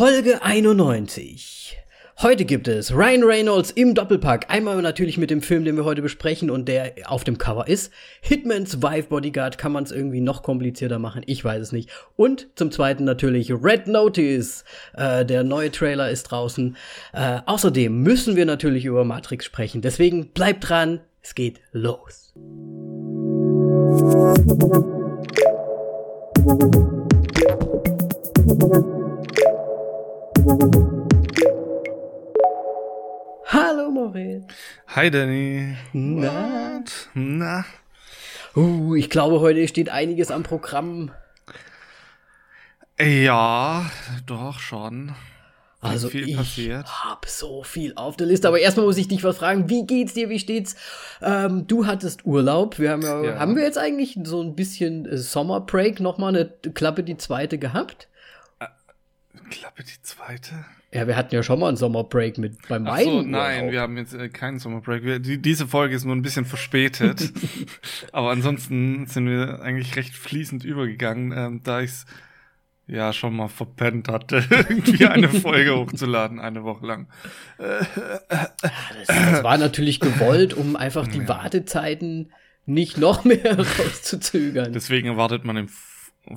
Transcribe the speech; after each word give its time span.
Folge 0.00 0.42
91. 0.42 1.76
Heute 2.22 2.46
gibt 2.46 2.68
es 2.68 2.90
Ryan 2.90 3.22
Reynolds 3.22 3.70
im 3.70 3.94
Doppelpack. 3.94 4.46
Einmal 4.48 4.80
natürlich 4.80 5.18
mit 5.18 5.28
dem 5.28 5.42
Film, 5.42 5.66
den 5.66 5.76
wir 5.76 5.84
heute 5.84 6.00
besprechen 6.00 6.48
und 6.48 6.68
der 6.68 6.94
auf 7.04 7.22
dem 7.22 7.36
Cover 7.36 7.68
ist. 7.68 7.92
Hitman's 8.22 8.80
Wife 8.80 9.08
Bodyguard. 9.10 9.58
Kann 9.58 9.72
man 9.72 9.84
es 9.84 9.92
irgendwie 9.92 10.22
noch 10.22 10.42
komplizierter 10.42 10.98
machen? 10.98 11.20
Ich 11.26 11.44
weiß 11.44 11.60
es 11.60 11.72
nicht. 11.72 11.90
Und 12.16 12.48
zum 12.54 12.70
zweiten 12.70 13.04
natürlich 13.04 13.52
Red 13.52 13.88
Notice. 13.88 14.64
Äh, 14.94 15.26
der 15.26 15.44
neue 15.44 15.70
Trailer 15.70 16.08
ist 16.08 16.22
draußen. 16.22 16.78
Äh, 17.12 17.40
außerdem 17.44 18.02
müssen 18.02 18.36
wir 18.36 18.46
natürlich 18.46 18.86
über 18.86 19.04
Matrix 19.04 19.44
sprechen. 19.44 19.82
Deswegen 19.82 20.28
bleibt 20.28 20.66
dran. 20.66 21.00
Es 21.20 21.34
geht 21.34 21.60
los. 21.72 22.32
Hallo 33.46 33.90
Moritz. 33.90 34.44
Hi 34.88 35.10
Danny. 35.10 35.76
Na? 35.92 36.82
Na? 37.14 37.64
Uh, 38.56 38.94
ich 38.94 39.10
glaube, 39.10 39.40
heute 39.40 39.68
steht 39.68 39.90
einiges 39.90 40.30
am 40.30 40.42
Programm. 40.42 41.10
Ja, 42.98 43.84
doch 44.26 44.58
schon. 44.60 45.12
Also 45.82 46.08
viel 46.08 46.28
ich 46.28 46.36
passiert. 46.36 46.86
hab 46.86 47.26
so 47.26 47.62
viel 47.62 47.92
auf 47.96 48.16
der 48.16 48.26
Liste, 48.26 48.48
aber 48.48 48.60
erstmal 48.60 48.86
muss 48.86 48.96
ich 48.98 49.08
dich 49.08 49.22
was 49.24 49.36
fragen. 49.38 49.68
Wie 49.68 49.86
geht's 49.86 50.14
dir? 50.14 50.28
Wie 50.30 50.38
steht's? 50.38 50.74
Ähm, 51.22 51.66
du 51.66 51.86
hattest 51.86 52.24
Urlaub. 52.24 52.78
Wir 52.78 52.90
haben 52.92 53.02
ja, 53.02 53.22
Ja. 53.24 53.38
haben 53.38 53.56
wir 53.56 53.62
jetzt 53.64 53.78
eigentlich 53.78 54.18
so 54.24 54.42
ein 54.42 54.54
bisschen 54.54 55.04
äh, 55.06 55.16
Sommerbreak 55.18 56.00
nochmal 56.00 56.34
eine 56.34 56.46
Klappe 56.74 57.02
die 57.02 57.16
zweite 57.18 57.58
gehabt? 57.58 58.08
Klappe 59.50 59.82
die 59.82 60.02
zweite? 60.02 60.64
Ja, 60.92 61.06
wir 61.06 61.16
hatten 61.16 61.34
ja 61.34 61.42
schon 61.42 61.60
mal 61.60 61.68
einen 61.68 61.76
Sommerbreak 61.76 62.38
mit 62.38 62.66
beim 62.68 62.86
Ach 62.86 62.98
so, 63.00 63.22
nein, 63.22 63.70
wir 63.70 63.80
haben 63.80 63.96
jetzt 63.96 64.14
äh, 64.14 64.28
keinen 64.28 64.58
Sommerbreak. 64.58 65.04
Wir, 65.04 65.18
die, 65.18 65.40
diese 65.40 65.66
Folge 65.66 65.94
ist 65.94 66.04
nur 66.04 66.16
ein 66.16 66.22
bisschen 66.22 66.44
verspätet. 66.44 67.32
Aber 68.12 68.30
ansonsten 68.30 69.06
sind 69.06 69.26
wir 69.26 69.60
eigentlich 69.62 69.96
recht 69.96 70.14
fließend 70.14 70.64
übergegangen, 70.64 71.32
ähm, 71.36 71.60
da 71.62 71.80
ich's 71.80 72.06
ja 72.86 73.12
schon 73.12 73.36
mal 73.36 73.48
verpennt 73.48 74.08
hatte, 74.08 74.44
irgendwie 74.50 75.06
eine 75.06 75.28
Folge 75.28 75.76
hochzuladen, 75.76 76.40
eine 76.40 76.64
Woche 76.64 76.86
lang. 76.86 77.08
Das, 77.58 77.86
das 79.06 79.44
war 79.44 79.58
natürlich 79.58 80.00
gewollt, 80.00 80.54
um 80.54 80.74
einfach 80.74 81.06
die 81.06 81.28
Wartezeiten 81.28 82.32
nicht 82.66 82.98
noch 82.98 83.24
mehr 83.24 83.58
rauszuzögern. 83.78 84.72
Deswegen 84.72 85.08
erwartet 85.08 85.44
man 85.44 85.56
im 85.56 85.68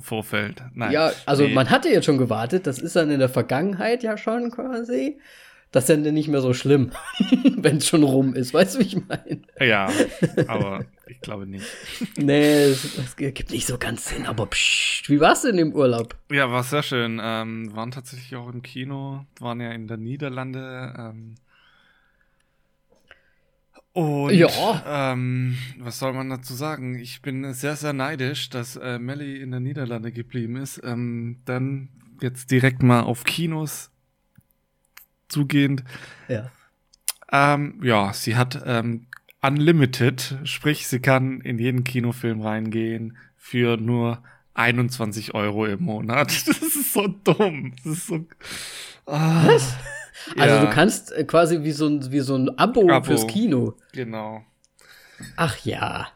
Vorfeld. 0.00 0.62
Nein. 0.74 0.92
Ja, 0.92 1.12
also 1.26 1.44
Nee. 1.44 1.54
man 1.54 1.70
hatte 1.70 1.88
jetzt 1.88 2.04
schon 2.06 2.18
gewartet, 2.18 2.66
das 2.66 2.78
ist 2.78 2.96
dann 2.96 3.10
in 3.10 3.18
der 3.20 3.28
Vergangenheit 3.28 4.02
ja 4.02 4.16
schon 4.18 4.50
quasi. 4.50 5.18
Das 5.70 5.88
ist 5.88 6.04
dann 6.04 6.14
nicht 6.14 6.28
mehr 6.28 6.40
so 6.40 6.54
schlimm, 6.54 6.92
wenn 7.56 7.78
es 7.78 7.88
schon 7.88 8.04
rum 8.04 8.34
ist, 8.34 8.54
weißt 8.54 8.76
du, 8.76 8.78
wie 8.78 8.84
ich 8.84 8.96
meine? 9.08 9.42
Ja, 9.60 9.90
aber 10.46 10.84
ich 11.08 11.20
glaube 11.20 11.46
nicht. 11.46 11.66
Nee, 12.16 12.64
es, 12.66 12.96
es 12.96 13.16
gibt 13.16 13.50
nicht 13.50 13.66
so 13.66 13.76
ganz 13.76 14.08
Sinn, 14.08 14.26
aber 14.26 14.46
pssst, 14.46 15.10
wie 15.10 15.18
war's 15.20 15.42
denn 15.42 15.58
im 15.58 15.72
Urlaub? 15.74 16.14
Ja, 16.30 16.50
war 16.50 16.62
sehr 16.62 16.84
schön. 16.84 17.20
Ähm, 17.22 17.74
waren 17.74 17.90
tatsächlich 17.90 18.36
auch 18.36 18.48
im 18.52 18.62
Kino, 18.62 19.24
waren 19.40 19.60
ja 19.60 19.72
in 19.72 19.88
der 19.88 19.96
Niederlande. 19.96 20.94
Ähm, 20.96 21.34
und 23.94 24.34
Ja. 24.34 25.12
ähm, 25.12 25.56
was 25.78 25.98
soll 25.98 26.12
man 26.12 26.28
dazu 26.28 26.52
sagen? 26.54 26.98
Ich 26.98 27.22
bin 27.22 27.52
sehr, 27.54 27.76
sehr 27.76 27.92
neidisch, 27.94 28.50
dass 28.50 28.76
äh, 28.76 28.98
Melly 28.98 29.40
in 29.40 29.50
der 29.52 29.60
Niederlande 29.60 30.12
geblieben 30.12 30.56
ist. 30.56 30.80
Ähm, 30.84 31.38
dann 31.46 31.88
jetzt 32.20 32.50
direkt 32.50 32.82
mal 32.82 33.00
auf 33.00 33.24
Kinos 33.24 33.90
zugehend. 35.28 35.84
Ja. 36.28 36.50
Ähm, 37.32 37.80
ja, 37.82 38.12
sie 38.12 38.36
hat 38.36 38.62
ähm, 38.66 39.06
Unlimited, 39.42 40.38
sprich, 40.44 40.86
sie 40.86 41.00
kann 41.00 41.40
in 41.40 41.58
jeden 41.58 41.84
Kinofilm 41.84 42.40
reingehen 42.40 43.16
für 43.36 43.76
nur 43.76 44.22
21 44.54 45.34
Euro 45.34 45.66
im 45.66 45.82
Monat. 45.82 46.32
Das 46.46 46.58
ist 46.62 46.92
so 46.92 47.08
dumm. 47.08 47.74
Das 47.84 47.92
ist 47.98 48.06
so. 48.06 48.26
Ah, 49.06 49.46
Was? 49.46 49.74
Also 50.38 50.54
Ja. 50.56 50.64
du 50.64 50.70
kannst 50.70 51.12
äh, 51.12 51.24
quasi 51.24 51.62
wie 51.62 51.72
so 51.72 51.86
ein, 51.86 52.10
wie 52.12 52.20
so 52.20 52.34
ein 52.36 52.56
Abo, 52.58 52.88
Abo. 52.90 53.04
fürs 53.06 53.26
Kino. 53.26 53.74
Genau. 53.92 54.42
Ach 55.36 55.56
ja. 55.64 56.08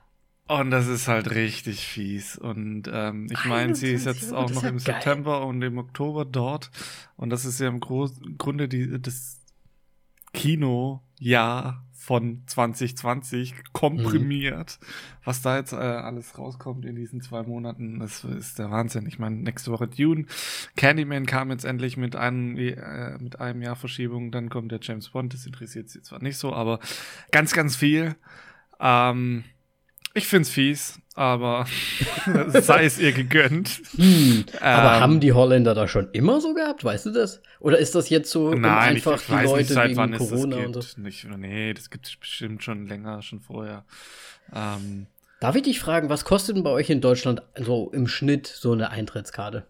Und 0.49 0.71
das 0.71 0.87
ist 0.87 1.09
halt 1.09 1.31
richtig 1.35 1.87
fies. 1.87 2.37
Und 2.39 2.85
ähm, 2.91 3.27
ich 3.31 3.45
meine, 3.45 3.75
sie 3.75 3.93
ist 3.93 4.07
21 4.07 4.23
jetzt 4.23 4.33
Euro, 4.33 4.45
auch 4.45 4.51
noch 4.51 4.63
im 4.65 4.79
geil. 4.79 4.81
September 4.81 5.45
und 5.47 5.61
im 5.63 5.77
Oktober 5.79 6.25
dort. 6.25 6.71
Und 7.17 7.31
das 7.31 7.45
ist 7.45 7.61
ja 7.61 7.69
im 7.69 7.81
Gro 7.81 8.11
Grunde 8.39 8.67
die, 8.67 9.01
das 9.01 9.38
Kinojahr 10.39 11.85
von 11.93 12.43
2020 12.47 13.55
komprimiert. 13.73 14.79
Was 15.25 15.43
da 15.43 15.59
jetzt 15.59 15.73
äh, 15.73 15.77
alles 15.77 16.39
rauskommt 16.39 16.85
in 16.85 16.95
diesen 16.95 17.21
zwei 17.21 17.43
Monaten, 17.43 17.99
das 17.99 18.23
ist 18.23 18.59
der 18.59 18.71
Wahnsinn. 18.71 19.07
Ich 19.07 19.19
meine, 19.19 19.37
nächste 19.37 19.73
Woche 19.73 19.89
Dune. 19.89 20.27
Candyman 20.77 21.27
kam 21.27 21.51
jetzt 21.51 21.65
endlich 21.65 21.97
mit 21.97 22.15
einem, 22.15 22.57
äh, 22.57 23.19
mit 23.19 23.41
einem 23.41 23.63
Jahr 23.63 23.75
Verschiebung. 23.75 24.31
Dann 24.31 24.49
kommt 24.49 24.71
der 24.71 24.79
James 24.81 25.09
Bond. 25.11 25.35
Das 25.35 25.45
interessiert 25.45 25.91
sie 25.91 26.03
zwar 26.03 26.23
nicht 26.23 26.39
so, 26.39 26.53
aber 26.53 26.79
ganz, 27.33 27.53
ganz 27.53 27.75
viel. 27.75 28.15
Ähm, 28.79 29.43
ich 30.15 30.27
find's 30.27 30.51
fies, 30.51 30.99
aber 31.15 31.67
sei 32.49 32.85
es 32.85 32.99
ihr 32.99 33.13
gegönnt. 33.13 33.81
Hm. 33.97 34.45
Aber 34.61 34.95
Ähm, 34.95 35.01
haben 35.01 35.21
die 35.21 35.33
Holländer 35.33 35.75
das 35.75 35.91
schon 35.91 36.11
immer 36.13 36.41
so 36.41 36.55
gehabt, 36.55 36.85
weißt 36.85 37.07
du 37.07 37.11
das? 37.11 37.43
Oder 37.61 37.79
ist 37.79 37.95
das 37.95 38.09
jetzt 38.09 38.31
so 38.31 38.49
um 38.49 38.61
Nein, 38.61 38.97
ich, 38.97 39.07
einfach 39.07 39.21
ich 39.21 39.27
die 39.27 39.33
weiß 39.33 39.47
Leute 39.47 39.59
nicht, 39.59 39.69
seit 39.73 39.91
wegen 39.91 40.17
Corona 40.17 40.57
das 40.57 40.67
und 40.67 40.83
so? 40.83 41.01
Nicht, 41.01 41.27
nee, 41.37 41.75
das 41.75 41.91
gibt 41.91 42.07
es 42.07 42.17
bestimmt 42.17 42.63
schon 42.63 42.87
länger, 42.87 43.23
schon 43.23 43.41
vorher. 43.41 43.85
Ähm, 44.55 45.07
Darf 45.41 45.55
ich 45.55 45.63
dich 45.63 45.79
fragen, 45.79 46.09
was 46.09 46.25
kostet 46.25 46.57
denn 46.57 46.65
bei 46.65 46.71
euch 46.71 46.91
in 46.91 47.01
Deutschland 47.01 47.43
so 47.57 47.91
im 47.93 48.09
Schnitt 48.09 48.47
so 48.47 48.73
eine 48.73 48.91
Eintrittskarte? 48.91 49.67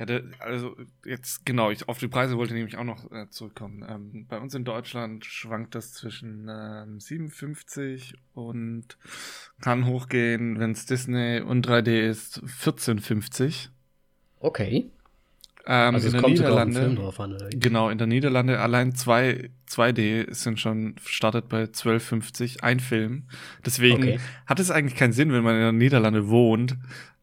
Ja, 0.00 0.06
der, 0.06 0.22
also 0.38 0.76
jetzt 1.04 1.44
genau, 1.44 1.70
ich, 1.70 1.86
auf 1.86 1.98
die 1.98 2.08
Preise 2.08 2.38
wollte 2.38 2.54
ich 2.54 2.56
nämlich 2.56 2.78
auch 2.78 2.84
noch 2.84 3.12
äh, 3.12 3.28
zurückkommen. 3.28 3.84
Ähm, 3.86 4.26
bei 4.26 4.38
uns 4.40 4.54
in 4.54 4.64
Deutschland 4.64 5.26
schwankt 5.26 5.74
das 5.74 5.92
zwischen 5.92 6.48
ähm, 6.50 6.98
57 6.98 8.14
und 8.32 8.96
kann 9.60 9.84
hochgehen, 9.84 10.58
wenn 10.58 10.70
es 10.70 10.86
Disney 10.86 11.42
und 11.42 11.68
3D 11.68 12.00
ist, 12.00 12.42
14,50. 12.42 13.68
Okay. 14.40 14.90
Ähm, 15.66 15.94
Also 15.94 16.08
in 16.08 16.14
es 16.14 16.22
kommt 16.22 16.38
sogar 16.38 16.54
auf 16.54 16.62
den 16.62 16.72
Niederlande, 16.72 16.80
Film 16.80 16.96
drauf 16.96 17.20
an. 17.20 17.34
Oder? 17.34 17.50
Genau, 17.50 17.90
in 17.90 17.98
der 17.98 18.06
Niederlande 18.06 18.58
allein 18.58 18.94
zwei 18.94 19.50
2D 19.68 20.32
sind 20.32 20.58
schon 20.58 20.94
startet 21.04 21.50
bei 21.50 21.64
12,50 21.64 22.62
ein 22.62 22.80
Film. 22.80 23.24
Deswegen 23.66 24.02
Okay. 24.04 24.20
hat 24.46 24.60
es 24.60 24.70
eigentlich 24.70 24.96
keinen 24.98 25.12
Sinn, 25.12 25.30
wenn 25.30 25.44
man 25.44 25.56
in 25.56 25.60
der 25.60 25.72
Niederlande 25.72 26.28
wohnt 26.30 26.78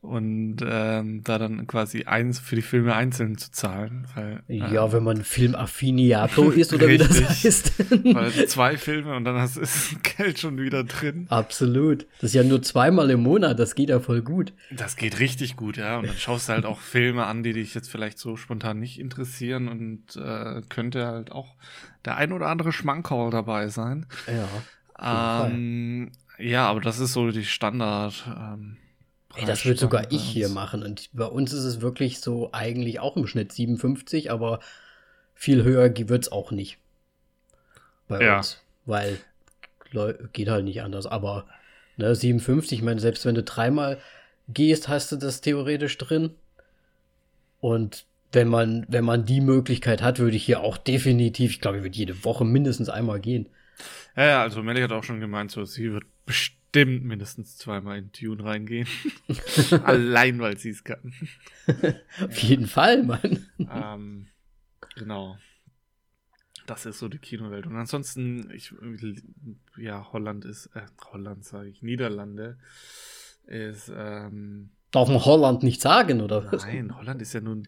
und 0.07 0.57
ähm, 0.65 1.21
da 1.23 1.37
dann 1.37 1.67
quasi 1.67 2.05
eins 2.05 2.39
für 2.39 2.55
die 2.55 2.61
Filme 2.61 2.95
einzeln 2.95 3.37
zu 3.37 3.51
zahlen. 3.51 4.07
Weil, 4.15 4.41
äh, 4.47 4.57
Ja, 4.73 4.91
wenn 4.93 5.03
man 5.03 5.23
Filmaffiniato 5.23 6.49
ist 6.51 6.73
oder 6.73 6.87
wie 6.87 6.97
das 6.97 7.09
Richtig. 7.09 7.45
heißt. 7.45 7.73
weil 8.15 8.47
zwei 8.47 8.77
Filme 8.77 9.15
und 9.15 9.25
dann 9.25 9.35
hast, 9.37 9.57
ist 9.57 10.01
Geld 10.17 10.39
schon 10.39 10.57
wieder 10.57 10.83
drin. 10.83 11.27
Absolut. 11.29 12.07
Das 12.21 12.29
ist 12.31 12.35
ja 12.35 12.43
nur 12.43 12.61
zweimal 12.61 13.09
im 13.11 13.21
Monat, 13.21 13.59
das 13.59 13.75
geht 13.75 13.89
ja 13.89 13.99
voll 13.99 14.21
gut. 14.21 14.53
Das 14.71 14.95
geht 14.95 15.19
richtig 15.19 15.57
gut, 15.57 15.77
ja. 15.77 15.99
Und 15.99 16.07
dann 16.07 16.17
schaust 16.17 16.47
du 16.49 16.53
halt 16.53 16.65
auch 16.65 16.79
Filme 16.79 17.25
an, 17.25 17.43
die 17.43 17.53
dich 17.53 17.73
jetzt 17.75 17.89
vielleicht 17.91 18.17
so 18.17 18.37
spontan 18.37 18.79
nicht 18.79 18.99
interessieren 18.99 19.67
und 19.67 20.15
äh, 20.15 20.61
könnte 20.69 21.05
halt 21.05 21.31
auch 21.31 21.55
der 22.05 22.15
ein 22.17 22.31
oder 22.31 22.47
andere 22.47 22.71
Schmankerl 22.71 23.29
dabei 23.29 23.67
sein. 23.67 24.05
Ja. 24.27 25.45
Ähm, 25.47 26.11
ja, 26.39 26.67
aber 26.67 26.81
das 26.81 26.99
ist 26.99 27.13
so 27.13 27.29
die 27.31 27.45
Standard. 27.45 28.25
Ähm, 28.27 28.77
Ey, 29.35 29.45
das 29.45 29.65
würde 29.65 29.79
sogar 29.79 30.11
ich 30.11 30.23
hier 30.23 30.49
machen. 30.49 30.83
Und 30.83 31.09
bei 31.13 31.25
uns 31.25 31.53
ist 31.53 31.63
es 31.63 31.81
wirklich 31.81 32.19
so 32.19 32.49
eigentlich 32.53 32.99
auch 32.99 33.17
im 33.17 33.27
Schnitt 33.27 33.51
57, 33.51 34.31
aber 34.31 34.59
viel 35.35 35.63
höher 35.63 35.95
wird 35.95 36.23
es 36.23 36.31
auch 36.31 36.51
nicht. 36.51 36.77
Bei 38.07 38.23
Ja. 38.23 38.37
uns. 38.37 38.61
Weil 38.85 39.19
geht 40.33 40.49
halt 40.49 40.65
nicht 40.65 40.81
anders. 40.81 41.05
Aber 41.05 41.45
ne, 41.97 42.13
57, 42.13 42.79
ich 42.79 42.83
meine, 42.83 42.99
selbst 42.99 43.25
wenn 43.25 43.35
du 43.35 43.43
dreimal 43.43 43.99
gehst, 44.49 44.87
hast 44.87 45.11
du 45.11 45.15
das 45.17 45.41
theoretisch 45.41 45.97
drin. 45.97 46.31
Und 47.59 48.05
wenn 48.31 48.47
man, 48.47 48.85
wenn 48.89 49.05
man 49.05 49.25
die 49.25 49.41
Möglichkeit 49.41 50.01
hat, 50.01 50.19
würde 50.19 50.35
ich 50.35 50.45
hier 50.45 50.61
auch 50.61 50.77
definitiv, 50.77 51.51
ich 51.51 51.61
glaube, 51.61 51.77
ich 51.77 51.83
würde 51.83 51.97
jede 51.97 52.23
Woche 52.23 52.45
mindestens 52.45 52.89
einmal 52.89 53.19
gehen. 53.19 53.47
Ja, 54.15 54.25
ja, 54.25 54.41
also 54.41 54.63
Melly 54.63 54.81
hat 54.81 54.91
auch 54.91 55.03
schon 55.03 55.19
gemeint, 55.19 55.51
so, 55.51 55.63
sie 55.65 55.91
wird 55.93 56.03
bestimmt 56.27 57.03
mindestens 57.05 57.57
zweimal 57.57 57.97
in 57.97 58.11
Dune 58.11 58.43
reingehen. 58.43 58.87
Allein, 59.83 60.39
weil 60.39 60.57
sie 60.57 60.69
es 60.69 60.83
kann. 60.83 61.13
Auf 62.21 62.37
jeden 62.37 62.67
Fall, 62.67 63.01
Mann. 63.03 63.47
ähm, 63.57 64.27
genau. 64.95 65.37
Das 66.67 66.85
ist 66.85 66.99
so 66.99 67.07
die 67.07 67.17
Kinowelt. 67.17 67.65
Und 67.65 67.77
ansonsten, 67.77 68.51
ich, 68.51 68.73
ja, 69.77 70.11
Holland 70.11 70.45
ist, 70.45 70.67
äh, 70.75 70.85
Holland 71.11 71.45
sage 71.45 71.69
ich, 71.69 71.81
Niederlande 71.81 72.59
ist, 73.45 73.91
ähm, 73.95 74.71
Darf 74.91 75.07
man 75.07 75.23
Holland 75.23 75.63
nicht 75.63 75.81
sagen, 75.81 76.21
oder 76.21 76.51
was? 76.51 76.63
nein, 76.65 76.95
Holland 76.95 77.21
ist 77.21 77.33
ja 77.33 77.41
nun 77.41 77.67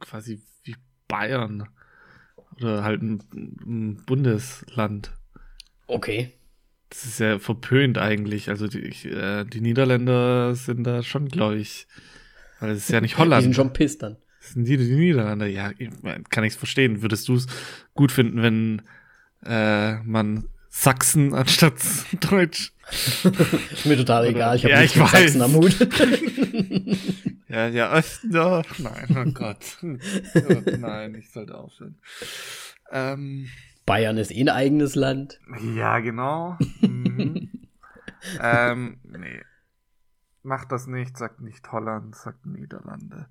quasi 0.00 0.40
wie 0.64 0.76
Bayern. 1.08 1.68
Oder 2.56 2.82
halt 2.82 3.02
ein, 3.02 3.22
ein 3.34 4.04
Bundesland. 4.04 5.12
Okay. 5.86 6.37
Das 6.90 7.04
ist 7.04 7.20
ja 7.20 7.38
verpönt 7.38 7.98
eigentlich. 7.98 8.48
Also 8.48 8.66
die, 8.66 8.80
ich, 8.80 9.04
äh, 9.06 9.44
die 9.44 9.60
Niederländer 9.60 10.54
sind 10.54 10.84
da 10.84 11.02
schon, 11.02 11.28
glaube 11.28 11.56
ich. 11.56 11.86
Weil 12.60 12.70
es 12.70 12.78
ist 12.84 12.90
ja 12.90 13.00
nicht 13.00 13.18
Holland. 13.18 13.40
Die 13.42 13.44
sind 13.44 13.54
schon 13.54 13.72
piss 13.72 13.98
dann. 13.98 14.16
Das 14.40 14.52
sind 14.52 14.64
die, 14.66 14.76
die 14.76 14.94
Niederländer. 14.94 15.46
Ja, 15.46 15.70
kann 16.30 16.44
ich 16.44 16.54
es 16.54 16.58
verstehen. 16.58 17.02
Würdest 17.02 17.28
du 17.28 17.34
es 17.34 17.46
gut 17.94 18.10
finden, 18.12 18.42
wenn 18.42 18.82
äh, 19.44 19.96
man 20.02 20.44
Sachsen 20.70 21.34
anstatt 21.34 21.74
Deutsch? 22.30 22.72
ist 23.70 23.84
mir 23.84 23.96
total 23.96 24.26
egal. 24.26 24.56
Ich 24.56 24.64
habe 24.64 24.72
Ja, 24.72 24.80
nichts 24.80 24.96
ich 24.96 25.02
mit 25.02 25.12
weiß. 25.12 25.32
Sachsen 25.32 25.42
am 25.42 25.54
Hut. 25.54 25.76
Ja, 27.50 27.66
ja, 27.68 27.96
Ost, 27.96 28.24
no, 28.24 28.62
nein, 28.76 29.06
oh 29.26 29.30
Gott. 29.32 29.78
oh, 29.82 30.70
nein, 30.78 31.14
ich 31.14 31.30
sollte 31.30 31.56
aufhören. 31.56 31.96
Ähm, 32.92 33.48
Bayern 33.88 34.18
ist 34.18 34.30
eh 34.30 34.42
ein 34.42 34.48
eigenes 34.48 34.94
Land. 34.94 35.40
ja, 35.74 35.98
genau. 36.00 36.56
Mhm. 36.80 37.50
ähm, 38.40 38.98
nee. 39.04 39.42
Macht 40.42 40.72
das 40.72 40.86
nicht, 40.86 41.16
sagt 41.16 41.40
nicht 41.40 41.72
Holland, 41.72 42.14
sagt 42.14 42.46
Niederlande. 42.46 43.26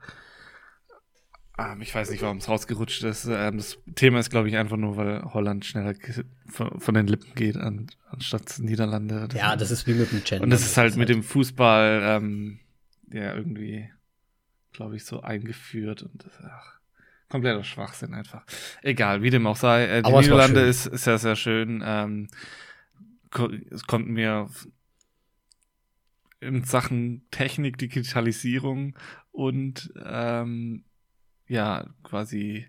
Ähm, 1.58 1.82
ich 1.82 1.94
weiß 1.94 2.12
nicht, 2.12 2.22
warum 2.22 2.38
es 2.38 2.50
rausgerutscht 2.50 3.04
ist. 3.04 3.26
Ähm, 3.26 3.58
das 3.58 3.78
Thema 3.96 4.20
ist, 4.20 4.30
glaube 4.30 4.50
ich, 4.50 4.58
einfach 4.58 4.78
nur, 4.78 4.98
weil 4.98 5.24
Holland 5.34 5.66
schneller 5.66 5.94
von, 6.48 6.80
von 6.80 6.94
den 6.94 7.08
Lippen 7.08 7.34
geht, 7.36 7.58
an, 7.58 7.88
anstatt 8.10 8.60
Niederlande. 8.60 9.30
Ja, 9.34 9.56
das 9.56 9.72
ist 9.72 9.88
wie 9.88 9.94
mit 9.94 10.12
dem 10.12 10.24
Gender. 10.24 10.44
Und 10.44 10.50
das 10.50 10.62
ist 10.62 10.78
halt 10.78 10.98
mit 10.98 11.10
dem 11.10 11.24
Fußball, 11.24 12.02
ähm, 12.04 12.60
ja, 13.12 13.36
irgendwie, 13.36 13.90
glaube 14.72 14.96
ich, 14.96 15.06
so 15.06 15.22
eingeführt 15.22 16.04
und 16.04 16.26
das, 16.26 16.34
ach, 16.44 16.77
kompletter 17.30 17.64
Schwachsinn 17.64 18.14
einfach. 18.14 18.46
Egal, 18.82 19.22
wie 19.22 19.30
dem 19.30 19.48
auch 19.48 19.56
sei. 19.56 19.86
Äh, 19.86 20.02
die 20.04 20.12
Niederlande 20.12 20.62
ist, 20.62 20.86
ist 20.88 21.04
sehr, 21.04 21.18
sehr 21.18 21.36
schön. 21.36 21.84
Ähm, 21.86 22.28
es 23.72 23.86
kommt 23.86 24.08
mir 24.08 24.50
in 26.40 26.64
Sachen 26.64 27.26
Technik, 27.32 27.78
Digitalisierung 27.78 28.98
und 29.32 29.92
ähm, 30.04 30.86
ja, 31.48 31.86
quasi 32.04 32.68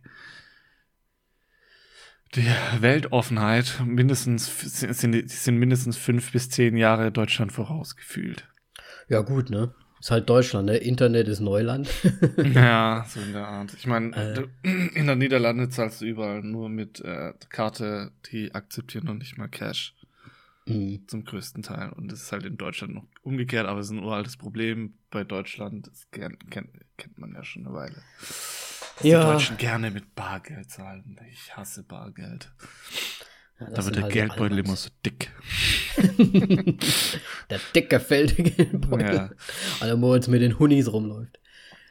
die 2.35 2.47
Weltoffenheit 2.81 3.81
mindestens 3.85 4.61
sind, 4.81 5.31
sind 5.31 5.57
mindestens 5.57 5.97
fünf 5.97 6.33
bis 6.33 6.51
zehn 6.51 6.77
Jahre 6.77 7.11
Deutschland 7.11 7.53
vorausgefühlt. 7.53 8.49
Ja, 9.09 9.23
gut, 9.23 9.51
ne? 9.51 9.75
Ist 10.01 10.11
halt 10.11 10.29
Deutschland, 10.31 10.67
ne? 10.67 10.77
Internet 10.77 11.27
ist 11.29 11.41
Neuland. 11.41 11.89
Ja, 12.55 13.05
so 13.09 13.21
in 13.21 13.33
der 13.33 13.47
Art. 13.49 13.75
Ich 13.75 13.87
meine, 13.87 14.15
Äh. 14.17 14.47
in 14.95 15.07
der 15.07 15.17
Niederlande 15.17 15.69
zahlst 15.69 16.01
du 16.01 16.05
überall 16.07 16.43
nur 16.43 16.69
mit 16.69 17.01
äh, 17.01 17.33
Karte, 17.49 18.13
die 18.31 18.55
akzeptieren 18.55 19.07
noch 19.07 19.15
nicht 19.15 19.37
mal 19.39 19.49
Cash 19.49 19.95
Hm. 20.69 21.03
zum 21.09 21.25
größten 21.25 21.63
Teil. 21.63 21.91
Und 21.91 22.13
das 22.13 22.23
ist 22.23 22.33
halt 22.33 22.45
in 22.45 22.57
Deutschland 22.59 22.95
noch 22.95 23.07
umgekehrt, 23.23 23.67
aber 23.67 23.81
es 23.81 23.87
ist 23.87 23.93
ein 23.93 24.05
uraltes 24.05 24.37
Problem 24.37 24.95
bei 25.11 25.25
Deutschland. 25.25 25.87
Das 25.87 26.07
kennt, 26.11 26.51
kennt, 26.51 26.69
kennt 26.99 27.19
man 27.19 27.33
ja 27.35 27.43
schon 27.43 27.67
eine 27.67 27.75
Weile. 27.75 28.03
Dass 28.21 29.03
Ja. 29.03 29.21
die 29.25 29.33
Deutschen 29.33 29.57
gerne 29.57 29.91
mit 29.91 30.15
Bargeld 30.15 30.71
zahlen. 30.71 31.19
Ich 31.33 31.57
hasse 31.57 31.83
Bargeld. 31.85 32.51
Ja, 33.61 33.71
Da 33.71 33.85
wird 33.85 33.97
der 33.97 34.03
halt 34.05 34.13
Geldbeutel 34.13 34.59
immer 34.59 34.77
so 34.77 34.89
dick. 35.05 35.31
der 37.51 37.61
dicke 37.75 37.99
Feldgeldbeutel. 38.01 39.15
Ja. 39.15 39.31
Und 39.81 39.87
der 39.87 39.97
Moritz 39.97 40.29
mit 40.29 40.43
den 40.43 40.59
Hunnis 40.59 40.93
rumläuft. 40.93 41.39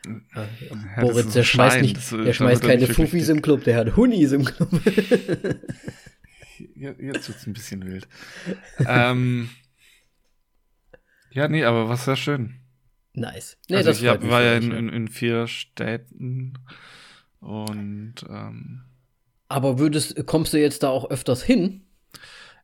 Äh, 0.08 0.46
das 0.70 1.04
Moritz, 1.04 1.34
der 1.34 1.44
schmeißt, 1.44 1.82
nicht, 1.82 1.98
das- 1.98 2.10
der 2.10 2.32
schmeißt 2.34 2.64
wird 2.64 2.80
keine 2.80 2.88
Fuffis 2.94 3.28
im 3.30 3.42
Club, 3.42 3.64
der 3.66 3.76
hat 3.78 3.96
Hunnis 3.98 4.32
im 4.32 4.46
Club. 4.46 4.70
Jetzt 6.76 7.00
jetzt 7.02 7.28
wird's 7.30 7.46
ein 7.48 7.54
bisschen 7.54 7.86
wild. 7.86 8.08
ähm, 8.88 9.50
ja, 11.32 11.48
nee, 11.48 11.64
aber 11.66 11.90
was 11.90 12.06
sehr 12.06 12.16
schön. 12.16 12.56
nice. 13.14 13.58
Nee, 13.70 13.78
also 13.78 13.90
das 13.90 14.02
ich 14.02 14.08
hab, 14.08 14.24
war 14.28 14.42
ja 14.42 14.56
in, 14.56 14.72
in, 14.72 14.90
in 14.90 15.08
vier 15.08 15.48
Städten 15.48 16.54
und 17.42 18.16
ähm, 18.30 18.84
Aber 19.50 19.80
würdest, 19.80 20.26
kommst 20.26 20.54
du 20.54 20.60
jetzt 20.60 20.84
da 20.84 20.90
auch 20.90 21.10
öfters 21.10 21.42
hin? 21.44 21.88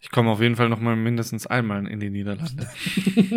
ich 0.04 0.12
komme 0.12 0.30
auf 0.32 0.42
jeden 0.42 0.58
Fall 0.58 0.68
noch 0.68 0.82
mal 0.82 0.98
mindestens 0.98 1.48
einmal 1.48 1.88
in 1.88 2.02
die 2.02 2.10
Niederlande. 2.10 2.68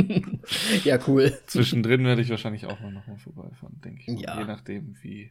ja, 0.85 0.99
cool. 1.07 1.39
Zwischendrin 1.47 2.05
werde 2.05 2.23
ich 2.23 2.29
wahrscheinlich 2.29 2.67
auch 2.67 2.81
mal 2.81 2.91
noch 2.91 3.07
mal 3.07 3.19
vorbeifahren, 3.19 3.81
denke 3.83 4.03
ich. 4.13 4.21
Ja. 4.23 4.37
Je 4.41 4.47
nachdem, 4.47 4.97
wie 5.01 5.31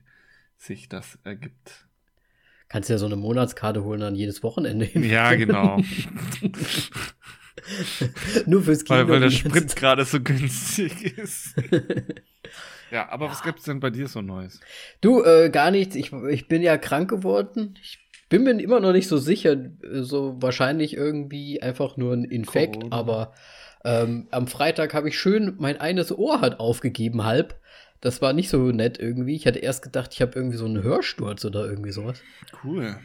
sich 0.58 0.88
das 0.88 1.20
ergibt. 1.26 1.88
Kannst 2.70 2.90
ja 2.90 2.98
so 2.98 3.06
eine 3.06 3.18
Monatskarte 3.18 3.84
holen 3.84 4.00
dann 4.00 4.16
jedes 4.16 4.44
Wochenende 4.44 4.86
hin. 4.86 5.04
Ja, 5.04 5.36
genau. 5.36 5.82
Nur 8.46 8.64
fürs 8.64 8.86
Kino. 8.86 9.00
weil, 9.00 9.10
weil 9.10 9.20
der 9.20 9.30
Sprit 9.30 9.76
gerade 9.76 10.06
so 10.06 10.22
günstig 10.22 11.18
ist. 11.18 11.56
ja, 12.92 13.10
aber 13.10 13.30
was 13.30 13.44
gibt's 13.44 13.64
denn 13.64 13.82
bei 13.82 13.90
dir 13.90 14.08
so 14.08 14.22
Neues? 14.22 14.62
Du, 15.02 15.22
äh, 15.22 15.50
gar 15.50 15.72
nichts. 15.72 15.98
Ich, 15.98 16.14
ich 16.14 16.48
bin 16.48 16.62
ja 16.62 16.78
krank 16.78 17.10
geworden. 17.10 17.78
Ich 17.82 18.05
bin 18.30 18.44
mir 18.44 18.60
immer 18.62 18.80
noch 18.80 18.92
nicht 18.92 19.08
so 19.08 19.18
sicher. 19.18 19.54
Äh, 19.54 20.02
So 20.02 20.42
wahrscheinlich 20.42 20.96
irgendwie 20.96 21.62
einfach 21.62 21.98
nur 21.98 22.14
ein 22.14 22.26
Infekt. 22.26 22.76
Corona. 22.76 22.96
Aber 22.96 23.34
ähm, 23.84 24.28
am 24.32 24.48
Freitag 24.48 24.94
habe 24.94 25.10
ich 25.10 25.20
schön, 25.20 25.56
mein 25.60 25.80
eines 25.80 26.12
Ohr 26.12 26.42
hat 26.42 26.60
aufgegeben, 26.60 27.24
halb. 27.24 27.60
Das 28.02 28.22
war 28.22 28.34
nicht 28.34 28.50
so 28.50 28.58
nett 28.72 29.00
irgendwie. 29.00 29.36
Ich 29.36 29.48
hatte 29.48 29.60
erst 29.60 29.82
gedacht, 29.84 30.14
ich 30.14 30.22
habe 30.22 30.34
irgendwie 30.36 30.58
so 30.58 30.66
einen 30.66 30.84
Hörsturz 30.84 31.46
oder 31.46 31.66
irgendwie 31.66 31.92
sowas. 31.92 32.22
Cool. 32.64 32.98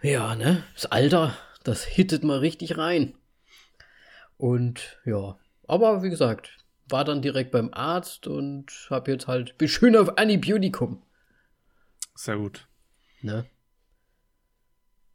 Ja, 0.00 0.34
ne? 0.34 0.64
Das 0.74 0.86
Alter, 0.86 1.36
das 1.62 1.84
hittet 1.84 2.24
mal 2.24 2.38
richtig 2.38 2.76
rein. 2.78 3.14
Und 4.36 5.00
ja, 5.04 5.38
aber 5.68 6.02
wie 6.02 6.10
gesagt, 6.10 6.58
war 6.88 7.04
dann 7.04 7.22
direkt 7.22 7.52
beim 7.52 7.72
Arzt 7.72 8.26
und 8.26 8.88
hab 8.90 9.06
jetzt 9.06 9.28
halt, 9.28 9.56
bin 9.58 9.68
schön 9.68 9.96
auf 9.96 10.18
Antibiotikum. 10.18 11.02
Sehr 12.14 12.36
gut. 12.36 12.66
Ne? 13.20 13.46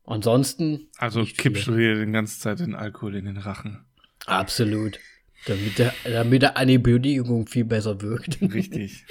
Ansonsten 0.07 0.88
Also 0.98 1.24
kippst 1.24 1.65
viel. 1.65 1.74
du 1.74 1.80
dir 1.80 2.06
die 2.06 2.12
ganze 2.12 2.39
Zeit 2.39 2.59
den 2.59 2.74
Alkohol 2.75 3.15
in 3.15 3.25
den 3.25 3.38
Rachen. 3.38 3.86
absolut. 4.25 5.00
Damit 5.45 5.77
der, 5.77 5.94
damit 6.04 6.42
der 6.42 6.57
Antibiotikum 6.57 7.45
viel 7.48 7.63
besser 7.63 8.01
wirkt. 8.01 8.42
Richtig. 8.42 9.06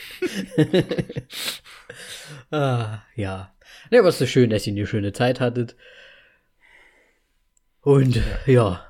ah, 2.51 2.99
ja. 3.15 3.55
Ne, 3.91 3.99
aber 4.01 4.09
es 4.09 4.21
ist 4.21 4.31
schön, 4.31 4.51
dass 4.51 4.67
ihr 4.67 4.73
eine 4.73 4.87
schöne 4.87 5.13
Zeit 5.13 5.41
hattet. 5.41 5.77
Und 7.81 8.21
ja. 8.47 8.83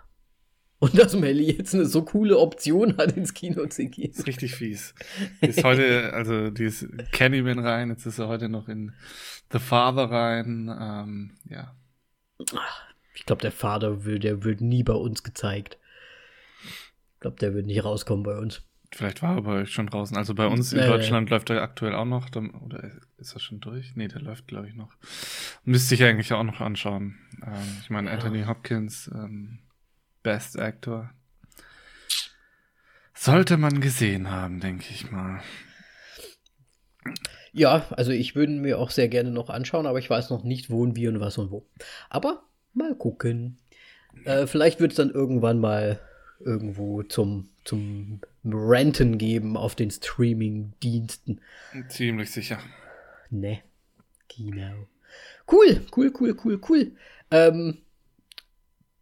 Und 0.79 0.99
dass 0.99 1.15
Melly 1.15 1.53
jetzt 1.57 1.75
eine 1.75 1.87
so 1.87 2.03
coole 2.03 2.39
Option 2.39 2.97
hat, 2.97 3.17
ins 3.17 3.35
Kino 3.35 3.67
zu 3.67 3.87
gehen. 3.87 4.11
ist 4.11 4.27
richtig 4.27 4.55
fies. 4.55 4.95
Die 5.43 5.49
ist 5.49 5.63
heute, 5.65 6.13
also 6.13 6.51
die 6.51 6.65
ist 6.65 6.87
Candyman 7.13 7.59
rein, 7.59 7.91
jetzt 7.91 8.07
ist 8.07 8.19
er 8.19 8.29
heute 8.29 8.49
noch 8.49 8.69
in 8.69 8.93
The 9.53 9.59
Father 9.59 10.11
rein. 10.11 10.69
Ähm, 10.81 11.31
ja. 11.49 11.75
Ich 13.15 13.25
glaube, 13.25 13.43
der 13.43 13.53
Vater 13.53 14.05
will, 14.05 14.19
der 14.19 14.45
wird 14.45 14.61
nie 14.61 14.83
bei 14.83 14.93
uns 14.93 15.23
gezeigt. 15.23 15.79
Ich 17.15 17.21
glaube, 17.21 17.39
der 17.39 17.55
wird 17.55 17.67
nicht 17.67 17.85
rauskommen 17.85 18.23
bei 18.23 18.37
uns. 18.37 18.63
Vielleicht 18.93 19.23
war 19.23 19.37
er 19.37 19.43
bei 19.43 19.63
euch 19.63 19.73
schon 19.73 19.89
draußen. 19.89 20.17
Also 20.17 20.35
bei 20.35 20.47
uns 20.47 20.73
in 20.73 20.81
nee. 20.81 20.87
Deutschland 20.87 21.29
läuft 21.31 21.51
er 21.51 21.61
aktuell 21.63 21.95
auch 21.95 22.05
noch. 22.05 22.29
Oder 22.35 22.93
ist 23.17 23.35
er 23.35 23.41
schon 23.41 23.61
durch? 23.61 23.97
Nee, 23.97 24.09
der 24.09 24.21
läuft, 24.21 24.47
glaube 24.47 24.69
ich, 24.69 24.75
noch. 24.75 24.93
Müsste 25.65 25.95
ich 25.95 26.05
eigentlich 26.05 26.33
auch 26.33 26.45
noch 26.45 26.61
anschauen. 26.61 27.19
Ähm, 27.45 27.79
ich 27.81 27.91
meine, 27.91 28.09
Ja. 28.09 28.15
Anthony 28.15 28.45
Hopkins, 28.45 29.11
ähm, 29.13 29.59
Best 30.23 30.59
Actor. 30.59 31.11
Sollte 33.15 33.57
man 33.57 33.81
gesehen 33.81 34.31
haben, 34.31 34.61
denke 34.61 34.87
ich 34.91 35.11
mal. 35.11 35.43
Ja, 37.57 37.87
also 37.91 38.13
ich 38.13 38.37
würde 38.37 38.53
mir 38.53 38.79
auch 38.79 38.91
sehr 38.91 39.09
gerne 39.09 39.31
noch 39.31 39.49
anschauen, 39.49 39.87
aber 39.87 39.99
ich 39.99 40.11
weiß 40.11 40.29
noch 40.29 40.45
nicht, 40.45 40.69
wo 40.69 40.83
und 40.83 40.95
wie 40.95 41.09
und 41.09 41.21
was 41.21 41.39
und 41.39 41.51
wo. 41.51 41.67
Aber 42.11 42.43
mal 42.75 42.95
gucken. 42.95 43.57
Äh, 44.27 44.47
vielleicht 44.47 44.79
wird 44.79 44.93
es 44.93 44.97
dann 44.97 45.11
irgendwann 45.11 45.59
mal 45.59 45.99
irgendwo 46.41 47.03
zum, 47.03 47.49
zum 47.65 48.21
Renten 48.45 49.17
geben 49.17 49.57
auf 49.57 49.75
den 49.75 49.91
Streaming-Diensten. 49.91 51.41
Ziemlich 51.89 52.31
sicher. 52.31 52.59
Ne, 53.31 53.61
genau. 54.37 54.87
Cool, 55.51 55.81
cool, 55.97 56.13
cool, 56.21 56.37
cool, 56.45 56.61
cool. 56.69 56.93
Ähm, 57.31 57.79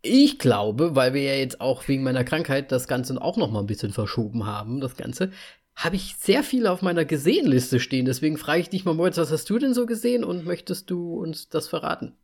ich 0.00 0.38
glaube, 0.38 0.94
weil 0.94 1.12
wir 1.12 1.22
ja 1.22 1.34
jetzt 1.34 1.60
auch 1.60 1.88
wegen 1.88 2.04
meiner 2.04 2.22
Krankheit 2.22 2.70
das 2.70 2.86
Ganze 2.86 3.20
auch 3.20 3.36
noch 3.36 3.50
mal 3.50 3.60
ein 3.60 3.66
bisschen 3.66 3.92
verschoben 3.92 4.46
haben, 4.46 4.80
das 4.80 4.96
Ganze, 4.96 5.32
habe 5.76 5.96
ich 5.96 6.16
sehr 6.18 6.42
viel 6.42 6.66
auf 6.66 6.82
meiner 6.82 7.04
Gesehenliste 7.04 7.80
stehen. 7.80 8.04
Deswegen 8.04 8.36
frage 8.36 8.60
ich 8.60 8.68
dich 8.68 8.84
mal, 8.84 8.94
Moritz, 8.94 9.16
was 9.16 9.32
hast 9.32 9.48
du 9.50 9.58
denn 9.58 9.74
so 9.74 9.86
gesehen 9.86 10.24
und 10.24 10.44
möchtest 10.44 10.90
du 10.90 11.14
uns 11.14 11.48
das 11.48 11.68
verraten? 11.68 12.14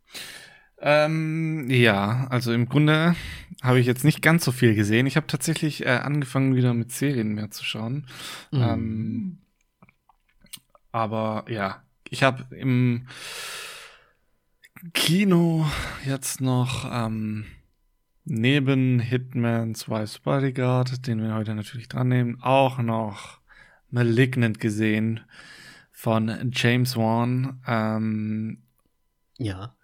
Ähm, 0.79 1.69
ja, 1.69 2.27
also 2.31 2.53
im 2.53 2.69
Grunde 2.69 3.15
habe 3.63 3.81
ich 3.81 3.87
jetzt 3.87 4.05
nicht 4.05 4.23
ganz 4.23 4.45
so 4.45 4.53
viel 4.53 4.75
gesehen. 4.75 5.07
Ich 5.07 5.17
habe 5.17 5.27
tatsächlich 5.27 5.85
äh, 5.85 5.91
angefangen, 5.91 6.55
wieder 6.55 6.73
mit 6.73 6.93
Serien 6.93 7.35
mehr 7.35 7.51
zu 7.51 7.65
schauen. 7.65 8.07
Mhm. 8.51 8.63
Ähm, 8.63 9.39
aber 10.93 11.45
ja, 11.49 11.83
ich 12.09 12.23
habe 12.23 12.55
im 12.55 13.07
Kino 14.95 15.67
jetzt 16.07 16.41
noch 16.41 16.89
ähm, 16.91 17.45
neben 18.25 19.01
Hitman's 19.01 19.89
Wife's 19.89 20.19
Bodyguard, 20.21 21.07
den 21.07 21.23
wir 21.23 21.35
heute 21.35 21.55
natürlich 21.55 21.89
dran 21.89 22.09
nehmen, 22.09 22.39
auch 22.41 22.79
noch 22.79 23.40
Malignant 23.91 24.61
gesehen 24.61 25.21
von 25.91 26.51
James 26.53 26.97
Wan. 26.97 27.61
Ähm, 27.67 28.63
ja. 29.39 29.75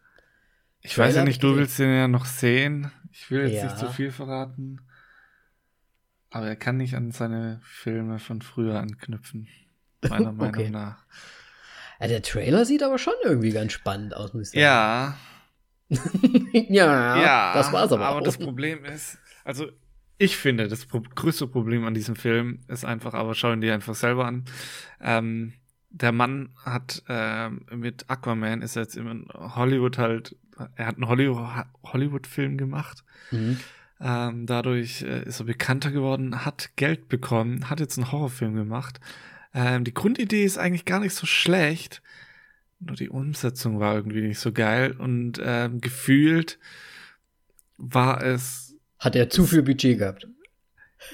Ich 0.81 0.95
Trailer 0.95 1.09
weiß 1.09 1.17
ja 1.17 1.25
nicht, 1.25 1.43
du 1.43 1.57
willst 1.57 1.79
den 1.79 1.95
ja 1.95 2.09
noch 2.09 2.27
sehen. 2.27 2.91
Ich 3.11 3.31
will 3.31 3.49
jetzt 3.49 3.57
ja. 3.57 3.65
nicht 3.65 3.79
zu 3.79 3.91
viel 3.91 4.11
verraten. 4.11 4.81
Aber 6.31 6.49
er 6.49 6.57
kann 6.57 6.77
nicht 6.77 6.95
an 6.95 7.13
seine 7.13 7.61
Filme 7.65 8.19
von 8.19 8.43
früher 8.43 8.79
anknüpfen. 8.79 9.49
Meiner 10.09 10.33
Meinung 10.33 10.55
okay. 10.55 10.71
nach. 10.71 11.05
Ja, 12.01 12.09
der 12.09 12.23
Trailer 12.23 12.65
sieht 12.65 12.83
aber 12.83 12.99
schon 12.99 13.15
irgendwie 13.25 13.51
ganz 13.51 13.73
spannend 13.73 14.15
aus, 14.15 14.35
muss 14.35 14.53
ich 14.53 14.61
sagen. 14.61 14.61
Ja. 14.61 15.17
ja, 16.53 17.17
ja, 17.23 17.55
das 17.55 17.73
war's 17.73 17.93
aber. 17.93 18.07
Aber 18.07 18.19
auch. 18.19 18.25
das 18.25 18.39
Problem 18.39 18.85
ist, 18.85 19.19
also 19.45 19.71
ich 20.19 20.37
finde, 20.37 20.69
das 20.69 20.87
pro 20.87 21.01
größte 21.01 21.47
Problem 21.47 21.85
an 21.85 21.95
diesem 21.95 22.17
Film 22.17 22.61
ist 22.69 22.85
einfach, 22.85 23.15
aber 23.15 23.35
schau 23.35 23.53
ihn 23.53 23.61
dir 23.61 23.75
einfach 23.75 23.95
selber 23.95 24.27
an. 24.27 24.45
Ähm, 25.01 25.53
der 25.91 26.13
Mann 26.13 26.51
hat 26.65 27.03
äh, 27.09 27.51
mit 27.51 28.09
Aquaman 28.09 28.63
ist 28.63 28.77
jetzt 28.77 28.97
in 28.97 29.27
Hollywood 29.33 29.99
halt, 29.99 30.37
er 30.75 30.87
hat 30.87 30.97
einen 30.97 31.09
Hollywood-Film 31.09 32.59
gemacht. 32.59 33.05
Mhm. 33.31 33.59
Ähm, 33.99 34.47
dadurch 34.47 35.03
äh, 35.03 35.25
ist 35.25 35.41
er 35.41 35.47
bekannter 35.47 35.91
geworden, 35.91 36.45
hat 36.45 36.71
Geld 36.77 37.09
bekommen, 37.09 37.71
hat 37.71 37.81
jetzt 37.81 37.97
einen 37.97 38.13
Horrorfilm 38.13 38.55
gemacht. 38.55 39.01
Ähm, 39.55 39.85
die 39.85 39.95
Grundidee 39.95 40.45
ist 40.45 40.59
eigentlich 40.59 40.85
gar 40.85 41.01
nicht 41.01 41.15
so 41.15 41.27
schlecht, 41.27 42.03
nur 42.79 42.97
die 42.97 43.09
Umsetzung 43.09 43.81
war 43.81 43.95
irgendwie 43.95 44.21
nicht 44.21 44.39
so 44.39 44.53
geil 44.53 44.93
und 44.99 45.41
ähm, 45.43 45.81
gefühlt 45.81 46.59
war 47.79 48.23
es. 48.23 48.66
Hat 49.07 49.15
er 49.15 49.31
zu 49.31 49.47
viel 49.47 49.63
Budget 49.63 50.01
gehabt? 50.01 50.27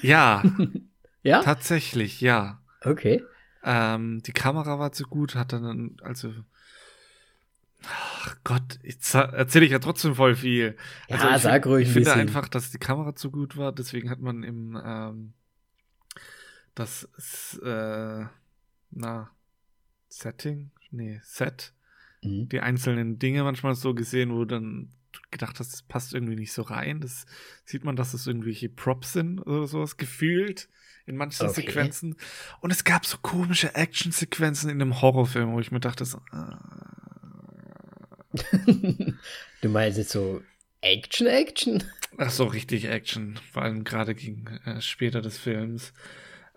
Ja. 0.01 0.41
ja? 1.21 1.43
Tatsächlich, 1.43 2.21
ja. 2.21 2.59
Okay. 2.81 3.21
Ähm, 3.63 4.23
die 4.23 4.31
Kamera 4.31 4.79
war 4.79 4.93
zu 4.93 5.03
gut, 5.03 5.35
hat 5.35 5.53
dann, 5.53 5.97
also. 6.01 6.33
Ach 7.83 8.35
Gott, 8.43 8.79
jetzt 8.81 9.13
erzähle 9.13 9.65
ich 9.65 9.71
ja 9.71 9.77
trotzdem 9.77 10.15
voll 10.15 10.33
viel. 10.33 10.75
Also 11.07 11.27
ja, 11.27 11.35
ich, 11.35 11.43
sag 11.43 11.67
ruhig. 11.67 11.87
Ich 11.87 11.93
finde 11.93 12.13
einfach, 12.13 12.49
dass 12.49 12.71
die 12.71 12.79
Kamera 12.79 13.13
zu 13.13 13.29
gut 13.29 13.57
war, 13.57 13.71
deswegen 13.71 14.09
hat 14.09 14.21
man 14.21 14.41
im 14.41 14.81
ähm, 14.83 15.33
das 16.73 17.07
äh, 17.63 18.25
na 18.89 19.29
Setting, 20.09 20.71
nee, 20.89 21.21
Set, 21.21 21.73
mhm. 22.23 22.49
die 22.49 22.59
einzelnen 22.59 23.19
Dinge 23.19 23.43
manchmal 23.43 23.75
so 23.75 23.93
gesehen, 23.93 24.31
wo 24.31 24.45
dann 24.45 24.89
gedacht 25.33 25.59
hast, 25.59 25.73
das 25.73 25.81
passt 25.81 26.13
irgendwie 26.13 26.35
nicht 26.35 26.53
so 26.53 26.61
rein. 26.61 27.01
Das 27.01 27.25
sieht 27.65 27.83
man, 27.83 27.97
dass 27.97 28.13
es 28.13 28.21
das 28.21 28.27
irgendwelche 28.27 28.69
Props 28.69 29.13
sind 29.13 29.41
oder 29.41 29.67
sowas 29.67 29.97
gefühlt 29.97 30.69
in 31.05 31.17
manchen 31.17 31.47
okay. 31.47 31.61
Sequenzen. 31.61 32.15
Und 32.61 32.71
es 32.71 32.85
gab 32.85 33.05
so 33.05 33.17
komische 33.17 33.75
Action-Sequenzen 33.75 34.69
in 34.69 34.79
dem 34.79 35.01
Horrorfilm, 35.01 35.51
wo 35.53 35.59
ich 35.59 35.71
mir 35.71 35.81
dachte 35.81 36.05
so. 36.05 36.21
Ah. 36.31 36.59
du 39.61 39.69
meinst 39.69 39.97
jetzt 39.97 40.11
so 40.11 40.41
Action, 40.81 41.27
Action? 41.27 41.83
Ach 42.17 42.29
so, 42.29 42.45
richtig 42.45 42.85
Action. 42.85 43.39
Vor 43.51 43.63
allem 43.63 43.83
gerade 43.83 44.15
gegen 44.15 44.47
äh, 44.65 44.81
später 44.81 45.21
des 45.21 45.37
Films. 45.37 45.93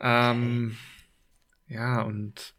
Ähm, 0.00 0.76
ja, 1.68 2.02
und 2.02 2.54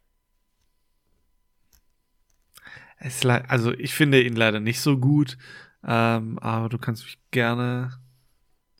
es 2.99 3.23
also 3.25 3.73
ich 3.73 3.93
finde 3.93 4.21
ihn 4.21 4.35
leider 4.35 4.59
nicht 4.59 4.79
so 4.79 4.97
gut, 4.97 5.37
ähm, 5.85 6.39
aber 6.39 6.69
du 6.69 6.77
kannst 6.77 7.03
mich 7.03 7.17
gerne 7.31 7.91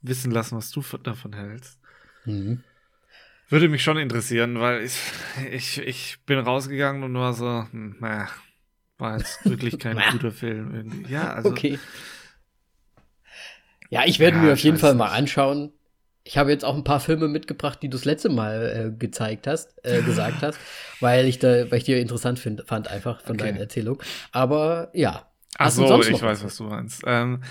wissen 0.02 0.32
lassen, 0.32 0.58
was 0.58 0.72
du 0.72 0.82
davon 1.04 1.34
hältst. 1.34 1.80
Mhm. 2.26 2.64
Würde 3.50 3.70
mich 3.70 3.82
schon 3.82 3.98
interessieren, 3.98 4.60
weil 4.60 4.84
ich, 4.84 5.00
ich, 5.52 5.78
ich 5.80 6.18
bin 6.26 6.40
rausgegangen 6.40 7.04
und 7.04 7.14
war 7.16 7.34
so, 7.34 7.66
hm, 7.72 7.96
naja, 8.00 8.28
war 8.98 9.18
jetzt 9.18 9.50
wirklich 9.50 9.80
kein 9.80 9.98
guter 10.12 10.32
Film 10.32 10.74
irgendwie. 10.76 11.12
Ja, 11.12 11.34
also. 11.34 11.50
Okay. 11.50 11.80
Ja, 13.90 14.04
ich 14.06 14.20
werde 14.20 14.38
ja, 14.38 14.44
mir 14.44 14.54
auf 14.54 14.60
jeden 14.60 14.78
Fall 14.78 14.96
mal 14.96 15.10
anschauen. 15.10 15.72
Ich 16.26 16.38
habe 16.38 16.52
jetzt 16.52 16.66
auch 16.66 16.76
ein 16.76 16.84
paar 16.84 17.00
Filme 17.00 17.30
mitgebracht, 17.30 17.80
die 17.82 17.88
du 17.88 17.96
das 17.96 18.04
letzte 18.04 18.28
Mal 18.28 18.92
äh, 18.92 18.98
gezeigt 18.98 19.48
hast, 19.48 19.76
äh, 19.86 20.02
gesagt 20.06 20.42
hast, 20.42 20.60
weil 21.00 21.26
ich 21.26 21.40
da, 21.40 21.72
weil 21.72 21.78
ich 21.78 21.86
dir 21.86 22.02
interessant 22.02 22.40
find, 22.40 22.64
fand 22.68 22.90
einfach 22.90 23.22
von 23.22 23.38
okay. 23.38 23.46
deiner 23.46 23.62
Erzählung. 23.62 24.04
Aber 24.34 24.90
ja. 24.94 25.26
Ach 25.58 25.70
so, 25.70 26.02
ich 26.02 26.22
weiß, 26.22 26.44
was 26.44 26.58
du 26.58 26.66
meinst. 26.66 27.04
Ähm, 27.06 27.42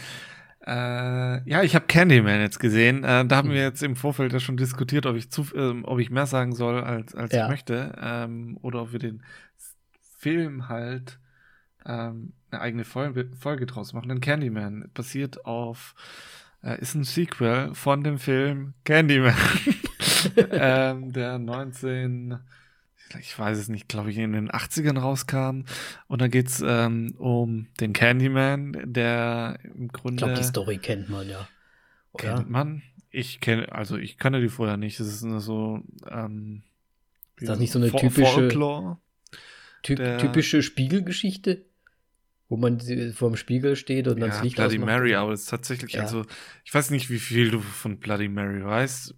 äh, 0.66 1.48
ja, 1.48 1.62
ich 1.62 1.74
habe 1.74 1.86
Candyman 1.86 2.40
jetzt 2.40 2.58
gesehen. 2.58 3.04
Äh, 3.04 3.24
da 3.26 3.36
haben 3.36 3.48
hm. 3.48 3.54
wir 3.54 3.62
jetzt 3.62 3.82
im 3.82 3.96
Vorfeld 3.96 4.32
ja 4.32 4.40
schon 4.40 4.56
diskutiert, 4.56 5.06
ob 5.06 5.16
ich 5.16 5.30
zu, 5.30 5.46
äh, 5.54 5.82
ob 5.82 5.98
ich 5.98 6.10
mehr 6.10 6.26
sagen 6.26 6.54
soll, 6.54 6.82
als, 6.82 7.14
als 7.14 7.32
ja. 7.32 7.44
ich 7.44 7.50
möchte, 7.50 7.92
ähm, 8.00 8.58
oder 8.62 8.82
ob 8.82 8.92
wir 8.92 8.98
den 8.98 9.22
Film 10.18 10.68
halt 10.68 11.18
ähm, 11.84 12.32
eine 12.50 12.60
eigene 12.60 12.84
Folge, 12.84 13.30
Folge 13.38 13.66
draus 13.66 13.92
machen. 13.92 14.08
Denn 14.08 14.20
Candyman 14.20 14.90
basiert 14.92 15.46
auf 15.46 15.94
äh, 16.62 16.80
ist 16.80 16.94
ein 16.94 17.04
Sequel 17.04 17.74
von 17.74 18.02
dem 18.02 18.18
Film 18.18 18.74
Candyman, 18.84 19.34
ähm, 20.50 21.12
der 21.12 21.38
19, 21.38 22.38
ich 23.18 23.38
weiß 23.38 23.58
es 23.58 23.68
nicht, 23.68 23.88
glaube 23.88 24.10
ich, 24.10 24.18
in 24.18 24.32
den 24.32 24.50
80ern 24.50 24.98
rauskam. 24.98 25.64
Und 26.08 26.20
da 26.20 26.28
geht's 26.28 26.62
ähm, 26.66 27.14
um 27.18 27.66
den 27.80 27.92
Candyman, 27.92 28.72
der 28.84 29.58
im 29.62 29.88
Grunde. 29.88 30.16
Ich 30.16 30.24
glaube, 30.24 30.34
die 30.34 30.44
Story 30.44 30.78
kennt 30.78 31.08
man 31.08 31.28
ja. 31.28 31.48
Oder? 32.12 32.34
Kennt 32.36 32.50
man? 32.50 32.82
Ich 33.10 33.40
kenne, 33.40 33.72
also 33.72 33.96
ich 33.96 34.18
kannte 34.18 34.40
die 34.40 34.48
vorher 34.48 34.76
nicht. 34.76 35.00
Das 35.00 35.06
ist 35.06 35.22
nur 35.22 35.40
so. 35.40 35.82
Ähm, 36.10 36.62
ist 37.36 37.48
das 37.48 37.58
nicht 37.58 37.72
so 37.72 37.78
eine 37.78 37.90
typische 37.92 38.32
Folklore? 38.32 38.98
Ty 39.82 39.94
typische 40.18 40.62
Spiegelgeschichte? 40.62 41.64
wo 42.48 42.56
man 42.56 42.80
vor 43.12 43.30
dem 43.30 43.36
Spiegel 43.36 43.76
steht 43.76 44.06
und 44.06 44.20
dann 44.20 44.28
ja, 44.28 44.34
das 44.34 44.44
Licht 44.44 44.56
Bloody 44.56 44.76
ausmacht. 44.76 44.86
Mary, 44.86 45.14
aber 45.14 45.32
es 45.32 45.42
ist 45.42 45.50
tatsächlich, 45.50 45.94
ja. 45.94 46.02
also 46.02 46.24
ich 46.64 46.72
weiß 46.72 46.90
nicht, 46.90 47.10
wie 47.10 47.18
viel 47.18 47.50
du 47.50 47.60
von 47.60 47.98
Bloody 47.98 48.28
Mary 48.28 48.64
weißt. 48.64 49.14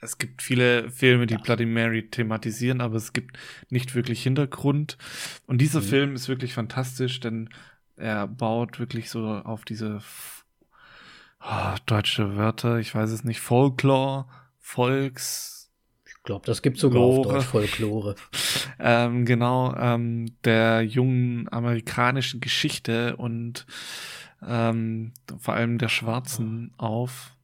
Es 0.00 0.18
gibt 0.18 0.42
viele 0.42 0.90
Filme, 0.90 1.26
die 1.26 1.34
ja. 1.34 1.40
Bloody 1.40 1.66
Mary 1.66 2.08
thematisieren, 2.08 2.80
aber 2.80 2.96
es 2.96 3.12
gibt 3.12 3.38
nicht 3.68 3.94
wirklich 3.94 4.22
Hintergrund. 4.22 4.96
Und 5.46 5.58
dieser 5.58 5.80
mhm. 5.80 5.84
Film 5.84 6.14
ist 6.14 6.28
wirklich 6.28 6.54
fantastisch, 6.54 7.20
denn 7.20 7.50
er 7.96 8.26
baut 8.26 8.78
wirklich 8.78 9.10
so 9.10 9.26
auf 9.26 9.64
diese 9.64 10.00
oh, 11.42 11.74
deutsche 11.86 12.36
Wörter, 12.36 12.78
ich 12.78 12.94
weiß 12.94 13.10
es 13.10 13.24
nicht, 13.24 13.40
Folklore, 13.40 14.26
Volks, 14.58 15.60
ich 16.06 16.22
glaube, 16.22 16.46
das 16.46 16.60
gibt 16.60 16.78
sogar 16.78 17.00
Lore. 17.00 17.28
auf 17.28 17.32
Deutsch 17.32 17.46
Folklore. 17.46 18.14
ähm, 18.78 19.24
genau, 19.24 19.74
ähm, 19.74 20.26
der 20.44 20.82
jungen 20.82 21.50
amerikanischen 21.50 22.40
Geschichte 22.40 23.16
und 23.16 23.66
ähm, 24.46 25.12
vor 25.38 25.54
allem 25.54 25.78
der 25.78 25.88
Schwarzen 25.88 26.72
auf, 26.76 27.36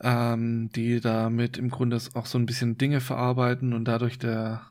ähm, 0.00 0.70
die 0.74 1.00
damit 1.00 1.56
im 1.56 1.70
Grunde 1.70 2.00
auch 2.14 2.26
so 2.26 2.38
ein 2.38 2.46
bisschen 2.46 2.78
Dinge 2.78 3.00
verarbeiten 3.00 3.72
und 3.72 3.84
dadurch 3.84 4.18
der 4.18 4.62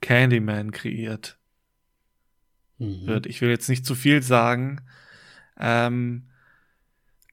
Candyman 0.00 0.70
kreiert 0.70 1.38
mhm. 2.78 3.06
wird. 3.06 3.26
Ich 3.26 3.40
will 3.40 3.50
jetzt 3.50 3.68
nicht 3.68 3.86
zu 3.86 3.94
viel 3.94 4.22
sagen. 4.22 4.80
Ähm, 5.58 6.28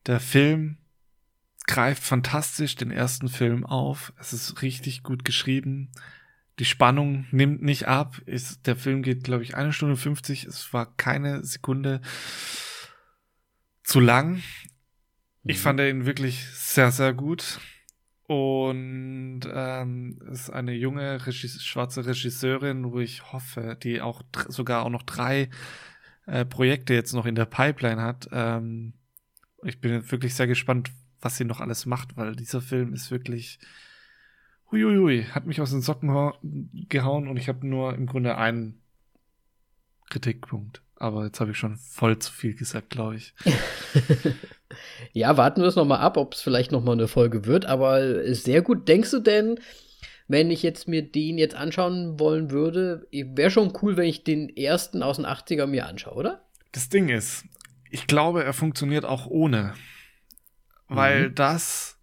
der 0.06 0.20
Film 0.20 0.78
greift 1.68 2.04
fantastisch 2.04 2.76
den 2.76 2.92
ersten 2.92 3.30
Film 3.30 3.66
auf. 3.66 4.14
Es 4.20 4.34
ist 4.34 4.62
richtig 4.62 5.04
gut 5.04 5.24
geschrieben. 5.24 5.90
Die 6.60 6.66
Spannung 6.66 7.28
nimmt 7.32 7.62
nicht 7.62 7.88
ab. 7.88 8.20
Ist, 8.26 8.68
der 8.68 8.76
Film 8.76 9.04
geht, 9.04 9.24
glaube 9.24 9.44
ich, 9.44 9.56
eine 9.56 9.74
Stunde 9.74 9.96
50. 9.96 10.46
Es 10.46 10.74
war 10.74 10.96
keine 10.98 11.44
Sekunde 11.44 12.02
zu 13.84 14.00
lang. 14.00 14.42
Ich 15.44 15.58
mhm. 15.58 15.62
fand 15.62 15.80
ihn 15.80 16.06
wirklich 16.06 16.46
sehr, 16.54 16.92
sehr 16.92 17.14
gut. 17.14 17.60
Und 18.28 19.42
ähm, 19.54 20.20
ist 20.32 20.50
eine 20.50 20.72
junge 20.74 21.26
Regis 21.26 21.62
schwarze 21.64 22.06
Regisseurin, 22.06 22.92
wo 22.92 23.00
ich 23.00 23.34
hoffe, 23.34 23.78
die 23.84 24.00
auch 24.00 24.22
sogar 24.48 24.86
auch 24.86 24.90
noch 24.90 25.04
drei 25.04 25.50
äh, 26.28 26.46
Projekte 26.46 26.94
jetzt 26.94 27.14
noch 27.14 27.26
in 27.26 27.36
der 27.36 27.46
Pipeline 27.46 28.02
hat. 28.02 28.30
Ähm, 28.32 28.94
ich 29.64 29.82
bin 29.82 30.10
wirklich 30.10 30.34
sehr 30.34 30.48
gespannt, 30.48 30.92
was 31.20 31.36
sie 31.36 31.44
noch 31.44 31.60
alles 31.60 31.86
macht, 31.86 32.16
weil 32.16 32.36
dieser 32.36 32.62
Film 32.62 32.94
ist 32.94 33.12
wirklich 33.12 33.60
huiuiui, 34.72 35.26
hat 35.26 35.46
mich 35.46 35.60
aus 35.60 35.72
den 35.72 35.82
Socken 35.82 36.34
gehauen 36.88 37.28
und 37.28 37.36
ich 37.36 37.50
habe 37.50 37.68
nur 37.68 37.94
im 37.96 38.06
Grunde 38.06 38.38
einen 38.38 38.82
Kritikpunkt. 40.10 40.82
Aber 41.02 41.26
jetzt 41.26 41.40
habe 41.40 41.50
ich 41.50 41.58
schon 41.58 41.78
voll 41.78 42.20
zu 42.20 42.32
viel 42.32 42.54
gesagt, 42.54 42.92
glaube 42.92 43.16
ich. 43.16 43.34
ja, 45.14 45.36
warten 45.36 45.62
wir 45.62 45.68
es 45.68 45.76
nochmal 45.76 45.98
ab, 45.98 46.16
ob 46.16 46.36
es 46.36 46.44
vielleicht 46.44 46.72
nochmal 46.72 46.94
eine 46.94 47.08
Folge 47.08 47.48
wird. 47.48 47.66
Aber 47.66 48.32
sehr 48.36 48.62
gut. 48.62 48.88
Denkst 48.88 49.10
du 49.10 49.18
denn, 49.18 49.60
wenn 50.28 50.52
ich 50.52 50.62
jetzt 50.62 50.88
mir 50.88 51.02
den 51.02 51.40
jetzt 51.40 51.56
anschauen 51.56 52.20
wollen 52.20 52.52
würde, 52.52 53.08
wäre 53.12 53.50
schon 53.50 53.74
cool, 53.82 53.98
wenn 53.98 54.06
ich 54.06 54.24
den 54.24 54.56
ersten 54.56 55.02
aus 55.02 55.16
den 55.16 55.26
80er 55.26 55.66
mir 55.66 55.88
anschaue, 55.88 56.14
oder? 56.14 56.46
Das 56.72 56.88
Ding 56.90 57.10
ist, 57.10 57.46
ich 57.90 58.06
glaube, 58.06 58.44
er 58.44 58.54
funktioniert 58.54 59.04
auch 59.04 59.26
ohne. 59.26 59.74
Weil 60.88 61.30
mhm. 61.30 61.36
das, 61.36 61.98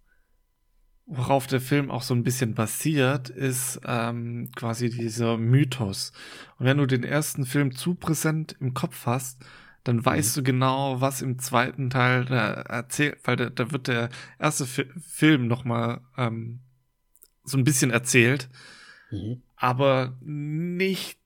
worauf 1.09 1.47
der 1.47 1.59
Film 1.59 1.89
auch 1.89 2.03
so 2.03 2.13
ein 2.13 2.23
bisschen 2.23 2.53
basiert, 2.53 3.29
ist 3.29 3.81
ähm, 3.83 4.51
quasi 4.55 4.89
dieser 4.89 5.37
Mythos. 5.37 6.13
Und 6.57 6.67
wenn 6.67 6.77
du 6.77 6.85
den 6.85 7.03
ersten 7.03 7.45
Film 7.45 7.75
zu 7.75 7.95
präsent 7.95 8.55
im 8.59 8.75
Kopf 8.75 9.07
hast, 9.07 9.43
dann 9.83 10.05
weißt 10.05 10.37
mhm. 10.37 10.39
du 10.39 10.43
genau, 10.43 11.01
was 11.01 11.23
im 11.23 11.39
zweiten 11.39 11.89
Teil 11.89 12.25
da 12.25 12.51
erzählt, 12.51 13.17
weil 13.23 13.37
da, 13.37 13.49
da 13.49 13.71
wird 13.71 13.87
der 13.87 14.09
erste 14.37 14.67
Fi 14.67 14.85
Film 15.01 15.47
nochmal 15.47 16.01
ähm, 16.15 16.59
so 17.43 17.57
ein 17.57 17.63
bisschen 17.63 17.89
erzählt, 17.89 18.47
mhm. 19.09 19.41
aber 19.55 20.15
nicht 20.21 21.17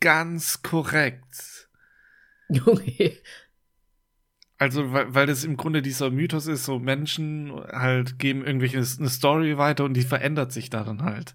ganz 0.00 0.62
korrekt. 0.62 1.68
Okay. 2.66 3.18
Also, 4.64 4.92
weil, 4.92 5.14
weil 5.14 5.26
das 5.26 5.44
im 5.44 5.58
Grunde 5.58 5.82
dieser 5.82 6.10
Mythos 6.10 6.46
ist, 6.46 6.64
so 6.64 6.78
Menschen 6.78 7.52
halt 7.70 8.18
geben 8.18 8.42
irgendwelche 8.46 8.78
eine 8.78 9.10
Story 9.10 9.58
weiter 9.58 9.84
und 9.84 9.92
die 9.92 10.02
verändert 10.02 10.52
sich 10.52 10.70
darin 10.70 11.02
halt. 11.02 11.34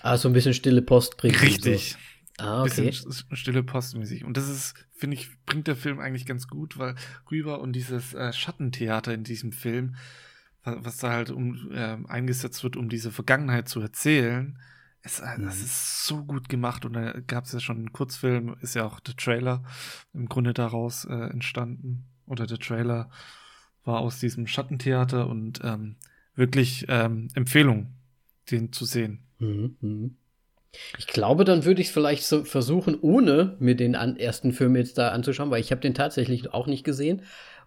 Ah, 0.00 0.16
so 0.16 0.28
ein 0.28 0.32
bisschen 0.32 0.54
stille 0.54 0.80
Post 0.80 1.16
bringt. 1.16 1.42
Richtig. 1.42 1.96
So. 2.38 2.44
Ah, 2.44 2.62
okay. 2.62 2.86
Bisschen 2.86 3.12
stille 3.32 3.64
postmäßig. 3.64 4.24
Und 4.24 4.36
das 4.36 4.48
ist, 4.48 4.74
finde 4.92 5.16
ich, 5.16 5.28
bringt 5.44 5.66
der 5.66 5.74
Film 5.74 5.98
eigentlich 5.98 6.24
ganz 6.24 6.46
gut, 6.46 6.78
weil 6.78 6.94
rüber 7.32 7.60
und 7.60 7.72
dieses 7.72 8.14
äh, 8.14 8.32
Schattentheater 8.32 9.12
in 9.12 9.24
diesem 9.24 9.50
Film, 9.50 9.96
was, 10.62 10.76
was 10.84 10.96
da 10.98 11.10
halt 11.10 11.30
um, 11.30 11.72
äh, 11.72 11.96
eingesetzt 12.06 12.62
wird, 12.62 12.76
um 12.76 12.88
diese 12.88 13.10
Vergangenheit 13.10 13.68
zu 13.68 13.80
erzählen, 13.80 14.56
es, 15.04 15.20
äh, 15.20 15.38
mhm. 15.38 15.44
das 15.44 15.60
ist 15.60 16.06
so 16.06 16.24
gut 16.24 16.48
gemacht. 16.48 16.84
Und 16.84 16.94
da 16.94 17.12
gab 17.26 17.44
es 17.44 17.52
ja 17.52 17.60
schon 17.60 17.76
einen 17.76 17.92
Kurzfilm, 17.92 18.56
ist 18.60 18.74
ja 18.74 18.84
auch 18.84 19.00
der 19.00 19.16
Trailer 19.16 19.62
im 20.12 20.28
Grunde 20.28 20.54
daraus 20.54 21.04
äh, 21.04 21.12
entstanden. 21.12 22.06
Oder 22.26 22.46
der 22.46 22.58
Trailer 22.58 23.10
war 23.84 24.00
aus 24.00 24.18
diesem 24.18 24.46
Schattentheater 24.46 25.28
und 25.28 25.60
ähm, 25.62 25.96
wirklich 26.34 26.86
ähm, 26.88 27.28
Empfehlung, 27.34 27.94
den 28.50 28.72
zu 28.72 28.86
sehen. 28.86 29.26
Mhm. 29.38 29.76
Mhm. 29.80 30.16
Ich 30.98 31.06
glaube, 31.06 31.44
dann 31.44 31.64
würde 31.64 31.82
ich 31.82 31.88
es 31.88 31.92
vielleicht 31.92 32.24
so 32.24 32.44
versuchen, 32.44 32.98
ohne 33.00 33.56
mir 33.60 33.76
den 33.76 33.94
ersten 33.94 34.52
Film 34.52 34.74
jetzt 34.74 34.98
da 34.98 35.10
anzuschauen, 35.10 35.50
weil 35.50 35.60
ich 35.60 35.70
habe 35.70 35.80
den 35.80 35.94
tatsächlich 35.94 36.52
auch 36.52 36.66
nicht 36.66 36.82
gesehen. 36.82 37.22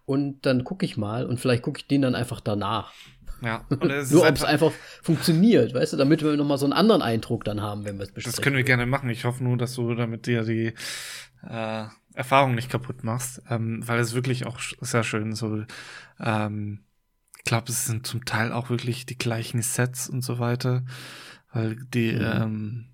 Und 0.05 0.45
dann 0.45 0.63
gucke 0.63 0.85
ich 0.85 0.97
mal 0.97 1.25
und 1.25 1.39
vielleicht 1.39 1.63
gucke 1.63 1.79
ich 1.79 1.87
den 1.87 2.01
dann 2.01 2.15
einfach 2.15 2.41
danach. 2.41 2.93
Ja, 3.41 3.65
Nur 3.69 4.27
ob 4.27 4.35
es 4.35 4.43
einfach 4.43 4.71
funktioniert, 5.01 5.73
weißt 5.73 5.93
du, 5.93 5.97
damit 5.97 6.23
wir 6.23 6.35
nochmal 6.35 6.57
so 6.57 6.65
einen 6.65 6.73
anderen 6.73 7.01
Eindruck 7.01 7.43
dann 7.43 7.61
haben, 7.61 7.85
wenn 7.85 7.97
wir 7.97 8.03
es 8.03 8.11
besprechen. 8.11 8.35
Das 8.35 8.41
können 8.41 8.55
wir 8.55 8.63
gerne 8.63 8.85
machen. 8.85 9.09
Ich 9.09 9.25
hoffe 9.25 9.43
nur, 9.43 9.57
dass 9.57 9.75
du 9.75 9.93
damit 9.93 10.25
dir 10.25 10.43
die 10.43 10.73
äh, 11.47 11.85
Erfahrung 12.13 12.55
nicht 12.55 12.69
kaputt 12.69 13.03
machst, 13.03 13.41
ähm, 13.49 13.87
weil 13.87 13.99
es 13.99 14.15
wirklich 14.15 14.47
auch 14.47 14.59
sehr 14.81 15.03
schön 15.03 15.35
so. 15.35 15.63
Ähm, 16.19 16.83
ich 17.37 17.43
glaube, 17.43 17.69
es 17.69 17.85
sind 17.85 18.07
zum 18.07 18.25
Teil 18.25 18.51
auch 18.51 18.69
wirklich 18.69 19.05
die 19.05 19.17
gleichen 19.17 19.61
Sets 19.61 20.09
und 20.09 20.21
so 20.21 20.39
weiter, 20.39 20.83
weil 21.53 21.77
die 21.93 22.11
mhm. 22.11 22.21
ähm, 22.21 22.85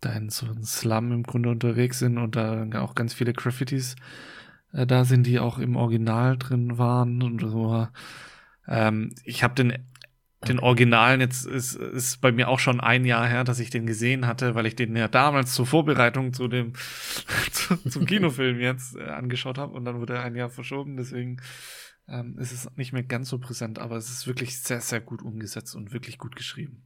da 0.00 0.12
in 0.12 0.30
so 0.30 0.46
einem 0.46 0.64
Slum 0.64 1.12
im 1.12 1.22
Grunde 1.22 1.50
unterwegs 1.50 1.98
sind 1.98 2.18
und 2.18 2.34
da 2.34 2.66
auch 2.80 2.94
ganz 2.94 3.12
viele 3.12 3.32
Graffitis 3.32 3.96
äh, 4.72 4.86
da 4.86 5.04
sind, 5.04 5.26
die 5.26 5.38
auch 5.38 5.58
im 5.58 5.76
Original 5.76 6.38
drin 6.38 6.78
waren 6.78 7.22
und 7.22 7.40
so. 7.40 7.86
Ähm, 8.70 9.14
ich 9.24 9.42
habe 9.42 9.54
den 9.54 9.90
den 10.48 10.58
Originalen 10.58 11.20
jetzt 11.20 11.44
ist, 11.44 11.74
ist 11.74 12.20
bei 12.22 12.32
mir 12.32 12.48
auch 12.48 12.58
schon 12.58 12.80
ein 12.80 13.04
Jahr 13.04 13.28
her, 13.28 13.44
dass 13.44 13.60
ich 13.60 13.68
den 13.68 13.86
gesehen 13.86 14.26
hatte, 14.26 14.54
weil 14.54 14.64
ich 14.64 14.74
den 14.74 14.96
ja 14.96 15.06
damals 15.06 15.52
zur 15.52 15.66
Vorbereitung 15.66 16.32
zu 16.32 16.48
dem 16.48 16.72
zu, 17.52 17.76
zum 17.88 18.06
Kinofilm 18.06 18.58
jetzt 18.60 18.96
äh, 18.96 19.02
angeschaut 19.02 19.58
habe 19.58 19.74
und 19.74 19.84
dann 19.84 20.00
wurde 20.00 20.14
er 20.14 20.22
ein 20.22 20.36
Jahr 20.36 20.48
verschoben. 20.48 20.96
Deswegen 20.96 21.42
ähm, 22.08 22.38
ist 22.38 22.52
es 22.52 22.74
nicht 22.76 22.92
mehr 22.92 23.02
ganz 23.02 23.28
so 23.28 23.38
präsent, 23.38 23.78
aber 23.78 23.96
es 23.96 24.10
ist 24.10 24.26
wirklich 24.26 24.58
sehr 24.62 24.80
sehr 24.80 25.00
gut 25.00 25.20
umgesetzt 25.20 25.76
und 25.76 25.92
wirklich 25.92 26.16
gut 26.16 26.36
geschrieben. 26.36 26.84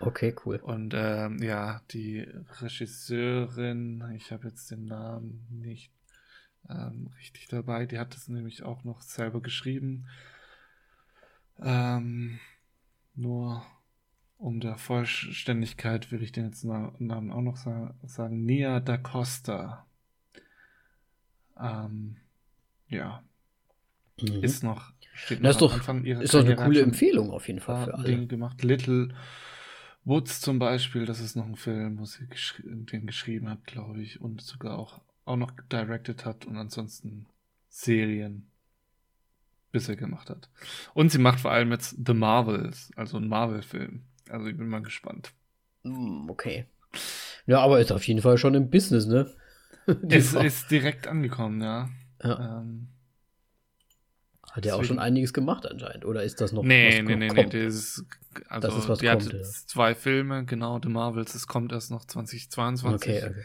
Okay, 0.00 0.34
cool. 0.44 0.56
Und 0.56 0.94
ähm, 0.96 1.40
ja, 1.42 1.82
die 1.90 2.26
Regisseurin, 2.60 4.02
ich 4.16 4.32
habe 4.32 4.48
jetzt 4.48 4.70
den 4.70 4.86
Namen 4.86 5.46
nicht 5.50 5.92
ähm, 6.68 7.10
richtig 7.18 7.48
dabei, 7.48 7.86
die 7.86 7.98
hat 7.98 8.16
es 8.16 8.26
nämlich 8.26 8.62
auch 8.62 8.82
noch 8.82 9.02
selber 9.02 9.42
geschrieben. 9.42 10.06
Ähm, 11.62 12.40
nur 13.14 13.64
um 14.38 14.60
der 14.60 14.78
Vollständigkeit 14.78 16.10
will 16.10 16.22
ich 16.22 16.32
den 16.32 16.46
jetzt 16.46 16.64
Namen 16.64 17.30
auch 17.30 17.42
noch 17.42 17.56
sa 17.56 17.94
sagen. 18.04 18.44
Nia 18.44 18.80
da 18.80 18.96
Costa. 18.96 19.86
Ähm, 21.58 22.16
ja. 22.88 23.22
Mhm. 24.20 24.42
Ist 24.42 24.62
noch, 24.62 24.92
steht 25.14 25.40
noch 25.40 25.48
das 25.48 25.56
ist 25.56 25.62
doch, 25.62 25.74
Anfang 25.74 26.04
ihrer 26.04 26.22
Ist 26.22 26.34
doch 26.34 26.44
eine 26.44 26.56
coole 26.56 26.80
Empfehlung 26.80 27.30
auf 27.30 27.48
jeden 27.48 27.60
Fall 27.60 27.84
für 27.84 27.94
alle. 27.94 28.04
Ding 28.04 28.28
gemacht. 28.28 28.62
Little 28.62 29.14
Woods 30.04 30.40
zum 30.40 30.58
Beispiel, 30.58 31.04
das 31.04 31.20
ist 31.20 31.36
noch 31.36 31.46
ein 31.46 31.56
Film, 31.56 31.98
wo 31.98 32.04
sie 32.06 32.26
geschri 32.26 32.62
den 32.64 33.06
geschrieben 33.06 33.48
hat, 33.48 33.64
glaube 33.66 34.00
ich, 34.00 34.20
und 34.20 34.40
sogar 34.40 34.78
auch, 34.78 35.02
auch 35.26 35.36
noch 35.36 35.52
directed 35.70 36.24
hat 36.24 36.46
und 36.46 36.56
ansonsten 36.56 37.26
Serien 37.68 38.49
bisher 39.72 39.96
gemacht 39.96 40.30
hat. 40.30 40.48
Und 40.94 41.12
sie 41.12 41.18
macht 41.18 41.40
vor 41.40 41.50
allem 41.50 41.70
jetzt 41.72 41.96
The 42.04 42.14
Marvels, 42.14 42.90
also 42.96 43.16
ein 43.16 43.28
Marvel-Film. 43.28 44.02
Also 44.28 44.46
ich 44.46 44.56
bin 44.56 44.68
mal 44.68 44.82
gespannt. 44.82 45.32
Hm, 45.84 46.28
okay. 46.28 46.66
Ja, 47.46 47.60
aber 47.60 47.80
ist 47.80 47.92
auf 47.92 48.06
jeden 48.06 48.22
Fall 48.22 48.38
schon 48.38 48.54
im 48.54 48.70
Business, 48.70 49.06
ne? 49.06 49.32
es 50.08 50.34
ist 50.34 50.70
direkt 50.70 51.06
angekommen, 51.06 51.60
ja. 51.62 51.88
ja. 52.22 52.60
Ähm, 52.60 52.88
hat 54.52 54.66
er 54.66 54.76
auch 54.76 54.84
schon 54.84 54.98
einiges 54.98 55.32
gemacht 55.32 55.64
anscheinend, 55.66 56.04
oder 56.04 56.24
ist 56.24 56.40
das 56.40 56.52
noch 56.52 56.64
Nee, 56.64 56.88
was 56.88 57.06
nee, 57.06 57.16
nee, 57.16 57.28
kommt? 57.28 57.52
nee, 57.52 57.64
das 57.64 57.74
ist, 57.74 58.04
also, 58.48 58.68
das 58.68 58.78
ist 58.78 58.88
was 58.88 58.98
die 58.98 59.06
kommt, 59.06 59.26
hat 59.26 59.32
ja. 59.32 59.42
zwei 59.42 59.94
Filme, 59.94 60.44
genau, 60.44 60.80
The 60.82 60.88
Marvels, 60.88 61.34
es 61.34 61.46
kommt 61.46 61.72
erst 61.72 61.90
noch 61.92 62.04
2022. 62.04 63.10
Okay, 63.10 63.28
okay. 63.28 63.44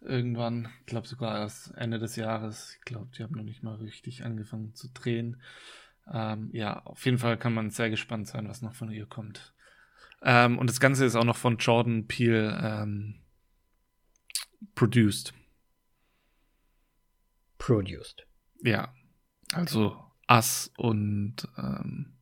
Irgendwann, 0.00 0.68
ich 0.80 0.86
glaube 0.86 1.08
sogar 1.08 1.38
erst 1.38 1.74
Ende 1.76 1.98
des 1.98 2.16
Jahres. 2.16 2.76
Ich 2.78 2.84
glaube, 2.84 3.10
die 3.16 3.22
haben 3.22 3.34
noch 3.34 3.42
nicht 3.42 3.62
mal 3.62 3.76
richtig 3.76 4.24
angefangen 4.24 4.74
zu 4.74 4.88
drehen. 4.92 5.42
Ähm, 6.12 6.50
ja, 6.52 6.80
auf 6.84 7.04
jeden 7.04 7.18
Fall 7.18 7.36
kann 7.36 7.52
man 7.52 7.70
sehr 7.70 7.90
gespannt 7.90 8.28
sein, 8.28 8.48
was 8.48 8.62
noch 8.62 8.74
von 8.74 8.90
ihr 8.90 9.06
kommt. 9.06 9.52
Ähm, 10.22 10.58
und 10.58 10.68
das 10.68 10.80
Ganze 10.80 11.04
ist 11.04 11.16
auch 11.16 11.24
noch 11.24 11.36
von 11.36 11.58
Jordan 11.58 12.06
Peele 12.06 12.58
ähm, 12.62 13.20
produced. 14.74 15.34
Produced. 17.58 18.26
Ja, 18.62 18.94
also 19.52 19.98
Us 20.30 20.72
und 20.76 21.48
ähm, 21.56 22.16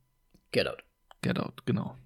Get 0.51 0.67
Out. 0.67 0.83
Get 1.21 1.39
Out, 1.39 1.65
genau. 1.65 1.97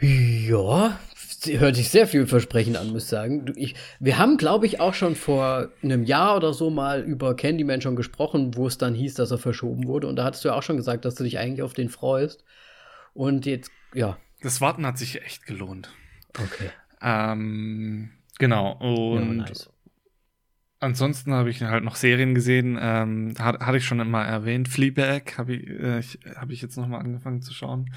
Ja, 0.00 0.98
hört 1.44 1.76
sich 1.76 1.88
sehr 1.88 2.06
vielversprechend 2.06 2.76
an, 2.76 2.90
muss 2.90 3.04
ich 3.04 3.08
sagen. 3.08 3.52
Ich, 3.56 3.74
wir 3.98 4.18
haben, 4.18 4.36
glaube 4.36 4.66
ich, 4.66 4.80
auch 4.80 4.94
schon 4.94 5.14
vor 5.14 5.68
einem 5.82 6.04
Jahr 6.04 6.36
oder 6.36 6.52
so 6.52 6.70
mal 6.70 7.02
über 7.02 7.34
Candyman 7.34 7.80
schon 7.80 7.96
gesprochen, 7.96 8.56
wo 8.56 8.66
es 8.66 8.78
dann 8.78 8.94
hieß, 8.94 9.14
dass 9.14 9.30
er 9.30 9.38
verschoben 9.38 9.86
wurde. 9.86 10.06
Und 10.06 10.16
da 10.16 10.24
hattest 10.24 10.44
du 10.44 10.48
ja 10.48 10.54
auch 10.54 10.62
schon 10.62 10.76
gesagt, 10.76 11.04
dass 11.04 11.14
du 11.14 11.24
dich 11.24 11.38
eigentlich 11.38 11.62
auf 11.62 11.72
den 11.72 11.88
freust. 11.88 12.44
Und 13.14 13.46
jetzt, 13.46 13.70
ja. 13.94 14.18
Das 14.42 14.60
Warten 14.60 14.86
hat 14.86 14.98
sich 14.98 15.22
echt 15.22 15.46
gelohnt. 15.46 15.90
Okay. 16.38 16.70
Ähm, 17.00 18.10
genau. 18.38 18.72
Und 18.72 19.38
ja, 19.38 19.44
nice. 19.44 19.70
Ansonsten 20.78 21.32
habe 21.32 21.48
ich 21.48 21.62
halt 21.62 21.84
noch 21.84 21.96
Serien 21.96 22.34
gesehen, 22.34 22.78
ähm, 22.78 23.34
hat, 23.38 23.60
hatte 23.60 23.78
ich 23.78 23.86
schon 23.86 23.98
immer 23.98 24.22
erwähnt. 24.22 24.68
Fleabag 24.68 25.38
habe 25.38 25.54
ich, 25.54 25.68
äh, 25.68 25.98
ich, 26.00 26.18
hab 26.36 26.50
ich 26.50 26.60
jetzt 26.60 26.76
noch 26.76 26.86
mal 26.86 26.98
angefangen 26.98 27.40
zu 27.40 27.54
schauen, 27.54 27.90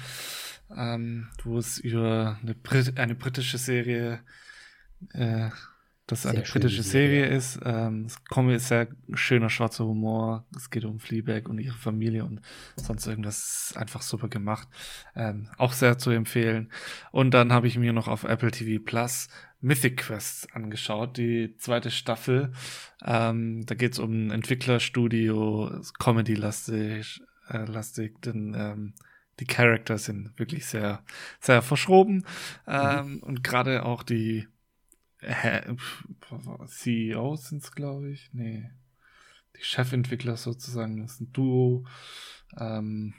ähm, 0.76 1.28
wo 1.44 1.58
es 1.58 1.78
über 1.78 2.38
eine, 2.42 2.54
Brit 2.54 2.98
eine 2.98 3.14
britische 3.14 3.58
Serie, 3.58 4.20
äh, 5.12 5.50
das 6.06 6.26
eine 6.26 6.42
britische 6.42 6.82
Serie, 6.82 7.22
Serie 7.22 7.36
ist. 7.36 7.60
Ähm, 7.64 8.04
es 8.06 8.24
kommt 8.24 8.60
sehr 8.60 8.88
schöner 9.14 9.48
schwarzer 9.48 9.84
Humor. 9.84 10.44
Es 10.56 10.70
geht 10.70 10.84
um 10.84 10.98
Fleabag 10.98 11.48
und 11.48 11.58
ihre 11.58 11.76
Familie 11.76 12.24
und 12.24 12.40
sonst 12.76 13.06
irgendwas 13.06 13.74
einfach 13.76 14.02
super 14.02 14.28
gemacht. 14.28 14.68
Ähm, 15.14 15.48
auch 15.56 15.72
sehr 15.72 15.98
zu 15.98 16.10
empfehlen. 16.10 16.70
Und 17.12 17.32
dann 17.32 17.52
habe 17.52 17.68
ich 17.68 17.78
mir 17.78 17.92
noch 17.92 18.08
auf 18.08 18.24
Apple 18.24 18.50
TV 18.50 18.82
Plus 18.84 19.28
Mythic 19.60 19.98
Quest 19.98 20.54
angeschaut, 20.54 21.16
die 21.16 21.54
zweite 21.58 21.90
Staffel. 21.90 22.52
Ähm, 23.04 23.64
da 23.66 23.74
geht 23.74 23.92
es 23.92 23.98
um 23.98 24.28
ein 24.28 24.30
Entwicklerstudio, 24.30 25.80
Comedy-lastig, 25.98 27.20
äh, 27.48 27.64
lastig, 27.66 28.20
denn 28.22 28.54
ähm, 28.56 28.94
die 29.40 29.46
Charakter 29.46 29.98
sind 29.98 30.38
wirklich 30.38 30.66
sehr, 30.66 31.02
sehr 31.40 31.62
verschroben. 31.62 32.24
Ähm, 32.66 33.14
mhm. 33.14 33.22
Und 33.22 33.42
gerade 33.42 33.84
auch 33.84 34.02
die 34.02 34.46
äh, 35.20 35.74
CEOs 36.66 37.48
sind 37.48 37.62
es, 37.62 37.72
glaube 37.72 38.10
ich. 38.10 38.30
Nee. 38.32 38.70
Die 39.56 39.64
Chefentwickler 39.64 40.36
sozusagen, 40.36 41.00
das 41.02 41.14
ist 41.14 41.20
ein 41.22 41.32
Duo. 41.32 41.86
Ähm, 42.58 43.14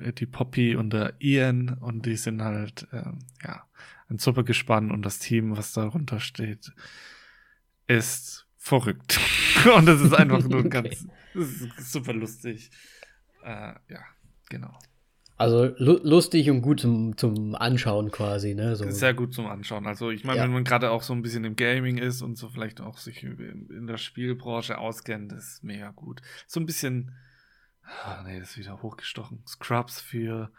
äh, 0.00 0.12
die 0.12 0.26
Poppy 0.26 0.76
und 0.76 0.92
der 0.92 1.14
Ian 1.20 1.78
und 1.80 2.06
die 2.06 2.16
sind 2.16 2.42
halt, 2.42 2.88
äh, 2.92 3.04
ja, 3.44 3.66
ein 4.08 4.18
super 4.18 4.44
gespannt 4.44 4.92
und 4.92 5.02
das 5.02 5.18
Team, 5.18 5.56
was 5.56 5.72
darunter 5.72 6.20
steht, 6.20 6.72
ist 7.86 8.46
verrückt. 8.56 9.20
und 9.76 9.86
das 9.86 10.00
ist 10.00 10.12
einfach 10.12 10.42
nur 10.42 10.60
okay. 10.66 10.68
ganz, 10.68 11.06
super 11.78 12.12
lustig. 12.12 12.70
Äh, 13.42 13.74
ja, 13.88 14.04
genau. 14.48 14.76
Also 15.38 15.74
lustig 15.76 16.48
und 16.50 16.62
gut 16.62 16.80
zum, 16.80 17.16
zum 17.18 17.54
Anschauen 17.54 18.10
quasi, 18.10 18.54
ne? 18.54 18.74
So. 18.74 18.90
Sehr 18.90 19.12
gut 19.12 19.34
zum 19.34 19.46
Anschauen. 19.46 19.86
Also 19.86 20.10
ich 20.10 20.24
meine, 20.24 20.38
ja. 20.38 20.44
wenn 20.44 20.52
man 20.52 20.64
gerade 20.64 20.90
auch 20.90 21.02
so 21.02 21.12
ein 21.12 21.20
bisschen 21.20 21.44
im 21.44 21.56
Gaming 21.56 21.98
ist 21.98 22.22
und 22.22 22.38
so 22.38 22.48
vielleicht 22.48 22.80
auch 22.80 22.96
sich 22.96 23.22
in 23.22 23.86
der 23.86 23.98
Spielbranche 23.98 24.78
auskennt, 24.78 25.32
ist 25.32 25.62
mega 25.62 25.90
gut. 25.90 26.22
So 26.46 26.58
ein 26.58 26.64
bisschen, 26.64 27.12
ah, 27.84 28.22
nee, 28.26 28.40
das 28.40 28.52
ist 28.52 28.58
wieder 28.58 28.82
hochgestochen. 28.82 29.42
Scrubs 29.46 30.00
für 30.00 30.50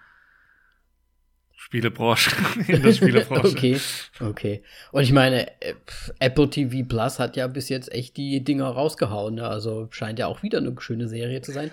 Spielebranche, 1.60 2.32
in 2.68 2.84
der 2.84 2.94
Spielebranche. 2.94 3.48
okay, 3.48 3.80
okay. 4.22 4.62
Und 4.92 5.02
ich 5.02 5.12
meine, 5.12 5.48
Apple 6.20 6.50
TV 6.50 6.88
Plus 6.88 7.18
hat 7.18 7.36
ja 7.36 7.48
bis 7.48 7.68
jetzt 7.68 7.92
echt 7.92 8.16
die 8.16 8.44
Dinger 8.44 8.68
rausgehauen, 8.68 9.36
ne? 9.36 9.48
Also 9.48 9.88
scheint 9.90 10.20
ja 10.20 10.28
auch 10.28 10.44
wieder 10.44 10.60
eine 10.60 10.74
schöne 10.80 11.08
Serie 11.08 11.42
zu 11.42 11.52
sein. 11.52 11.72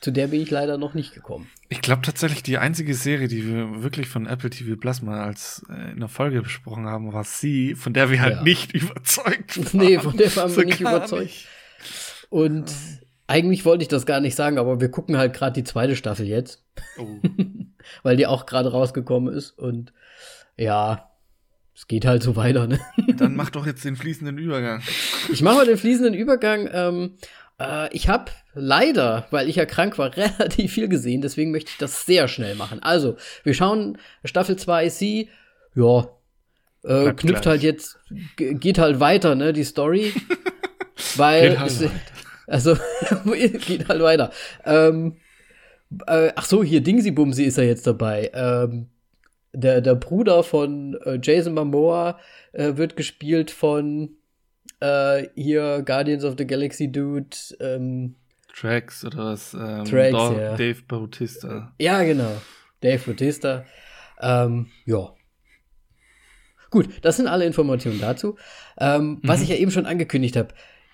Zu 0.00 0.12
der 0.12 0.28
bin 0.28 0.40
ich 0.40 0.50
leider 0.50 0.78
noch 0.78 0.94
nicht 0.94 1.14
gekommen. 1.14 1.50
Ich 1.68 1.80
glaube 1.80 2.02
tatsächlich, 2.02 2.42
die 2.42 2.58
einzige 2.58 2.94
Serie, 2.94 3.26
die 3.26 3.46
wir 3.46 3.82
wirklich 3.82 4.06
von 4.06 4.26
Apple 4.26 4.50
TV 4.50 4.76
Plus 4.76 5.02
mal 5.02 5.20
als 5.20 5.64
äh, 5.68 5.92
in 5.92 6.00
der 6.00 6.08
Folge 6.08 6.40
besprochen 6.40 6.86
haben, 6.86 7.12
war 7.12 7.24
sie, 7.24 7.74
von 7.74 7.92
der 7.92 8.10
wir 8.10 8.20
halt 8.20 8.36
ja. 8.36 8.42
nicht 8.42 8.72
überzeugt 8.74 9.58
waren. 9.58 9.84
Nee, 9.84 9.98
von 9.98 10.16
der 10.16 10.34
waren 10.36 10.50
so 10.50 10.58
wir 10.58 10.66
nicht 10.66 10.80
überzeugt. 10.80 11.22
Nicht. 11.22 11.48
Und 12.30 12.72
eigentlich 13.26 13.64
wollte 13.64 13.82
ich 13.82 13.88
das 13.88 14.06
gar 14.06 14.20
nicht 14.20 14.34
sagen, 14.34 14.58
aber 14.58 14.80
wir 14.80 14.90
gucken 14.90 15.16
halt 15.16 15.34
gerade 15.34 15.54
die 15.54 15.64
zweite 15.64 15.96
Staffel 15.96 16.26
jetzt. 16.26 16.62
Oh. 16.98 17.06
Weil 18.02 18.16
die 18.16 18.26
auch 18.26 18.46
gerade 18.46 18.70
rausgekommen 18.70 19.32
ist. 19.32 19.50
Und 19.58 19.92
ja, 20.56 21.10
es 21.74 21.86
geht 21.86 22.06
halt 22.06 22.22
so 22.22 22.36
weiter, 22.36 22.66
ne? 22.66 22.80
Dann 23.16 23.34
mach 23.34 23.50
doch 23.50 23.66
jetzt 23.66 23.84
den 23.84 23.96
fließenden 23.96 24.38
Übergang. 24.38 24.82
Ich 25.32 25.42
mache 25.42 25.56
mal 25.56 25.66
den 25.66 25.78
fließenden 25.78 26.14
Übergang. 26.14 26.68
Ähm, 26.72 27.16
äh, 27.58 27.94
ich 27.94 28.08
habe 28.08 28.30
leider, 28.54 29.26
weil 29.30 29.48
ich 29.48 29.56
ja 29.56 29.66
krank 29.66 29.98
war, 29.98 30.16
relativ 30.16 30.72
viel 30.72 30.88
gesehen, 30.88 31.20
deswegen 31.20 31.50
möchte 31.50 31.70
ich 31.70 31.78
das 31.78 32.06
sehr 32.06 32.28
schnell 32.28 32.54
machen. 32.54 32.82
Also, 32.82 33.16
wir 33.42 33.54
schauen 33.54 33.98
Staffel 34.24 34.56
2 34.56 34.88
sie, 34.88 35.30
ja, 35.74 36.08
äh, 36.84 37.12
knüpft 37.12 37.42
gleich. 37.42 37.46
halt 37.46 37.62
jetzt, 37.62 37.98
geht 38.36 38.78
halt 38.78 39.00
weiter, 39.00 39.34
ne, 39.34 39.52
die 39.52 39.64
Story. 39.64 40.12
weil, 41.16 41.58
halt 41.58 41.70
es, 41.70 41.84
also, 42.46 42.76
geht 43.24 43.88
halt 43.88 44.02
weiter. 44.02 44.30
Ähm, 44.64 45.16
äh, 46.06 46.32
ach 46.34 46.44
so, 46.44 46.62
hier 46.62 46.80
Dingsy 46.80 47.10
Bumsy 47.10 47.44
ist 47.44 47.58
er 47.58 47.64
jetzt 47.64 47.86
dabei. 47.86 48.30
Ähm, 48.34 48.88
der, 49.52 49.80
der 49.80 49.94
Bruder 49.94 50.42
von 50.42 50.94
äh, 51.04 51.18
Jason 51.22 51.54
Momoa 51.54 52.18
äh, 52.52 52.76
wird 52.76 52.96
gespielt 52.96 53.50
von 53.50 54.16
äh, 54.80 55.28
hier 55.34 55.82
Guardians 55.84 56.24
of 56.24 56.34
the 56.36 56.46
Galaxy 56.46 56.90
Dude. 56.90 57.36
Ähm, 57.60 58.16
Tracks 58.52 59.04
oder 59.04 59.26
was? 59.26 59.54
Ähm, 59.54 59.84
Tracks, 59.84 60.36
ja. 60.36 60.56
Dave 60.56 60.82
Bautista. 60.86 61.72
Ja, 61.78 62.02
genau. 62.02 62.40
Dave 62.80 62.98
Bautista. 62.98 63.64
Ähm, 64.20 64.66
ja. 64.84 65.14
Gut, 66.70 66.88
das 67.02 67.16
sind 67.16 67.28
alle 67.28 67.44
Informationen 67.46 68.00
dazu. 68.00 68.36
Ähm, 68.78 69.10
mhm. 69.10 69.20
Was 69.22 69.42
ich 69.42 69.48
ja 69.48 69.56
eben 69.56 69.70
schon 69.70 69.86
angekündigt 69.86 70.36
habe, 70.36 70.48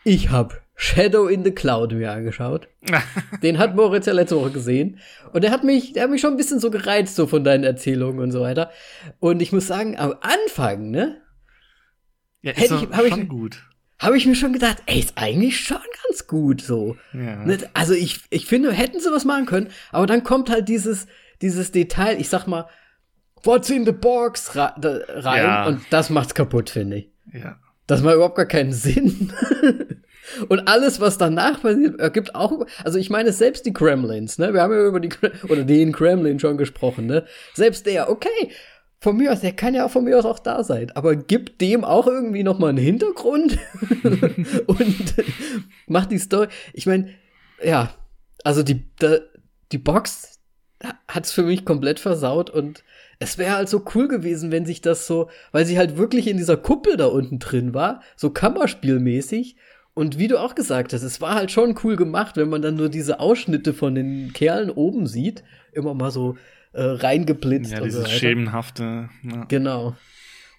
ich 0.05 0.31
habe 0.31 0.57
Shadow 0.83 1.27
in 1.27 1.45
the 1.45 1.51
Cloud 1.51 1.93
mir 1.93 2.11
angeschaut. 2.11 2.69
Den 3.43 3.59
hat 3.59 3.77
Moritz 3.77 4.07
ja 4.07 4.15
letzte 4.15 4.37
Woche 4.37 4.51
gesehen. 4.51 4.99
Und 5.33 5.45
der 5.45 5.51
hat 5.51 5.63
mich, 5.63 5.93
der 5.93 6.05
hat 6.05 6.11
mich 6.11 6.23
schon 6.23 6.33
ein 6.33 6.37
bisschen 6.39 6.59
so 6.59 6.71
gereizt, 6.71 7.17
so 7.17 7.27
von 7.27 7.45
deinen 7.45 7.65
Erzählungen 7.65 8.19
und 8.19 8.33
so 8.33 8.41
weiter. 8.41 8.71
Und 9.19 9.43
ich 9.43 9.53
muss 9.53 9.67
sagen, 9.67 9.99
am 9.99 10.15
Anfang, 10.23 10.91
ne? 10.91 11.21
Ja, 12.41 12.53
ist 12.53 12.63
ich, 12.63 12.69
schon 12.69 13.23
ich, 13.23 13.29
gut 13.29 13.63
habe 14.01 14.17
ich 14.17 14.27
mir 14.27 14.35
schon 14.35 14.55
gedacht, 14.55 14.79
ey, 14.87 14.99
ist 14.99 15.13
eigentlich 15.17 15.61
schon 15.61 15.77
ganz 15.77 16.27
gut 16.27 16.63
so. 16.63 16.97
Ja. 17.13 17.45
Ne, 17.45 17.59
also 17.75 17.93
ich, 17.93 18.23
ich 18.31 18.47
finde, 18.47 18.73
hätten 18.73 18.99
sie 18.99 19.13
was 19.13 19.27
machen 19.27 19.45
können, 19.45 19.69
aber 19.93 20.07
dann 20.07 20.25
kommt 20.25 20.49
halt 20.49 20.69
dieses, 20.69 21.07
dieses 21.43 21.71
Detail, 21.71 22.19
ich 22.19 22.31
sag 22.31 22.47
mal, 22.47 22.67
what's 23.45 23.69
in 23.69 23.85
the 23.85 23.93
box 23.93 24.57
rein 24.57 25.45
ja. 25.45 25.67
und 25.67 25.83
das 25.91 26.09
macht's 26.09 26.35
kaputt, 26.35 26.71
finde 26.71 26.97
ich. 26.97 27.11
Ja. 27.33 27.61
Das 27.91 28.03
macht 28.03 28.15
überhaupt 28.15 28.37
gar 28.37 28.47
keinen 28.47 28.73
Sinn. 28.73 29.33
und 30.49 30.69
alles, 30.69 31.01
was 31.01 31.19
danach 31.19 31.61
passiert, 31.61 31.99
ergibt 31.99 32.37
auch, 32.37 32.65
also 32.85 32.99
ich 32.99 33.11
meine, 33.11 33.33
selbst 33.33 33.67
die 33.67 33.73
Kremlins, 33.73 34.39
ne, 34.39 34.55
wir 34.55 34.63
haben 34.63 34.73
ja 34.73 34.87
über 34.87 35.01
die, 35.01 35.11
oder 35.49 35.65
den 35.65 35.91
Kremlin 35.91 36.39
schon 36.39 36.57
gesprochen, 36.57 37.07
ne, 37.07 37.25
selbst 37.53 37.87
der, 37.87 38.09
okay, 38.09 38.53
von 39.01 39.17
mir 39.17 39.33
aus, 39.33 39.41
der 39.41 39.55
kann 39.55 39.75
ja 39.75 39.87
auch 39.87 39.91
von 39.91 40.05
mir 40.05 40.17
aus 40.17 40.25
auch 40.25 40.39
da 40.39 40.63
sein, 40.63 40.93
aber 40.95 41.17
gibt 41.17 41.61
dem 41.61 41.85
auch 41.85 42.07
irgendwie 42.07 42.45
noch 42.45 42.61
mal 42.61 42.69
einen 42.69 42.79
Hintergrund 42.79 43.59
und 44.67 45.15
macht 45.89 46.13
die 46.13 46.19
Story. 46.19 46.47
Ich 46.73 46.87
meine, 46.87 47.09
ja, 47.65 47.93
also 48.45 48.63
die 48.63 48.85
die 49.73 49.79
Box 49.79 50.39
hat's 51.09 51.33
für 51.33 51.43
mich 51.43 51.65
komplett 51.65 51.99
versaut 51.99 52.51
und 52.51 52.85
es 53.21 53.37
wäre 53.37 53.55
halt 53.55 53.69
so 53.69 53.85
cool 53.95 54.09
gewesen, 54.09 54.51
wenn 54.51 54.65
sich 54.65 54.81
das 54.81 55.07
so, 55.07 55.29
weil 55.53 55.67
sie 55.67 55.79
halt 55.79 55.99
wirklich 55.99 56.27
in 56.27 56.39
dieser 56.39 56.57
Kuppel 56.57 56.97
da 56.97 57.07
unten 57.07 57.39
drin 57.39 57.75
war, 57.75 58.01
so 58.17 58.31
Kammerspielmäßig. 58.31 59.57
Und 59.93 60.19
wie 60.19 60.27
du 60.27 60.39
auch 60.39 60.55
gesagt 60.55 60.95
hast, 60.95 61.03
es 61.03 61.21
war 61.21 61.35
halt 61.35 61.51
schon 61.51 61.79
cool 61.85 61.97
gemacht, 61.97 62.37
wenn 62.39 62.49
man 62.49 62.63
dann 62.63 62.77
nur 62.77 62.89
diese 62.89 63.21
Ausschnitte 63.21 63.75
von 63.75 63.95
den 63.95 64.33
Kerlen 64.33 64.71
oben 64.71 65.07
sieht, 65.07 65.45
immer 65.73 65.93
mal 65.93 66.11
so 66.11 66.37
äh, 66.73 66.83
reingeblitzt. 66.83 67.73
Ja, 67.73 67.81
dieses 67.81 68.05
so 68.05 68.11
schemenhafte. 68.11 69.11
Ja. 69.23 69.45
Genau. 69.45 69.97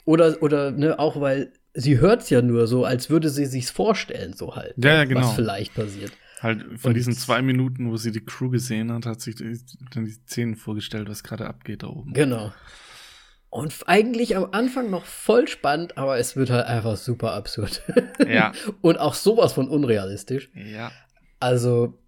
Oder, 0.06 0.42
oder, 0.44 0.70
ne, 0.72 1.00
auch 1.00 1.20
weil 1.20 1.52
sie 1.74 2.00
hört's 2.00 2.30
ja 2.30 2.44
nur 2.44 2.68
so, 2.68 2.86
als 2.86 3.10
würde 3.10 3.30
sie 3.30 3.46
sich's 3.46 3.72
vorstellen, 3.72 4.34
so 4.34 4.56
halt. 4.56 4.76
Ja, 4.78 4.96
ja 4.96 5.06
genau. 5.06 5.22
Was 5.22 5.34
vielleicht 5.34 5.74
passiert. 5.74 6.12
Halt 6.42 6.64
von 6.80 6.90
Und 6.90 6.94
diesen 6.96 7.14
zwei 7.14 7.42
Minuten, 7.44 7.92
wo 7.92 7.98
sie 7.98 8.12
die 8.12 8.26
Crew 8.26 8.50
gesehen 8.50 8.92
hat, 8.92 9.06
hat 9.06 9.22
sich 9.22 9.36
dann 9.36 10.06
die 10.06 10.12
Szenen 10.12 10.56
vorgestellt, 10.56 11.08
was 11.08 11.24
gerade 11.24 11.48
abgeht 11.48 11.84
da 11.84 11.88
oben. 11.88 12.14
Genau. 12.14 12.52
Und 13.52 13.76
eigentlich 13.86 14.36
am 14.36 14.48
Anfang 14.52 14.90
noch 14.90 15.06
voll 15.06 15.48
spannend, 15.48 15.98
aber 15.98 16.18
es 16.18 16.36
wird 16.36 16.50
halt 16.50 16.66
einfach 16.66 16.98
super 16.98 17.34
absurd. 17.34 17.84
Ja. 18.28 18.54
Und 18.82 18.98
auch 19.00 19.14
sowas 19.14 19.54
von 19.54 19.68
unrealistisch. 19.68 20.50
Ja. 20.54 20.92
Also, 21.40 22.00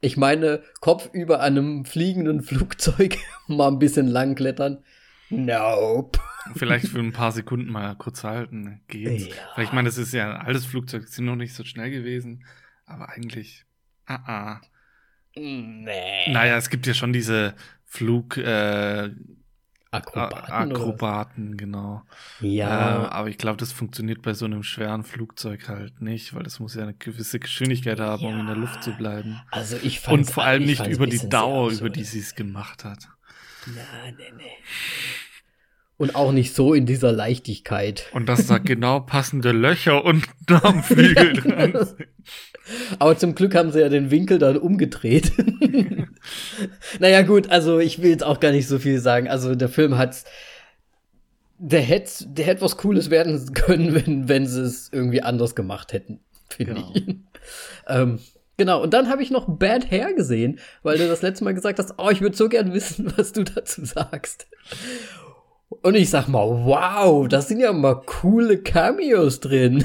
ich 0.00 0.16
meine, 0.16 0.62
Kopf 0.80 1.10
über 1.12 1.40
einem 1.40 1.84
fliegenden 1.84 2.42
Flugzeug 2.42 3.16
mal 3.46 3.68
ein 3.68 3.78
bisschen 3.78 4.08
lang 4.08 4.34
klettern. 4.34 4.82
Nope. 5.30 6.18
Vielleicht 6.56 6.88
für 6.88 6.98
ein 6.98 7.12
paar 7.12 7.32
Sekunden 7.32 7.70
mal 7.70 7.94
kurz 7.94 8.24
halten 8.24 8.82
geht's. 8.88 9.28
Ja. 9.28 9.34
Weil 9.56 9.64
ich 9.64 9.72
meine, 9.72 9.88
das 9.88 9.96
ist 9.96 10.12
ja 10.12 10.34
ein 10.34 10.46
altes 10.46 10.66
Flugzeug, 10.66 11.06
sind 11.08 11.24
noch 11.24 11.36
nicht 11.36 11.54
so 11.54 11.64
schnell 11.64 11.90
gewesen. 11.90 12.44
Aber 12.86 13.08
eigentlich, 13.10 13.64
ah, 14.06 14.20
ah. 14.26 14.60
Nee. 15.36 16.30
Naja, 16.30 16.56
es 16.56 16.70
gibt 16.70 16.86
ja 16.86 16.94
schon 16.94 17.12
diese 17.12 17.54
Flug, 17.84 18.36
äh, 18.36 19.10
Akrobaten. 19.94 20.52
Akrobaten, 20.52 21.56
genau. 21.56 22.02
Ja. 22.40 23.04
Äh, 23.04 23.08
aber 23.08 23.28
ich 23.28 23.38
glaube, 23.38 23.58
das 23.58 23.72
funktioniert 23.72 24.22
bei 24.22 24.34
so 24.34 24.44
einem 24.44 24.64
schweren 24.64 25.04
Flugzeug 25.04 25.68
halt 25.68 26.00
nicht, 26.00 26.34
weil 26.34 26.42
das 26.42 26.58
muss 26.58 26.74
ja 26.74 26.82
eine 26.82 26.94
gewisse 26.94 27.38
Geschwindigkeit 27.38 28.00
haben, 28.00 28.22
ja. 28.22 28.28
um 28.28 28.40
in 28.40 28.46
der 28.46 28.56
Luft 28.56 28.82
zu 28.82 28.92
bleiben. 28.92 29.40
Also 29.50 29.76
ich 29.82 30.00
fand 30.00 30.18
Und 30.18 30.24
vor 30.24 30.44
allem 30.44 30.64
nicht 30.64 30.86
über 30.86 31.06
die 31.06 31.28
Dauer, 31.28 31.70
über 31.70 31.90
die 31.90 32.04
sie 32.04 32.18
es 32.18 32.34
gemacht 32.34 32.84
hat. 32.84 33.08
Na, 33.66 34.10
nee, 34.16 34.32
nee. 34.36 34.42
Und 35.96 36.16
auch 36.16 36.32
nicht 36.32 36.54
so 36.54 36.74
in 36.74 36.86
dieser 36.86 37.12
Leichtigkeit. 37.12 38.06
Und 38.12 38.28
dass 38.28 38.46
da 38.48 38.58
genau 38.64 39.00
passende 39.00 39.52
Löcher 39.52 40.04
und 40.04 40.26
am 40.62 40.82
Flügel 40.82 41.34
dran 41.34 41.72
sind. 41.72 42.08
Aber 42.98 43.16
zum 43.16 43.34
Glück 43.34 43.54
haben 43.54 43.70
sie 43.70 43.80
ja 43.80 43.88
den 43.88 44.10
Winkel 44.10 44.38
dann 44.38 44.56
umgedreht. 44.56 45.32
naja, 46.98 47.22
gut, 47.22 47.50
also 47.50 47.78
ich 47.78 48.02
will 48.02 48.10
jetzt 48.10 48.24
auch 48.24 48.40
gar 48.40 48.52
nicht 48.52 48.66
so 48.66 48.78
viel 48.78 48.98
sagen. 48.98 49.28
Also 49.28 49.54
der 49.54 49.68
Film 49.68 49.98
hat 49.98 50.24
der 51.58 51.80
hätte 51.80 52.26
der 52.26 52.46
hätte 52.46 52.62
was 52.62 52.76
Cooles 52.76 53.10
werden 53.10 53.52
können, 53.54 53.94
wenn, 53.94 54.28
wenn 54.28 54.46
sie 54.46 54.62
es 54.62 54.90
irgendwie 54.92 55.22
anders 55.22 55.54
gemacht 55.54 55.92
hätten, 55.92 56.20
finde 56.48 56.74
genau. 56.74 56.92
ich. 56.94 57.16
ähm, 57.88 58.18
genau, 58.56 58.82
und 58.82 58.92
dann 58.92 59.08
habe 59.08 59.22
ich 59.22 59.30
noch 59.30 59.46
Bad 59.48 59.90
Hair 59.90 60.14
gesehen, 60.14 60.58
weil 60.82 60.98
du 60.98 61.06
das 61.06 61.22
letzte 61.22 61.44
Mal 61.44 61.54
gesagt 61.54 61.78
hast, 61.78 61.94
oh, 61.98 62.10
ich 62.10 62.20
würde 62.20 62.36
so 62.36 62.48
gern 62.48 62.72
wissen, 62.72 63.12
was 63.16 63.32
du 63.32 63.44
dazu 63.44 63.84
sagst. 63.84 64.46
Und 65.84 65.96
ich 65.96 66.08
sag 66.08 66.28
mal, 66.28 66.48
wow, 66.48 67.28
da 67.28 67.42
sind 67.42 67.60
ja 67.60 67.70
mal 67.70 68.00
coole 68.06 68.56
Cameos 68.56 69.40
drin. 69.40 69.84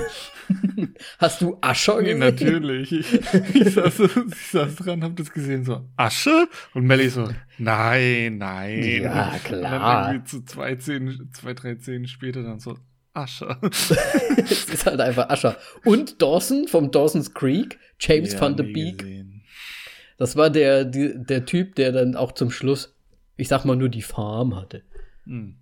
Hast 1.20 1.42
du 1.42 1.58
Ascher 1.60 2.00
gesehen? 2.00 2.20
Nee, 2.20 2.26
natürlich. 2.26 2.94
Ich, 2.94 3.14
ich, 3.54 3.74
saß, 3.74 4.00
ich 4.00 4.48
saß 4.50 4.78
dran, 4.78 5.04
hab 5.04 5.18
das 5.18 5.30
gesehen, 5.30 5.66
so, 5.66 5.90
Asche? 5.98 6.48
Und 6.74 6.86
Melly 6.86 7.10
so, 7.10 7.28
nein, 7.58 8.38
nein. 8.38 9.02
Ja, 9.02 9.38
klar. 9.44 9.58
Und 9.58 9.64
dann 9.64 10.16
irgendwie 10.16 10.24
zu 10.30 10.46
zwei, 10.46 10.76
zehn, 10.76 11.30
zwei, 11.34 11.54
drei 11.54 11.76
Zehn 11.76 12.08
später 12.08 12.44
dann 12.44 12.62
so, 12.62 12.78
Ascher. 13.14 13.60
es 13.62 14.70
ist 14.70 14.86
halt 14.86 15.02
einfach 15.02 15.30
Ascher. 15.30 15.58
Und 15.84 16.22
Dawson 16.22 16.70
vom 16.70 16.92
Dawson's 16.92 17.34
Creek, 17.34 17.78
James 18.00 18.32
ja, 18.32 18.40
van 18.40 18.56
der 18.56 18.64
Beek. 18.64 19.06
Das 20.18 20.38
war 20.38 20.50
der, 20.50 20.86
die, 20.86 21.12
der 21.18 21.44
Typ, 21.44 21.76
der 21.76 21.92
dann 21.92 22.16
auch 22.16 22.32
zum 22.32 22.52
Schluss, 22.52 22.96
ich 23.36 23.50
sag 23.50 23.66
mal, 23.66 23.76
nur 23.76 23.90
die 23.90 24.02
Farm 24.02 24.56
hatte. 24.56 24.84
Mhm. 25.26 25.58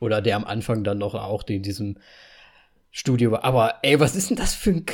Oder 0.00 0.22
der 0.22 0.36
am 0.36 0.44
Anfang 0.44 0.84
dann 0.84 0.98
noch 0.98 1.14
auch 1.14 1.42
in 1.48 1.62
diesem 1.62 1.96
Studio 2.90 3.32
war. 3.32 3.44
Aber 3.44 3.76
ey, 3.82 3.98
was 4.00 4.16
ist 4.16 4.30
denn 4.30 4.36
das 4.36 4.54
für 4.54 4.70
ein 4.70 4.86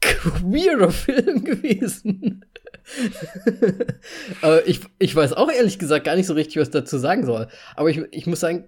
queerer 0.00 0.90
Film 0.90 1.44
gewesen? 1.44 2.44
ich, 4.66 4.80
ich 4.98 5.14
weiß 5.14 5.34
auch 5.34 5.50
ehrlich 5.50 5.78
gesagt 5.78 6.04
gar 6.04 6.16
nicht 6.16 6.26
so 6.26 6.34
richtig, 6.34 6.56
was 6.56 6.70
dazu 6.70 6.98
sagen 6.98 7.24
soll. 7.24 7.48
Aber 7.76 7.90
ich, 7.90 8.00
ich 8.10 8.26
muss 8.26 8.40
sagen, 8.40 8.64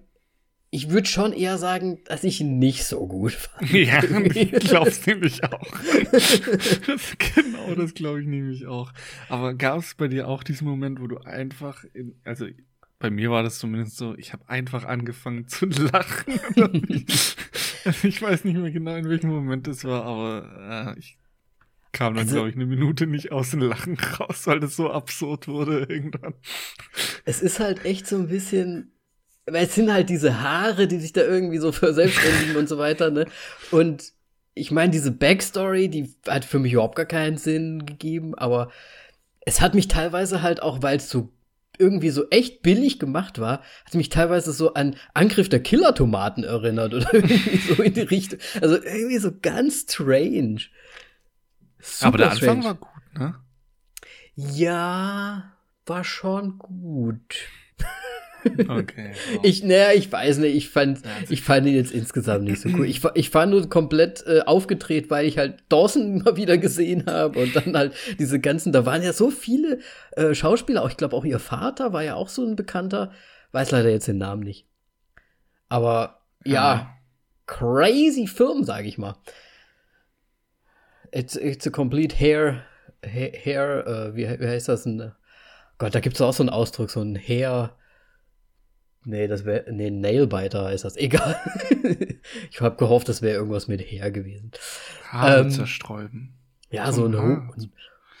ich 0.75 0.89
würde 0.89 1.07
schon 1.07 1.31
eher 1.31 1.57
sagen, 1.57 1.99
dass 2.05 2.25
ich 2.25 2.41
ihn 2.41 2.59
nicht 2.59 2.83
so 2.83 3.07
gut 3.07 3.31
fand. 3.33 3.71
Ja, 3.71 4.03
ich 4.33 4.51
glaub's 4.51 5.05
nämlich 5.05 5.43
auch. 5.43 5.67
das, 6.11 7.15
genau, 7.17 7.75
das 7.75 7.93
glaube 7.93 8.21
ich 8.21 8.27
nämlich 8.27 8.65
auch. 8.67 8.91
Aber 9.29 9.53
gab 9.53 9.79
es 9.79 9.95
bei 9.95 10.07
dir 10.07 10.27
auch 10.27 10.43
diesen 10.43 10.67
Moment, 10.67 10.99
wo 10.99 11.07
du 11.07 11.19
einfach, 11.19 11.85
in, 11.93 12.15
also 12.25 12.47
bei 13.05 13.11
mir 13.11 13.29
war 13.29 13.43
das 13.43 13.59
zumindest 13.59 13.97
so, 13.97 14.15
ich 14.17 14.33
habe 14.33 14.49
einfach 14.49 14.83
angefangen 14.83 15.47
zu 15.47 15.65
lachen. 15.67 16.39
ich, 18.01 18.19
weiß 18.19 18.45
nicht 18.45 18.57
mehr 18.57 18.71
genau, 18.71 18.95
in 18.95 19.07
welchem 19.07 19.29
Moment 19.29 19.67
das 19.67 19.83
war, 19.83 20.03
aber 20.05 20.95
äh, 20.95 20.99
ich 20.99 21.19
kam 21.91 22.15
dann, 22.15 22.23
also, 22.23 22.37
glaube 22.37 22.49
ich, 22.49 22.55
eine 22.55 22.65
Minute 22.65 23.05
nicht 23.05 23.31
aus 23.31 23.51
dem 23.51 23.59
Lachen 23.59 23.95
raus, 24.19 24.47
weil 24.47 24.59
das 24.59 24.75
so 24.75 24.89
absurd 24.89 25.47
wurde 25.47 25.85
irgendwann. 25.87 26.33
Es 27.25 27.43
ist 27.43 27.59
halt 27.59 27.85
echt 27.85 28.07
so 28.07 28.15
ein 28.15 28.27
bisschen, 28.27 28.91
weil 29.45 29.65
es 29.65 29.75
sind 29.75 29.93
halt 29.93 30.09
diese 30.09 30.41
Haare, 30.41 30.87
die 30.87 30.99
sich 30.99 31.13
da 31.13 31.21
irgendwie 31.21 31.59
so 31.59 31.71
verselbstständigen 31.71 32.55
und 32.55 32.67
so 32.67 32.79
weiter, 32.79 33.11
ne? 33.11 33.27
Und 33.69 34.13
ich 34.55 34.71
meine, 34.71 34.91
diese 34.91 35.11
Backstory, 35.11 35.89
die 35.89 36.11
hat 36.27 36.43
für 36.43 36.57
mich 36.57 36.73
überhaupt 36.73 36.95
gar 36.95 37.05
keinen 37.05 37.37
Sinn 37.37 37.85
gegeben, 37.85 38.33
aber 38.33 38.71
es 39.41 39.61
hat 39.61 39.75
mich 39.75 39.87
teilweise 39.87 40.41
halt 40.41 40.63
auch, 40.63 40.81
weil 40.81 40.97
es 40.97 41.11
so 41.11 41.34
irgendwie 41.79 42.09
so 42.09 42.29
echt 42.29 42.61
billig 42.61 42.99
gemacht 42.99 43.39
war, 43.39 43.61
hat 43.85 43.93
mich 43.93 44.09
teilweise 44.09 44.51
so 44.51 44.73
an 44.73 44.95
Angriff 45.13 45.49
der 45.49 45.61
Killer-Tomaten 45.61 46.43
erinnert 46.43 46.93
oder 46.93 47.13
irgendwie 47.13 47.57
so 47.57 47.81
in 47.81 47.93
die 47.93 48.01
Richtung. 48.01 48.39
Also 48.61 48.75
irgendwie 48.75 49.17
so 49.17 49.31
ganz 49.41 49.85
strange. 49.89 50.61
Super 51.79 52.07
Aber 52.07 52.17
der 52.17 52.31
Anfang 52.31 52.61
strange. 52.61 52.63
war 52.63 52.75
gut, 52.75 53.19
ne? 53.19 53.35
Ja, 54.35 55.53
war 55.85 56.03
schon 56.03 56.57
gut. 56.57 57.35
Okay. 58.67 59.11
Wow. 59.33 59.39
Ich, 59.43 59.63
naja, 59.63 59.91
ich 59.93 60.11
weiß 60.11 60.37
nicht, 60.37 60.55
ich 60.55 60.69
fand, 60.69 60.99
ich 61.29 61.41
fand 61.41 61.67
ihn 61.67 61.75
jetzt 61.75 61.91
insgesamt 61.91 62.43
nicht 62.43 62.61
so 62.61 62.69
cool. 62.69 62.85
Ich, 62.85 63.01
ich 63.15 63.33
war 63.33 63.45
nur 63.45 63.67
komplett 63.69 64.25
äh, 64.27 64.41
aufgedreht, 64.41 65.09
weil 65.09 65.25
ich 65.25 65.37
halt 65.37 65.63
Dawson 65.69 66.17
mal 66.23 66.37
wieder 66.37 66.57
gesehen 66.57 67.05
habe 67.07 67.39
und 67.39 67.55
dann 67.55 67.75
halt 67.75 67.93
diese 68.19 68.39
ganzen, 68.39 68.71
da 68.71 68.85
waren 68.85 69.01
ja 69.01 69.13
so 69.13 69.31
viele 69.31 69.79
äh, 70.11 70.33
Schauspieler, 70.33 70.83
auch 70.83 70.89
ich 70.89 70.97
glaube 70.97 71.15
auch 71.15 71.25
ihr 71.25 71.39
Vater 71.39 71.93
war 71.93 72.03
ja 72.03 72.15
auch 72.15 72.29
so 72.29 72.45
ein 72.45 72.55
bekannter, 72.55 73.11
weiß 73.51 73.71
leider 73.71 73.89
jetzt 73.89 74.07
den 74.07 74.17
Namen 74.17 74.43
nicht. 74.43 74.67
Aber 75.69 76.21
ja, 76.43 76.53
ja 76.53 76.97
crazy 77.47 78.27
Film, 78.27 78.63
sage 78.63 78.87
ich 78.87 78.97
mal. 78.97 79.15
It's, 81.11 81.35
it's 81.35 81.65
a 81.65 81.69
complete 81.69 82.15
hair, 82.19 82.63
hair, 83.03 83.31
hair 83.33 83.85
uh, 83.87 84.15
wie, 84.15 84.27
wie 84.39 84.47
heißt 84.47 84.67
das 84.67 84.83
denn? 84.83 85.13
Gott, 85.77 85.93
da 85.93 85.99
gibt 85.99 86.15
es 86.15 86.21
auch 86.21 86.33
so 86.33 86.43
einen 86.43 86.49
Ausdruck, 86.49 86.89
so 86.89 87.01
ein 87.01 87.15
Hair, 87.17 87.75
Nee, 89.05 89.27
das 89.27 89.45
wäre. 89.45 89.71
Nee, 89.71 89.91
Nailbiter 89.91 90.71
ist 90.73 90.83
das. 90.83 90.97
Egal. 90.97 91.39
ich 92.51 92.59
habe 92.59 92.75
gehofft, 92.75 93.07
das 93.07 93.21
wäre 93.21 93.35
irgendwas 93.35 93.67
mit 93.67 93.81
her 93.81 94.11
gewesen. 94.11 94.51
Haare 95.09 95.41
ähm, 95.41 95.49
zersträuben. 95.49 96.33
Ja, 96.71 96.91
so 96.91 97.05
ein, 97.05 97.17
Ho 97.17 97.53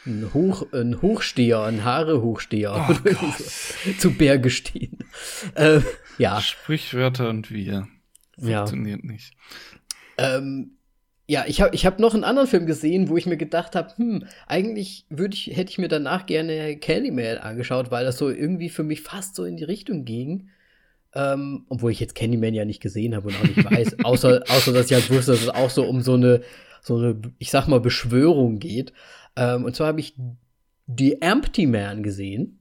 ein, 0.05 0.33
Hoch, 0.33 0.71
ein 0.71 1.01
Hochsteher, 1.01 1.63
ein 1.63 1.83
Haare-Hochsteher. 1.83 2.87
Oh 2.89 3.33
Zu 3.97 4.11
Berge 4.11 4.49
stehen. 4.49 4.99
Äh, 5.55 5.81
ja. 6.17 6.39
Sprichwörter 6.39 7.29
und 7.29 7.51
wir. 7.51 7.87
Funktioniert 8.39 9.03
ja. 9.03 9.11
nicht. 9.11 9.33
Ähm, 10.17 10.77
ja, 11.27 11.45
ich 11.47 11.61
habe 11.61 11.73
ich 11.73 11.85
hab 11.85 11.99
noch 11.99 12.13
einen 12.13 12.23
anderen 12.23 12.47
Film 12.47 12.67
gesehen, 12.67 13.09
wo 13.09 13.17
ich 13.17 13.25
mir 13.25 13.37
gedacht 13.37 13.75
habe, 13.75 13.97
hm, 13.97 14.25
eigentlich 14.45 15.05
würde 15.09 15.33
ich, 15.33 15.47
hätte 15.47 15.71
ich 15.71 15.79
mir 15.79 15.87
danach 15.87 16.27
gerne 16.27 16.77
Candyman 16.77 17.37
angeschaut, 17.37 17.89
weil 17.89 18.05
das 18.05 18.17
so 18.17 18.29
irgendwie 18.29 18.69
für 18.69 18.83
mich 18.83 19.01
fast 19.01 19.35
so 19.35 19.43
in 19.43 19.57
die 19.57 19.63
Richtung 19.63 20.05
ging. 20.05 20.49
Ähm, 21.15 21.65
obwohl 21.69 21.91
ich 21.91 22.01
jetzt 22.01 22.13
Candyman 22.13 22.53
ja 22.53 22.65
nicht 22.65 22.81
gesehen 22.81 23.15
habe 23.15 23.29
und 23.29 23.37
auch 23.37 23.43
nicht 23.43 23.63
weiß, 23.63 23.99
außer, 24.03 24.43
außer 24.49 24.73
dass 24.73 24.87
ich 24.87 24.93
halt 24.93 25.09
wusste, 25.09 25.31
dass 25.31 25.43
es 25.43 25.49
auch 25.49 25.69
so 25.69 25.85
um 25.85 26.01
so 26.01 26.15
eine, 26.15 26.41
so 26.81 26.97
eine, 26.97 27.19
ich 27.39 27.51
sag 27.51 27.67
mal, 27.67 27.79
Beschwörung 27.79 28.59
geht. 28.59 28.91
Ähm, 29.37 29.63
und 29.63 29.75
zwar 29.75 29.87
habe 29.87 30.01
ich 30.01 30.15
The 30.87 31.21
Empty 31.21 31.67
Man 31.67 32.03
gesehen. 32.03 32.59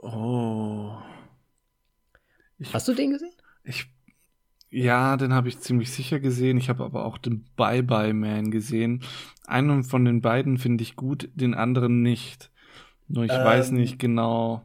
Oh. 0.00 0.92
Ich, 2.58 2.72
Hast 2.72 2.86
du 2.86 2.94
den 2.94 3.10
gesehen? 3.10 3.32
Ich, 3.64 3.86
ja, 4.70 5.16
den 5.16 5.32
habe 5.32 5.48
ich 5.48 5.58
ziemlich 5.58 5.90
sicher 5.90 6.20
gesehen. 6.20 6.58
Ich 6.58 6.68
habe 6.68 6.84
aber 6.84 7.04
auch 7.04 7.18
den 7.18 7.44
Bye 7.56 7.82
Bye 7.82 8.14
Man 8.14 8.50
gesehen. 8.50 9.02
Einen 9.46 9.82
von 9.82 10.04
den 10.04 10.20
beiden 10.20 10.58
finde 10.58 10.82
ich 10.82 10.96
gut, 10.96 11.28
den 11.34 11.54
anderen 11.54 12.02
nicht. 12.02 12.50
Nur 13.08 13.24
ich 13.24 13.32
ähm, 13.32 13.44
weiß 13.44 13.72
nicht 13.72 13.98
genau 13.98 14.64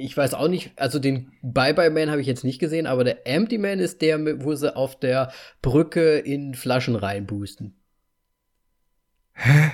ich 0.00 0.16
weiß 0.16 0.34
auch 0.34 0.48
nicht, 0.48 0.72
also 0.76 0.98
den 0.98 1.32
Bye-Bye-Man 1.42 2.10
habe 2.10 2.20
ich 2.20 2.26
jetzt 2.26 2.44
nicht 2.44 2.58
gesehen, 2.58 2.86
aber 2.86 3.04
der 3.04 3.26
Empty 3.26 3.58
Man 3.58 3.78
ist 3.78 4.02
der, 4.02 4.44
wo 4.44 4.54
sie 4.54 4.74
auf 4.74 4.98
der 4.98 5.32
Brücke 5.62 6.18
in 6.18 6.54
Flaschen 6.54 6.96
reinboosten. 6.96 7.76
Hä? 9.34 9.72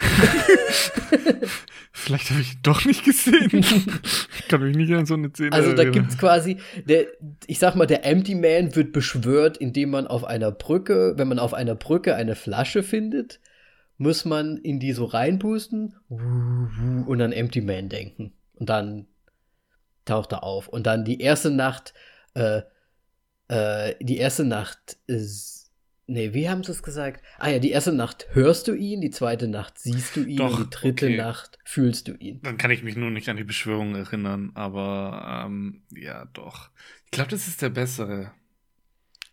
Vielleicht 1.92 2.30
habe 2.30 2.40
ich 2.40 2.54
ihn 2.54 2.60
doch 2.62 2.84
nicht 2.84 3.04
gesehen. 3.04 3.50
ich 3.52 4.48
kann 4.48 4.62
mich 4.62 4.76
nicht 4.76 4.92
an 4.92 5.06
so 5.06 5.14
eine 5.14 5.30
Szene 5.30 5.52
Also 5.52 5.72
da 5.74 5.84
gibt 5.84 6.10
es 6.10 6.18
quasi, 6.18 6.58
der, 6.86 7.06
ich 7.46 7.58
sag 7.58 7.74
mal, 7.74 7.86
der 7.86 8.04
Empty 8.06 8.34
Man 8.34 8.76
wird 8.76 8.92
beschwört, 8.92 9.56
indem 9.56 9.90
man 9.90 10.06
auf 10.06 10.24
einer 10.24 10.52
Brücke, 10.52 11.14
wenn 11.16 11.28
man 11.28 11.38
auf 11.38 11.54
einer 11.54 11.74
Brücke 11.74 12.14
eine 12.14 12.36
Flasche 12.36 12.82
findet, 12.82 13.40
muss 13.96 14.24
man 14.24 14.58
in 14.58 14.78
die 14.78 14.92
so 14.92 15.04
reinboosten 15.04 15.96
und 16.08 17.20
an 17.20 17.32
Empty 17.32 17.60
Man 17.60 17.88
denken. 17.88 18.32
Und 18.54 18.70
dann 18.70 19.06
taucht 20.08 20.32
er 20.32 20.42
auf. 20.42 20.68
Und 20.68 20.86
dann 20.86 21.04
die 21.04 21.20
erste 21.20 21.50
Nacht, 21.50 21.94
äh, 22.34 22.62
äh, 23.48 23.94
die 24.00 24.18
erste 24.18 24.44
Nacht 24.44 24.98
ist. 25.06 25.56
Nee, 26.10 26.32
wie 26.32 26.48
haben 26.48 26.64
sie 26.64 26.72
es 26.72 26.82
gesagt? 26.82 27.22
Ah 27.38 27.50
ja, 27.50 27.58
die 27.58 27.70
erste 27.70 27.92
Nacht 27.92 28.28
hörst 28.32 28.66
du 28.66 28.72
ihn, 28.72 29.02
die 29.02 29.10
zweite 29.10 29.46
Nacht 29.46 29.78
siehst 29.78 30.16
du 30.16 30.24
ihn, 30.24 30.38
Doch, 30.38 30.58
die 30.58 30.70
dritte 30.70 31.06
okay. 31.06 31.16
Nacht 31.18 31.58
fühlst 31.64 32.08
du 32.08 32.12
ihn. 32.14 32.40
Dann 32.42 32.56
kann 32.56 32.70
ich 32.70 32.82
mich 32.82 32.96
nur 32.96 33.10
nicht 33.10 33.28
an 33.28 33.36
die 33.36 33.44
Beschwörung 33.44 33.94
erinnern, 33.94 34.52
aber 34.54 35.44
ähm, 35.46 35.82
ja, 35.94 36.24
doch. 36.32 36.70
Ich 37.04 37.10
glaube, 37.10 37.30
das 37.30 37.46
ist 37.46 37.60
der 37.60 37.68
bessere. 37.68 38.32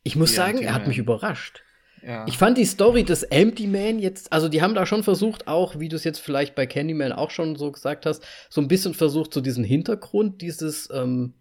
Ich 0.03 0.17
muss 0.17 0.35
sagen, 0.35 0.61
er 0.61 0.73
hat 0.73 0.87
mich 0.87 0.97
überrascht. 0.97 1.63
Ja. 2.05 2.25
Ich 2.27 2.37
fand 2.37 2.57
die 2.57 2.65
Story 2.65 3.03
des 3.03 3.23
Empty 3.23 3.65
Man 3.65 3.97
jetzt, 3.97 4.31
also 4.31 4.47
die 4.47 4.61
haben 4.61 4.75
da 4.75 4.85
schon 4.85 5.01
versucht, 5.01 5.47
auch, 5.47 5.79
wie 5.79 5.89
du 5.89 5.95
es 5.95 6.03
jetzt 6.03 6.19
vielleicht 6.19 6.53
bei 6.53 6.67
Candyman 6.67 7.11
auch 7.11 7.31
schon 7.31 7.55
so 7.55 7.71
gesagt 7.71 8.05
hast, 8.05 8.23
so 8.47 8.61
ein 8.61 8.67
bisschen 8.67 8.93
versucht, 8.93 9.33
so 9.33 9.41
diesen 9.41 9.63
Hintergrund 9.63 10.41
dieses, 10.41 10.87
ähm, 10.93 11.33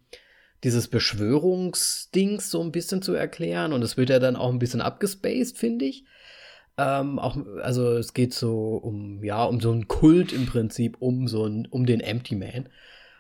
dieses 0.63 0.89
Beschwörungsdings 0.89 2.51
so 2.51 2.63
ein 2.63 2.73
bisschen 2.73 3.03
zu 3.03 3.13
erklären. 3.13 3.75
Und 3.75 3.83
es 3.83 3.99
wird 3.99 4.09
ja 4.09 4.19
dann 4.19 4.37
auch 4.37 4.51
ein 4.51 4.59
bisschen 4.59 4.81
abgespaced, 4.81 5.59
finde 5.59 5.85
ich. 5.85 6.05
Ähm, 6.79 7.19
auch, 7.19 7.37
also 7.63 7.99
es 7.99 8.15
geht 8.15 8.33
so 8.33 8.77
um, 8.77 9.23
ja, 9.23 9.45
um 9.45 9.61
so 9.61 9.71
einen 9.71 9.87
Kult 9.87 10.33
im 10.33 10.47
Prinzip, 10.47 10.97
um 10.99 11.29
so 11.29 11.45
ein, 11.45 11.69
um 11.69 11.85
den 11.85 12.01
Empty 12.01 12.37
Man, 12.37 12.71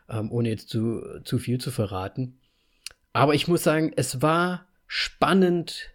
ähm, 0.09 0.33
ohne 0.33 0.49
jetzt 0.49 0.71
zu, 0.71 1.03
zu 1.25 1.37
viel 1.37 1.61
zu 1.61 1.71
verraten. 1.71 2.41
Aber 3.13 3.35
ich 3.35 3.49
muss 3.49 3.63
sagen, 3.63 3.93
es 3.97 4.23
war 4.23 4.67
spannend 4.87 5.94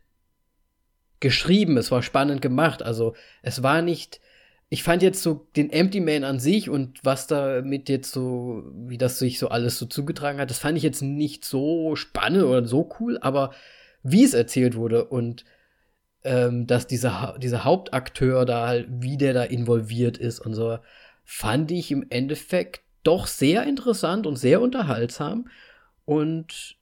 geschrieben, 1.19 1.77
es 1.77 1.91
war 1.91 2.01
spannend 2.01 2.41
gemacht. 2.41 2.81
Also 2.81 3.15
es 3.41 3.63
war 3.63 3.81
nicht, 3.81 4.19
ich 4.69 4.83
fand 4.83 5.01
jetzt 5.01 5.21
so 5.23 5.47
den 5.55 5.71
Empty 5.71 5.99
Man 5.99 6.23
an 6.23 6.39
sich 6.39 6.69
und 6.69 6.99
was 7.03 7.27
damit 7.27 7.89
jetzt 7.89 8.11
so, 8.11 8.63
wie 8.73 8.97
das 8.97 9.19
sich 9.19 9.39
so 9.39 9.49
alles 9.49 9.77
so 9.77 9.85
zugetragen 9.85 10.39
hat, 10.39 10.49
das 10.49 10.59
fand 10.59 10.77
ich 10.77 10.83
jetzt 10.83 11.01
nicht 11.01 11.45
so 11.45 11.95
spannend 11.95 12.43
oder 12.43 12.65
so 12.65 12.89
cool, 12.99 13.17
aber 13.21 13.51
wie 14.03 14.23
es 14.23 14.33
erzählt 14.33 14.75
wurde 14.75 15.05
und 15.05 15.45
ähm, 16.23 16.67
dass 16.67 16.87
dieser, 16.87 17.37
dieser 17.39 17.63
Hauptakteur 17.63 18.45
da 18.45 18.67
halt, 18.67 18.87
wie 18.89 19.17
der 19.17 19.33
da 19.33 19.43
involviert 19.43 20.17
ist 20.17 20.39
und 20.39 20.53
so, 20.53 20.79
fand 21.23 21.71
ich 21.71 21.91
im 21.91 22.05
Endeffekt 22.09 22.81
doch 23.03 23.27
sehr 23.27 23.63
interessant 23.63 24.27
und 24.27 24.35
sehr 24.35 24.61
unterhaltsam 24.61 25.47
und 26.05 26.75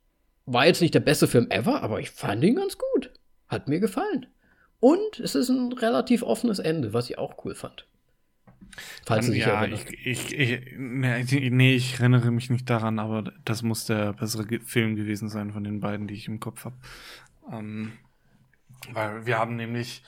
war 0.45 0.65
jetzt 0.65 0.81
nicht 0.81 0.93
der 0.93 1.01
beste 1.01 1.27
Film 1.27 1.51
ever, 1.51 1.83
aber 1.83 1.99
ich 1.99 2.09
fand 2.09 2.43
ihn 2.43 2.55
ganz 2.55 2.77
gut. 2.77 2.86
Hat 3.47 3.67
mir 3.67 3.79
gefallen. 3.79 4.27
Und 4.79 5.19
es 5.19 5.35
ist 5.35 5.49
ein 5.49 5.71
relativ 5.73 6.23
offenes 6.23 6.59
Ende, 6.59 6.93
was 6.93 7.09
ich 7.09 7.17
auch 7.17 7.43
cool 7.43 7.55
fand. 7.55 7.87
Falls 9.05 9.25
du 9.25 9.31
dich 9.31 9.45
ja. 9.45 9.65
Ich, 9.65 10.05
ich, 10.05 10.37
ich, 10.37 10.61
nee, 10.77 11.75
ich 11.75 11.99
erinnere 11.99 12.31
mich 12.31 12.49
nicht 12.49 12.69
daran, 12.69 12.99
aber 12.99 13.31
das 13.43 13.63
muss 13.63 13.85
der 13.85 14.13
bessere 14.13 14.45
Film 14.59 14.95
gewesen 14.95 15.29
sein 15.29 15.51
von 15.51 15.63
den 15.63 15.79
beiden, 15.79 16.07
die 16.07 16.13
ich 16.13 16.27
im 16.27 16.39
Kopf 16.39 16.65
habe. 16.65 16.75
Ähm, 17.51 17.93
weil 18.91 19.25
wir 19.25 19.39
haben 19.39 19.55
nämlich 19.55 20.03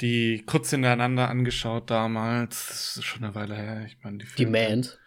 die 0.00 0.42
kurz 0.46 0.70
hintereinander 0.70 1.28
angeschaut 1.28 1.90
damals. 1.90 2.68
Das 2.68 2.96
ist 2.96 3.04
schon 3.04 3.24
eine 3.24 3.34
Weile 3.34 3.54
her. 3.54 3.84
Ich 3.86 3.98
meine, 4.02 4.18
die 4.18 4.26
Filme. 4.26 4.58
Die 4.58 4.66
Mans. 4.68 4.98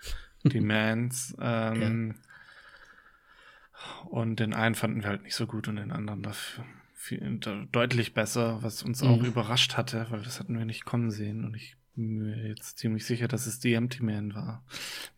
Die 0.43 0.61
Mans. 0.61 1.35
Ähm, 1.41 2.15
ja. 2.15 4.07
Und 4.09 4.39
den 4.39 4.53
einen 4.53 4.75
fanden 4.75 5.01
wir 5.01 5.09
halt 5.09 5.23
nicht 5.23 5.35
so 5.35 5.47
gut 5.47 5.67
und 5.67 5.77
den 5.77 5.91
anderen 5.91 6.21
dafür 6.21 6.63
viel, 7.03 7.39
deutlich 7.71 8.13
besser, 8.13 8.59
was 8.61 8.81
uns 8.81 9.03
mhm. 9.03 9.09
auch 9.09 9.23
überrascht 9.23 9.75
hatte, 9.75 10.07
weil 10.09 10.21
das 10.21 10.39
hatten 10.39 10.57
wir 10.57 10.65
nicht 10.65 10.85
kommen 10.85 11.11
sehen. 11.11 11.43
Und 11.43 11.53
ich 11.55 11.75
bin 11.95 12.19
mir 12.19 12.47
jetzt 12.47 12.77
ziemlich 12.77 13.05
sicher, 13.05 13.27
dass 13.27 13.45
es 13.45 13.59
die 13.59 13.73
Empty 13.73 14.03
Man 14.03 14.33
war, 14.33 14.63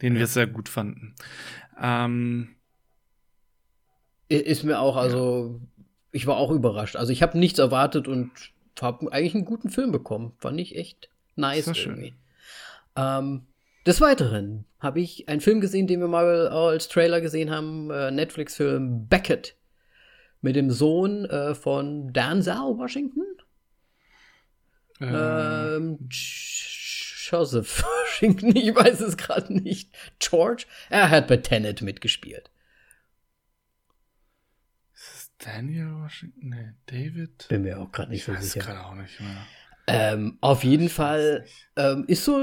den 0.01 0.13
ja. 0.13 0.19
wir 0.19 0.27
sehr 0.27 0.47
gut 0.47 0.67
fanden. 0.67 1.13
Ähm, 1.79 2.55
ist 4.27 4.63
mir 4.63 4.79
auch, 4.79 4.95
also 4.95 5.61
ich 6.11 6.25
war 6.25 6.37
auch 6.37 6.49
überrascht. 6.49 6.95
Also 6.95 7.13
ich 7.13 7.21
habe 7.21 7.37
nichts 7.37 7.59
erwartet 7.59 8.07
und 8.07 8.31
habe 8.81 9.11
eigentlich 9.13 9.35
einen 9.35 9.45
guten 9.45 9.69
Film 9.69 9.91
bekommen. 9.91 10.33
Fand 10.39 10.59
ich 10.59 10.75
echt 10.75 11.09
nice 11.35 11.67
irgendwie. 11.67 12.15
Ähm, 12.95 13.45
des 13.85 14.01
Weiteren 14.01 14.65
habe 14.79 15.01
ich 15.01 15.29
einen 15.29 15.41
Film 15.41 15.61
gesehen, 15.61 15.85
den 15.85 15.99
wir 15.99 16.07
mal 16.07 16.47
als 16.47 16.87
Trailer 16.87 17.21
gesehen 17.21 17.51
haben, 17.51 17.91
äh, 17.91 18.09
Netflix-Film 18.09 19.07
Beckett 19.07 19.55
mit 20.45 20.55
dem 20.55 20.69
Sohn 20.69 21.25
äh, 21.25 21.55
von 21.55 22.13
Denzel 22.13 22.77
Washington. 22.77 23.25
Ähm. 25.01 25.97
ähm 25.99 26.09
Joseph 26.09 27.83
Washington, 28.05 28.55
ich 28.55 28.73
weiß 28.73 29.01
es 29.01 29.17
gerade 29.17 29.51
nicht. 29.51 29.91
George, 30.19 30.65
er 30.91 31.09
hat 31.09 31.27
bei 31.27 31.37
Tenet 31.37 31.81
mitgespielt. 31.81 32.51
Daniel 35.39 35.95
Washington? 35.95 36.49
Nee, 36.49 36.73
David? 36.85 37.47
Bin 37.49 37.63
mir 37.63 37.79
auch 37.79 37.91
gerade 37.91 38.11
nicht 38.11 38.19
ich 38.19 38.25
so 38.25 38.33
sicher. 38.33 38.45
Ich 38.45 38.55
weiß 38.55 38.65
gerade 38.65 38.85
auch 38.85 38.93
nicht 38.93 39.19
mehr. 39.19 39.47
Ähm, 39.87 40.39
auf 40.41 40.63
jeden 40.63 40.89
Fall 40.89 41.45
ähm, 41.75 42.05
ist 42.07 42.25
so 42.25 42.39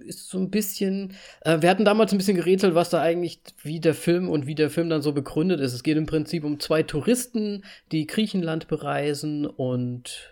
ist 0.00 0.28
so 0.28 0.38
ein 0.38 0.50
bisschen. 0.50 1.16
Äh, 1.40 1.62
wir 1.62 1.70
hatten 1.70 1.86
damals 1.86 2.12
ein 2.12 2.18
bisschen 2.18 2.36
gerätselt, 2.36 2.74
was 2.74 2.90
da 2.90 3.00
eigentlich 3.00 3.40
wie 3.62 3.80
der 3.80 3.94
Film 3.94 4.28
und 4.28 4.46
wie 4.46 4.54
der 4.54 4.68
Film 4.68 4.90
dann 4.90 5.00
so 5.00 5.12
begründet 5.12 5.60
ist. 5.60 5.72
Es 5.72 5.82
geht 5.82 5.96
im 5.96 6.04
Prinzip 6.06 6.44
um 6.44 6.60
zwei 6.60 6.82
Touristen, 6.82 7.64
die 7.90 8.06
Griechenland 8.06 8.68
bereisen 8.68 9.46
und 9.46 10.30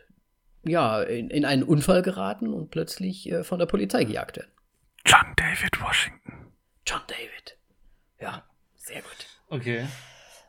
ja 0.65 1.03
in, 1.03 1.31
in 1.31 1.47
einen 1.47 1.62
Unfall 1.62 2.03
geraten 2.03 2.53
und 2.53 2.71
plötzlich 2.71 3.31
äh, 3.31 3.45
von 3.45 3.59
der 3.59 3.67
Polizei 3.67 4.05
gejagt 4.05 4.37
werden. 4.37 4.51
John 5.07 5.33
David 5.37 5.81
Washington. 5.81 6.53
John 6.87 7.01
David. 7.07 7.57
Ja, 8.21 8.45
sehr 8.77 9.01
gut. 9.01 9.27
Okay. 9.49 9.87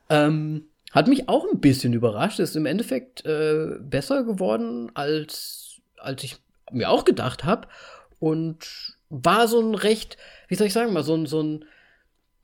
Ähm, 0.09 0.67
hat 0.91 1.07
mich 1.07 1.27
auch 1.27 1.45
ein 1.51 1.59
bisschen 1.59 1.93
überrascht. 1.93 2.39
Ist 2.39 2.55
im 2.55 2.65
Endeffekt 2.65 3.25
äh, 3.25 3.77
besser 3.79 4.23
geworden, 4.23 4.91
als, 4.93 5.62
als 6.03 6.23
ich 6.23 6.37
mir 6.71 6.89
auch 6.89 7.05
gedacht 7.05 7.43
habe. 7.43 7.67
Und 8.19 8.97
war 9.09 9.47
so 9.47 9.59
ein 9.59 9.75
recht, 9.75 10.17
wie 10.47 10.55
soll 10.55 10.67
ich 10.67 10.73
sagen, 10.73 10.93
mal 10.93 11.03
so 11.03 11.15
ein, 11.15 11.25
so 11.25 11.41
ein 11.41 11.65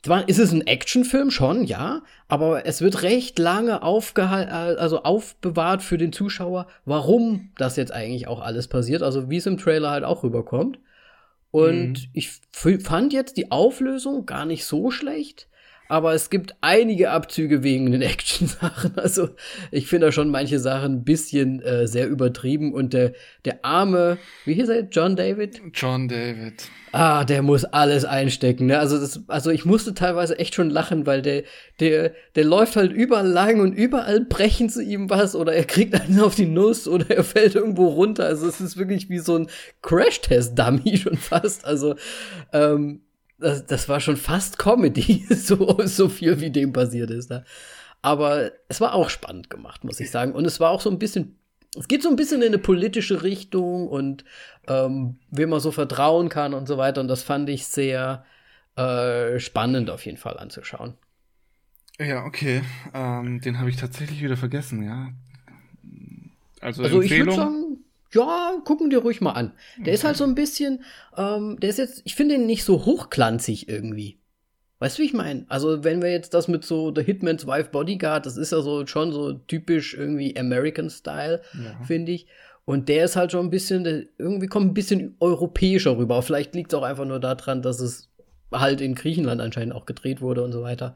zwar 0.04 0.30
ist 0.30 0.40
es 0.40 0.54
ein 0.54 0.66
Actionfilm 0.66 1.30
schon, 1.30 1.66
ja, 1.66 2.04
aber 2.30 2.66
es 2.66 2.82
wird 2.82 3.02
recht 3.02 3.38
lange 3.38 3.84
aufgehalten, 3.84 4.54
also 4.54 5.04
aufbewahrt 5.04 5.82
für 5.84 5.98
den 5.98 6.14
Zuschauer, 6.14 6.68
warum 6.86 7.52
das 7.58 7.76
jetzt 7.76 7.92
eigentlich 7.92 8.28
auch 8.28 8.40
alles 8.40 8.70
passiert, 8.70 9.04
also 9.04 9.30
wie 9.30 9.38
es 9.38 9.46
im 9.46 9.58
Trailer 9.58 9.92
halt 9.92 10.06
auch 10.06 10.24
rüberkommt. 10.24 10.80
Und 11.52 11.94
mhm. 11.94 12.10
ich 12.14 12.32
fand 12.84 13.12
jetzt 13.12 13.36
die 13.36 13.52
Auflösung 13.52 14.26
gar 14.26 14.46
nicht 14.46 14.66
so 14.66 14.92
schlecht 14.92 15.50
aber 15.90 16.14
es 16.14 16.30
gibt 16.30 16.56
einige 16.62 17.10
Abzüge 17.10 17.64
wegen 17.64 17.92
den 17.92 18.02
Action-Sachen. 18.04 18.98
Also 18.98 19.30
ich 19.72 19.88
finde 19.88 20.08
da 20.08 20.12
schon 20.12 20.30
manche 20.30 20.60
Sachen 20.60 20.94
ein 20.94 21.04
bisschen 21.04 21.62
äh, 21.62 21.88
sehr 21.88 22.08
übertrieben 22.08 22.74
und 22.74 22.94
der, 22.94 23.14
der 23.44 23.66
arme, 23.66 24.18
wie 24.46 24.54
hieß 24.54 24.70
er, 24.70 24.82
John 24.82 25.16
David? 25.16 25.62
John 25.74 26.08
David. 26.08 26.70
Ah, 26.92 27.24
der 27.24 27.42
muss 27.42 27.66
alles 27.66 28.06
einstecken. 28.06 28.68
Ne? 28.68 28.80
Also, 28.80 29.00
das, 29.00 29.22
also 29.28 29.52
ich 29.52 29.66
musste 29.66 29.94
teilweise 29.94 30.40
echt 30.40 30.56
schon 30.56 30.70
lachen, 30.70 31.06
weil 31.06 31.22
der, 31.22 31.44
der, 31.80 32.14
der 32.36 32.46
läuft 32.46 32.76
halt 32.76 32.92
überall 32.92 33.28
lang 33.28 33.60
und 33.60 33.74
überall 33.74 34.22
brechen 34.22 34.70
zu 34.70 34.84
ihm 34.84 35.10
was 35.10 35.36
oder 35.36 35.54
er 35.54 35.66
kriegt 35.66 36.00
einen 36.00 36.20
auf 36.20 36.36
die 36.36 36.48
Nuss 36.48 36.88
oder 36.88 37.10
er 37.10 37.24
fällt 37.24 37.56
irgendwo 37.56 37.88
runter. 37.88 38.26
Also 38.26 38.48
es 38.48 38.62
ist 38.62 38.78
wirklich 38.78 39.10
wie 39.10 39.20
so 39.20 39.38
ein 39.38 39.48
Crash-Test-Dummy 39.82 40.98
schon 41.04 41.18
fast. 41.18 41.66
Also 41.66 41.96
ähm, 42.54 43.02
das, 43.40 43.66
das 43.66 43.90
war 43.90 44.00
schon 44.00 44.18
fast 44.18 44.58
Comedy, 44.58 45.26
so, 45.36 45.80
so 45.86 46.10
viel 46.10 46.40
wie 46.42 46.52
dem 46.52 46.74
passiert 46.74 47.10
ist. 47.12 47.30
Ne? 47.30 47.44
Aber 48.02 48.52
es 48.68 48.80
war 48.82 48.94
auch 48.94 49.10
spannend 49.10 49.50
gemacht, 49.50 49.84
muss 49.84 50.00
ich 50.00 50.12
sagen. 50.12 50.34
Und 50.34 50.46
es 50.46 50.60
war 50.60 50.72
auch 50.72 50.82
so 50.82 50.90
ein 50.90 51.00
bisschen, 51.00 51.38
es 51.78 51.88
geht 51.88 52.04
so 52.04 52.10
ein 52.10 52.16
bisschen 52.16 52.42
in 52.42 52.50
eine 52.50 52.58
politische 52.58 53.24
Richtung 53.24 53.88
und 53.88 54.24
ähm, 54.68 55.18
wem 55.32 55.50
man 55.50 55.60
so 55.60 55.72
vertrauen 55.72 56.30
kann 56.30 56.54
und 56.54 56.68
so 56.68 56.78
weiter. 56.78 57.02
Und 57.02 57.08
das 57.08 57.24
fand 57.24 57.50
ich 57.50 57.68
sehr 57.68 58.26
äh, 58.76 59.40
spannend 59.40 59.90
auf 59.90 60.06
jeden 60.06 60.18
Fall 60.18 60.38
anzuschauen. 60.38 60.94
Ja, 62.00 62.24
okay. 62.24 62.62
Ähm, 62.94 63.42
den 63.42 63.60
habe 63.60 63.70
ich 63.70 63.76
tatsächlich 63.76 64.24
wieder 64.24 64.38
vergessen, 64.38 64.84
ja. 64.84 65.10
Also, 66.62 66.84
also 66.84 67.02
ich 67.02 67.12
würde 67.12 67.34
sagen, 67.34 67.69
ja, 68.14 68.54
gucken 68.66 68.90
dir 68.90 69.00
ruhig 69.00 69.22
mal 69.22 69.34
an. 69.34 69.54
Der 69.78 69.84
okay. 69.84 69.94
ist 69.94 70.04
halt 70.04 70.18
so 70.18 70.24
ein 70.24 70.36
bisschen, 70.36 70.84
ähm, 71.16 71.60
der 71.60 71.70
ist 71.70 71.78
jetzt, 71.78 72.02
ich 72.06 72.16
finde 72.16 72.36
ihn 72.36 72.46
nicht 72.46 72.64
so 72.64 72.86
hochglanzig 72.86 73.70
irgendwie. 73.70 74.20
Weißt 74.80 74.98
du, 74.98 75.02
wie 75.02 75.08
ich 75.08 75.14
meine? 75.14 75.46
Also, 75.50 75.84
wenn 75.84 76.02
wir 76.02 76.10
jetzt 76.10 76.34
das 76.34 76.48
mit 76.48 76.64
so 76.64 76.94
The 76.96 77.04
Hitman's 77.04 77.46
Wife 77.46 77.70
Bodyguard, 77.70 78.26
das 78.26 78.38
ist 78.38 78.52
ja 78.54 78.62
so 78.62 78.88
schon 78.88 79.12
so 79.12 79.34
typisch 79.34 79.94
irgendwie 79.94 80.38
American 80.38 80.90
Style, 80.90 81.42
ja. 81.54 81.84
finde 81.86 82.14
ich. 82.14 82.28
Und 82.64 82.88
der 82.88 83.06
ist 83.06 83.16
halt 83.16 83.32
schon 83.32 83.48
ein 83.48 83.50
bisschen, 83.50 84.10
irgendwie 84.18 84.48
kommt 84.48 84.68
ein 84.68 84.74
bisschen 84.74 85.18
europäischer 85.20 85.98
rüber. 85.98 86.22
Vielleicht 86.22 86.56
liegt 86.56 86.72
es 86.72 86.80
auch 86.80 86.84
einfach 86.84 87.06
nur 87.06 87.20
daran, 87.20 87.62
dass 87.62 87.80
es 87.82 88.10
halt 88.52 88.80
in 88.80 88.96
Griechenland 88.96 89.42
anscheinend 89.42 89.74
auch 89.74 89.86
gedreht 89.86 90.22
wurde 90.22 90.44
und 90.44 90.52
so 90.52 90.62
weiter. 90.62 90.96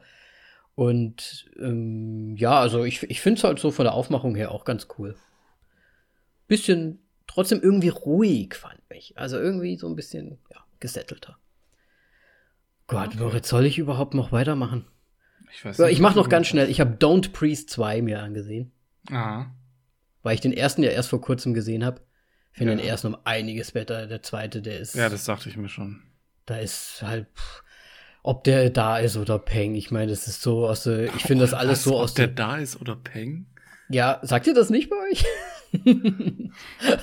Und 0.76 1.46
ähm, 1.58 2.36
ja, 2.36 2.58
also 2.58 2.84
ich, 2.84 3.02
ich 3.04 3.20
finde 3.20 3.38
es 3.38 3.44
halt 3.44 3.58
so 3.58 3.70
von 3.70 3.84
der 3.84 3.94
Aufmachung 3.94 4.34
her 4.34 4.50
auch 4.50 4.64
ganz 4.64 4.88
cool. 4.98 5.14
Bisschen 6.48 7.00
trotzdem 7.26 7.60
irgendwie 7.62 7.88
ruhig, 7.88 8.54
fand 8.54 8.80
ich. 8.90 9.16
Also 9.16 9.38
irgendwie 9.38 9.76
so 9.76 9.88
ein 9.88 9.96
bisschen, 9.96 10.38
ja, 10.50 10.64
gesettelter. 10.80 11.38
Gott. 12.86 13.14
Moritz, 13.16 13.48
soll 13.48 13.66
ich 13.66 13.78
überhaupt 13.78 14.14
noch 14.14 14.32
weitermachen? 14.32 14.86
Ich 15.52 15.64
weiß 15.64 15.78
nicht. 15.78 15.92
Ich 15.92 16.00
mach 16.00 16.14
noch 16.14 16.28
ganz 16.28 16.46
schnell. 16.46 16.68
Ich 16.68 16.80
habe 16.80 16.96
Don't 16.96 17.32
Priest 17.32 17.70
2 17.70 18.02
mir 18.02 18.22
angesehen. 18.22 18.72
Aha. 19.10 19.54
Weil 20.22 20.34
ich 20.34 20.40
den 20.40 20.52
ersten 20.52 20.82
ja 20.82 20.90
erst 20.90 21.10
vor 21.10 21.20
kurzem 21.20 21.54
gesehen 21.54 21.84
habe. 21.84 22.00
Ich 22.52 22.58
finde 22.58 22.72
ja. 22.72 22.78
den 22.78 22.86
ersten 22.86 23.08
um 23.08 23.16
einiges 23.24 23.72
besser. 23.72 24.06
Der 24.06 24.22
zweite, 24.22 24.62
der 24.62 24.78
ist. 24.78 24.94
Ja, 24.94 25.08
das 25.08 25.24
dachte 25.24 25.48
ich 25.48 25.56
mir 25.56 25.68
schon. 25.68 26.02
Da 26.46 26.56
ist 26.56 27.02
halt. 27.02 27.26
ob 28.22 28.44
der 28.44 28.70
da 28.70 28.98
ist 28.98 29.16
oder 29.16 29.38
Peng. 29.38 29.74
Ich 29.74 29.90
meine, 29.90 30.10
das 30.10 30.26
ist 30.28 30.42
so 30.42 30.66
aus 30.66 30.84
der. 30.84 31.14
Ich 31.14 31.22
finde 31.22 31.44
das 31.44 31.54
alles 31.54 31.84
so 31.84 31.98
aus. 31.98 32.10
Ob 32.10 32.16
der 32.16 32.28
da 32.28 32.56
ist 32.56 32.80
oder 32.80 32.96
Peng? 32.96 33.46
Ja, 33.88 34.18
sagt 34.22 34.46
ihr 34.46 34.54
das 34.54 34.70
nicht 34.70 34.90
bei 34.90 34.96
euch? 35.10 35.24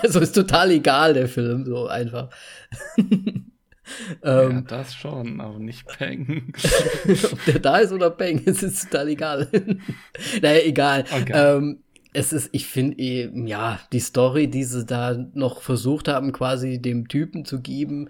also 0.01 0.19
ist 0.19 0.33
total 0.33 0.71
egal, 0.71 1.13
der 1.13 1.27
Film, 1.27 1.65
so 1.65 1.87
einfach. 1.87 2.29
ähm, 2.97 4.51
ja, 4.51 4.61
das 4.61 4.93
schon, 4.95 5.41
aber 5.41 5.59
nicht 5.59 5.87
Peng. 5.87 6.53
Ob 7.31 7.45
der 7.45 7.59
da 7.59 7.77
ist 7.77 7.91
oder 7.91 8.09
Peng, 8.09 8.41
es 8.45 8.63
ist 8.63 8.83
total 8.89 9.09
egal. 9.09 9.47
naja, 10.41 10.61
egal. 10.63 11.05
Okay. 11.11 11.33
Ähm, 11.33 11.83
es 12.13 12.33
ist, 12.33 12.49
ich 12.51 12.67
finde, 12.67 13.01
ja, 13.01 13.79
die 13.93 13.99
Story, 13.99 14.49
die 14.49 14.63
sie 14.63 14.85
da 14.85 15.13
noch 15.33 15.61
versucht 15.61 16.07
haben, 16.07 16.33
quasi 16.33 16.81
dem 16.81 17.07
Typen 17.07 17.45
zu 17.45 17.61
geben, 17.61 18.09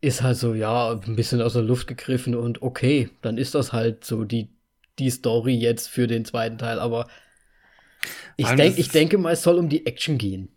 ist 0.00 0.22
halt 0.22 0.38
so, 0.38 0.54
ja, 0.54 0.92
ein 0.92 1.16
bisschen 1.16 1.42
aus 1.42 1.52
der 1.52 1.62
Luft 1.62 1.86
gegriffen 1.86 2.34
und 2.34 2.62
okay, 2.62 3.10
dann 3.20 3.36
ist 3.36 3.54
das 3.54 3.72
halt 3.72 4.04
so 4.04 4.24
die, 4.24 4.50
die 4.98 5.10
Story 5.10 5.54
jetzt 5.54 5.88
für 5.88 6.06
den 6.06 6.24
zweiten 6.24 6.56
Teil, 6.56 6.78
aber 6.78 7.06
ich, 8.36 8.48
denk, 8.48 8.78
ich 8.78 8.88
denke 8.88 9.18
mal, 9.18 9.32
es 9.32 9.42
soll 9.42 9.58
um 9.58 9.68
die 9.68 9.86
Action 9.86 10.18
gehen. 10.18 10.48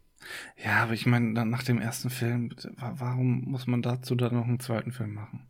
Ja, 0.64 0.84
aber 0.84 0.94
ich 0.94 1.06
meine, 1.06 1.46
nach 1.46 1.64
dem 1.64 1.80
ersten 1.80 2.10
Film, 2.10 2.56
warum 2.78 3.44
muss 3.46 3.68
man 3.68 3.82
dazu 3.82 4.16
dann 4.16 4.36
noch 4.36 4.46
einen 4.46 4.60
zweiten 4.60 4.92
Film 4.92 5.14
machen? 5.14 5.46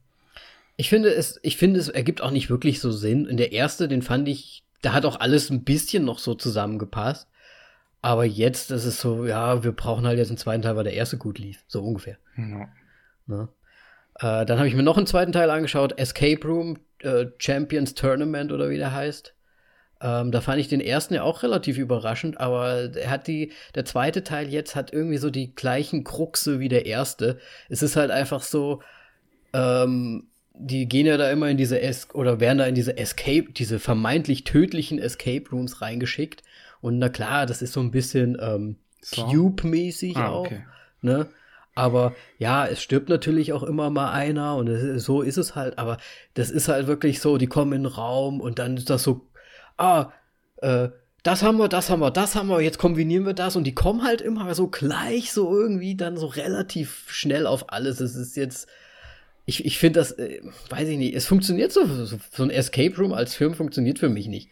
Ich 0.76 0.90
finde 0.90 1.10
es, 1.10 1.40
ich 1.44 1.58
finde 1.58 1.80
es 1.80 1.90
ergibt 1.90 2.22
auch 2.22 2.32
nicht 2.32 2.50
wirklich 2.50 2.80
so 2.80 2.92
Sinn. 2.92 3.28
Und 3.28 3.38
der 3.38 3.52
erste, 3.52 3.88
den 3.88 4.02
fand 4.02 4.28
ich, 4.28 4.64
da 4.82 4.94
hat 4.94 5.06
auch 5.06 5.20
alles 5.20 5.50
ein 5.50 5.64
bisschen 5.64 6.04
noch 6.06 6.20
so 6.20 6.34
zusammengepasst. 6.34 7.28
Aber 8.02 8.26
jetzt 8.26 8.72
ist 8.72 8.86
es 8.86 9.00
so, 9.00 9.26
ja, 9.26 9.64
wir 9.64 9.72
brauchen 9.72 10.06
halt 10.06 10.18
jetzt 10.18 10.30
einen 10.30 10.38
zweiten 10.38 10.62
Teil, 10.62 10.76
weil 10.76 10.84
der 10.84 10.94
erste 10.94 11.18
gut 11.18 11.40
lief. 11.40 11.64
So 11.68 11.84
ungefähr. 11.84 12.18
Ja. 12.36 12.68
Ne? 13.28 13.48
Äh, 14.16 14.46
dann 14.46 14.58
habe 14.58 14.68
ich 14.68 14.76
mir 14.76 14.84
noch 14.84 14.98
einen 14.98 15.08
zweiten 15.08 15.32
Teil 15.32 15.50
angeschaut, 15.50 15.98
Escape 15.98 16.46
Room 16.46 16.80
äh, 17.00 17.28
Champions 17.38 17.94
Tournament 17.94 18.52
oder 18.52 18.70
wie 18.70 18.78
der 18.78 18.92
heißt. 18.92 19.34
Ähm, 20.06 20.32
da 20.32 20.42
fand 20.42 20.60
ich 20.60 20.68
den 20.68 20.82
ersten 20.82 21.14
ja 21.14 21.24
auch 21.24 21.44
relativ 21.44 21.78
überraschend, 21.78 22.38
aber 22.40 22.94
er 22.94 23.10
hat 23.10 23.28
die, 23.28 23.54
der 23.74 23.86
zweite 23.86 24.24
Teil 24.26 24.50
jetzt 24.50 24.76
hat 24.76 24.92
irgendwie 24.92 25.18
so 25.18 25.30
die 25.30 25.56
gleichen 25.56 26.04
Kruxe 26.04 26.60
wie 26.60 26.68
der 26.68 26.86
erste. 26.86 27.40
Es 27.70 27.82
ist 27.82 27.96
halt 27.96 28.12
einfach 28.12 28.42
so, 28.44 28.82
ähm, 29.54 30.28
die 30.56 30.88
gehen 30.88 31.06
ja 31.08 31.16
da 31.18 31.32
immer 31.32 31.50
in 31.50 31.58
diese 31.58 31.80
es 31.80 32.14
oder 32.14 32.40
werden 32.42 32.58
da 32.58 32.66
in 32.66 32.76
diese 32.76 32.98
Escape, 32.98 33.54
diese 33.54 33.80
vermeintlich 33.80 34.44
tödlichen 34.44 35.00
Escape 35.00 35.50
Rooms 35.52 35.82
reingeschickt. 35.82 36.44
Und 36.82 37.00
na 37.00 37.08
klar, 37.10 37.46
das 37.46 37.62
ist 37.62 37.72
so 37.74 37.80
ein 37.80 37.92
bisschen 37.92 38.38
ähm, 38.42 38.76
So. 39.02 39.24
Cube-mäßig 39.26 40.18
Ah, 40.18 40.30
auch. 40.30 40.46
okay. 40.46 40.66
Ne? 41.02 41.28
Aber 41.76 42.14
ja, 42.38 42.68
es 42.68 42.84
stirbt 42.84 43.10
natürlich 43.10 43.52
auch 43.54 43.64
immer 43.64 43.90
mal 43.90 44.12
einer 44.12 44.58
und 44.58 44.68
es, 44.68 45.04
so 45.04 45.22
ist 45.22 45.38
es 45.38 45.56
halt. 45.56 45.80
Aber 45.80 45.98
das 46.36 46.52
ist 46.52 46.68
halt 46.68 46.88
wirklich 46.88 47.20
so, 47.20 47.38
die 47.38 47.48
kommen 47.48 47.74
in 47.74 47.84
den 47.84 47.92
Raum 47.92 48.42
und 48.42 48.60
dann 48.60 48.78
ist 48.78 48.90
das 48.90 49.02
so, 49.04 49.28
ah, 49.78 50.12
äh, 50.62 50.90
das 51.24 51.42
haben 51.42 51.58
wir, 51.58 51.70
das 51.70 51.90
haben 51.90 52.02
wir, 52.02 52.12
das 52.12 52.36
haben 52.36 52.50
wir, 52.50 52.62
jetzt 52.62 52.78
kombinieren 52.78 53.26
wir 53.26 53.34
das 53.34 53.56
und 53.56 53.64
die 53.64 53.74
kommen 53.76 54.04
halt 54.04 54.22
immer 54.22 54.54
so 54.56 54.68
gleich 54.68 55.32
so 55.32 55.58
irgendwie 55.58 55.96
dann 55.96 56.18
so 56.18 56.28
relativ 56.28 57.06
schnell 57.08 57.48
auf 57.48 57.72
alles. 57.72 58.02
Es 58.02 58.16
ist 58.16 58.36
jetzt, 58.36 58.68
ich, 59.46 59.64
ich 59.66 59.78
finde 59.78 60.02
das, 60.02 60.12
äh, 60.12 60.42
weiß 60.70 60.88
ich 60.90 60.98
nicht, 60.98 61.16
es 61.16 61.26
funktioniert 61.26 61.72
so, 61.72 61.86
so, 61.86 62.18
so 62.30 62.44
ein 62.44 62.50
Escape 62.50 62.96
Room 62.98 63.14
als 63.14 63.36
Film 63.36 63.54
funktioniert 63.54 64.00
für 64.00 64.10
mich 64.10 64.28
nicht. 64.28 64.50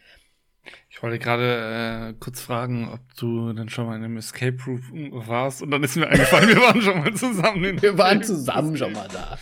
Ich 0.88 1.02
wollte 1.02 1.18
gerade 1.18 2.10
äh, 2.10 2.14
kurz 2.20 2.40
fragen, 2.40 2.88
ob 2.88 3.00
du 3.16 3.52
dann 3.52 3.68
schon 3.68 3.86
mal 3.86 3.96
in 3.96 4.04
einem 4.04 4.16
Escape 4.16 4.56
Room 4.66 4.82
warst 5.26 5.60
und 5.60 5.70
dann 5.70 5.82
ist 5.82 5.96
mir 5.96 6.06
eingefallen, 6.06 6.48
wir 6.48 6.56
waren 6.56 6.80
schon 6.80 6.98
mal 7.00 7.14
zusammen. 7.14 7.64
In 7.64 7.82
Wir 7.82 7.98
waren 7.98 8.22
zusammen 8.22 8.76
schon 8.76 8.92
mal 8.92 9.08
da. 9.12 9.38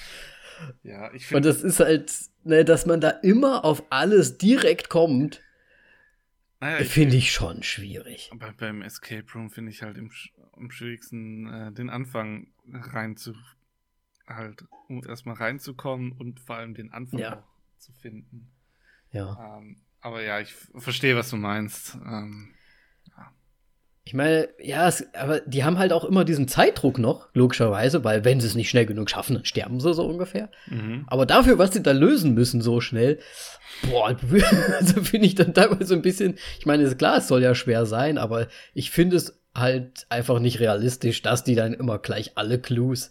Ja, 0.82 1.12
ich 1.12 1.24
Und 1.24 1.42
finde, 1.44 1.48
das 1.48 1.62
ist 1.62 1.80
halt, 1.80 2.12
ne, 2.44 2.64
dass 2.64 2.86
man 2.86 3.00
da 3.00 3.10
immer 3.10 3.64
auf 3.64 3.84
alles 3.90 4.38
direkt 4.38 4.88
kommt, 4.88 5.40
naja, 6.60 6.80
ich, 6.80 6.88
finde 6.88 7.16
ich 7.16 7.32
schon 7.32 7.62
schwierig. 7.62 8.30
bei, 8.34 8.52
beim 8.52 8.82
Escape 8.82 9.26
Room 9.34 9.50
finde 9.50 9.70
ich 9.72 9.82
halt 9.82 9.96
im, 9.96 10.10
am 10.52 10.70
schwierigsten 10.70 11.46
äh, 11.52 11.72
den 11.72 11.90
Anfang 11.90 12.52
rein 12.72 13.16
zu 13.16 13.34
halt, 14.26 14.64
um 14.88 15.04
erstmal 15.04 15.36
reinzukommen 15.36 16.12
und 16.12 16.40
vor 16.40 16.56
allem 16.56 16.74
den 16.74 16.92
Anfang 16.92 17.18
Ja. 17.18 17.44
zu 17.78 17.92
finden. 17.94 18.50
Ja. 19.10 19.58
Ähm, 19.58 19.80
aber 20.00 20.22
ja, 20.22 20.40
ich 20.40 20.54
verstehe, 20.54 21.16
was 21.16 21.30
du 21.30 21.36
meinst. 21.36 21.96
Ähm, 21.96 22.54
Ich 24.04 24.14
meine, 24.14 24.48
ja, 24.60 24.88
es, 24.88 25.06
aber 25.14 25.40
die 25.40 25.62
haben 25.62 25.78
halt 25.78 25.92
auch 25.92 26.04
immer 26.04 26.24
diesen 26.24 26.48
Zeitdruck 26.48 26.98
noch, 26.98 27.28
logischerweise, 27.34 28.02
weil 28.02 28.24
wenn 28.24 28.40
sie 28.40 28.46
es 28.46 28.54
nicht 28.54 28.70
schnell 28.70 28.86
genug 28.86 29.10
schaffen, 29.10 29.34
dann 29.34 29.44
sterben 29.44 29.78
sie 29.78 29.92
so 29.94 30.04
ungefähr. 30.06 30.48
mhm. 30.68 31.04
Aber 31.06 31.26
dafür, 31.26 31.58
was 31.58 31.72
sie 31.72 31.82
da 31.82 31.92
lösen 31.92 32.34
müssen 32.34 32.62
so 32.62 32.80
schnell, 32.80 33.18
boah, 33.88 34.16
also 34.78 35.02
finde 35.02 35.26
ich 35.26 35.34
dann 35.34 35.54
teilweise 35.54 35.94
ein 35.94 36.02
bisschen, 36.02 36.36
ich 36.58 36.66
meine, 36.66 36.82
ist 36.84 36.98
klar, 36.98 37.18
es 37.18 37.28
soll 37.28 37.42
ja 37.42 37.54
schwer 37.54 37.86
sein, 37.86 38.18
aber 38.18 38.48
ich 38.74 38.90
finde 38.90 39.16
es 39.16 39.38
halt 39.54 40.06
einfach 40.08 40.38
nicht 40.38 40.60
realistisch, 40.60 41.22
dass 41.22 41.44
die 41.44 41.54
dann 41.56 41.74
immer 41.74 41.98
gleich 41.98 42.32
alle 42.36 42.58
Clues 42.58 43.10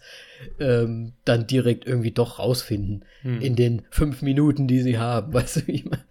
ähm, 0.58 1.12
dann 1.24 1.46
direkt 1.46 1.86
irgendwie 1.86 2.12
doch 2.12 2.38
rausfinden 2.38 3.04
Hm. 3.22 3.40
in 3.42 3.56
den 3.56 3.82
fünf 3.90 4.22
Minuten, 4.22 4.66
die 4.66 4.80
sie 4.80 4.98
haben, 4.98 5.32
weißt 5.34 5.56
du, 5.56 5.66
wie 5.66 5.72
ich 5.72 5.84
meine? 5.84 6.04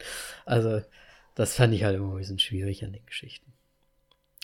Also, 0.45 0.81
das 1.35 1.55
fand 1.55 1.73
ich 1.73 1.83
halt 1.83 1.95
immer 1.97 2.11
ein 2.13 2.17
bisschen 2.17 2.39
schwierig 2.39 2.85
an 2.85 2.93
den 2.93 3.05
Geschichten. 3.07 3.51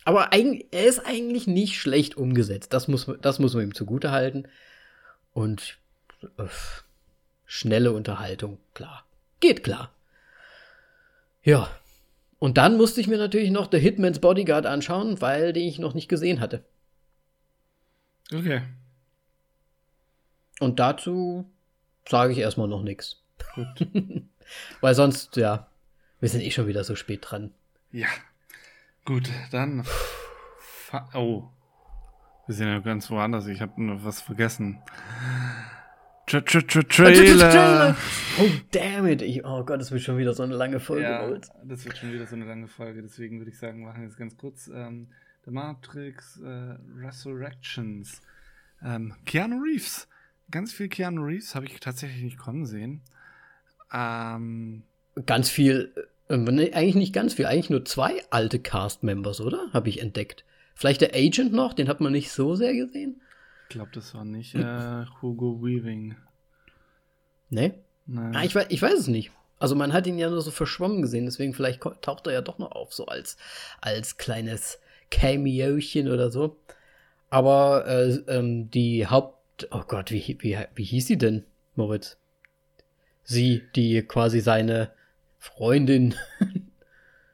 Aber 0.06 0.32
eigentlich, 0.32 0.68
er 0.72 0.86
ist 0.86 1.00
eigentlich 1.00 1.48
nicht 1.48 1.78
schlecht 1.78 2.16
umgesetzt. 2.16 2.74
Das 2.74 2.88
muss, 2.88 3.10
das 3.22 3.40
muss 3.40 3.56
man 3.56 3.64
ihm 3.64 3.74
zugute 3.74 4.12
halten. 4.12 4.48
Und 5.34 5.78
äh, 6.38 6.46
schnelle 7.46 7.92
Unterhaltung, 7.92 8.60
klar. 8.74 9.06
Geht 9.40 9.64
klar. 9.64 9.92
Ja. 11.44 11.70
Und 12.38 12.58
dann 12.58 12.78
musste 12.78 13.02
ich 13.02 13.08
mir 13.08 13.18
natürlich 13.18 13.50
noch 13.50 13.70
The 13.72 13.80
Hitman's 13.80 14.20
Bodyguard 14.20 14.68
anschauen, 14.68 15.20
weil 15.22 15.52
den 15.54 15.68
ich 15.68 15.80
noch 15.80 15.96
nicht 15.96 16.08
gesehen 16.08 16.40
hatte. 16.40 16.64
Okay. 18.32 18.62
Und 20.60 20.80
dazu 20.80 21.50
sage 22.08 22.34
ich 22.34 22.40
erstmal 22.40 22.68
noch 22.68 22.84
nichts. 22.84 23.22
Weil 24.82 24.96
sonst, 24.96 25.36
ja, 25.38 25.68
wir 26.20 26.30
sind 26.30 26.42
eh 26.42 26.52
schon 26.52 26.68
wieder 26.68 26.84
so 26.84 26.96
spät 26.96 27.26
dran. 27.30 27.52
Ja. 27.92 28.08
Gut, 29.06 29.30
dann. 29.52 29.86
Oh. 31.14 31.44
Wir 32.48 32.56
sind 32.56 32.68
ja 32.68 32.80
ganz 32.80 33.10
woanders. 33.12 33.48
Ich 33.48 33.62
habe 33.62 33.84
noch 33.84 34.04
was 34.04 34.22
vergessen. 34.22 34.82
Tra 36.26 36.40
-tra 36.40 36.60
-tra 36.60 36.88
Trailer. 36.88 37.96
Oh, 38.40 38.50
damn 38.72 39.06
it. 39.08 39.22
Ich, 39.22 39.46
oh 39.46 39.64
Gott, 39.64 39.80
es 39.82 39.92
wird 39.92 40.02
schon 40.02 40.18
wieder 40.18 40.34
so 40.34 40.42
eine 40.42 40.56
lange 40.56 40.80
Folge. 40.80 41.04
Ja, 41.04 41.28
das 41.64 41.86
wird 41.86 41.98
schon 41.98 42.14
wieder 42.14 42.26
so 42.26 42.36
eine 42.36 42.46
lange 42.46 42.68
Folge. 42.68 43.04
Deswegen 43.04 43.40
würde 43.40 43.52
ich 43.52 43.60
sagen, 43.60 43.84
machen 43.84 44.02
wir 44.02 44.08
jetzt 44.08 44.18
ganz 44.18 44.36
kurz. 44.38 44.70
Ähm, 44.74 45.10
The 45.46 45.52
Matrix 45.52 46.40
äh, 46.42 46.76
Resurrections. 46.98 48.22
Ähm, 48.84 49.14
Keanu 49.26 49.62
Reeves. 49.62 50.08
Ganz 50.50 50.74
viel 50.74 50.90
Keanu 50.90 51.24
Reeves 51.24 51.54
habe 51.54 51.68
ich 51.68 51.80
tatsächlich 51.80 52.24
nicht 52.24 52.40
kommen 52.40 52.66
sehen. 52.66 53.02
Ähm, 53.94 54.84
Ganz 55.26 55.50
viel, 55.50 55.94
nee, 56.30 56.74
eigentlich 56.74 56.96
nicht 56.96 57.14
ganz 57.14 57.34
viel, 57.34 57.46
eigentlich 57.46 57.70
nur 57.70 57.86
zwei 57.86 58.24
alte 58.30 58.60
Cast-Members, 58.60 59.42
oder? 59.42 59.70
Habe 59.74 59.90
ich 59.90 60.02
entdeckt. 60.02 60.44
Vielleicht 60.74 61.02
der 61.02 61.16
Agent 61.16 61.54
noch, 61.54 61.74
den 61.74 61.88
hat 61.88 62.02
man 62.02 62.12
nicht 62.12 62.32
so 62.32 62.56
sehr 62.56 62.74
gesehen. 62.74 63.22
ich 63.64 63.70
glaube, 63.70 63.92
das 63.94 64.14
war 64.14 64.26
nicht 64.26 64.56
äh, 64.56 65.06
Hugo 65.22 65.62
Weaving. 65.62 66.16
Ne? 67.50 67.76
Nein. 68.06 68.36
Ah, 68.36 68.44
ich, 68.44 68.54
weiß, 68.54 68.68
ich 68.70 68.82
weiß 68.82 69.00
es 69.00 69.08
nicht. 69.08 69.32
Also 69.58 69.76
man 69.76 69.94
hat 69.94 70.06
ihn 70.06 70.20
ja 70.20 70.30
nur 70.30 70.42
so 70.42 70.52
verschwommen 70.52 71.02
gesehen, 71.02 71.26
deswegen 71.26 71.54
vielleicht 71.54 71.82
taucht 72.02 72.28
er 72.28 72.34
ja 72.34 72.42
doch 72.42 72.58
noch 72.58 72.72
auf, 72.72 72.94
so 72.94 73.06
als, 73.06 73.38
als 73.80 74.18
kleines 74.18 74.80
Cameochen 75.10 76.10
oder 76.12 76.30
so. 76.30 76.58
Aber 77.30 77.88
äh, 77.88 78.10
ähm, 78.28 78.70
die 78.70 79.08
Haupt... 79.08 79.70
Oh 79.72 79.84
Gott, 79.88 80.12
wie, 80.12 80.38
wie, 80.42 80.58
wie 80.76 80.84
hieß 80.84 81.08
sie 81.08 81.18
denn, 81.18 81.46
Moritz? 81.76 82.18
Sie, 83.24 83.64
die 83.76 84.02
quasi 84.04 84.42
seine 84.42 84.92
Freundin, 85.46 86.16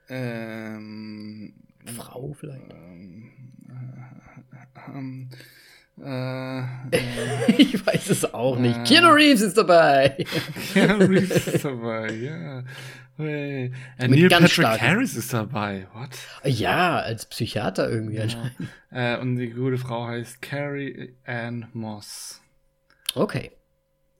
ähm, 0.09 1.53
Frau 1.95 2.33
vielleicht. 2.33 2.71
ähm, 2.71 3.31
äh, 3.69 4.97
ähm, 4.97 5.29
äh, 6.03 6.59
äh, 6.97 7.55
Ich 7.57 7.85
weiß 7.85 8.09
es 8.09 8.33
auch 8.33 8.57
nicht. 8.59 8.77
Äh. 8.77 8.83
Keanu 8.83 9.09
Reeves 9.13 9.41
ist 9.41 9.57
dabei. 9.57 10.17
Keanu 10.73 11.05
Reeves 11.05 11.47
ist 11.47 11.65
dabei, 11.65 12.11
ja. 12.13 12.63
Hey. 13.17 13.71
Äh, 13.97 14.07
Neil 14.07 14.29
Patrick 14.29 14.51
starken- 14.51 14.81
Harris 14.87 15.15
ist 15.15 15.31
dabei. 15.33 15.87
What? 15.93 16.09
Ja, 16.43 16.99
als 16.99 17.25
Psychiater 17.27 17.89
irgendwie 17.89 18.15
Ja. 18.15 18.23
anscheinend. 18.23 18.53
Äh, 18.89 19.17
und 19.19 19.37
die 19.37 19.49
gute 19.51 19.77
Frau 19.77 20.07
heißt 20.07 20.41
Carrie 20.41 21.15
Ann 21.25 21.67
Moss. 21.73 22.41
Okay, 23.13 23.51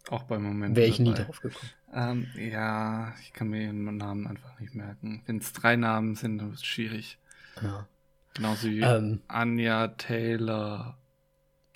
Auch 0.10 0.24
beim 0.24 0.44
Moment. 0.44 0.76
wäre 0.76 0.88
ich 0.88 1.00
nie 1.00 1.12
dabei. 1.14 1.24
drauf 1.24 1.40
gekommen. 1.42 1.70
Ähm, 1.94 2.28
ja, 2.36 3.14
ich 3.22 3.34
kann 3.34 3.50
mir 3.50 3.64
ihren 3.64 3.98
Namen 3.98 4.28
einfach 4.28 4.60
nicht 4.60 4.74
merken. 4.76 5.22
Wenn 5.26 5.38
es 5.38 5.52
drei 5.54 5.76
Namen 5.76 6.16
sind, 6.16 6.38
dann 6.38 6.52
ist 6.52 6.60
es 6.60 6.66
schwierig. 6.66 7.18
Ja. 7.62 7.88
Genauso 8.34 8.70
wie 8.70 8.82
Ähm. 8.82 9.22
Anja 9.28 9.90
Taylor 9.90 10.98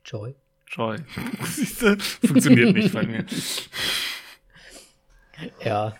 Joy. 0.05 0.35
Joy. 0.67 0.97
Funktioniert 2.25 2.73
nicht 2.73 2.93
bei 2.93 3.05
mir. 3.05 3.25
Ja. 5.63 5.95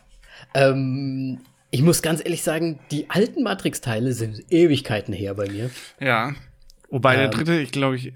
Ähm, 0.53 1.41
ich 1.72 1.82
muss 1.82 2.01
ganz 2.01 2.22
ehrlich 2.24 2.41
sagen, 2.41 2.80
die 2.91 3.09
alten 3.09 3.43
Matrix-Teile 3.43 4.13
sind 4.13 4.49
Ewigkeiten 4.49 5.13
her 5.13 5.34
bei 5.34 5.49
mir. 5.49 5.70
Ja. 5.99 6.34
Wobei 6.89 7.16
der 7.18 7.26
Ähm. 7.26 7.32
dritte, 7.32 7.59
ich 7.59 7.72
glaube, 7.72 7.97
ich, 7.97 8.13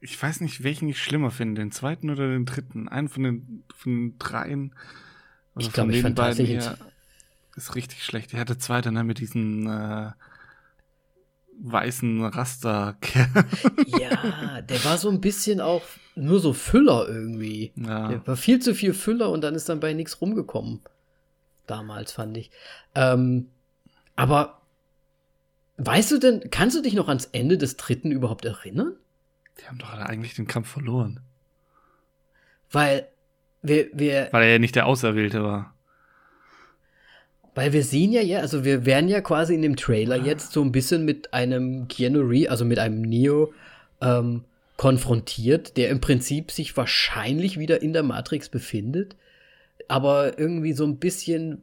ich 0.00 0.22
weiß 0.22 0.42
nicht, 0.42 0.62
welchen 0.62 0.88
ich 0.88 1.02
schlimmer 1.02 1.30
finde, 1.30 1.62
den 1.62 1.72
zweiten 1.72 2.10
oder 2.10 2.28
den 2.28 2.44
dritten. 2.44 2.88
Einen 2.88 3.08
von 3.08 3.22
den, 3.22 3.64
von 3.74 3.92
den 3.92 4.18
dreien. 4.18 4.74
Oder 5.58 5.66
Ich 5.66 5.72
glaube, 5.72 5.94
ich 5.94 6.02
fand 6.02 6.16
tatsächlich 6.16 6.64
ist 7.56 7.74
richtig 7.74 8.04
schlecht. 8.04 8.32
Der 8.32 8.40
hatte 8.40 8.56
zweite, 8.56 8.92
ne, 8.92 9.04
mit 9.04 9.18
diesen 9.18 9.66
äh, 9.66 10.12
weißen 11.60 12.24
Rasterkerl. 12.24 13.28
Ja, 13.86 14.62
der 14.62 14.84
war 14.84 14.96
so 14.96 15.10
ein 15.10 15.20
bisschen 15.20 15.60
auch 15.60 15.82
nur 16.14 16.40
so 16.40 16.52
Füller 16.52 17.08
irgendwie. 17.08 17.72
ja. 17.76 18.08
Der 18.08 18.26
war 18.26 18.36
viel 18.36 18.60
zu 18.60 18.74
viel 18.74 18.94
Füller 18.94 19.30
und 19.30 19.42
dann 19.42 19.54
ist 19.54 19.68
dann 19.68 19.80
bei 19.80 19.92
nichts 19.92 20.20
rumgekommen. 20.20 20.80
Damals 21.66 22.12
fand 22.12 22.36
ich. 22.36 22.50
Ähm, 22.94 23.48
aber 24.16 24.60
weißt 25.76 26.12
du 26.12 26.18
denn, 26.18 26.50
kannst 26.50 26.76
du 26.76 26.82
dich 26.82 26.94
noch 26.94 27.08
ans 27.08 27.26
Ende 27.26 27.58
des 27.58 27.76
dritten 27.76 28.10
überhaupt 28.12 28.44
erinnern? 28.44 28.94
Die 29.60 29.66
haben 29.66 29.78
doch 29.78 29.92
eigentlich 29.92 30.34
den 30.34 30.46
Kampf 30.46 30.68
verloren. 30.68 31.20
Weil 32.70 33.08
wir, 33.62 33.86
wir, 33.92 34.28
Weil 34.30 34.44
er 34.44 34.52
ja 34.52 34.58
nicht 34.58 34.76
der 34.76 34.86
Auserwählte 34.86 35.42
war. 35.42 35.74
weil 37.54 37.72
wir 37.72 37.82
sehen 37.82 38.12
ja, 38.12 38.20
ja, 38.22 38.38
also 38.40 38.64
wir 38.64 38.86
werden 38.86 39.08
ja 39.08 39.20
quasi 39.20 39.54
in 39.54 39.62
dem 39.62 39.76
Trailer 39.76 40.16
jetzt 40.16 40.52
so 40.52 40.62
ein 40.62 40.72
bisschen 40.72 41.04
mit 41.04 41.34
einem 41.34 41.88
Keanu 41.88 42.20
Reeves, 42.20 42.50
also 42.50 42.64
mit 42.64 42.78
einem 42.78 43.02
Neo, 43.02 43.52
ähm, 44.00 44.44
konfrontiert, 44.76 45.76
der 45.76 45.88
im 45.90 46.00
Prinzip 46.00 46.52
sich 46.52 46.76
wahrscheinlich 46.76 47.58
wieder 47.58 47.82
in 47.82 47.92
der 47.92 48.04
Matrix 48.04 48.48
befindet, 48.48 49.16
aber 49.88 50.38
irgendwie 50.38 50.72
so 50.72 50.84
ein 50.84 50.98
bisschen 50.98 51.62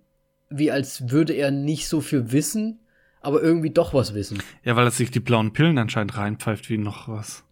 wie 0.50 0.70
als 0.72 1.10
würde 1.10 1.34
er 1.34 1.50
nicht 1.52 1.88
so 1.88 2.02
viel 2.02 2.32
wissen, 2.32 2.80
aber 3.22 3.42
irgendwie 3.42 3.72
doch 3.72 3.94
was 3.94 4.14
wissen. 4.14 4.42
Ja, 4.64 4.76
weil 4.76 4.86
er 4.86 4.92
sich 4.92 5.12
die 5.12 5.20
blauen 5.20 5.54
Pillen 5.54 5.78
anscheinend 5.78 6.18
reinpfeift 6.18 6.70
wie 6.70 6.78
noch 6.78 7.08
was. 7.08 7.44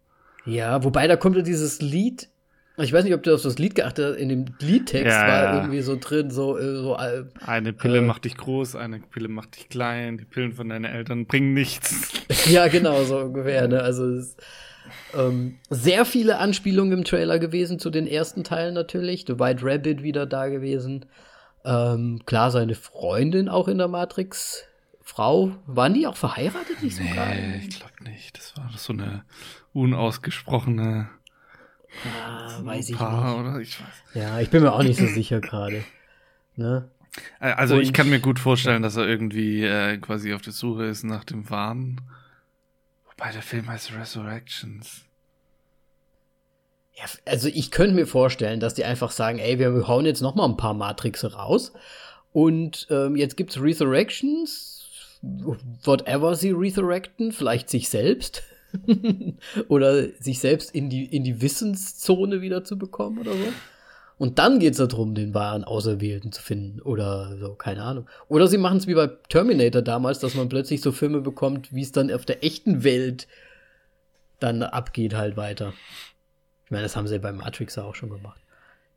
Ja, 0.46 0.84
wobei 0.84 1.08
da 1.08 1.16
kommt 1.16 1.36
ja 1.36 1.42
dieses 1.42 1.80
Lied 1.80 2.28
Ich 2.76 2.92
weiß 2.92 3.04
nicht, 3.04 3.14
ob 3.14 3.22
du 3.22 3.32
auf 3.32 3.42
das 3.42 3.58
Lied 3.58 3.76
geachtet 3.76 4.14
hast. 4.14 4.16
In 4.16 4.28
dem 4.28 4.46
Liedtext 4.58 5.06
ja, 5.06 5.28
war 5.28 5.42
ja. 5.44 5.56
irgendwie 5.56 5.80
so 5.80 5.96
drin, 5.98 6.30
so. 6.30 6.58
Äh, 6.58 6.76
so 6.76 6.96
äh, 6.96 7.24
eine 7.46 7.72
Pille 7.72 7.98
äh, 7.98 8.00
macht 8.00 8.24
dich 8.24 8.36
groß, 8.36 8.74
eine 8.74 8.98
Pille 8.98 9.28
macht 9.28 9.56
dich 9.56 9.68
klein, 9.68 10.18
die 10.18 10.24
Pillen 10.24 10.52
von 10.52 10.68
deinen 10.68 10.84
Eltern 10.84 11.26
bringen 11.26 11.54
nichts. 11.54 12.10
ja, 12.46 12.66
genau, 12.66 13.04
so 13.04 13.18
ungefähr. 13.18 13.68
Ne? 13.68 13.80
Also, 13.80 14.08
es, 14.08 14.36
ähm, 15.14 15.58
sehr 15.70 16.04
viele 16.04 16.38
Anspielungen 16.38 16.98
im 16.98 17.04
Trailer 17.04 17.38
gewesen 17.38 17.78
zu 17.78 17.90
den 17.90 18.08
ersten 18.08 18.42
Teilen 18.42 18.74
natürlich. 18.74 19.24
The 19.26 19.38
White 19.38 19.60
Rabbit 19.62 20.02
wieder 20.02 20.26
da 20.26 20.48
gewesen. 20.48 21.06
Ähm, 21.64 22.22
klar, 22.26 22.50
seine 22.50 22.74
Freundin 22.74 23.48
auch 23.48 23.68
in 23.68 23.78
der 23.78 23.88
Matrix. 23.88 24.64
Frau, 25.00 25.52
waren 25.66 25.94
die 25.94 26.06
auch 26.06 26.16
verheiratet? 26.16 26.82
Nicht 26.82 26.98
nee, 26.98 27.08
sogar? 27.08 27.26
ich 27.60 27.78
glaube 27.78 28.10
nicht. 28.10 28.36
Das 28.36 28.56
war 28.56 28.70
so 28.76 28.92
eine 28.92 29.24
unausgesprochene 29.72 31.08
ja, 32.04 32.64
weiß 32.64 32.90
ich 32.90 32.96
Paar, 32.96 33.38
nicht. 33.38 33.40
Oder? 33.40 33.60
Ich 33.60 33.80
weiß. 33.80 34.22
Ja, 34.22 34.40
ich 34.40 34.50
bin 34.50 34.62
mir 34.62 34.72
auch 34.72 34.82
nicht 34.82 34.98
so 34.98 35.06
sicher 35.06 35.40
gerade. 35.40 35.84
Ne? 36.56 36.88
Äh, 37.40 37.52
also 37.52 37.76
Und, 37.76 37.82
ich 37.82 37.92
kann 37.92 38.10
mir 38.10 38.20
gut 38.20 38.38
vorstellen, 38.38 38.82
dass 38.82 38.96
er 38.96 39.06
irgendwie 39.06 39.64
äh, 39.64 39.98
quasi 39.98 40.34
auf 40.34 40.42
der 40.42 40.52
Suche 40.52 40.84
ist 40.84 41.04
nach 41.04 41.24
dem 41.24 41.48
Wahn. 41.50 42.00
Wobei 43.06 43.32
der 43.32 43.42
Film 43.42 43.68
heißt 43.68 43.92
Resurrections. 43.92 45.04
Ja, 46.96 47.04
also 47.24 47.48
ich 47.48 47.70
könnte 47.70 47.94
mir 47.94 48.06
vorstellen, 48.06 48.60
dass 48.60 48.74
die 48.74 48.84
einfach 48.84 49.10
sagen, 49.10 49.38
ey, 49.38 49.58
wir 49.58 49.88
hauen 49.88 50.06
jetzt 50.06 50.20
noch 50.20 50.36
mal 50.36 50.44
ein 50.44 50.56
paar 50.56 50.74
Matrixe 50.74 51.34
raus 51.34 51.72
und 52.32 52.86
ähm, 52.90 53.16
jetzt 53.16 53.36
gibt's 53.36 53.60
Resurrections, 53.60 55.18
whatever 55.22 56.36
sie 56.36 56.52
resurrecten, 56.52 57.32
vielleicht 57.32 57.68
sich 57.68 57.88
selbst 57.88 58.44
oder 59.68 60.08
sich 60.20 60.38
selbst 60.38 60.74
in 60.74 60.90
die, 60.90 61.04
in 61.04 61.24
die 61.24 61.40
Wissenszone 61.40 62.40
wieder 62.40 62.64
zu 62.64 62.78
bekommen 62.78 63.18
oder 63.18 63.32
so. 63.32 63.52
Und 64.16 64.38
dann 64.38 64.60
geht 64.60 64.78
es 64.78 64.78
darum, 64.78 65.14
den 65.14 65.34
wahren 65.34 65.64
Auserwählten 65.64 66.30
zu 66.30 66.40
finden 66.40 66.80
oder 66.80 67.36
so, 67.38 67.54
keine 67.54 67.82
Ahnung. 67.82 68.08
Oder 68.28 68.46
sie 68.46 68.58
machen 68.58 68.78
es 68.78 68.86
wie 68.86 68.94
bei 68.94 69.08
Terminator 69.28 69.82
damals, 69.82 70.20
dass 70.20 70.34
man 70.34 70.48
plötzlich 70.48 70.82
so 70.82 70.92
Filme 70.92 71.20
bekommt, 71.20 71.72
wie 71.74 71.82
es 71.82 71.92
dann 71.92 72.12
auf 72.12 72.24
der 72.24 72.44
echten 72.44 72.84
Welt 72.84 73.26
dann 74.38 74.62
abgeht 74.62 75.14
halt 75.14 75.36
weiter. 75.36 75.74
Ich 76.64 76.70
meine, 76.70 76.84
das 76.84 76.96
haben 76.96 77.08
sie 77.08 77.14
ja 77.14 77.20
bei 77.20 77.32
Matrix 77.32 77.76
auch 77.76 77.94
schon 77.94 78.10
gemacht. 78.10 78.40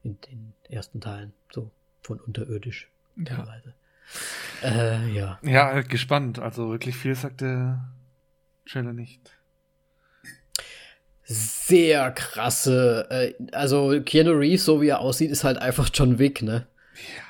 In 0.03 0.17
den 0.29 0.53
ersten 0.69 1.01
Teilen, 1.01 1.33
so 1.51 1.71
von 2.01 2.19
unterirdisch 2.19 2.89
teilweise. 3.25 3.73
Ja. 4.61 4.69
Äh, 4.69 5.09
ja. 5.09 5.39
Ja, 5.41 5.81
gespannt. 5.81 6.39
Also 6.39 6.69
wirklich 6.69 6.95
viel 6.95 7.15
sagt 7.15 7.41
der 7.41 7.91
Trailer 8.65 8.93
nicht 8.93 9.36
sehr 11.27 12.11
krasse, 12.11 13.05
äh, 13.09 13.33
also 13.51 14.01
Keanu 14.01 14.31
Reeves, 14.31 14.63
so 14.63 14.81
wie 14.81 14.87
er 14.87 14.99
aussieht, 14.99 15.29
ist 15.29 15.43
halt 15.43 15.57
einfach 15.57 15.89
John 15.93 16.19
Wick, 16.19 16.41
ne? 16.41 16.65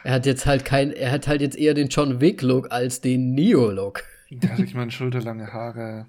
Er 0.03 0.13
hat 0.13 0.25
jetzt 0.25 0.45
halt 0.45 0.63
kein, 0.63 0.91
er 0.91 1.11
hat 1.11 1.27
halt 1.27 1.41
jetzt 1.41 1.57
eher 1.57 1.73
den 1.73 1.89
John 1.89 2.21
Wick-Look 2.21 2.71
als 2.71 3.01
den 3.01 3.33
Neo-Look. 3.33 4.03
Ja, 4.29 4.57
ich 4.59 4.73
meine, 4.75 4.91
schulterlange 4.91 5.51
Haare, 5.51 6.05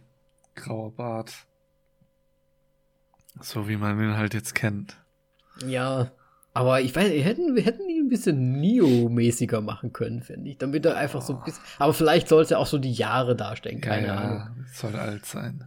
grauer 0.55 0.93
Bart. 0.93 1.32
So 3.41 3.68
wie 3.68 3.76
man 3.76 3.99
ihn 4.01 4.16
halt 4.16 4.34
jetzt 4.34 4.55
kennt. 4.55 4.97
Ja, 5.66 6.11
aber 6.53 6.80
ich 6.82 6.95
weiß, 6.95 7.11
wir 7.11 7.22
hätten, 7.22 7.55
wir 7.57 7.62
hätten 7.62 7.89
ihn 7.89 8.07
ein 8.07 8.09
bisschen 8.09 8.61
Neo-mäßiger 8.61 9.61
machen 9.61 9.93
können, 9.93 10.22
finde 10.22 10.51
ich. 10.51 10.59
Damit 10.59 10.84
er 10.84 10.97
einfach 10.97 11.20
oh. 11.20 11.26
so 11.26 11.36
ein 11.39 11.45
bisschen. 11.45 11.62
Aber 11.78 11.95
vielleicht 11.95 12.28
soll 12.28 12.43
es 12.43 12.51
ja 12.51 12.59
auch 12.59 12.66
so 12.66 12.78
die 12.78 12.93
Jahre 12.93 13.34
darstellen, 13.34 13.80
keine 13.80 14.09
ja, 14.09 14.16
Ahnung. 14.16 14.39
Ja, 14.39 14.64
soll 14.72 14.97
alt 14.97 15.24
sein. 15.24 15.64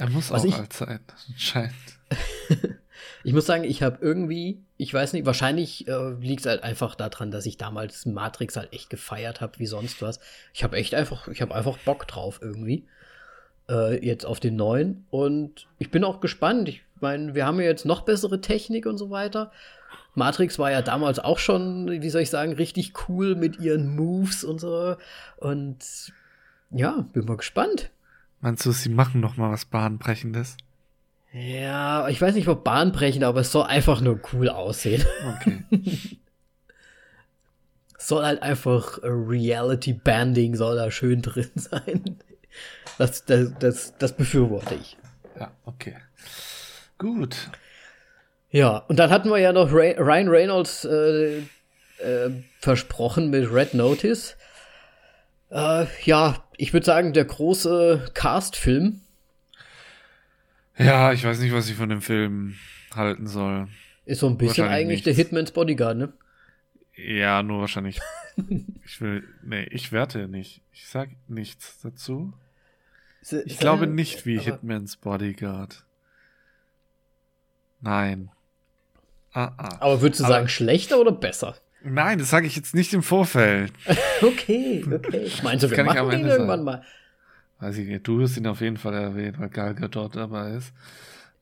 Er 0.00 0.10
muss 0.10 0.30
Was 0.30 0.42
auch 0.42 0.46
ich, 0.46 0.54
alt 0.54 0.72
sein, 0.72 1.00
anscheinend. 1.28 1.74
ich 3.24 3.32
muss 3.32 3.46
sagen, 3.46 3.64
ich 3.64 3.82
habe 3.82 3.98
irgendwie, 4.00 4.62
ich 4.76 4.92
weiß 4.92 5.12
nicht, 5.12 5.26
wahrscheinlich 5.26 5.86
äh, 5.88 6.10
liegt 6.20 6.40
es 6.40 6.46
halt 6.46 6.62
einfach 6.62 6.94
daran, 6.94 7.30
dass 7.30 7.46
ich 7.46 7.56
damals 7.56 8.06
Matrix 8.06 8.56
halt 8.56 8.72
echt 8.72 8.90
gefeiert 8.90 9.40
habe, 9.40 9.58
wie 9.58 9.66
sonst 9.66 10.00
was. 10.02 10.20
Ich 10.54 10.64
habe 10.64 10.76
echt 10.76 10.94
einfach, 10.94 11.28
ich 11.28 11.42
habe 11.42 11.54
einfach 11.54 11.76
Bock 11.78 12.06
drauf 12.08 12.40
irgendwie. 12.42 12.86
Äh, 13.68 14.04
jetzt 14.04 14.24
auf 14.24 14.40
den 14.40 14.56
neuen. 14.56 15.06
Und 15.10 15.68
ich 15.78 15.90
bin 15.90 16.02
auch 16.02 16.20
gespannt. 16.20 16.68
Ich 16.68 16.82
meine, 17.00 17.34
wir 17.34 17.46
haben 17.46 17.60
ja 17.60 17.66
jetzt 17.66 17.84
noch 17.84 18.02
bessere 18.02 18.40
Technik 18.40 18.86
und 18.86 18.98
so 18.98 19.10
weiter. 19.10 19.52
Matrix 20.14 20.58
war 20.58 20.70
ja 20.70 20.82
damals 20.82 21.18
auch 21.18 21.38
schon, 21.38 22.02
wie 22.02 22.10
soll 22.10 22.22
ich 22.22 22.30
sagen, 22.30 22.52
richtig 22.52 23.08
cool 23.08 23.36
mit 23.36 23.60
ihren 23.60 23.94
Moves 23.94 24.44
und 24.44 24.60
so. 24.60 24.96
Und 25.36 25.78
ja, 26.70 27.06
bin 27.12 27.26
mal 27.26 27.36
gespannt. 27.36 27.90
Meinst 28.40 28.64
du, 28.64 28.72
sie 28.72 28.88
machen 28.88 29.20
noch 29.20 29.36
mal 29.36 29.50
was 29.50 29.66
Bahnbrechendes? 29.66 30.56
Ja, 31.32 32.08
ich 32.08 32.20
weiß 32.20 32.34
nicht, 32.34 32.48
ob 32.48 32.64
bahnbrechend, 32.64 33.22
aber 33.22 33.40
es 33.40 33.52
soll 33.52 33.64
einfach 33.64 34.00
nur 34.00 34.20
cool 34.32 34.48
aussehen. 34.48 35.04
Okay. 35.36 35.64
soll 37.98 38.24
halt 38.24 38.42
einfach 38.42 38.98
Reality 39.02 39.92
Banding 39.92 40.56
soll 40.56 40.76
da 40.76 40.90
schön 40.90 41.22
drin 41.22 41.50
sein. 41.54 42.18
Das, 42.98 43.24
das, 43.24 43.52
das, 43.58 43.94
das 43.98 44.16
befürworte 44.16 44.74
ich. 44.74 44.96
Ja, 45.38 45.52
okay. 45.64 45.96
Gut. 46.98 47.36
Ja, 48.50 48.78
und 48.88 48.98
dann 48.98 49.10
hatten 49.10 49.30
wir 49.30 49.38
ja 49.38 49.52
noch 49.52 49.72
Ray 49.72 49.94
Ryan 49.96 50.28
Reynolds 50.28 50.84
äh, 50.84 51.38
äh, 51.38 52.30
versprochen 52.58 53.30
mit 53.30 53.50
Red 53.52 53.74
Notice. 53.74 54.36
Äh, 55.50 55.86
ja, 56.04 56.44
ich 56.56 56.72
würde 56.72 56.86
sagen, 56.86 57.12
der 57.12 57.24
große 57.24 58.10
Cast-Film. 58.14 59.00
Ja, 60.78 61.12
ich 61.12 61.24
weiß 61.24 61.40
nicht, 61.40 61.52
was 61.52 61.68
ich 61.68 61.76
von 61.76 61.88
dem 61.88 62.00
Film 62.00 62.54
halten 62.94 63.26
soll. 63.26 63.68
Ist 64.06 64.20
so 64.20 64.28
ein 64.28 64.38
bisschen 64.38 64.66
eigentlich 64.66 64.88
nichts. 64.88 65.04
der 65.04 65.14
Hitman's 65.14 65.50
Bodyguard, 65.52 65.96
ne? 65.96 66.12
Ja, 66.96 67.42
nur 67.42 67.60
wahrscheinlich. 67.60 68.00
ich 68.84 69.00
will. 69.00 69.26
Nee, 69.42 69.64
ich 69.70 69.92
werte 69.92 70.28
nicht. 70.28 70.62
Ich 70.72 70.88
sag 70.88 71.10
nichts 71.28 71.80
dazu. 71.82 72.32
Ich 73.44 73.58
glaube 73.58 73.86
nicht 73.86 74.24
wie 74.24 74.38
Hitman's 74.38 74.96
Bodyguard. 74.96 75.84
Nein. 77.80 78.30
Ah, 79.32 79.52
ah. 79.56 79.76
Aber 79.80 80.00
würdest 80.00 80.20
du 80.20 80.24
aber, 80.24 80.34
sagen, 80.34 80.48
schlechter 80.48 80.98
oder 80.98 81.12
besser? 81.12 81.56
Nein, 81.82 82.18
das 82.18 82.30
sage 82.30 82.46
ich 82.46 82.56
jetzt 82.56 82.74
nicht 82.74 82.92
im 82.92 83.02
Vorfeld. 83.02 83.72
okay, 84.22 84.84
okay. 84.92 85.30
Meinst 85.42 85.64
du, 85.64 85.70
wir 85.70 85.84
machen 85.84 86.12
ihn 86.12 86.26
irgendwann 86.26 86.64
mal? 86.64 86.82
Weiß 87.58 87.76
ich 87.76 87.88
nicht. 87.88 88.06
Du 88.06 88.22
hast 88.22 88.36
ihn 88.36 88.46
auf 88.46 88.60
jeden 88.60 88.76
Fall 88.76 88.94
erwähnt, 88.94 89.38
weil 89.38 89.48
Gal 89.48 89.74
Gadot 89.74 90.16
dabei 90.16 90.52
ist. 90.52 90.72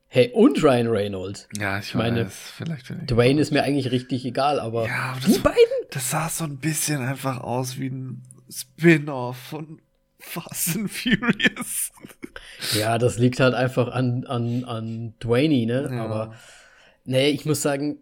Hey, 0.08 0.30
und 0.32 0.62
Ryan 0.62 0.88
Reynolds. 0.88 1.48
Ja, 1.58 1.78
ich, 1.78 1.88
ich 1.88 1.94
meine, 1.94 2.26
weiß, 2.26 2.52
vielleicht 2.56 2.88
Dwayne 3.10 3.40
ist 3.40 3.50
mir 3.52 3.62
eigentlich 3.62 3.90
richtig 3.90 4.24
egal, 4.24 4.58
aber 4.58 4.86
ja, 4.86 5.10
aber 5.10 5.20
das, 5.20 5.34
die 5.34 5.38
beiden? 5.38 5.58
Das 5.90 6.10
sah 6.10 6.28
so 6.28 6.44
ein 6.44 6.56
bisschen 6.56 7.02
einfach 7.02 7.40
aus 7.40 7.78
wie 7.78 7.88
ein 7.88 8.22
Spin-off 8.50 9.36
von 9.36 9.80
Fast 10.18 10.76
and 10.76 10.90
Furious. 10.90 11.92
Ja, 12.74 12.98
das 12.98 13.18
liegt 13.18 13.38
halt 13.38 13.54
einfach 13.54 13.88
an, 13.88 14.24
an, 14.26 14.64
an 14.64 15.14
Dwayne, 15.20 15.66
ne? 15.66 15.90
Ja. 15.92 16.04
Aber 16.04 16.34
nee, 17.04 17.28
ich 17.28 17.44
muss 17.44 17.60
sagen, 17.60 17.98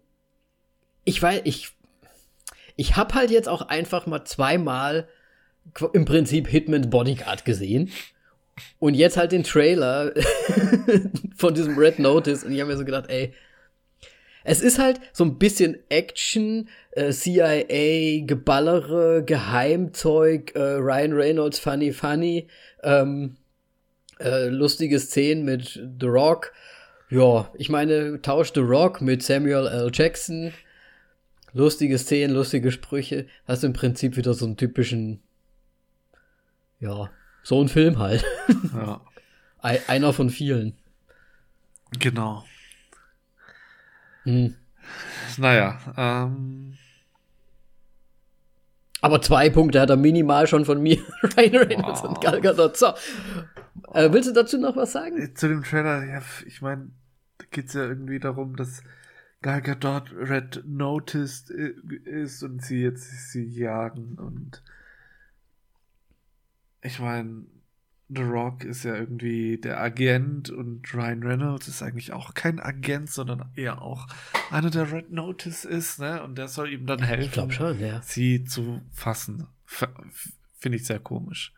ich 1.03 1.21
weiß, 1.21 1.41
ich 1.43 1.76
ich 2.77 2.95
habe 2.95 3.15
halt 3.15 3.31
jetzt 3.31 3.49
auch 3.49 3.63
einfach 3.63 4.05
mal 4.05 4.23
zweimal 4.23 5.07
im 5.93 6.05
Prinzip 6.05 6.47
Hitman's 6.47 6.89
Bodyguard 6.89 7.43
gesehen. 7.43 7.91
Und 8.79 8.93
jetzt 8.93 9.17
halt 9.17 9.33
den 9.33 9.43
Trailer 9.43 10.13
von 11.37 11.53
diesem 11.53 11.77
Red 11.77 11.99
Notice. 11.99 12.43
Und 12.43 12.53
ich 12.53 12.59
habe 12.61 12.71
mir 12.71 12.77
so 12.77 12.85
gedacht, 12.85 13.05
ey, 13.09 13.33
es 14.43 14.61
ist 14.61 14.79
halt 14.79 14.99
so 15.11 15.25
ein 15.25 15.37
bisschen 15.37 15.77
Action, 15.89 16.69
äh, 16.91 17.11
CIA, 17.11 18.25
Geballere, 18.25 19.23
Geheimzeug, 19.25 20.55
äh, 20.55 20.59
Ryan 20.59 21.13
Reynolds, 21.13 21.59
Funny 21.59 21.91
Funny, 21.91 22.47
ähm, 22.81 23.35
äh, 24.19 24.45
lustige 24.45 24.99
Szenen 24.99 25.43
mit 25.43 25.83
The 25.99 26.07
Rock. 26.07 26.53
Ja, 27.09 27.51
ich 27.55 27.69
meine, 27.69 28.21
tausch 28.21 28.51
The 28.53 28.61
Rock 28.61 29.01
mit 29.01 29.21
Samuel 29.21 29.67
L. 29.67 29.91
Jackson 29.93 30.53
lustige 31.53 31.97
Szenen, 31.97 32.35
lustige 32.35 32.71
Sprüche. 32.71 33.27
Hast 33.47 33.63
du 33.63 33.67
im 33.67 33.73
Prinzip 33.73 34.17
wieder 34.17 34.33
so 34.33 34.45
einen 34.45 34.57
typischen, 34.57 35.21
ja, 36.79 37.09
so 37.43 37.61
ein 37.61 37.69
Film 37.69 37.99
halt. 37.99 38.25
Ja. 38.73 39.01
Einer 39.87 40.13
von 40.13 40.29
vielen. 40.29 40.77
Genau. 41.99 42.45
Hm. 44.23 44.55
Naja, 45.37 45.79
ähm. 45.97 46.77
Aber 49.01 49.21
zwei 49.21 49.49
Punkte 49.49 49.79
hat 49.79 49.89
er 49.89 49.97
minimal 49.97 50.47
schon 50.47 50.65
von 50.65 50.81
mir. 50.81 50.97
Ryan 51.37 51.55
Reynolds 51.55 52.03
wow. 52.03 52.09
und 52.09 52.21
Gal 52.21 52.41
Gadot. 52.41 52.77
So. 52.77 52.87
Äh, 53.93 54.11
willst 54.11 54.29
du 54.29 54.33
dazu 54.33 54.57
noch 54.57 54.75
was 54.75 54.91
sagen? 54.91 55.35
Zu 55.35 55.47
dem 55.47 55.63
Trailer, 55.63 56.03
ja, 56.03 56.21
ich 56.45 56.61
meine, 56.61 56.91
da 57.37 57.45
geht 57.51 57.67
es 57.67 57.73
ja 57.73 57.83
irgendwie 57.83 58.19
darum, 58.19 58.55
dass 58.55 58.81
Gal 59.41 59.61
Gadot 59.61 60.11
Red 60.13 60.63
Noticed 60.65 61.51
äh, 61.51 61.73
ist 62.05 62.43
und 62.43 62.63
sie 62.63 62.81
jetzt 62.81 63.31
sie 63.31 63.45
jagen 63.45 64.15
und 64.17 64.63
ich 66.81 66.99
meine, 66.99 67.45
The 68.09 68.21
Rock 68.21 68.63
ist 68.63 68.83
ja 68.83 68.95
irgendwie 68.95 69.57
der 69.57 69.81
Agent 69.81 70.49
und 70.49 70.93
Ryan 70.93 71.23
Reynolds 71.23 71.67
ist 71.67 71.83
eigentlich 71.83 72.13
auch 72.13 72.33
kein 72.33 72.59
Agent, 72.59 73.09
sondern 73.09 73.51
eher 73.55 73.81
auch 73.81 74.07
einer 74.49 74.69
der 74.69 74.91
Red 74.91 75.11
Notice 75.11 75.65
ist, 75.65 75.99
ne? 75.99 76.23
Und 76.23 76.37
der 76.37 76.47
soll 76.47 76.71
ihm 76.71 76.85
dann 76.85 77.03
helfen, 77.03 77.49
Ich 77.49 77.55
schon, 77.55 77.79
ja. 77.79 78.01
sie 78.01 78.45
zu 78.45 78.81
fassen. 78.93 79.47
Finde 79.65 80.77
ich 80.77 80.85
sehr 80.85 80.99
komisch. 80.99 81.53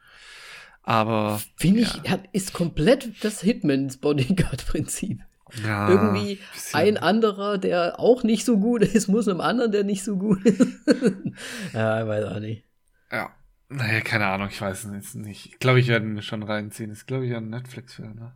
Aber. 0.81 1.39
Finde 1.55 1.81
ich, 1.81 2.09
hat, 2.09 2.27
ist 2.31 2.53
komplett 2.53 3.23
das 3.23 3.41
Hitmans 3.41 3.97
Bodyguard-Prinzip. 3.97 5.21
Ja, 5.65 5.89
Irgendwie 5.89 6.39
ein 6.73 6.97
anderer, 6.97 7.57
der 7.57 7.99
auch 7.99 8.23
nicht 8.23 8.45
so 8.45 8.57
gut 8.59 8.81
ist, 8.83 9.07
muss 9.07 9.27
einem 9.27 9.41
anderen, 9.41 9.71
der 9.71 9.83
nicht 9.83 10.03
so 10.03 10.17
gut 10.17 10.43
ist. 10.45 10.59
ja, 11.73 12.01
ich 12.01 12.07
weiß 12.07 12.25
auch 12.25 12.39
nicht. 12.39 12.63
Ja. 13.11 13.29
Naja, 13.69 14.01
keine 14.01 14.25
Ahnung, 14.27 14.47
ich 14.51 14.59
weiß 14.59 14.85
es 14.85 15.15
nicht. 15.15 15.45
Ich 15.45 15.59
glaube, 15.59 15.79
ich 15.79 15.87
werde 15.87 16.05
ihn 16.05 16.13
mir 16.13 16.21
schon 16.23 16.41
reinziehen. 16.43 16.89
Ist, 16.91 17.05
glaube 17.07 17.25
ich, 17.27 17.35
ein 17.35 17.49
Netflix-Film, 17.49 18.15
ne? 18.15 18.33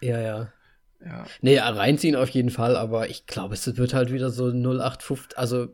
Ja, 0.00 0.20
ja. 0.20 0.52
Ja. 1.04 1.26
Nee, 1.42 1.58
reinziehen 1.58 2.16
auf 2.16 2.28
jeden 2.30 2.50
Fall, 2.50 2.76
aber 2.76 3.08
ich 3.10 3.26
glaube, 3.26 3.54
es 3.54 3.76
wird 3.76 3.92
halt 3.94 4.10
wieder 4.12 4.30
so 4.30 4.48
0850, 4.50 5.36
also 5.38 5.68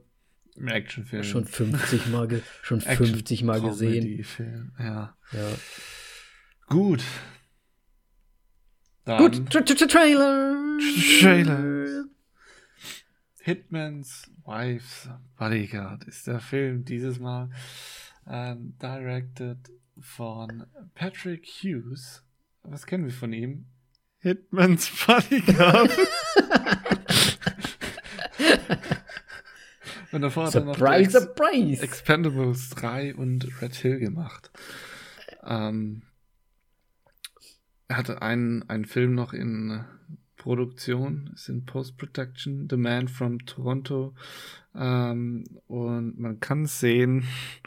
Ein 0.58 0.68
Actionfilm. 0.68 1.22
schon 1.24 1.44
50 1.44 2.06
Mal, 2.08 2.26
ge 2.28 2.40
schon 2.62 2.80
Action- 2.84 3.06
50 3.06 3.42
Mal 3.44 3.60
gesehen. 3.60 4.24
Ja. 4.78 5.16
Ja. 5.32 5.48
Gut. 6.68 7.02
Dann 9.10 9.18
Gut, 9.18 9.34
Tra- 9.50 9.62
Tra- 9.64 9.74
Tra- 9.76 9.88
Trailer. 9.88 10.56
Trailer. 11.20 12.04
Hitman's 13.40 14.30
Wife's 14.44 15.08
Bodyguard 15.36 16.04
ist 16.04 16.28
der 16.28 16.38
Film 16.38 16.84
dieses 16.84 17.18
Mal 17.18 17.50
ähm, 18.28 18.74
directed 18.80 19.58
von 20.00 20.64
Patrick 20.94 21.44
Hughes. 21.44 22.22
Was 22.62 22.86
kennen 22.86 23.04
wir 23.04 23.12
von 23.12 23.32
ihm? 23.32 23.66
Hitman's 24.20 24.88
Bodyguard. 25.04 25.90
Und 30.12 30.22
davor 30.22 30.46
hat 30.46 30.54
er 30.54 30.60
noch 30.62 30.76
Surprise, 30.76 31.02
Ex 31.02 31.12
surprise. 31.12 31.82
Expendables 31.82 32.70
3 32.70 33.14
und 33.16 33.60
Red 33.60 33.74
Hill 33.74 33.98
gemacht. 33.98 34.50
Ähm, 35.44 36.02
er 37.90 37.96
hatte 37.96 38.22
einen, 38.22 38.68
einen 38.70 38.84
Film 38.84 39.14
noch 39.16 39.32
in 39.32 39.70
äh, 39.70 39.84
Produktion, 40.36 41.30
ist 41.34 41.48
in 41.48 41.66
Post-Production, 41.66 42.68
The 42.70 42.76
Man 42.76 43.08
from 43.08 43.44
Toronto. 43.46 44.14
Ähm, 44.74 45.44
und 45.66 46.18
man 46.18 46.38
kann 46.38 46.66
sehen, 46.66 47.24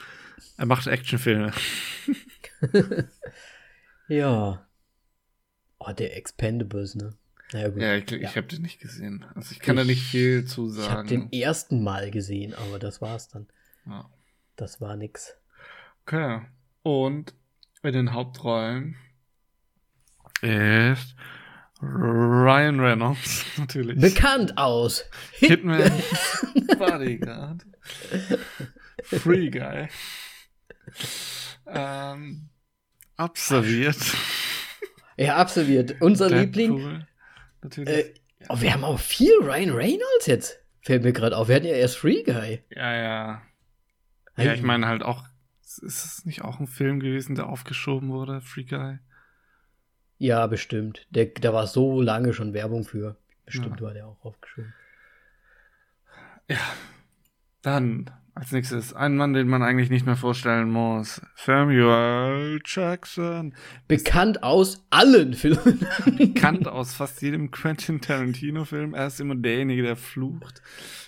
er 0.58 0.66
macht 0.66 0.88
Actionfilme. 0.88 1.52
Ja. 4.08 4.68
Oh, 5.80 5.92
der 5.92 6.16
Expendables, 6.18 6.96
ne? 6.96 7.16
Naja, 7.52 7.70
gut. 7.70 7.82
Ja, 7.82 7.96
ich, 7.96 8.12
ich 8.12 8.22
Ja. 8.22 8.36
habe 8.36 8.48
den 8.48 8.62
nicht 8.62 8.80
gesehen. 8.80 9.26
Also 9.36 9.52
ich 9.52 9.60
kann 9.60 9.76
da 9.76 9.84
nicht 9.84 10.04
viel 10.04 10.46
zu 10.46 10.70
Ich 10.78 10.90
habe 10.90 11.08
den 11.08 11.22
sagen. 11.22 11.34
ersten 11.34 11.84
Mal 11.84 12.12
gesehen, 12.12 12.54
aber 12.54 12.80
das 12.80 13.02
war's 13.02 13.30
dann. 13.30 13.48
Ja. 13.86 14.10
Das 14.56 14.82
war 14.82 14.96
nix. 14.96 15.36
Okay. 16.06 16.42
Und 16.84 17.34
in 17.82 17.94
den 17.94 18.14
Hauptrollen 18.14 18.96
ist 20.44 21.16
Ryan 21.82 22.80
Reynolds, 22.80 23.46
natürlich. 23.58 24.00
Bekannt 24.00 24.58
aus 24.58 25.04
Hitman, 25.34 25.92
Bodyguard, 26.78 27.66
Free 29.04 29.50
Guy, 29.50 29.88
ähm, 31.68 32.50
absolviert. 33.18 33.98
Ja, 35.18 35.36
absolviert. 35.38 35.96
Unser 36.00 36.30
Liebling. 36.30 36.76
Deadpool, 36.76 37.08
natürlich. 37.62 37.90
Äh, 37.90 38.14
oh, 38.50 38.60
wir 38.62 38.74
haben 38.74 38.84
auch 38.84 39.00
viel 39.00 39.34
Ryan 39.42 39.72
Reynolds 39.72 40.26
jetzt. 40.26 40.60
Fällt 40.82 41.04
mir 41.04 41.14
gerade 41.14 41.38
auf. 41.38 41.48
Wir 41.48 41.56
hatten 41.56 41.66
ja 41.66 41.76
erst 41.76 41.98
Free 41.98 42.24
Guy. 42.24 42.64
ja, 42.70 42.94
ja. 42.96 43.42
Ja, 44.36 44.54
ich 44.54 44.64
meine 44.64 44.88
halt 44.88 45.04
auch, 45.04 45.26
ist 45.62 45.84
es 45.84 46.26
nicht 46.26 46.42
auch 46.42 46.60
ein 46.60 46.66
Film 46.68 47.00
gewesen, 47.00 47.36
der 47.36 47.48
aufgeschoben 47.48 48.10
wurde, 48.10 48.42
Free 48.42 48.64
Guy? 48.64 48.98
Ja, 50.24 50.48
bestimmt. 50.48 51.06
Der, 51.10 51.26
da 51.26 51.52
war 51.54 51.68
so 51.68 52.02
lange 52.02 52.32
schon 52.34 52.54
Werbung 52.54 52.86
für. 52.86 53.18
Bestimmt 53.46 53.82
Ja. 53.82 53.88
war 53.88 53.94
der 53.94 54.08
auch 54.08 54.24
aufgeschoben. 54.24 54.74
Ja. 56.48 56.60
Dann 57.62 58.10
als 58.34 58.54
nächstes 58.54 58.94
ein 58.94 59.18
Mann, 59.18 59.34
den 59.34 59.50
man 59.50 59.64
eigentlich 59.64 59.90
nicht 59.90 60.06
mehr 60.06 60.16
vorstellen 60.16 60.70
muss. 60.72 61.22
Samuel 61.36 62.62
Jackson. 62.66 63.54
Bekannt 63.90 64.44
aus 64.44 64.86
allen 64.92 65.34
Filmen. 65.34 65.86
Bekannt 66.18 66.68
aus 66.70 66.94
fast 66.96 67.22
jedem 67.22 67.52
Quentin 67.52 68.00
Tarantino-Film. 68.00 68.94
Er 68.94 69.08
ist 69.08 69.20
immer 69.20 69.36
derjenige, 69.36 69.84
der 69.84 69.98
flucht. 69.98 70.62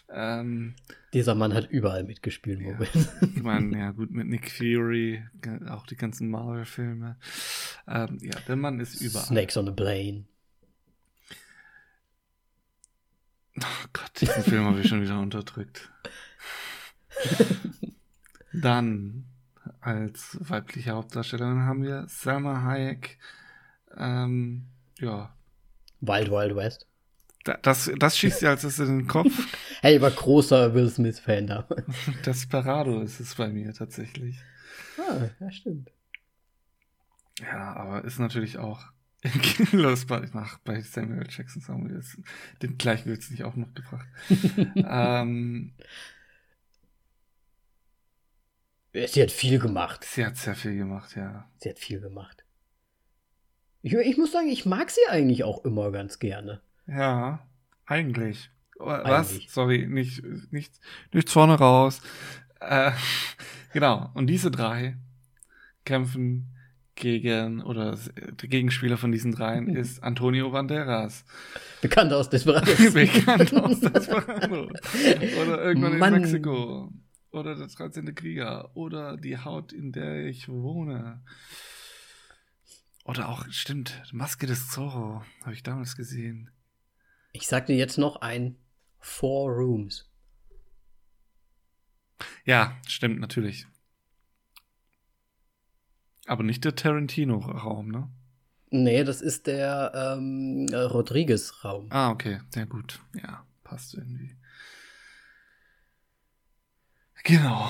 Ähm, 0.09 0.75
Dieser 1.15 1.33
Mann 1.33 1.53
hat 1.53 1.69
überall 1.71 2.03
mitgespielt, 2.03 2.59
Ja. 2.59 2.73
Moment. 2.73 3.09
ich 3.35 3.41
meine, 3.41 3.79
ja 3.79 3.91
gut, 3.91 4.11
mit 4.11 4.27
Nick 4.27 4.51
Fury, 4.51 5.23
auch 5.69 5.87
die 5.87 5.95
ganzen 5.95 6.29
Marvel-Filme. 6.29 7.17
Ähm, 7.87 8.17
ja, 8.21 8.37
der 8.47 8.55
Mann 8.57 8.79
ist 8.79 9.01
überall. 9.01 9.25
Snakes 9.25 9.55
on 9.57 9.65
the 9.65 9.71
Plane. 9.71 10.25
Oh 13.57 13.87
Gott, 13.93 14.11
diesen 14.19 14.43
Film 14.43 14.65
habe 14.65 14.81
ich 14.81 14.87
schon 14.89 15.01
wieder 15.01 15.17
unterdrückt. 15.19 15.89
Dann 18.51 19.25
als 19.81 20.37
weibliche 20.41 20.91
Hauptdarstellerin 20.91 21.61
haben 21.61 21.83
wir 21.83 22.05
Selma 22.09 22.61
Hayek. 22.63 23.17
Ähm, 23.97 24.65
ja, 24.99 25.33
Wild 26.01 26.29
Wild 26.29 26.55
West. 26.57 26.87
da- 27.45 27.57
das, 27.61 27.89
das 27.97 28.17
schießt 28.17 28.41
ihr 28.41 28.49
als 28.49 28.63
erstes 28.65 28.87
in 28.89 28.99
den 28.99 29.07
Kopf. 29.07 29.31
Hey, 29.85 29.97
ich 29.97 30.01
war 30.01 30.09
großer 30.09 30.73
Will 30.73 30.89
Smith-Fan 30.89 31.45
damals. 31.45 31.85
Desperado 32.25 33.01
ist 33.01 33.19
es 33.19 33.35
bei 33.35 33.49
mir 33.49 33.71
tatsächlich. 33.71 34.39
Ah, 34.97 35.29
ja, 35.39 35.51
stimmt. 35.51 35.91
Ja, 37.39 37.75
aber 37.75 38.03
ist 38.03 38.17
natürlich 38.17 38.57
auch 38.57 38.83
los 39.73 40.07
bei, 40.07 40.21
nach, 40.33 40.57
bei 40.61 40.81
Samuel 40.81 41.27
Jackson 41.29 41.93
jetzt 41.93 42.17
den 42.63 42.79
gleichen 42.79 43.11
Witz 43.11 43.29
nicht 43.29 43.43
auch 43.43 43.55
noch 43.55 43.71
gebracht. 43.75 44.07
ähm, 44.75 45.75
Sie 48.91 49.21
hat 49.21 49.29
viel 49.29 49.59
gemacht. 49.59 50.03
sie 50.03 50.25
hat 50.25 50.35
sehr 50.35 50.55
viel 50.55 50.77
gemacht, 50.77 51.15
ja. 51.15 51.47
Sie 51.57 51.69
hat 51.69 51.77
viel 51.77 51.99
gemacht. 51.99 52.43
Ich, 53.83 53.93
ich 53.93 54.17
muss 54.17 54.31
sagen, 54.31 54.47
ich 54.47 54.65
mag 54.65 54.89
sie 54.89 55.05
eigentlich 55.11 55.43
auch 55.43 55.63
immer 55.63 55.91
ganz 55.91 56.17
gerne. 56.17 56.63
Ja, 56.87 57.47
eigentlich. 57.85 58.49
Was? 58.77 59.31
Eigentlich. 59.31 59.49
Sorry, 59.49 59.87
nicht, 59.87 60.23
nicht, 60.51 60.73
nicht 61.13 61.29
vorne 61.29 61.55
raus. 61.55 62.01
Äh, 62.59 62.91
genau. 63.73 64.11
Und 64.13 64.27
diese 64.27 64.51
drei 64.51 64.97
kämpfen 65.85 66.51
gegen, 66.95 67.61
oder 67.61 67.97
der 68.15 68.49
Gegenspieler 68.49 68.97
von 68.97 69.11
diesen 69.11 69.33
dreien 69.33 69.67
ist 69.75 70.01
Antonio 70.03 70.49
Banderas. 70.49 71.25
Bekannt 71.81 72.11
aus 72.13 72.29
Desperados. 72.29 72.75
Bekannt 72.93 73.53
aus 73.53 73.79
Desperado. 73.79 74.69
Oder 75.41 75.63
irgendwann 75.63 75.97
Mann. 75.97 76.15
in 76.15 76.21
Mexiko. 76.21 76.91
Oder 77.31 77.55
der 77.55 77.67
13. 77.67 78.15
Krieger. 78.15 78.71
Oder 78.75 79.17
die 79.17 79.37
Haut, 79.37 79.73
in 79.73 79.91
der 79.91 80.25
ich 80.25 80.47
wohne. 80.47 81.21
Oder 83.03 83.29
auch, 83.29 83.45
stimmt, 83.49 84.01
Maske 84.13 84.47
des 84.47 84.69
Zorro. 84.69 85.21
Habe 85.43 85.53
ich 85.53 85.61
damals 85.61 85.95
gesehen. 85.95 86.49
Ich 87.33 87.47
sag 87.47 87.65
dir 87.65 87.75
jetzt 87.75 87.97
noch 87.97 88.21
ein 88.21 88.55
Four 89.05 89.51
Rooms. 89.51 90.09
Ja, 92.43 92.75
stimmt, 92.87 93.19
natürlich. 93.19 93.67
Aber 96.25 96.41
nicht 96.41 96.65
der 96.65 96.75
Tarantino-Raum, 96.75 97.89
ne? 97.89 98.09
Nee, 98.71 99.03
das 99.03 99.21
ist 99.21 99.45
der 99.45 99.91
ähm, 99.93 100.67
äh, 100.71 100.77
Rodriguez-Raum. 100.77 101.91
Ah, 101.91 102.09
okay, 102.09 102.41
sehr 102.49 102.65
gut. 102.65 102.99
Ja, 103.13 103.45
passt 103.63 103.93
irgendwie. 103.93 104.35
Genau. 107.23 107.69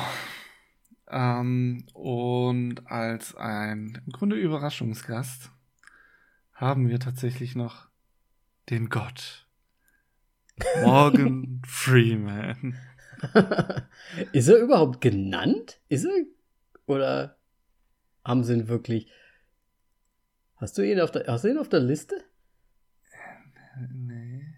Ähm, 1.10 1.86
und 1.94 2.88
als 2.88 3.36
ein 3.36 4.02
im 4.06 4.12
Grunde 4.14 4.38
Überraschungsgast 4.38 5.52
haben 6.54 6.88
wir 6.88 7.00
tatsächlich 7.02 7.56
noch 7.56 7.90
den 8.70 8.90
Gott. 8.90 9.45
Morgan 10.84 11.62
Freeman. 11.66 12.76
ist 14.32 14.48
er 14.48 14.58
überhaupt 14.58 15.02
genannt? 15.02 15.80
Ist 15.90 16.06
er? 16.06 16.12
Oder 16.86 17.38
haben 18.24 18.44
sie 18.44 18.54
ihn 18.54 18.68
wirklich. 18.68 19.12
Hast 20.58 20.78
du 20.78 20.82
ihn 20.82 21.00
auf 21.00 21.12
der, 21.12 21.26
hast 21.28 21.44
du 21.44 21.50
ihn 21.50 21.58
auf 21.58 21.70
der 21.70 21.82
Liste? 21.82 22.24
Nee. 23.92 24.56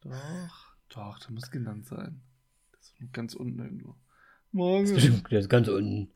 Doch. 0.00 0.72
Doch, 0.88 1.18
der 1.20 1.30
muss 1.32 1.50
genannt 1.50 1.86
sein. 1.86 2.22
Das 2.72 2.82
ist 2.82 3.12
ganz 3.12 3.34
unten 3.34 3.58
irgendwo. 3.60 3.88
Das 3.88 3.96
ist 3.96 4.52
Morgan. 4.52 4.94
bestimmt 4.94 5.30
der 5.30 5.40
ist 5.40 5.48
ganz 5.48 5.68
unten. 5.68 6.12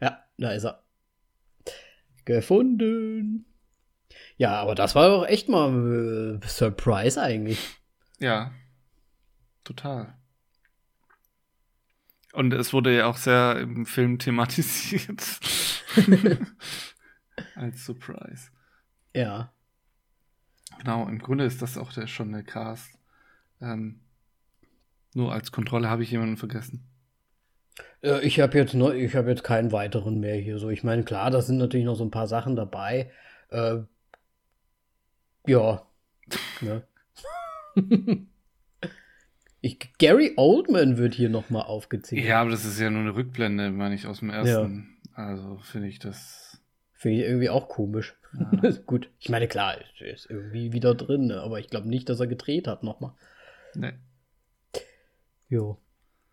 Ja, 0.00 0.24
da 0.38 0.52
ist 0.52 0.64
er. 0.64 0.84
Gefunden. 2.24 3.51
Ja, 4.36 4.60
aber 4.60 4.74
das 4.74 4.94
war 4.94 5.08
doch 5.08 5.26
echt 5.26 5.48
mal 5.48 6.40
äh, 6.42 6.46
Surprise 6.46 7.20
eigentlich. 7.20 7.58
Ja, 8.18 8.52
total. 9.64 10.16
Und 12.32 12.54
es 12.54 12.72
wurde 12.72 12.96
ja 12.96 13.06
auch 13.06 13.16
sehr 13.16 13.58
im 13.58 13.84
Film 13.84 14.18
thematisiert. 14.18 15.22
Als 17.54 17.84
Surprise. 17.84 18.50
Ja. 19.14 19.52
Genau, 20.78 21.06
im 21.06 21.18
Grunde 21.18 21.44
ist 21.44 21.60
das 21.60 21.76
auch 21.76 21.92
der, 21.92 22.06
schon 22.06 22.32
der 22.32 22.42
Cast. 22.42 22.98
Ähm, 23.60 24.00
nur 25.14 25.32
als 25.32 25.52
Kontrolle 25.52 25.90
habe 25.90 26.02
ich 26.02 26.10
jemanden 26.10 26.38
vergessen. 26.38 26.88
Ja, 28.02 28.18
ich 28.20 28.40
habe 28.40 28.58
jetzt, 28.58 28.74
ich 28.74 29.14
hab 29.14 29.26
jetzt 29.26 29.44
keinen 29.44 29.70
weiteren 29.70 30.18
mehr 30.18 30.36
hier. 30.36 30.58
So, 30.58 30.70
ich 30.70 30.82
meine, 30.82 31.04
klar, 31.04 31.30
da 31.30 31.40
sind 31.42 31.58
natürlich 31.58 31.86
noch 31.86 31.94
so 31.94 32.04
ein 32.04 32.10
paar 32.10 32.26
Sachen 32.26 32.56
dabei. 32.56 33.10
Äh, 33.50 33.80
ja. 35.46 35.86
ne? 36.60 36.82
ich, 39.60 39.78
Gary 39.98 40.32
Oldman 40.36 40.96
wird 40.98 41.14
hier 41.14 41.28
nochmal 41.28 41.62
aufgezählt. 41.62 42.24
Ja, 42.24 42.40
aber 42.40 42.50
das 42.50 42.64
ist 42.64 42.78
ja 42.78 42.90
nur 42.90 43.02
eine 43.02 43.14
Rückblende, 43.14 43.70
meine 43.70 43.94
ich, 43.94 44.06
aus 44.06 44.20
dem 44.20 44.30
ersten. 44.30 44.98
Ja. 45.16 45.24
Also 45.24 45.58
finde 45.58 45.88
ich 45.88 45.98
das. 45.98 46.60
Finde 46.92 47.18
ich 47.18 47.24
irgendwie 47.24 47.50
auch 47.50 47.68
komisch. 47.68 48.14
Ja. 48.38 48.70
Gut, 48.86 49.10
ich 49.18 49.28
meine, 49.28 49.48
klar, 49.48 49.76
er 49.98 50.12
ist 50.12 50.30
irgendwie 50.30 50.72
wieder 50.72 50.94
drin, 50.94 51.26
ne, 51.26 51.40
aber 51.40 51.58
ich 51.58 51.68
glaube 51.68 51.88
nicht, 51.88 52.08
dass 52.08 52.20
er 52.20 52.26
gedreht 52.26 52.66
hat 52.66 52.82
nochmal. 52.82 53.12
Nee. 53.74 53.92
Jo. 55.48 55.78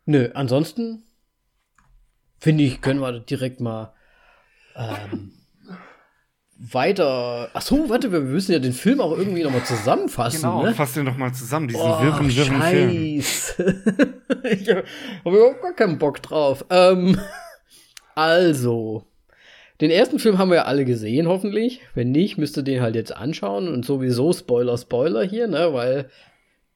Nö, 0.06 0.30
ansonsten 0.34 1.04
finde 2.40 2.64
ich, 2.64 2.82
können 2.82 3.02
wir 3.02 3.20
direkt 3.20 3.60
mal 3.60 3.94
ähm, 4.76 5.34
weiter. 6.60 7.50
Achso, 7.54 7.90
warte, 7.90 8.12
wir 8.12 8.20
müssen 8.20 8.52
ja 8.52 8.60
den 8.60 8.74
Film 8.74 9.00
auch 9.00 9.18
irgendwie 9.18 9.44
nochmal 9.44 9.64
zusammenfassen. 9.64 10.42
Genau, 10.42 10.64
ne? 10.64 10.74
fass 10.74 10.94
den 10.94 11.06
doch 11.06 11.16
mal 11.16 11.34
zusammen, 11.34 11.70
diesen 11.70 11.82
oh, 11.82 12.02
wirren, 12.02 12.36
wirren 12.36 12.62
Scheiß. 12.62 13.54
Film. 13.56 13.84
ich 14.44 14.70
habe 14.70 14.84
überhaupt 15.26 15.62
gar 15.62 15.74
keinen 15.74 15.98
Bock 15.98 16.22
drauf. 16.22 16.66
Ähm, 16.70 17.18
also, 18.16 19.06
den 19.80 19.90
ersten 19.90 20.20
Film 20.20 20.38
haben 20.38 20.50
wir 20.50 20.58
ja 20.58 20.66
alle 20.66 20.84
gesehen, 20.84 21.28
hoffentlich. 21.28 21.80
Wenn 21.96 22.12
nicht, 22.12 22.38
müsst 22.38 22.58
ihr 22.58 22.64
den 22.64 22.82
halt 22.82 22.96
jetzt 22.96 23.16
anschauen. 23.16 23.70
Und 23.70 23.86
sowieso 23.86 24.34
Spoiler, 24.34 24.78
Spoiler 24.78 25.24
hier, 25.24 25.48
ne? 25.48 25.74
Weil 25.74 26.10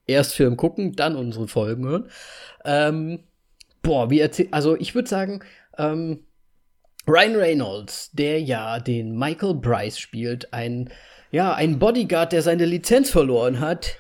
erst 0.08 0.34
Film 0.34 0.56
gucken, 0.56 0.94
dann 0.96 1.18
unsere 1.18 1.50
Folgen 1.50 1.86
hören. 1.86 2.10
Ähm, 2.64 3.20
boah, 3.82 4.10
wie 4.10 4.22
erzählt. 4.22 4.54
Also, 4.54 4.78
ich 4.78 4.96
würde 4.96 5.10
sagen, 5.10 5.42
ähm, 5.78 6.20
Ryan 7.08 7.36
Reynolds, 7.36 8.12
der 8.14 8.42
ja 8.42 8.80
den 8.80 9.18
Michael 9.18 9.56
Bryce 9.56 10.00
spielt, 10.00 10.54
ein, 10.54 10.90
ja, 11.32 11.54
ein 11.54 11.80
Bodyguard, 11.80 12.32
der 12.32 12.42
seine 12.42 12.66
Lizenz 12.66 13.10
verloren 13.10 13.60
hat, 13.60 13.98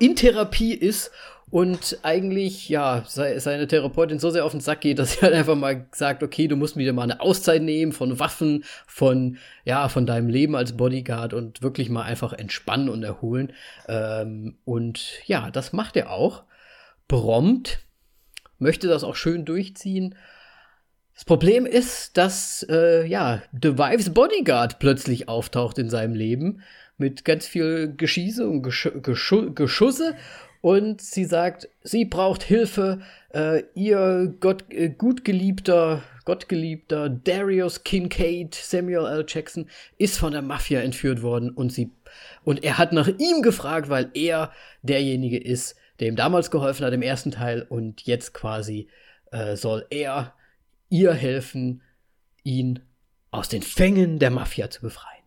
in 0.00 0.16
Therapie 0.16 0.72
ist 0.72 1.10
und 1.50 1.98
eigentlich, 2.02 2.68
ja, 2.68 3.04
seine 3.06 3.68
Therapeutin 3.68 4.18
so 4.18 4.30
sehr 4.30 4.44
auf 4.44 4.50
den 4.50 4.60
Sack 4.60 4.80
geht, 4.80 4.98
dass 4.98 5.12
sie 5.12 5.20
halt 5.20 5.32
einfach 5.32 5.54
mal 5.54 5.86
sagt, 5.92 6.22
okay, 6.22 6.48
du 6.48 6.56
musst 6.56 6.76
wieder 6.76 6.92
mal 6.92 7.04
eine 7.04 7.20
Auszeit 7.20 7.62
nehmen 7.62 7.92
von 7.92 8.18
Waffen, 8.18 8.64
von, 8.86 9.38
ja, 9.64 9.88
von 9.88 10.06
deinem 10.06 10.28
Leben 10.28 10.56
als 10.56 10.76
Bodyguard 10.76 11.34
und 11.34 11.62
wirklich 11.62 11.88
mal 11.88 12.02
einfach 12.02 12.32
entspannen 12.32 12.88
und 12.88 13.04
erholen. 13.04 13.52
Ähm, 13.86 14.56
und 14.64 15.20
ja, 15.26 15.50
das 15.50 15.72
macht 15.72 15.96
er 15.96 16.10
auch. 16.10 16.42
Prompt, 17.06 17.78
möchte 18.58 18.88
das 18.88 19.04
auch 19.04 19.14
schön 19.14 19.44
durchziehen. 19.44 20.16
Das 21.16 21.24
Problem 21.24 21.64
ist, 21.64 22.18
dass, 22.18 22.64
äh, 22.68 23.06
ja, 23.06 23.42
The 23.50 23.78
Wives 23.78 24.12
Bodyguard 24.12 24.78
plötzlich 24.78 25.30
auftaucht 25.30 25.78
in 25.78 25.88
seinem 25.88 26.14
Leben 26.14 26.60
mit 26.98 27.24
ganz 27.24 27.46
viel 27.46 27.94
Geschieße 27.96 28.46
und 28.46 28.62
Gesch 28.62 28.90
Geschu 29.02 29.54
Geschusse 29.54 30.14
und 30.60 31.00
sie 31.00 31.24
sagt, 31.24 31.70
sie 31.82 32.04
braucht 32.04 32.42
Hilfe. 32.42 33.00
Äh, 33.32 33.62
ihr 33.74 34.34
Gott, 34.40 34.70
äh, 34.70 34.90
gut 34.90 35.24
geliebter, 35.24 36.02
gottgeliebter 36.26 37.08
Darius 37.08 37.82
Kincaid, 37.82 38.54
Samuel 38.54 39.06
L. 39.06 39.24
Jackson, 39.26 39.70
ist 39.96 40.18
von 40.18 40.32
der 40.32 40.42
Mafia 40.42 40.80
entführt 40.80 41.22
worden 41.22 41.48
und 41.48 41.72
sie 41.72 41.92
und 42.44 42.62
er 42.62 42.76
hat 42.76 42.92
nach 42.92 43.08
ihm 43.08 43.40
gefragt, 43.40 43.88
weil 43.88 44.10
er 44.12 44.52
derjenige 44.82 45.38
ist, 45.38 45.76
der 45.98 46.08
ihm 46.08 46.16
damals 46.16 46.50
geholfen 46.50 46.84
hat 46.84 46.92
im 46.92 47.00
ersten 47.00 47.30
Teil 47.30 47.64
und 47.66 48.02
jetzt 48.02 48.34
quasi 48.34 48.88
äh, 49.30 49.56
soll 49.56 49.86
er 49.88 50.34
ihr 50.88 51.12
helfen, 51.14 51.82
ihn 52.42 52.80
aus 53.30 53.48
den 53.48 53.62
Fängen 53.62 54.18
der 54.18 54.30
Mafia 54.30 54.70
zu 54.70 54.82
befreien. 54.82 55.24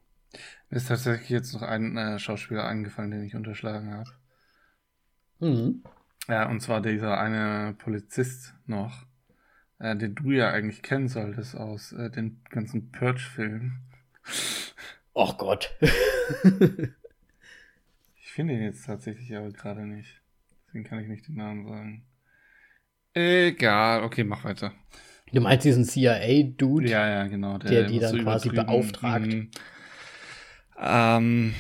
Mir 0.69 0.77
ist 0.77 0.87
tatsächlich 0.87 1.29
jetzt 1.29 1.53
noch 1.53 1.63
ein 1.63 1.97
äh, 1.97 2.19
Schauspieler 2.19 2.65
eingefallen, 2.65 3.11
den 3.11 3.23
ich 3.23 3.35
unterschlagen 3.35 3.93
habe. 3.93 4.11
Mhm. 5.39 5.83
Ja, 6.27 6.47
und 6.47 6.61
zwar 6.61 6.81
dieser 6.81 7.19
eine 7.19 7.73
Polizist 7.79 8.53
noch, 8.67 9.05
äh, 9.79 9.95
den 9.95 10.15
du 10.15 10.31
ja 10.31 10.51
eigentlich 10.51 10.83
kennen 10.83 11.07
solltest 11.07 11.55
aus 11.55 11.91
äh, 11.93 12.11
den 12.11 12.41
ganzen 12.49 12.91
Purge-Filmen. 12.91 13.81
Och 15.15 15.37
Gott. 15.37 15.75
ich 18.15 18.31
finde 18.31 18.53
ihn 18.53 18.61
jetzt 18.61 18.85
tatsächlich 18.85 19.35
aber 19.35 19.49
gerade 19.51 19.87
nicht. 19.87 20.21
Deswegen 20.67 20.83
kann 20.85 20.99
ich 20.99 21.07
nicht 21.07 21.27
den 21.27 21.35
Namen 21.35 21.67
sagen. 21.67 22.05
Egal, 23.15 24.03
okay, 24.03 24.23
mach 24.23 24.43
weiter. 24.43 24.71
Du 25.31 25.41
meinst 25.41 25.65
diesen 25.65 25.85
CIA-Dude? 25.85 26.89
Ja, 26.89 27.07
ja, 27.07 27.27
genau. 27.27 27.57
Der, 27.57 27.69
der 27.69 27.83
die 27.83 27.99
dann 27.99 28.17
so 28.17 28.23
quasi 28.23 28.49
beauftragt. 28.49 29.27
Mhm. 29.27 29.51
Ähm, 30.81 31.53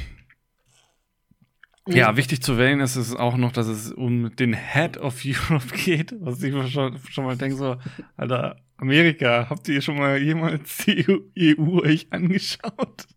ja, 1.87 2.15
wichtig 2.17 2.41
zu 2.41 2.57
wählen 2.57 2.79
ist 2.79 2.95
es 2.95 3.15
auch 3.15 3.37
noch, 3.37 3.51
dass 3.51 3.67
es 3.67 3.91
um 3.91 4.35
den 4.35 4.53
Head 4.53 4.97
of 4.97 5.21
Europe 5.25 5.75
geht, 5.85 6.13
was 6.19 6.41
ich 6.43 6.53
schon, 6.71 6.97
schon 7.09 7.25
mal 7.25 7.35
denke, 7.35 7.57
so, 7.57 7.77
Alter, 8.15 8.57
Amerika, 8.77 9.47
habt 9.49 9.67
ihr 9.67 9.81
schon 9.81 9.97
mal 9.97 10.21
jemals 10.21 10.77
die 10.85 11.05
EU, 11.07 11.19
EU 11.37 11.81
euch 11.81 12.07
angeschaut? 12.11 13.07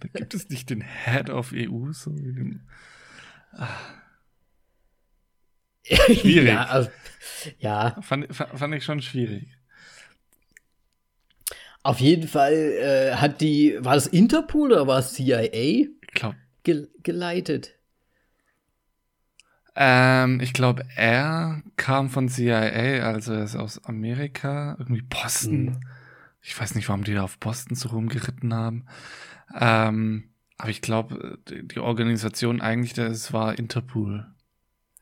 da 0.00 0.08
gibt 0.14 0.34
es 0.34 0.48
nicht 0.48 0.70
den 0.70 0.82
Head 0.82 1.30
of 1.30 1.52
EU, 1.54 1.92
so 1.92 2.16
wie 2.16 2.32
dem, 2.32 2.60
ah. 3.52 3.68
Schwierig. 5.84 6.48
ja, 6.48 6.64
also, 6.66 6.90
ja. 7.58 8.00
Fand, 8.02 8.34
fand 8.34 8.74
ich 8.74 8.84
schon 8.84 9.02
schwierig. 9.02 9.48
Auf 11.82 12.00
jeden 12.00 12.28
Fall 12.28 12.52
äh, 12.52 13.14
hat 13.16 13.40
die, 13.40 13.76
war 13.80 13.94
das 13.94 14.06
Interpol 14.06 14.72
oder 14.72 14.86
war 14.86 15.00
es 15.00 15.14
CIA? 15.14 15.50
Ich 15.52 15.90
glaube. 16.12 16.36
Ge 16.62 16.88
geleitet. 17.02 17.72
Ähm, 19.74 20.40
ich 20.40 20.52
glaube, 20.52 20.84
er 20.96 21.62
kam 21.76 22.10
von 22.10 22.28
CIA, 22.28 23.04
also 23.04 23.32
er 23.32 23.44
ist 23.44 23.56
aus 23.56 23.82
Amerika, 23.84 24.76
irgendwie 24.78 25.02
Boston. 25.02 25.64
Mhm. 25.64 25.80
Ich 26.42 26.58
weiß 26.60 26.74
nicht, 26.74 26.88
warum 26.88 27.04
die 27.04 27.14
da 27.14 27.22
auf 27.22 27.38
Boston 27.38 27.74
so 27.74 27.88
rumgeritten 27.88 28.52
haben. 28.52 28.86
Ähm, 29.58 30.30
aber 30.58 30.70
ich 30.70 30.82
glaube, 30.82 31.38
die, 31.48 31.66
die, 31.66 31.78
Organisation 31.78 32.60
eigentlich, 32.60 32.92
das 32.92 33.32
war 33.32 33.58
Interpol. 33.58 34.26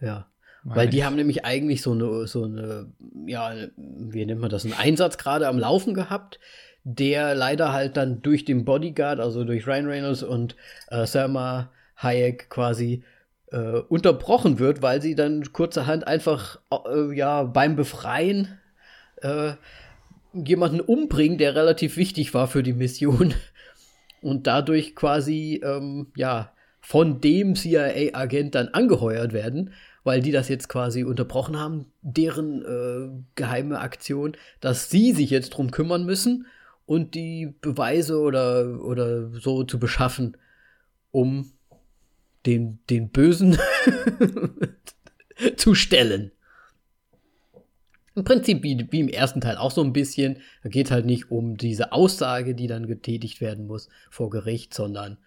Ja. 0.01 0.31
Weil 0.62 0.89
die 0.89 1.05
haben 1.05 1.16
nämlich 1.16 1.45
eigentlich 1.45 1.81
so 1.81 1.93
eine, 1.93 2.26
so 2.26 2.45
eine, 2.45 2.93
ja, 3.26 3.55
wie 3.76 4.26
nennt 4.26 4.41
man 4.41 4.51
das, 4.51 4.64
einen 4.64 4.74
Einsatz 4.74 5.16
gerade 5.16 5.49
am 5.49 5.59
Laufen 5.59 5.95
gehabt, 5.95 6.39
der 6.85 7.35
leider 7.35 7.72
halt 7.72 7.97
dann 7.97 8.22
durch 8.22 8.45
den 8.45 8.64
Bodyguard, 8.64 9.20
also 9.20 9.45
durch 9.45 9.66
Ryan 9.66 9.87
Reynolds 9.87 10.22
und 10.22 10.57
äh, 10.89 11.07
Selma 11.07 11.70
Hayek 11.97 12.49
quasi 12.49 13.05
äh, 13.53 13.81
unterbrochen 13.89 14.59
wird, 14.59 14.83
weil 14.83 15.03
sie 15.03 15.14
dann 15.14 15.53
kurzerhand 15.53 16.07
einfach 16.07 16.59
äh, 16.87 17.14
ja 17.14 17.43
beim 17.43 17.76
Befreien 17.76 18.59
äh, 19.22 19.53
jemanden 20.33 20.81
umbringen, 20.81 21.39
der 21.39 21.55
relativ 21.55 21.97
wichtig 21.97 22.33
war 22.35 22.49
für 22.49 22.62
die 22.62 22.72
Mission. 22.72 23.35
Und 24.22 24.47
dadurch 24.47 24.95
quasi 24.95 25.62
ähm, 25.64 26.09
ja 26.14 26.53
von 26.81 27.20
dem 27.20 27.55
CIA-Agent 27.55 28.55
dann 28.55 28.68
angeheuert 28.68 29.33
werden, 29.33 29.72
weil 30.05 30.20
die 30.20 30.31
das 30.31 30.49
jetzt 30.49 30.68
quasi 30.68 31.05
unterbrochen 31.05 31.59
haben, 31.59 31.87
deren 32.03 32.62
äh, 32.62 33.22
geheime 33.35 33.81
Aktion, 33.81 34.37
dass 34.61 34.91
sie 34.91 35.12
sich 35.12 35.31
jetzt 35.31 35.51
drum 35.51 35.70
kümmern 35.70 36.05
müssen 36.05 36.47
und 36.91 37.14
die 37.14 37.55
Beweise 37.61 38.18
oder, 38.18 38.82
oder 38.82 39.30
so 39.38 39.62
zu 39.62 39.78
beschaffen, 39.78 40.36
um 41.12 41.53
den, 42.47 42.80
den 42.91 43.11
Bösen 43.11 43.57
zu 45.57 45.76
stellen. 45.76 46.32
Im 48.16 48.24
Prinzip 48.24 48.64
wie, 48.64 48.88
wie 48.91 48.99
im 48.99 49.09
ersten 49.09 49.41
Teil 49.41 49.57
auch 49.57 49.70
so 49.70 49.84
ein 49.84 49.93
bisschen. 49.93 50.38
Da 50.64 50.68
geht 50.68 50.91
halt 50.91 51.07
nicht 51.07 51.30
um 51.30 51.57
diese 51.57 51.93
Aussage, 51.93 52.57
die 52.57 52.66
dann 52.66 52.88
getätigt 52.88 53.41
werden 53.41 53.68
muss 53.68 53.88
vor 54.11 54.28
Gericht, 54.28 54.74
sondern 54.74 55.18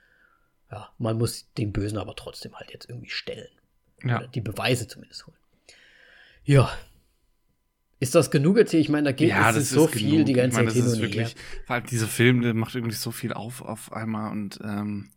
ja, 0.70 0.90
man 0.98 1.18
muss 1.18 1.54
den 1.54 1.72
Bösen 1.72 1.98
aber 1.98 2.18
trotzdem 2.18 2.54
halt 2.56 2.74
jetzt 2.74 2.90
irgendwie 2.90 3.10
stellen. 3.10 3.48
Ja. 4.04 4.18
Oder 4.18 4.28
die 4.28 4.42
Beweise 4.42 4.90
zumindest 4.90 5.28
holen. 5.28 5.38
Ja. 6.44 6.70
Ist 8.04 8.16
das 8.16 8.32
genug 8.32 8.58
erzählt? 8.58 8.82
Ich 8.82 8.90
meine, 8.90 9.06
da 9.06 9.12
geht 9.14 9.30
ja, 9.30 9.50
es 9.50 9.70
so 9.70 9.88
viel 9.88 10.12
genug. 10.12 10.26
die 10.26 10.34
ganze 10.34 10.60
ich 10.60 10.66
meine, 10.66 10.74
Zeit 10.74 10.84
hin 10.84 10.92
und 10.92 11.00
wirklich, 11.00 11.36
her. 11.70 11.82
Dieser 11.90 12.08
Film, 12.08 12.42
der 12.42 12.54
macht 12.54 12.76
irgendwie 12.76 12.94
so 12.94 13.12
viel 13.12 13.32
auf 13.32 13.62
auf 13.62 13.94
einmal 13.94 14.30
und 14.30 14.60
ähm, 14.62 15.12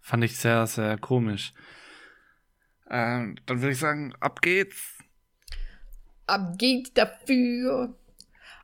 fand 0.00 0.22
ich 0.22 0.36
sehr, 0.36 0.68
sehr 0.68 0.98
komisch. 0.98 1.52
Ähm, 2.88 3.34
dann 3.46 3.60
würde 3.60 3.72
ich 3.72 3.78
sagen, 3.80 4.14
ab 4.20 4.40
geht's. 4.40 4.98
Ab 6.28 6.56
geht's 6.58 6.92
dafür. 6.94 7.92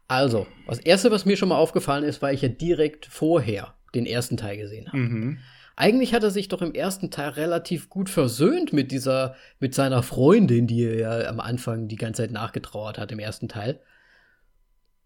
Also, 0.06 0.46
das 0.68 0.78
erste, 0.78 1.10
was 1.10 1.24
mir 1.24 1.36
schon 1.36 1.48
mal 1.48 1.56
aufgefallen 1.56 2.04
ist, 2.04 2.22
weil 2.22 2.36
ich 2.36 2.42
ja 2.42 2.48
direkt 2.48 3.06
vorher 3.06 3.74
den 3.92 4.06
ersten 4.06 4.36
Teil 4.36 4.56
gesehen 4.56 4.86
habe. 4.86 4.98
Mhm. 4.98 5.38
Eigentlich 5.80 6.12
hat 6.12 6.24
er 6.24 6.32
sich 6.32 6.48
doch 6.48 6.60
im 6.60 6.74
ersten 6.74 7.08
Teil 7.12 7.28
relativ 7.28 7.88
gut 7.88 8.10
versöhnt 8.10 8.72
mit 8.72 8.90
dieser, 8.90 9.36
mit 9.60 9.76
seiner 9.76 10.02
Freundin, 10.02 10.66
die 10.66 10.82
er 10.82 10.98
ja 10.98 11.28
am 11.28 11.38
Anfang 11.38 11.86
die 11.86 11.94
ganze 11.94 12.22
Zeit 12.22 12.32
nachgetrauert 12.32 12.98
hat 12.98 13.12
im 13.12 13.20
ersten 13.20 13.46
Teil. 13.46 13.78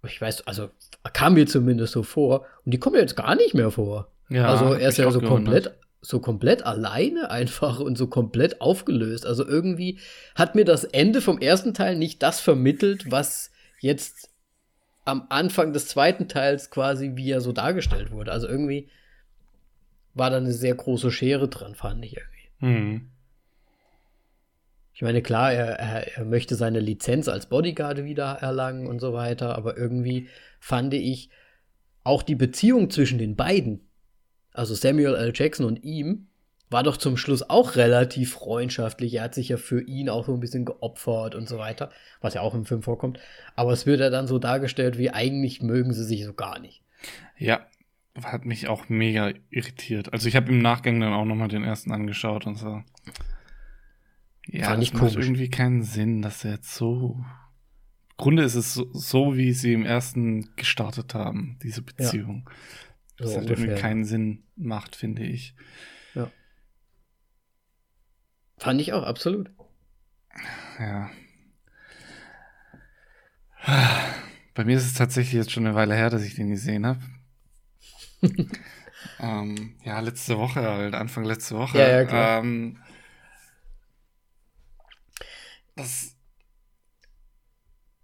Ich 0.02 0.18
weiß, 0.18 0.46
also 0.46 0.70
kam 1.12 1.34
mir 1.34 1.46
zumindest 1.46 1.92
so 1.92 2.02
vor. 2.02 2.46
Und 2.64 2.72
die 2.72 2.78
kommt 2.78 2.96
jetzt 2.96 3.16
gar 3.16 3.34
nicht 3.34 3.52
mehr 3.52 3.70
vor. 3.70 4.12
Ja, 4.30 4.46
also 4.46 4.72
er 4.72 4.88
ist 4.88 4.96
ja 4.96 5.10
so 5.10 5.20
komplett, 5.20 5.74
so 6.00 6.20
komplett 6.20 6.64
alleine 6.64 7.30
einfach 7.30 7.78
und 7.78 7.98
so 7.98 8.06
komplett 8.06 8.62
aufgelöst. 8.62 9.26
Also 9.26 9.46
irgendwie 9.46 9.98
hat 10.34 10.54
mir 10.54 10.64
das 10.64 10.84
Ende 10.84 11.20
vom 11.20 11.38
ersten 11.38 11.74
Teil 11.74 11.96
nicht 11.96 12.22
das 12.22 12.40
vermittelt, 12.40 13.10
was 13.10 13.50
jetzt 13.80 14.30
am 15.04 15.26
Anfang 15.28 15.74
des 15.74 15.88
zweiten 15.88 16.28
Teils 16.28 16.70
quasi 16.70 17.12
wie 17.16 17.30
er 17.30 17.42
so 17.42 17.52
dargestellt 17.52 18.10
wurde. 18.10 18.32
Also 18.32 18.48
irgendwie 18.48 18.88
war 20.14 20.30
da 20.30 20.36
eine 20.36 20.52
sehr 20.52 20.74
große 20.74 21.10
Schere 21.10 21.48
dran, 21.48 21.74
fand 21.74 22.04
ich 22.04 22.16
irgendwie. 22.16 22.66
Mhm. 22.66 23.08
Ich 24.94 25.02
meine, 25.02 25.22
klar, 25.22 25.52
er, 25.52 25.78
er, 25.78 26.16
er, 26.18 26.24
möchte 26.24 26.54
seine 26.54 26.80
Lizenz 26.80 27.26
als 27.28 27.46
Bodyguard 27.46 28.04
wieder 28.04 28.38
erlangen 28.40 28.86
und 28.86 29.00
so 29.00 29.14
weiter, 29.14 29.56
aber 29.56 29.76
irgendwie 29.76 30.28
fand 30.60 30.92
ich 30.94 31.30
auch 32.04 32.22
die 32.22 32.34
Beziehung 32.34 32.90
zwischen 32.90 33.18
den 33.18 33.34
beiden, 33.34 33.88
also 34.52 34.74
Samuel 34.74 35.14
L. 35.14 35.32
Jackson 35.34 35.66
und 35.66 35.82
ihm, 35.82 36.28
war 36.72 36.82
doch 36.82 36.96
zum 36.96 37.16
Schluss 37.16 37.48
auch 37.48 37.76
relativ 37.76 38.32
freundschaftlich. 38.32 39.14
Er 39.14 39.24
hat 39.24 39.34
sich 39.34 39.50
ja 39.50 39.58
für 39.58 39.82
ihn 39.82 40.08
auch 40.08 40.26
so 40.26 40.32
ein 40.32 40.40
bisschen 40.40 40.64
geopfert 40.64 41.34
und 41.34 41.48
so 41.48 41.58
weiter, 41.58 41.90
was 42.20 42.34
ja 42.34 42.40
auch 42.40 42.54
im 42.54 42.64
Film 42.64 42.82
vorkommt. 42.82 43.18
Aber 43.54 43.72
es 43.72 43.86
wird 43.86 44.00
ja 44.00 44.08
dann 44.08 44.26
so 44.26 44.38
dargestellt, 44.38 44.98
wie 44.98 45.10
eigentlich 45.10 45.62
mögen 45.62 45.92
sie 45.92 46.04
sich 46.04 46.24
so 46.24 46.32
gar 46.32 46.58
nicht. 46.58 46.82
Ja, 47.36 47.66
hat 48.20 48.44
mich 48.44 48.68
auch 48.68 48.88
mega 48.88 49.32
irritiert. 49.50 50.12
Also 50.12 50.28
ich 50.28 50.36
habe 50.36 50.50
im 50.50 50.60
Nachgang 50.60 51.00
dann 51.00 51.12
auch 51.12 51.24
nochmal 51.24 51.48
den 51.48 51.64
ersten 51.64 51.92
angeschaut 51.92 52.46
und 52.46 52.56
so. 52.56 52.82
Ja, 54.46 54.66
Fand 54.66 54.82
das 54.82 54.92
macht 54.92 55.14
irgendwie 55.14 55.48
keinen 55.48 55.82
Sinn, 55.82 56.20
dass 56.20 56.44
er 56.44 56.52
jetzt 56.52 56.74
so. 56.74 57.24
Im 58.10 58.16
Grunde 58.16 58.42
ist 58.42 58.54
es 58.54 58.74
so, 58.74 58.92
so, 58.92 59.36
wie 59.36 59.52
sie 59.52 59.72
im 59.72 59.86
ersten 59.86 60.54
gestartet 60.56 61.14
haben, 61.14 61.58
diese 61.62 61.82
Beziehung. 61.82 62.48
Ja. 62.48 62.54
Das 63.16 63.30
so 63.30 63.38
halt 63.38 63.50
irgendwie 63.50 63.74
keinen 63.74 64.04
Sinn 64.04 64.44
macht, 64.56 64.96
finde 64.96 65.22
ich. 65.22 65.54
Ja. 66.14 66.30
Fand 68.58 68.80
ich 68.80 68.92
auch, 68.92 69.04
absolut. 69.04 69.50
Ja. 70.78 71.10
Bei 74.54 74.64
mir 74.64 74.76
ist 74.76 74.86
es 74.86 74.94
tatsächlich 74.94 75.34
jetzt 75.34 75.52
schon 75.52 75.66
eine 75.66 75.74
Weile 75.74 75.94
her, 75.94 76.10
dass 76.10 76.24
ich 76.24 76.34
den 76.34 76.50
gesehen 76.50 76.84
habe. 76.84 77.00
ähm, 79.20 79.74
ja, 79.84 80.00
letzte 80.00 80.38
Woche 80.38 80.62
halt, 80.62 80.94
Anfang 80.94 81.24
letzte 81.24 81.56
Woche. 81.56 81.78
Ja, 81.78 81.88
ja, 81.88 82.04
klar. 82.04 82.40
Ähm, 82.40 82.78
das, 85.76 86.16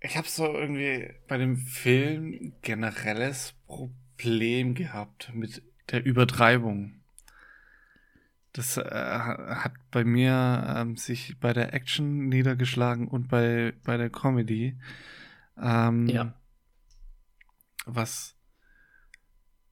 ich 0.00 0.16
habe 0.16 0.28
so 0.28 0.46
irgendwie 0.46 1.14
bei 1.26 1.38
dem 1.38 1.56
Film 1.56 2.54
generelles 2.62 3.54
Problem 3.66 4.74
gehabt 4.74 5.30
mit 5.34 5.62
der 5.90 6.04
Übertreibung. 6.04 6.94
Das 8.52 8.76
äh, 8.76 8.82
hat 8.82 9.72
bei 9.90 10.04
mir 10.04 10.74
ähm, 10.76 10.96
sich 10.96 11.38
bei 11.38 11.52
der 11.52 11.74
Action 11.74 12.28
niedergeschlagen 12.28 13.06
und 13.06 13.28
bei, 13.28 13.74
bei 13.84 13.96
der 13.96 14.10
Comedy. 14.10 14.76
Ähm, 15.60 16.08
ja. 16.08 16.34
Was 17.84 18.37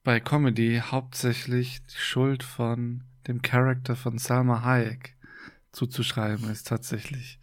bei 0.07 0.21
Comedy 0.21 0.81
hauptsächlich 0.81 1.81
die 1.87 1.97
Schuld 1.97 2.41
von 2.41 3.03
dem 3.27 3.41
Charakter 3.41 3.97
von 3.97 4.17
Salma 4.17 4.63
Hayek 4.63 5.17
zuzuschreiben 5.73 6.49
ist 6.49 6.65
tatsächlich. 6.65 7.41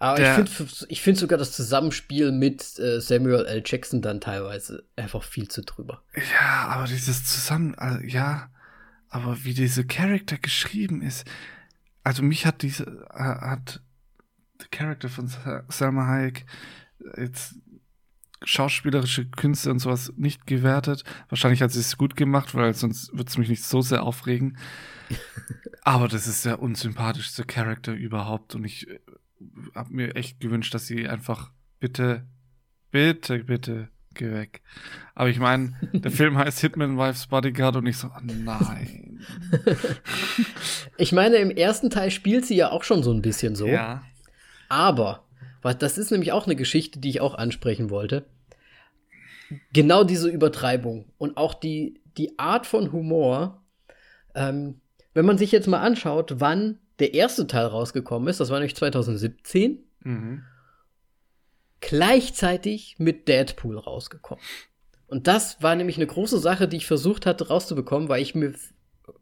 Aber 0.00 0.16
der, 0.16 0.40
ich 0.40 0.50
finde 0.50 0.96
find 0.96 1.18
sogar 1.18 1.38
das 1.38 1.52
Zusammenspiel 1.52 2.32
mit 2.32 2.76
äh, 2.80 3.00
Samuel 3.00 3.46
L. 3.46 3.62
Jackson 3.64 4.02
dann 4.02 4.20
teilweise 4.20 4.84
einfach 4.96 5.22
viel 5.22 5.46
zu 5.46 5.62
drüber. 5.62 6.02
Ja, 6.16 6.66
aber 6.70 6.86
dieses 6.86 7.24
Zusammen, 7.24 7.74
äh, 7.74 8.04
ja, 8.04 8.50
aber 9.10 9.44
wie 9.44 9.54
diese 9.54 9.86
Charakter 9.86 10.38
geschrieben 10.38 11.02
ist, 11.02 11.24
also 12.02 12.24
mich 12.24 12.46
hat 12.46 12.62
diese, 12.62 13.06
äh, 13.14 13.22
hat 13.22 13.80
der 14.60 14.66
Charakter 14.72 15.08
von 15.08 15.30
Salma 15.68 16.08
Hayek 16.08 16.46
jetzt 17.16 17.54
schauspielerische 18.44 19.26
Künste 19.26 19.70
und 19.70 19.78
sowas 19.78 20.12
nicht 20.16 20.46
gewertet. 20.46 21.04
Wahrscheinlich 21.28 21.62
hat 21.62 21.72
sie 21.72 21.80
es 21.80 21.96
gut 21.96 22.16
gemacht, 22.16 22.54
weil 22.54 22.74
sonst 22.74 23.12
würde 23.12 23.28
es 23.28 23.38
mich 23.38 23.48
nicht 23.48 23.64
so 23.64 23.80
sehr 23.80 24.02
aufregen. 24.02 24.58
Aber 25.82 26.08
das 26.08 26.26
ist 26.26 26.44
der 26.44 26.60
unsympathischste 26.60 27.44
Charakter 27.44 27.92
überhaupt 27.92 28.54
und 28.54 28.64
ich 28.64 28.88
äh, 28.88 29.00
habe 29.74 29.92
mir 29.92 30.16
echt 30.16 30.40
gewünscht, 30.40 30.74
dass 30.74 30.86
sie 30.86 31.08
einfach 31.08 31.50
bitte, 31.80 32.26
bitte, 32.90 33.44
bitte 33.44 33.88
geh 34.14 34.30
weg. 34.30 34.62
Aber 35.14 35.30
ich 35.30 35.38
meine, 35.38 35.74
der 35.92 36.10
Film 36.10 36.36
heißt 36.36 36.60
Hitman 36.60 36.98
Wife's 36.98 37.26
Bodyguard 37.26 37.76
und 37.76 37.86
ich 37.86 37.96
so, 37.96 38.08
oh 38.08 38.20
nein. 38.22 39.20
ich 40.98 41.12
meine, 41.12 41.36
im 41.36 41.50
ersten 41.50 41.90
Teil 41.90 42.10
spielt 42.10 42.44
sie 42.46 42.56
ja 42.56 42.70
auch 42.70 42.84
schon 42.84 43.02
so 43.02 43.12
ein 43.12 43.22
bisschen 43.22 43.56
so. 43.56 43.66
Ja. 43.66 44.02
Aber 44.68 45.24
weil 45.62 45.76
das 45.76 45.96
ist 45.96 46.10
nämlich 46.10 46.32
auch 46.32 46.46
eine 46.46 46.56
Geschichte, 46.56 46.98
die 46.98 47.08
ich 47.08 47.20
auch 47.20 47.34
ansprechen 47.34 47.88
wollte. 47.88 48.26
Genau 49.72 50.04
diese 50.04 50.28
Übertreibung 50.28 51.12
und 51.18 51.36
auch 51.36 51.54
die, 51.54 52.00
die 52.16 52.38
Art 52.38 52.66
von 52.66 52.92
Humor. 52.92 53.62
Ähm, 54.34 54.80
wenn 55.14 55.26
man 55.26 55.38
sich 55.38 55.52
jetzt 55.52 55.68
mal 55.68 55.80
anschaut, 55.80 56.34
wann 56.38 56.78
der 56.98 57.14
erste 57.14 57.46
Teil 57.46 57.66
rausgekommen 57.66 58.28
ist, 58.28 58.40
das 58.40 58.50
war 58.50 58.58
nämlich 58.58 58.76
2017, 58.76 59.78
mhm. 60.00 60.42
gleichzeitig 61.80 62.96
mit 62.98 63.28
Deadpool 63.28 63.78
rausgekommen. 63.78 64.42
Und 65.06 65.26
das 65.26 65.62
war 65.62 65.74
nämlich 65.74 65.96
eine 65.96 66.06
große 66.06 66.38
Sache, 66.38 66.68
die 66.68 66.78
ich 66.78 66.86
versucht 66.86 67.26
hatte 67.26 67.48
rauszubekommen, 67.48 68.08
weil 68.08 68.22
ich 68.22 68.34
mir 68.34 68.54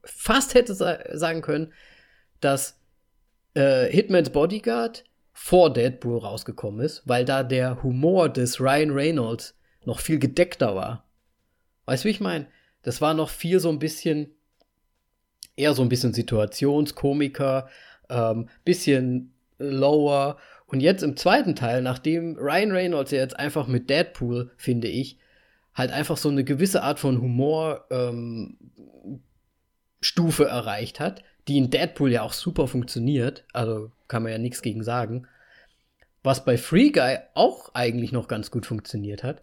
fast 0.04 0.54
hätte 0.54 0.74
sa 0.74 0.98
sagen 1.12 1.42
können, 1.42 1.72
dass 2.40 2.78
äh, 3.54 3.86
Hitman's 3.90 4.30
Bodyguard 4.30 5.04
vor 5.32 5.72
Deadpool 5.72 6.18
rausgekommen 6.18 6.80
ist, 6.84 7.02
weil 7.06 7.24
da 7.24 7.42
der 7.42 7.82
Humor 7.82 8.28
des 8.28 8.60
Ryan 8.60 8.90
Reynolds 8.90 9.58
noch 9.84 10.00
viel 10.00 10.18
gedeckter 10.18 10.74
war. 10.74 11.04
Weißt 11.86 12.04
du, 12.04 12.08
wie 12.08 12.12
ich 12.12 12.20
meine? 12.20 12.46
Das 12.82 13.00
war 13.00 13.14
noch 13.14 13.28
viel 13.28 13.60
so 13.60 13.68
ein 13.68 13.78
bisschen, 13.78 14.30
eher 15.56 15.74
so 15.74 15.82
ein 15.82 15.88
bisschen 15.88 16.14
Situationskomiker, 16.14 17.68
ähm, 18.08 18.48
bisschen 18.64 19.32
lower. 19.58 20.38
Und 20.66 20.80
jetzt 20.80 21.02
im 21.02 21.16
zweiten 21.16 21.56
Teil, 21.56 21.82
nachdem 21.82 22.36
Ryan 22.36 22.72
Reynolds 22.72 23.10
ja 23.10 23.18
jetzt 23.18 23.38
einfach 23.38 23.66
mit 23.66 23.90
Deadpool, 23.90 24.50
finde 24.56 24.88
ich, 24.88 25.18
halt 25.74 25.92
einfach 25.92 26.16
so 26.16 26.28
eine 26.28 26.44
gewisse 26.44 26.82
Art 26.82 26.98
von 26.98 27.20
Humor 27.20 27.86
ähm, 27.90 28.56
erreicht 30.02 31.00
hat, 31.00 31.22
die 31.48 31.58
in 31.58 31.70
Deadpool 31.70 32.12
ja 32.12 32.22
auch 32.22 32.32
super 32.32 32.68
funktioniert, 32.68 33.44
also 33.52 33.90
kann 34.08 34.22
man 34.22 34.32
ja 34.32 34.38
nichts 34.38 34.62
gegen 34.62 34.82
sagen. 34.82 35.26
Was 36.22 36.44
bei 36.44 36.58
Free 36.58 36.90
Guy 36.90 37.18
auch 37.34 37.74
eigentlich 37.74 38.12
noch 38.12 38.28
ganz 38.28 38.50
gut 38.50 38.66
funktioniert 38.66 39.22
hat. 39.22 39.42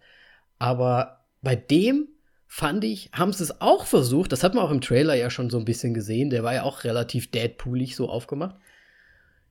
Aber 0.60 1.26
bei 1.41 1.55
dem 1.55 2.08
fand 2.47 2.84
ich, 2.84 3.10
haben 3.14 3.34
sie 3.34 3.43
es 3.43 3.62
auch 3.62 3.86
versucht, 3.86 4.32
das 4.32 4.43
hat 4.43 4.53
man 4.53 4.64
auch 4.64 4.72
im 4.72 4.82
Trailer 4.82 5.16
ja 5.16 5.30
schon 5.30 5.49
so 5.49 5.58
ein 5.58 5.66
bisschen 5.66 5.93
gesehen, 5.93 6.30
der 6.30 6.43
war 6.43 6.53
ja 6.53 6.64
auch 6.64 6.84
relativ 6.84 7.30
Deadpoolig 7.30 7.95
so 7.95 8.10
aufgemacht. 8.10 8.55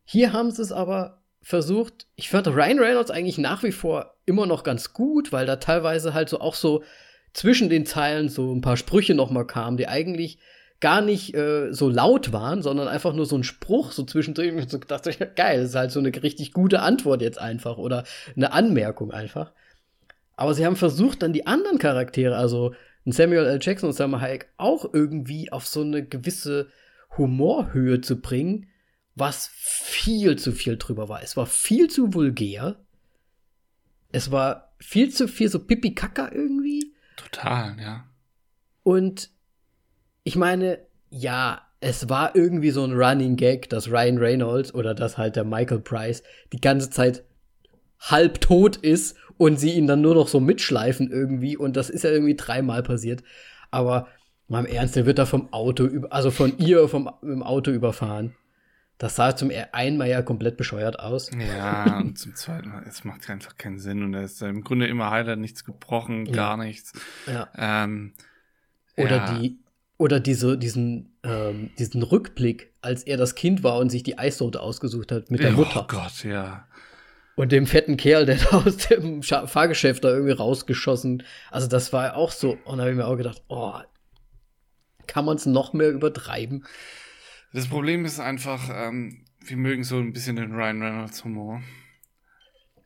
Hier 0.04 0.32
haben 0.32 0.50
sie 0.50 0.62
es 0.62 0.72
aber 0.72 1.22
versucht, 1.42 2.06
ich 2.16 2.28
fand 2.30 2.48
Ryan 2.48 2.78
Reynolds 2.78 3.10
eigentlich 3.10 3.38
nach 3.38 3.62
wie 3.62 3.72
vor 3.72 4.16
immer 4.24 4.46
noch 4.46 4.64
ganz 4.64 4.92
gut, 4.92 5.30
weil 5.32 5.46
da 5.46 5.56
teilweise 5.56 6.14
halt 6.14 6.28
so 6.28 6.40
auch 6.40 6.54
so 6.54 6.82
zwischen 7.32 7.68
den 7.68 7.86
Zeilen 7.86 8.28
so 8.28 8.52
ein 8.52 8.62
paar 8.62 8.76
Sprüche 8.76 9.14
noch 9.14 9.30
mal 9.30 9.46
kamen, 9.46 9.76
die 9.76 9.86
eigentlich 9.86 10.38
gar 10.80 11.00
nicht 11.00 11.34
äh, 11.34 11.72
so 11.72 11.88
laut 11.88 12.32
waren, 12.32 12.62
sondern 12.62 12.88
einfach 12.88 13.14
nur 13.14 13.26
so 13.26 13.36
ein 13.36 13.44
Spruch 13.44 13.92
so 13.92 14.04
zwischendrin. 14.04 14.68
So 14.68 14.78
dachte 14.78 15.10
ich, 15.10 15.18
geil, 15.36 15.60
das 15.60 15.70
ist 15.70 15.76
halt 15.76 15.90
so 15.90 16.00
eine 16.00 16.10
richtig 16.22 16.52
gute 16.52 16.80
Antwort 16.80 17.22
jetzt 17.22 17.38
einfach 17.38 17.78
oder 17.78 18.04
eine 18.34 18.52
Anmerkung 18.52 19.12
einfach. 19.12 19.52
Aber 20.36 20.54
sie 20.54 20.64
haben 20.64 20.76
versucht, 20.76 21.22
dann 21.22 21.32
die 21.32 21.46
anderen 21.46 21.78
Charaktere, 21.78 22.36
also 22.36 22.74
Samuel 23.06 23.46
L. 23.46 23.58
Jackson 23.60 23.88
und 23.88 23.94
Salma 23.94 24.20
Hayek, 24.20 24.48
auch 24.56 24.92
irgendwie 24.92 25.50
auf 25.50 25.66
so 25.66 25.80
eine 25.80 26.04
gewisse 26.04 26.68
Humorhöhe 27.16 28.00
zu 28.00 28.20
bringen, 28.20 28.68
was 29.14 29.48
viel 29.52 30.36
zu 30.36 30.52
viel 30.52 30.76
drüber 30.76 31.08
war. 31.08 31.22
Es 31.22 31.36
war 31.36 31.46
viel 31.46 31.88
zu 31.88 32.12
vulgär. 32.12 32.76
Es 34.12 34.30
war 34.30 34.74
viel 34.78 35.10
zu 35.10 35.26
viel 35.26 35.48
so 35.48 35.58
Pipi-Kaka 35.58 36.30
irgendwie. 36.32 36.92
Total, 37.16 37.76
ja. 37.80 38.04
Und 38.82 39.30
ich 40.22 40.36
meine, 40.36 40.80
ja, 41.08 41.62
es 41.80 42.08
war 42.08 42.34
irgendwie 42.34 42.70
so 42.70 42.84
ein 42.84 42.92
Running 42.92 43.36
Gag, 43.36 43.70
dass 43.70 43.90
Ryan 43.90 44.18
Reynolds 44.18 44.74
oder 44.74 44.94
dass 44.94 45.16
halt 45.16 45.36
der 45.36 45.44
Michael 45.44 45.80
Price 45.80 46.22
die 46.52 46.60
ganze 46.60 46.90
Zeit 46.90 47.24
halb 47.98 48.40
tot 48.40 48.76
ist 48.76 49.16
und 49.38 49.58
sie 49.58 49.72
ihn 49.72 49.86
dann 49.86 50.00
nur 50.00 50.14
noch 50.14 50.28
so 50.28 50.40
mitschleifen 50.40 51.10
irgendwie 51.10 51.56
und 51.56 51.76
das 51.76 51.90
ist 51.90 52.04
ja 52.04 52.10
irgendwie 52.10 52.36
dreimal 52.36 52.82
passiert. 52.82 53.22
Aber 53.70 54.08
mal 54.48 54.64
im 54.64 54.66
Ernst, 54.66 54.96
der 54.96 55.06
wird 55.06 55.18
da 55.18 55.26
vom 55.26 55.52
Auto, 55.52 55.84
über, 55.84 56.12
also 56.12 56.30
von 56.30 56.58
ihr 56.58 56.88
vom 56.88 57.10
im 57.22 57.42
Auto 57.42 57.70
überfahren. 57.70 58.34
Das 58.98 59.16
sah 59.16 59.36
zum 59.36 59.50
einmal 59.72 60.08
ja 60.08 60.22
komplett 60.22 60.56
bescheuert 60.56 60.98
aus. 61.00 61.30
Ja, 61.38 61.98
und 61.98 62.18
zum 62.18 62.34
zweiten 62.34 62.70
Mal, 62.70 62.84
es 62.88 63.04
macht 63.04 63.28
einfach 63.28 63.58
keinen 63.58 63.78
Sinn 63.78 64.02
und 64.02 64.14
er 64.14 64.22
ist 64.22 64.40
im 64.40 64.64
Grunde 64.64 64.86
immer 64.86 65.10
heil, 65.10 65.26
hat 65.26 65.38
nichts 65.38 65.64
gebrochen, 65.64 66.24
ja. 66.24 66.32
gar 66.32 66.56
nichts. 66.56 66.94
Ja. 67.26 67.48
Ähm, 67.58 68.14
oder 68.96 69.16
ja. 69.16 69.38
die, 69.38 69.58
oder 69.98 70.18
diese, 70.18 70.56
diesen, 70.56 71.18
ähm, 71.22 71.70
diesen 71.78 72.02
Rückblick, 72.02 72.72
als 72.80 73.02
er 73.02 73.18
das 73.18 73.34
Kind 73.34 73.62
war 73.62 73.78
und 73.78 73.90
sich 73.90 74.02
die 74.02 74.16
Eissorte 74.16 74.60
ausgesucht 74.60 75.12
hat 75.12 75.30
mit 75.30 75.42
der 75.42 75.52
Mutter. 75.52 75.82
Oh 75.82 75.86
Gott, 75.86 76.24
ja. 76.24 76.66
Und 77.36 77.52
dem 77.52 77.66
fetten 77.66 77.96
Kerl, 77.96 78.26
der 78.26 78.36
da 78.50 78.56
aus 78.56 78.76
dem 78.88 79.22
Fahrgeschäft 79.22 80.02
da 80.02 80.08
irgendwie 80.08 80.32
rausgeschossen. 80.32 81.22
Also 81.50 81.68
das 81.68 81.92
war 81.92 82.16
auch 82.16 82.32
so. 82.32 82.58
Und 82.64 82.78
da 82.78 82.84
habe 82.84 82.90
ich 82.90 82.96
mir 82.96 83.06
auch 83.06 83.16
gedacht, 83.16 83.42
oh, 83.48 83.74
kann 85.06 85.24
man 85.24 85.36
es 85.36 85.46
noch 85.46 85.72
mehr 85.72 85.90
übertreiben? 85.90 86.64
Das 87.52 87.68
Problem 87.68 88.04
ist 88.04 88.18
einfach, 88.18 88.68
ähm, 88.72 89.24
wir 89.40 89.56
mögen 89.56 89.84
so 89.84 89.98
ein 89.98 90.12
bisschen 90.12 90.36
den 90.36 90.52
Ryan 90.52 90.82
Reynolds 90.82 91.24
Humor. 91.24 91.62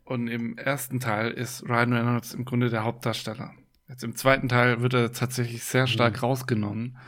Und 0.05 0.29
im 0.29 0.59
ersten 0.59 0.99
Teil 1.01 1.31
ist 1.31 1.63
Ryan 1.63 1.93
Reynolds 1.93 2.35
im 2.35 2.45
Grunde 2.45 2.69
der 2.69 2.85
Hauptdarsteller. 2.85 3.53
Jetzt 3.89 4.05
im 4.05 4.17
zweiten 4.17 4.49
Teil 4.49 4.83
wird 4.83 4.95
er 4.95 5.13
tatsächlich 5.13 5.65
sehr 5.65 5.87
stark 5.87 6.15
mhm. 6.15 6.21
rausgenommen. 6.21 6.99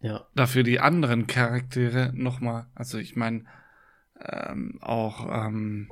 Ja. 0.00 0.26
Dafür 0.34 0.64
die 0.64 0.80
anderen 0.80 1.28
Charaktere 1.28 2.12
nochmal, 2.14 2.66
also 2.74 2.98
ich 2.98 3.14
meine, 3.14 3.44
ähm, 4.20 4.78
auch 4.80 5.28
ähm, 5.46 5.90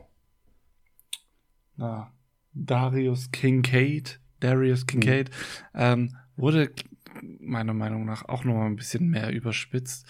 na, 1.80 2.12
Darius 2.52 3.30
Kincaid, 3.30 4.20
Darius 4.40 4.86
Kincaid, 4.86 5.30
mhm. 5.30 5.80
ähm, 5.80 6.16
wurde 6.36 6.70
meiner 7.40 7.74
Meinung 7.74 8.04
nach 8.04 8.24
auch 8.28 8.44
nochmal 8.44 8.66
ein 8.66 8.76
bisschen 8.76 9.08
mehr 9.08 9.30
überspitzt. 9.32 10.06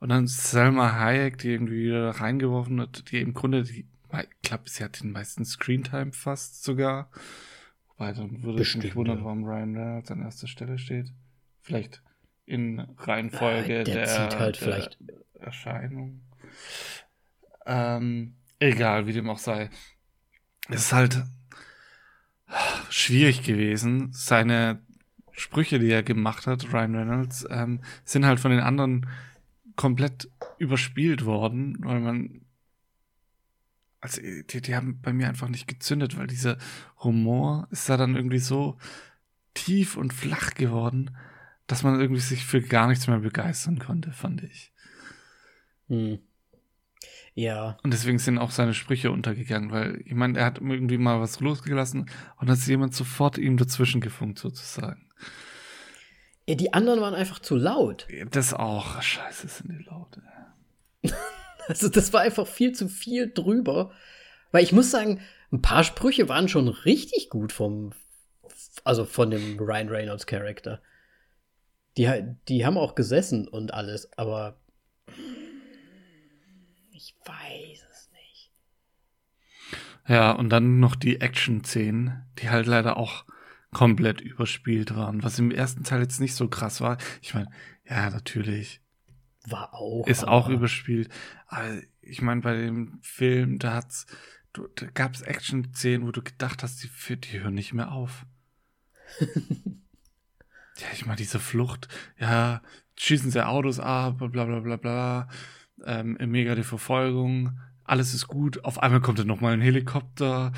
Und 0.00 0.08
dann 0.08 0.26
Selma 0.26 0.98
Hayek, 0.98 1.38
die 1.38 1.50
irgendwie 1.50 1.84
wieder 1.84 2.10
reingeworfen 2.10 2.80
hat, 2.80 3.10
die 3.10 3.20
im 3.20 3.34
Grunde, 3.34 3.62
die, 3.64 3.86
ich 4.12 4.42
glaube, 4.42 4.64
sie 4.66 4.82
hat 4.82 5.02
den 5.02 5.12
meisten 5.12 5.44
Screentime 5.44 6.12
fast 6.12 6.64
sogar. 6.64 7.10
Wobei, 7.88 8.12
dann 8.12 8.42
würde 8.42 8.62
ich 8.62 8.76
mich 8.76 8.96
wundern, 8.96 9.18
ja. 9.18 9.24
warum 9.24 9.44
Ryan 9.44 9.76
Reynolds 9.76 10.10
an 10.10 10.22
erster 10.22 10.48
Stelle 10.48 10.78
steht. 10.78 11.12
Vielleicht 11.60 12.02
in 12.46 12.80
Reihenfolge 12.80 13.78
ja, 13.78 13.84
der, 13.84 14.28
der, 14.28 14.38
halt 14.38 14.60
der. 14.60 14.88
Erscheinung. 15.34 16.22
Ähm, 17.66 18.36
egal, 18.58 19.06
wie 19.06 19.12
dem 19.12 19.28
auch 19.28 19.38
sei. 19.38 19.68
Es 20.70 20.82
ist 20.82 20.92
halt 20.92 21.24
schwierig 22.88 23.42
gewesen. 23.42 24.12
Seine 24.12 24.80
Sprüche, 25.32 25.78
die 25.78 25.90
er 25.90 26.02
gemacht 26.02 26.46
hat, 26.46 26.72
Ryan 26.72 26.94
Reynolds, 26.94 27.46
ähm, 27.50 27.80
sind 28.04 28.26
halt 28.26 28.40
von 28.40 28.50
den 28.50 28.60
anderen 28.60 29.06
komplett 29.76 30.30
überspielt 30.58 31.24
worden, 31.24 31.76
weil 31.80 32.00
man 32.00 32.40
also 34.00 34.20
die, 34.22 34.62
die 34.62 34.74
haben 34.74 35.00
bei 35.00 35.12
mir 35.12 35.28
einfach 35.28 35.48
nicht 35.48 35.68
gezündet, 35.68 36.16
weil 36.16 36.26
dieser 36.26 36.56
Humor 36.98 37.68
ist 37.70 37.88
da 37.88 37.96
dann 37.96 38.16
irgendwie 38.16 38.38
so 38.38 38.78
tief 39.54 39.96
und 39.96 40.12
flach 40.12 40.54
geworden, 40.54 41.10
dass 41.66 41.82
man 41.82 42.00
irgendwie 42.00 42.20
sich 42.20 42.44
für 42.44 42.62
gar 42.62 42.88
nichts 42.88 43.06
mehr 43.06 43.18
begeistern 43.18 43.78
konnte, 43.78 44.12
fand 44.12 44.42
ich. 44.42 44.72
Hm. 45.88 46.18
Ja. 47.34 47.78
Und 47.82 47.92
deswegen 47.92 48.18
sind 48.18 48.38
auch 48.38 48.50
seine 48.50 48.74
Sprüche 48.74 49.10
untergegangen, 49.10 49.70
weil 49.70 50.02
ich 50.04 50.14
meine, 50.14 50.38
er 50.38 50.46
hat 50.46 50.58
irgendwie 50.58 50.98
mal 50.98 51.20
was 51.20 51.40
losgelassen 51.40 52.10
und 52.38 52.48
ist 52.48 52.66
jemand 52.66 52.94
sofort 52.94 53.38
ihm 53.38 53.56
dazwischen 53.56 54.00
gefunkt, 54.00 54.38
sozusagen. 54.38 55.06
Ja, 56.46 56.54
die 56.56 56.72
anderen 56.72 57.00
waren 57.00 57.14
einfach 57.14 57.38
zu 57.38 57.56
laut. 57.56 58.08
Das 58.30 58.52
auch. 58.52 59.00
Scheiße, 59.00 59.48
sind 59.48 59.70
die 59.70 59.84
laut. 59.84 60.18
also, 61.68 61.88
das 61.88 62.12
war 62.12 62.22
einfach 62.22 62.46
viel 62.46 62.72
zu 62.72 62.88
viel 62.88 63.32
drüber. 63.32 63.92
Weil 64.50 64.64
ich 64.64 64.72
muss 64.72 64.90
sagen, 64.90 65.20
ein 65.52 65.62
paar 65.62 65.84
Sprüche 65.84 66.28
waren 66.28 66.48
schon 66.48 66.68
richtig 66.68 67.30
gut 67.30 67.52
vom, 67.52 67.92
also 68.84 69.04
von 69.04 69.30
dem 69.30 69.58
Ryan 69.58 69.88
Reynolds 69.88 70.26
Charakter. 70.26 70.82
Die, 71.96 72.10
die 72.48 72.66
haben 72.66 72.76
auch 72.76 72.94
gesessen 72.94 73.46
und 73.48 73.72
alles, 73.74 74.10
aber 74.16 74.60
ich 77.00 77.16
weiß 77.24 77.86
es 77.90 78.10
nicht. 78.12 78.52
Ja, 80.06 80.32
und 80.32 80.50
dann 80.50 80.80
noch 80.80 80.94
die 80.94 81.20
Action-Szenen, 81.20 82.26
die 82.38 82.50
halt 82.50 82.66
leider 82.66 82.96
auch 82.96 83.24
komplett 83.72 84.20
überspielt 84.20 84.94
waren, 84.94 85.22
was 85.22 85.38
im 85.38 85.50
ersten 85.50 85.84
Teil 85.84 86.00
jetzt 86.00 86.20
nicht 86.20 86.34
so 86.34 86.48
krass 86.48 86.80
war. 86.80 86.98
Ich 87.22 87.34
meine, 87.34 87.50
ja, 87.88 88.10
natürlich. 88.10 88.82
War 89.46 89.72
auch. 89.72 90.06
Ist 90.06 90.26
auch 90.26 90.48
überspielt. 90.48 91.08
Aber 91.46 91.80
ich 92.02 92.20
meine, 92.20 92.42
bei 92.42 92.54
dem 92.56 92.98
Film, 93.00 93.58
da 93.58 93.74
hat's, 93.74 94.06
da 94.52 94.86
gab's 94.92 95.22
Action-Szenen, 95.22 96.06
wo 96.06 96.12
du 96.12 96.22
gedacht 96.22 96.62
hast, 96.62 96.82
die, 96.82 97.16
die 97.16 97.40
hören 97.40 97.54
nicht 97.54 97.72
mehr 97.72 97.92
auf. 97.92 98.26
ja, 99.20 100.86
ich 100.92 101.06
meine, 101.06 101.16
diese 101.16 101.40
Flucht, 101.40 101.88
ja, 102.18 102.60
schießen 102.96 103.30
sie 103.30 103.46
Autos 103.46 103.80
ab, 103.80 104.18
bla 104.18 104.44
bla 104.44 104.60
bla 104.60 104.76
bla, 104.76 105.28
ähm, 105.84 106.16
mega 106.26 106.54
die 106.54 106.62
Verfolgung, 106.62 107.58
alles 107.84 108.14
ist 108.14 108.28
gut, 108.28 108.64
auf 108.64 108.82
einmal 108.82 109.00
kommt 109.00 109.18
dann 109.18 109.26
nochmal 109.26 109.54
ein 109.54 109.60
Helikopter 109.60 110.52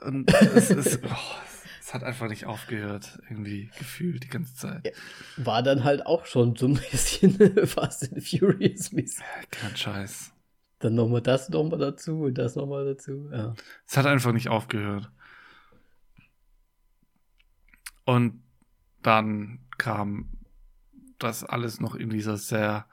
und 0.00 0.32
es 0.32 0.70
ist, 0.70 1.00
oh, 1.04 1.52
hat 1.92 2.04
einfach 2.04 2.28
nicht 2.28 2.46
aufgehört, 2.46 3.18
irgendwie 3.28 3.70
gefühlt 3.78 4.24
die 4.24 4.28
ganze 4.28 4.54
Zeit. 4.54 4.92
War 5.36 5.62
dann 5.62 5.84
halt 5.84 6.06
auch 6.06 6.26
schon 6.26 6.56
so 6.56 6.66
ein 6.66 6.74
bisschen 6.90 7.66
Fast 7.66 8.12
and 8.12 8.26
Furious 8.26 8.92
mäßig. 8.92 9.24
Kein 9.50 9.76
Scheiß. 9.76 10.32
Dann 10.78 10.94
nochmal 10.94 11.22
das 11.22 11.48
nochmal 11.48 11.78
dazu 11.78 12.22
und 12.22 12.38
das 12.38 12.56
nochmal 12.56 12.84
dazu. 12.84 13.28
Ja. 13.32 13.54
Es 13.86 13.96
hat 13.96 14.06
einfach 14.06 14.32
nicht 14.32 14.48
aufgehört. 14.48 15.10
Und 18.04 18.42
dann 19.02 19.60
kam 19.78 20.28
das 21.18 21.44
alles 21.44 21.78
noch 21.78 21.94
in 21.94 22.10
dieser 22.10 22.36
sehr 22.36 22.86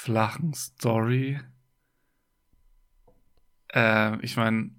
flachen 0.00 0.54
Story. 0.54 1.38
Äh, 3.68 4.18
ich 4.24 4.36
meine, 4.36 4.70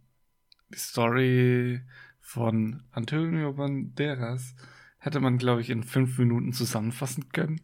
die 0.70 0.80
Story 0.80 1.82
von 2.20 2.84
Antonio 2.92 3.54
Banderas 3.54 4.56
hätte 4.98 5.20
man, 5.20 5.38
glaube 5.38 5.62
ich, 5.62 5.70
in 5.70 5.84
fünf 5.84 6.18
Minuten 6.18 6.54
zusammenfassen 6.54 7.30
können. 7.30 7.62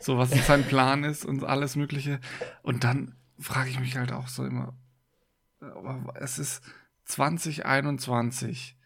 So 0.00 0.18
was 0.18 0.30
sein 0.46 0.64
Plan 0.64 1.04
ist 1.04 1.24
und 1.24 1.44
alles 1.44 1.76
Mögliche. 1.76 2.18
Und 2.62 2.82
dann 2.82 3.14
frage 3.38 3.70
ich 3.70 3.78
mich 3.78 3.96
halt 3.96 4.10
auch 4.10 4.26
so 4.26 4.44
immer, 4.44 4.76
es 6.14 6.40
ist 6.40 6.62
2021. 7.04 8.76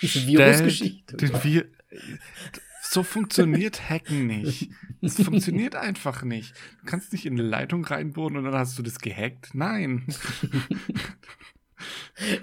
Diese 0.00 0.26
Virusgeschichte. 0.28 1.18
Wir 1.42 1.66
so 2.90 3.04
funktioniert 3.04 3.88
Hacken 3.88 4.26
nicht. 4.26 4.70
Es 5.00 5.22
funktioniert 5.22 5.76
einfach 5.76 6.22
nicht. 6.24 6.54
Du 6.80 6.86
kannst 6.86 7.12
nicht 7.12 7.24
in 7.24 7.34
eine 7.34 7.48
Leitung 7.48 7.84
reinbohren 7.84 8.36
und 8.36 8.44
dann 8.44 8.54
hast 8.54 8.78
du 8.78 8.82
das 8.82 8.98
gehackt. 8.98 9.50
Nein. 9.54 10.06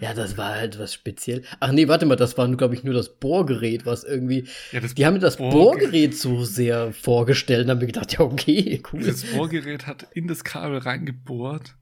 Ja, 0.02 0.16
das 0.16 0.36
war 0.36 0.56
halt 0.56 0.80
was 0.80 0.96
speziell. 0.96 1.44
Ach 1.60 1.72
nee, 1.72 1.88
warte 1.88 2.08
mal, 2.08 2.16
das 2.16 2.36
war, 2.40 2.50
glaube 2.56 2.74
ich, 2.74 2.84
nur 2.84 2.96
das 2.96 3.20
Bohrgerät, 3.20 3.86
was 3.86 4.04
irgendwie. 4.04 4.48
Ja, 4.72 4.80
das 4.80 4.96
die 4.96 5.06
haben 5.06 5.14
mir 5.14 5.20
das 5.20 5.38
Bohrgerät, 5.38 5.54
Bohrgerät 5.54 6.18
so 6.18 6.44
sehr 6.44 6.92
vorgestellt 6.92 7.66
und 7.66 7.70
haben 7.70 7.78
mir 7.78 7.86
gedacht, 7.86 8.14
ja, 8.14 8.22
okay, 8.22 8.82
cool. 8.92 9.04
Das 9.04 9.24
Bohrgerät 9.26 9.86
hat 9.86 10.08
in 10.16 10.28
das 10.28 10.44
Kabel 10.44 10.80
reingebohrt 10.80 11.76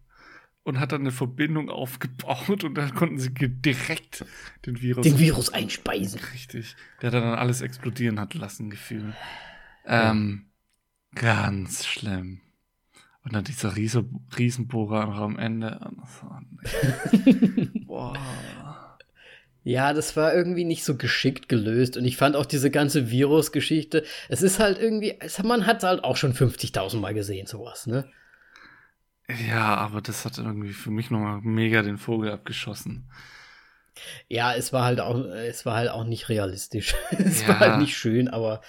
und 0.66 0.80
hat 0.80 0.92
dann 0.92 1.02
eine 1.02 1.12
Verbindung 1.12 1.70
aufgebaut 1.70 2.64
und 2.64 2.76
dann 2.76 2.94
konnten 2.96 3.20
sie 3.20 3.30
direkt 3.32 4.26
den 4.66 4.82
Virus. 4.82 5.04
Den 5.04 5.20
Virus 5.20 5.54
einspeisen. 5.54 6.20
Richtig. 6.34 6.76
Der 7.02 7.12
hat 7.12 7.14
dann 7.14 7.24
alles 7.36 7.62
explodieren 7.62 8.20
hat 8.20 8.34
lassen, 8.34 8.72
Gefühl. 8.72 9.14
Ähm, 9.86 10.48
ganz 11.14 11.86
schlimm. 11.86 12.42
Und 13.24 13.36
dann 13.36 13.44
dieser 13.44 13.76
Riese, 13.76 14.06
Riesenbohrer 14.38 15.16
am 15.16 15.38
Ende. 15.38 15.80
Boah. 17.86 18.18
Ja, 19.64 19.94
das 19.94 20.16
war 20.16 20.34
irgendwie 20.34 20.64
nicht 20.64 20.84
so 20.84 20.98
geschickt 20.98 21.48
gelöst. 21.48 21.96
Und 21.96 22.06
ich 22.06 22.18
fand 22.18 22.36
auch 22.36 22.46
diese 22.46 22.72
ganze 22.72 23.12
Virus-Geschichte, 23.12 24.04
es 24.30 24.42
ist 24.42 24.60
halt 24.60 24.80
irgendwie, 24.80 25.14
man 25.44 25.68
hat 25.68 25.78
es 25.78 25.84
halt 25.84 26.04
auch 26.04 26.18
schon 26.18 26.34
50.000 26.34 26.98
Mal 26.98 27.14
gesehen, 27.14 27.46
sowas, 27.46 27.86
ne? 27.86 28.06
Ja, 29.48 29.76
aber 29.76 30.02
das 30.02 30.24
hat 30.26 30.38
irgendwie 30.38 30.74
für 30.74 30.92
mich 30.92 31.10
nochmal 31.10 31.40
mega 31.42 31.82
den 31.82 31.98
Vogel 31.98 32.32
abgeschossen. 32.32 33.10
Ja, 34.28 34.54
es 34.54 34.72
war 34.74 34.84
halt 34.86 35.00
auch, 35.00 35.18
es 35.26 35.66
war 35.66 35.78
halt 35.78 35.90
auch 35.90 36.04
nicht 36.04 36.30
realistisch. 36.30 36.96
es 37.12 37.42
Ja. 37.42 37.48
war 37.50 37.60
halt 37.60 37.80
nicht 37.80 37.98
schön, 37.98 38.28
aber 38.28 38.62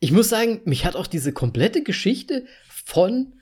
ich 0.00 0.12
muss 0.12 0.28
sagen, 0.28 0.60
mich 0.64 0.84
hat 0.84 0.94
auch 0.96 1.06
diese 1.08 1.32
komplette 1.32 1.82
Geschichte 1.82 2.44
von 2.84 3.32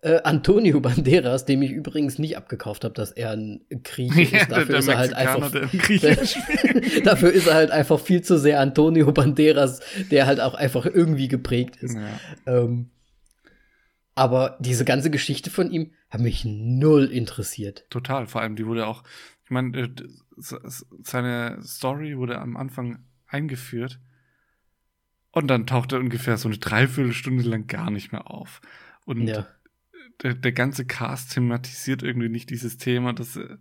äh, 0.00 0.20
Antonio 0.22 0.80
Banderas, 0.80 1.44
dem 1.44 1.60
ich 1.60 1.72
übrigens 1.72 2.18
nicht 2.18 2.38
abgekauft 2.38 2.84
habe, 2.84 2.94
dass 2.94 3.10
er 3.10 3.32
ein 3.32 3.60
Grieche 3.82 4.22
ist. 4.36 4.50
Dafür 4.50 4.78
ist 4.78 4.88
er 4.88 4.96
halt 4.98 5.12
einfach. 5.12 5.50
Dafür 7.04 7.32
ist 7.32 7.46
er 7.48 7.54
halt 7.54 7.70
einfach 7.70 8.00
viel 8.00 8.22
zu 8.22 8.38
sehr 8.38 8.60
Antonio 8.60 9.12
Banderas, 9.12 9.80
der 10.10 10.26
halt 10.26 10.40
auch 10.40 10.54
einfach 10.54 10.86
irgendwie 10.86 11.28
geprägt 11.28 11.76
ist. 11.82 11.96
ja. 11.96 12.18
Ähm, 12.46 12.88
aber 14.16 14.56
diese 14.60 14.84
ganze 14.84 15.10
Geschichte 15.10 15.50
von 15.50 15.70
ihm 15.70 15.92
hat 16.10 16.20
mich 16.20 16.44
null 16.44 17.04
interessiert. 17.04 17.84
Total, 17.90 18.26
vor 18.26 18.40
allem 18.40 18.56
die 18.56 18.66
wurde 18.66 18.86
auch, 18.86 19.04
ich 19.44 19.50
meine, 19.50 19.78
äh, 19.78 19.90
seine 20.36 21.62
Story 21.62 22.16
wurde 22.16 22.40
am 22.40 22.56
Anfang 22.56 23.04
eingeführt 23.28 24.00
und 25.30 25.48
dann 25.48 25.66
taucht 25.66 25.92
er 25.92 26.00
ungefähr 26.00 26.38
so 26.38 26.48
eine 26.48 26.56
Dreiviertelstunde 26.58 27.44
lang 27.44 27.66
gar 27.66 27.90
nicht 27.90 28.10
mehr 28.10 28.30
auf. 28.30 28.62
Und 29.04 29.28
Ja. 29.28 29.46
der, 30.22 30.34
der 30.34 30.52
ganze 30.52 30.86
Cast 30.86 31.32
thematisiert 31.34 32.02
irgendwie 32.02 32.30
nicht 32.30 32.48
dieses 32.48 32.78
Thema, 32.78 33.12
das, 33.12 33.36
äh, 33.36 33.58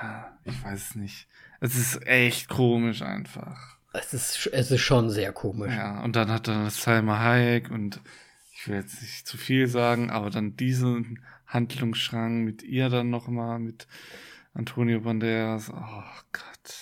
ja, 0.00 0.38
ich 0.44 0.62
weiß 0.62 0.90
es 0.90 0.94
nicht. 0.94 1.26
Es 1.60 1.74
ist 1.74 2.06
echt 2.06 2.48
komisch 2.48 3.02
einfach. 3.02 3.78
Es 3.92 4.14
ist, 4.14 4.48
es 4.52 4.70
ist 4.70 4.80
schon 4.80 5.10
sehr 5.10 5.32
komisch. 5.32 5.72
Ja, 5.72 6.02
und 6.04 6.14
dann 6.14 6.30
hat 6.30 6.48
er 6.48 6.70
Salma 6.70 7.18
Hayek 7.18 7.70
und 7.70 8.00
ich 8.64 8.68
will 8.70 8.76
jetzt 8.76 9.02
nicht 9.02 9.26
zu 9.26 9.36
viel 9.36 9.66
sagen, 9.66 10.08
aber 10.08 10.30
dann 10.30 10.56
diesen 10.56 11.22
Handlungsschrank 11.46 12.46
mit 12.46 12.62
ihr 12.62 12.88
dann 12.88 13.10
nochmal, 13.10 13.58
mit 13.58 13.86
Antonio 14.54 15.00
Banderas. 15.02 15.68
Oh 15.70 16.02
Gott. 16.32 16.74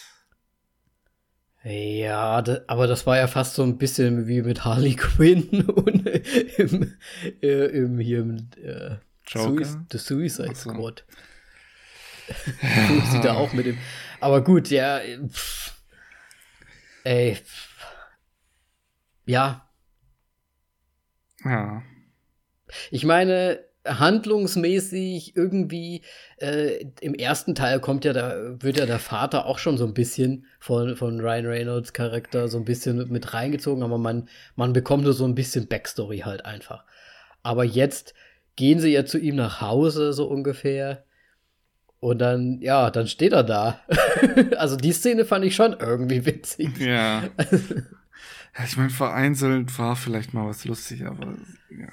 Ja, 1.64 2.40
da, 2.40 2.60
aber 2.68 2.86
das 2.86 3.04
war 3.04 3.16
ja 3.16 3.26
fast 3.26 3.56
so 3.56 3.64
ein 3.64 3.78
bisschen 3.78 4.28
wie 4.28 4.42
mit 4.42 4.64
Harley 4.64 4.94
Quinn 4.94 5.62
und 5.70 6.06
im, 6.06 6.94
äh, 7.42 7.64
im 7.66 7.98
hier 7.98 8.20
im 8.20 8.48
äh, 8.62 8.98
Joker? 9.26 9.64
Sui- 9.64 9.86
The 9.90 9.98
Suicide 9.98 10.50
Ach 10.52 10.56
so. 10.56 10.70
Squad. 10.70 11.04
Wo 12.62 13.10
sie 13.10 13.20
da 13.22 13.34
auch 13.34 13.52
mit 13.52 13.66
dem. 13.66 13.78
Aber 14.20 14.44
gut, 14.44 14.70
ja. 14.70 15.00
Pff. 15.28 15.72
Ey. 17.02 17.34
pff. 17.34 17.68
Ja, 19.26 19.68
Ja. 21.44 21.82
Ich 22.90 23.04
meine, 23.04 23.60
handlungsmäßig 23.86 25.36
irgendwie 25.36 26.02
äh, 26.36 26.84
im 27.00 27.14
ersten 27.14 27.54
Teil 27.54 27.80
kommt 27.80 28.04
ja 28.04 28.12
da 28.12 28.62
wird 28.62 28.78
ja 28.78 28.86
der 28.86 29.00
Vater 29.00 29.46
auch 29.46 29.58
schon 29.58 29.76
so 29.76 29.84
ein 29.84 29.94
bisschen 29.94 30.46
von 30.60 30.96
von 30.96 31.20
Ryan 31.20 31.46
Reynolds 31.46 31.92
Charakter 31.92 32.48
so 32.48 32.58
ein 32.58 32.64
bisschen 32.64 32.96
mit, 32.96 33.10
mit 33.10 33.34
reingezogen, 33.34 33.82
aber 33.82 33.98
man 33.98 34.28
man 34.54 34.72
bekommt 34.72 35.04
nur 35.04 35.14
so 35.14 35.24
ein 35.24 35.34
bisschen 35.34 35.66
Backstory 35.66 36.18
halt 36.18 36.44
einfach. 36.44 36.84
Aber 37.42 37.64
jetzt 37.64 38.14
gehen 38.54 38.78
sie 38.78 38.92
ja 38.92 39.04
zu 39.04 39.18
ihm 39.18 39.36
nach 39.36 39.60
Hause 39.60 40.12
so 40.12 40.26
ungefähr 40.26 41.04
und 41.98 42.18
dann 42.18 42.60
ja, 42.60 42.90
dann 42.90 43.08
steht 43.08 43.32
er 43.32 43.42
da. 43.42 43.80
also 44.56 44.76
die 44.76 44.92
Szene 44.92 45.24
fand 45.24 45.44
ich 45.44 45.56
schon 45.56 45.76
irgendwie 45.78 46.24
witzig. 46.24 46.78
Ja. 46.78 47.24
Ich 48.64 48.76
meine, 48.76 48.90
vereinzelt 48.90 49.78
war 49.78 49.96
vielleicht 49.96 50.34
mal 50.34 50.46
was 50.46 50.64
lustig, 50.64 51.06
aber 51.06 51.34
ja. 51.70 51.88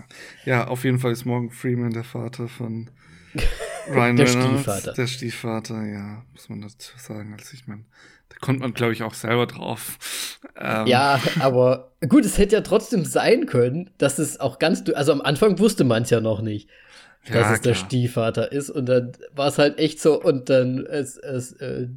Ja, 0.45 0.67
auf 0.67 0.83
jeden 0.83 0.99
Fall 0.99 1.11
ist 1.11 1.25
Morgan 1.25 1.51
Freeman 1.51 1.91
der 1.93 2.03
Vater 2.03 2.47
von 2.49 2.89
Ryan 3.87 4.17
Der 4.17 4.27
Reynolds. 4.27 4.67
Stiefvater. 4.67 4.93
Der 4.93 5.07
Stiefvater, 5.07 5.85
ja, 5.85 6.25
muss 6.33 6.49
man 6.49 6.61
dazu 6.61 6.91
sagen. 6.97 7.33
Also 7.33 7.53
ich 7.53 7.65
meine, 7.67 7.85
da 8.29 8.37
kommt 8.41 8.59
man, 8.59 8.73
glaube 8.73 8.93
ich, 8.93 9.03
auch 9.03 9.13
selber 9.13 9.47
drauf. 9.47 9.97
Ähm, 10.57 10.85
Ja, 10.87 11.21
aber 11.39 11.93
gut, 12.07 12.25
es 12.25 12.37
hätte 12.37 12.55
ja 12.57 12.61
trotzdem 12.61 13.05
sein 13.05 13.45
können, 13.45 13.89
dass 13.97 14.19
es 14.19 14.39
auch 14.39 14.59
ganz, 14.59 14.83
also 14.93 15.11
am 15.13 15.21
Anfang 15.21 15.59
wusste 15.59 15.83
man 15.85 16.03
es 16.03 16.09
ja 16.09 16.19
noch 16.21 16.41
nicht, 16.41 16.69
dass 17.25 17.35
ja, 17.35 17.53
es 17.53 17.61
der 17.61 17.73
klar. 17.73 17.85
Stiefvater 17.85 18.51
ist 18.51 18.69
und 18.69 18.85
dann 18.87 19.13
war 19.33 19.47
es 19.47 19.57
halt 19.57 19.79
echt 19.79 20.01
so 20.01 20.21
und 20.21 20.49
dann 20.49 20.85
es, 20.85 21.17
es 21.17 21.53
äh, 21.53 21.87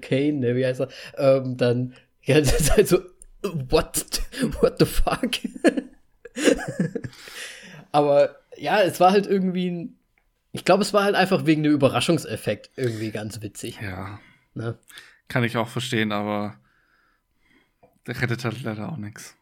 Kane, 0.00 0.34
ne, 0.34 0.54
wie 0.56 0.64
heißt 0.66 0.80
er, 0.80 0.88
ähm, 1.16 1.56
dann, 1.56 1.94
ja, 2.22 2.40
das 2.40 2.60
ist 2.60 2.76
halt 2.76 2.88
so, 2.88 2.98
what, 3.42 4.04
what 4.60 4.78
the 4.78 4.86
fuck? 4.86 5.30
aber 7.92 8.36
ja, 8.56 8.80
es 8.82 9.00
war 9.00 9.12
halt 9.12 9.26
irgendwie 9.26 9.70
ein, 9.70 9.98
ich 10.52 10.64
glaube, 10.64 10.82
es 10.82 10.92
war 10.92 11.04
halt 11.04 11.14
einfach 11.14 11.46
wegen 11.46 11.62
dem 11.62 11.72
Überraschungseffekt 11.72 12.70
irgendwie 12.76 13.10
ganz 13.10 13.40
witzig. 13.42 13.78
Ja, 13.80 14.20
Ne? 14.54 14.76
kann 15.28 15.44
ich 15.44 15.56
auch 15.56 15.68
verstehen, 15.68 16.10
aber 16.10 16.58
der 18.06 18.20
rettet 18.20 18.44
halt 18.44 18.62
leider 18.62 18.90
auch 18.90 18.96
nichts. 18.96 19.36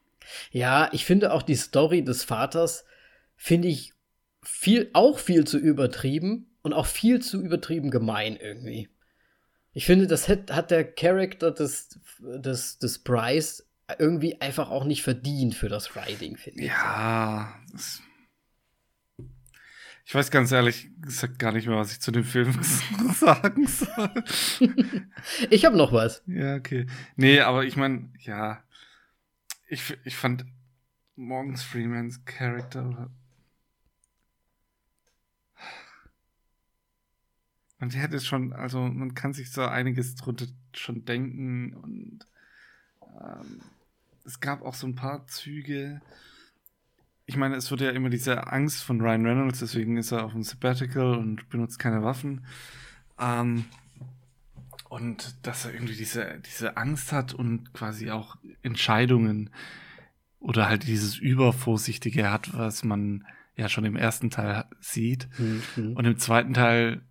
Ja, 0.51 0.91
ich 0.93 1.05
finde 1.05 1.33
auch 1.33 1.43
die 1.43 1.55
Story 1.55 2.03
des 2.05 2.25
Vaters 2.25 2.85
finde 3.37 3.69
ich 3.69 3.95
viel 4.43 4.91
auch 4.93 5.19
viel 5.19 5.47
zu 5.47 5.59
übertrieben 5.59 6.51
und 6.63 6.73
auch 6.73 6.87
viel 6.87 7.23
zu 7.23 7.41
übertrieben 7.41 7.91
gemein 7.91 8.37
irgendwie. 8.37 8.91
Ich 9.73 9.87
finde, 9.87 10.07
das 10.07 10.29
hat, 10.29 10.51
hat 10.51 10.71
der 10.71 10.85
Charakter 10.85 11.51
des, 11.51 12.01
des, 12.19 12.79
des 12.79 12.99
Bryce 12.99 13.66
irgendwie 13.99 14.41
einfach 14.41 14.71
auch 14.71 14.85
nicht 14.85 15.03
verdient 15.03 15.55
für 15.55 15.69
das 15.69 15.95
Writing, 15.95 16.37
finde 16.37 16.63
ich. 16.63 16.69
Ja, 16.69 17.55
das, 17.73 18.03
ich 20.05 20.15
weiß 20.15 20.31
ganz 20.31 20.53
ehrlich 20.53 20.89
gesagt 21.01 21.39
gar 21.39 21.53
nicht 21.53 21.67
mehr, 21.67 21.77
was 21.77 21.93
ich 21.93 22.01
zu 22.01 22.13
dem 22.13 22.25
Film 22.25 22.57
sagen 23.15 23.67
soll. 23.67 24.25
Ich 25.51 25.65
habe 25.65 25.77
noch 25.77 25.93
was. 25.93 26.23
Ja, 26.27 26.55
okay. 26.55 26.87
Nee, 27.17 27.41
aber 27.41 27.65
ich 27.65 27.77
meine, 27.77 28.13
ja, 28.21 28.63
ich, 29.69 29.97
ich 30.05 30.17
fand 30.17 30.45
Morgan 31.17 31.57
Freemans 31.57 32.25
Charakter 32.25 32.89
oder 32.89 33.11
man 37.79 37.91
hätte 37.91 38.21
schon, 38.21 38.53
also 38.53 38.81
man 38.81 39.15
kann 39.15 39.33
sich 39.33 39.51
so 39.51 39.63
einiges 39.63 40.15
drunter 40.15 40.47
schon 40.73 41.05
denken 41.05 41.75
und 41.75 42.27
ähm, 43.21 43.61
es 44.27 44.41
gab 44.41 44.63
auch 44.63 44.75
so 44.75 44.87
ein 44.87 44.95
paar 44.95 45.27
Züge. 45.27 46.01
Ich 47.27 47.37
meine, 47.37 47.57
es 47.57 47.71
wird 47.71 47.81
ja 47.81 47.91
immer 47.91 48.11
diese 48.11 48.53
Angst 48.53 48.83
von 48.83 49.01
Ryan 49.01 49.27
Reynolds, 49.27 49.61
deswegen 49.61 49.97
ist 49.97 50.13
er 50.13 50.25
auf 50.25 50.33
dem 50.33 50.43
Sabbatical 50.43 51.17
und 51.17 51.49
benutzt 51.49 51.79
keine 51.79 52.03
Waffen. 52.03 52.45
Ähm, 53.19 53.65
und 54.89 55.35
dass 55.47 55.65
er 55.65 55.75
irgendwie 55.75 55.97
diese, 55.97 56.41
diese 56.47 56.77
Angst 56.77 57.13
hat 57.13 57.35
und 57.35 57.73
quasi 57.73 58.11
auch 58.11 58.37
Entscheidungen 58.63 59.51
oder 60.39 60.69
halt 60.69 60.87
dieses 60.87 61.17
Übervorsichtige 61.17 62.31
hat, 62.31 62.57
was 62.57 62.85
man 62.85 63.25
ja 63.57 63.69
schon 63.69 63.85
im 63.85 63.97
ersten 63.97 64.31
Teil 64.31 64.65
sieht. 64.81 65.29
Mhm. 65.39 65.95
Und 65.97 66.05
im 66.05 66.19
zweiten 66.19 66.55
Teil 66.55 67.03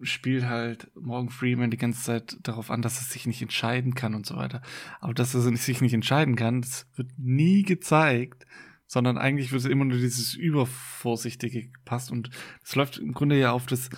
spielt 0.00 0.44
halt 0.44 0.90
Morgan 0.94 1.30
Freeman 1.30 1.70
die 1.70 1.76
ganze 1.76 2.02
Zeit 2.02 2.36
darauf 2.42 2.70
an, 2.70 2.82
dass 2.82 2.98
er 2.98 3.04
sich 3.04 3.26
nicht 3.26 3.40
entscheiden 3.42 3.94
kann 3.94 4.14
und 4.14 4.26
so 4.26 4.36
weiter. 4.36 4.62
Aber 5.00 5.14
dass 5.14 5.34
er 5.34 5.40
sich 5.40 5.80
nicht 5.80 5.94
entscheiden 5.94 6.36
kann, 6.36 6.62
das 6.62 6.86
wird 6.96 7.10
nie 7.16 7.62
gezeigt, 7.62 8.44
sondern 8.86 9.18
eigentlich 9.18 9.52
wird 9.52 9.64
immer 9.66 9.84
nur 9.84 9.98
dieses 9.98 10.34
Übervorsichtige 10.34 11.68
gepasst 11.68 12.10
und 12.10 12.30
es 12.62 12.74
läuft 12.74 12.98
im 12.98 13.12
Grunde 13.12 13.38
ja 13.38 13.52
auf 13.52 13.66
das 13.66 13.90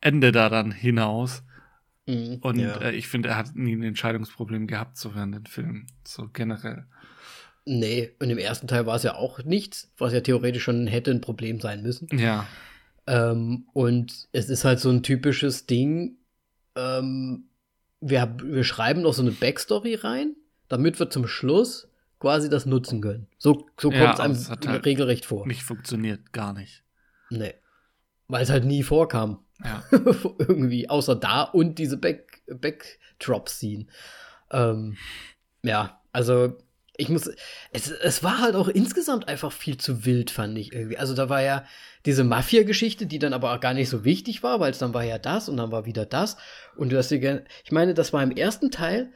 Ende 0.00 0.32
da 0.32 0.48
dann 0.48 0.72
hinaus. 0.72 1.42
Mhm. 2.06 2.38
Und 2.40 2.58
ja. 2.58 2.76
äh, 2.80 2.92
ich 2.92 3.08
finde, 3.08 3.30
er 3.30 3.36
hat 3.36 3.54
nie 3.54 3.74
ein 3.74 3.82
Entscheidungsproblem 3.82 4.66
gehabt, 4.66 4.96
so 4.96 5.14
während 5.14 5.34
den 5.34 5.46
Film. 5.46 5.86
So 6.04 6.28
generell. 6.28 6.86
nee, 7.64 8.10
und 8.18 8.30
im 8.30 8.38
ersten 8.38 8.66
Teil 8.66 8.86
war 8.86 8.96
es 8.96 9.02
ja 9.04 9.14
auch 9.14 9.42
nichts, 9.44 9.92
was 9.98 10.12
ja 10.12 10.20
theoretisch 10.20 10.64
schon 10.64 10.86
hätte 10.86 11.10
ein 11.10 11.20
Problem 11.20 11.60
sein 11.60 11.82
müssen. 11.82 12.08
Ja. 12.16 12.46
Ähm, 13.06 13.66
und 13.72 14.28
es 14.32 14.48
ist 14.48 14.64
halt 14.64 14.80
so 14.80 14.90
ein 14.90 15.02
typisches 15.02 15.66
Ding. 15.66 16.16
Ähm, 16.76 17.44
wir, 18.00 18.36
wir 18.42 18.64
schreiben 18.64 19.02
noch 19.02 19.14
so 19.14 19.22
eine 19.22 19.32
Backstory 19.32 19.96
rein, 19.96 20.36
damit 20.68 20.98
wir 20.98 21.10
zum 21.10 21.26
Schluss 21.26 21.88
quasi 22.18 22.48
das 22.48 22.66
nutzen 22.66 23.00
können. 23.00 23.26
So, 23.38 23.66
so 23.78 23.90
Ja, 23.90 24.14
kommt 24.14 24.14
es 24.14 24.20
aber 24.20 24.32
es 24.32 24.50
einem 24.50 24.72
halt 24.74 24.86
regelrecht 24.86 25.24
vor. 25.24 25.46
Nicht 25.46 25.62
funktioniert, 25.62 26.32
gar 26.32 26.52
nicht. 26.52 26.84
Nee. 27.30 27.54
Weil 28.28 28.42
es 28.42 28.50
halt 28.50 28.64
nie 28.64 28.82
vorkam. 28.82 29.44
Ja. 29.64 29.82
Irgendwie, 30.38 30.88
außer 30.88 31.16
da 31.16 31.42
und 31.42 31.78
diese 31.78 31.96
Back 31.96 32.42
Backdrop-Scene. 32.46 33.86
Ähm, 34.50 34.96
ja, 35.62 36.00
also 36.12 36.58
ich 36.96 37.08
muss, 37.08 37.30
es, 37.72 37.90
es 37.90 38.22
war 38.22 38.40
halt 38.40 38.54
auch 38.54 38.68
insgesamt 38.68 39.26
einfach 39.28 39.50
viel 39.52 39.78
zu 39.78 40.04
wild, 40.04 40.30
fand 40.30 40.58
ich 40.58 40.72
irgendwie. 40.72 40.98
Also 40.98 41.14
da 41.14 41.28
war 41.28 41.40
ja 41.42 41.64
diese 42.04 42.22
Mafia-Geschichte, 42.24 43.06
die 43.06 43.18
dann 43.18 43.32
aber 43.32 43.54
auch 43.54 43.60
gar 43.60 43.72
nicht 43.74 43.88
so 43.88 44.04
wichtig 44.04 44.42
war, 44.42 44.60
weil 44.60 44.72
es 44.72 44.78
dann 44.78 44.92
war 44.92 45.04
ja 45.04 45.18
das 45.18 45.48
und 45.48 45.56
dann 45.56 45.72
war 45.72 45.86
wieder 45.86 46.04
das. 46.04 46.36
Und 46.76 46.92
du 46.92 46.98
hast 46.98 47.10
dir 47.10 47.44
ich 47.64 47.72
meine, 47.72 47.94
das 47.94 48.12
war 48.12 48.22
im 48.22 48.30
ersten 48.32 48.70
Teil, 48.70 49.10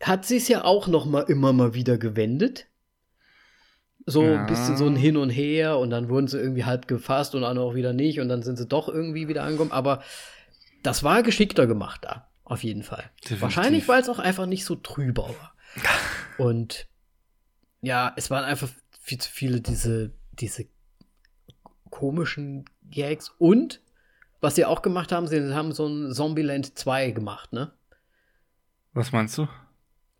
hat 0.00 0.26
sie 0.26 0.36
es 0.36 0.48
ja 0.48 0.64
auch 0.64 0.88
noch 0.88 1.06
mal 1.06 1.22
immer 1.22 1.52
mal 1.52 1.74
wieder 1.74 1.96
gewendet. 1.96 2.66
So 4.04 4.24
Ja. 4.24 4.40
ein 4.40 4.46
bisschen 4.46 4.76
so 4.76 4.86
ein 4.86 4.96
Hin 4.96 5.16
und 5.16 5.30
Her 5.30 5.78
und 5.78 5.90
dann 5.90 6.08
wurden 6.08 6.26
sie 6.26 6.38
irgendwie 6.38 6.64
halb 6.64 6.88
gefasst 6.88 7.34
und 7.34 7.42
dann 7.42 7.56
auch 7.56 7.74
wieder 7.74 7.92
nicht 7.92 8.20
und 8.20 8.28
dann 8.28 8.42
sind 8.42 8.56
sie 8.58 8.66
doch 8.66 8.88
irgendwie 8.88 9.28
wieder 9.28 9.44
angekommen. 9.44 9.72
Aber 9.72 10.02
das 10.82 11.02
war 11.04 11.22
geschickter 11.22 11.66
gemacht 11.66 12.00
da. 12.04 12.28
Auf 12.44 12.64
jeden 12.64 12.82
Fall. 12.82 13.04
Definitiv. 13.22 13.40
Wahrscheinlich, 13.42 13.88
weil 13.88 14.02
es 14.02 14.08
auch 14.08 14.18
einfach 14.18 14.46
nicht 14.46 14.64
so 14.64 14.74
trüber 14.74 15.28
war. 15.28 15.54
Und 16.38 16.86
ja, 17.82 18.12
es 18.16 18.30
waren 18.30 18.44
einfach 18.44 18.68
viel 19.00 19.18
zu 19.18 19.30
viele 19.30 19.60
diese, 19.60 20.12
diese 20.32 20.64
komischen 21.90 22.64
Gags. 22.90 23.30
Und 23.38 23.80
was 24.40 24.54
sie 24.56 24.64
auch 24.64 24.82
gemacht 24.82 25.12
haben, 25.12 25.26
sie 25.26 25.54
haben 25.54 25.72
so 25.72 25.86
ein 25.86 26.12
Zombieland 26.12 26.78
2 26.78 27.10
gemacht, 27.10 27.52
ne? 27.52 27.72
Was 28.92 29.12
meinst 29.12 29.38
du? 29.38 29.48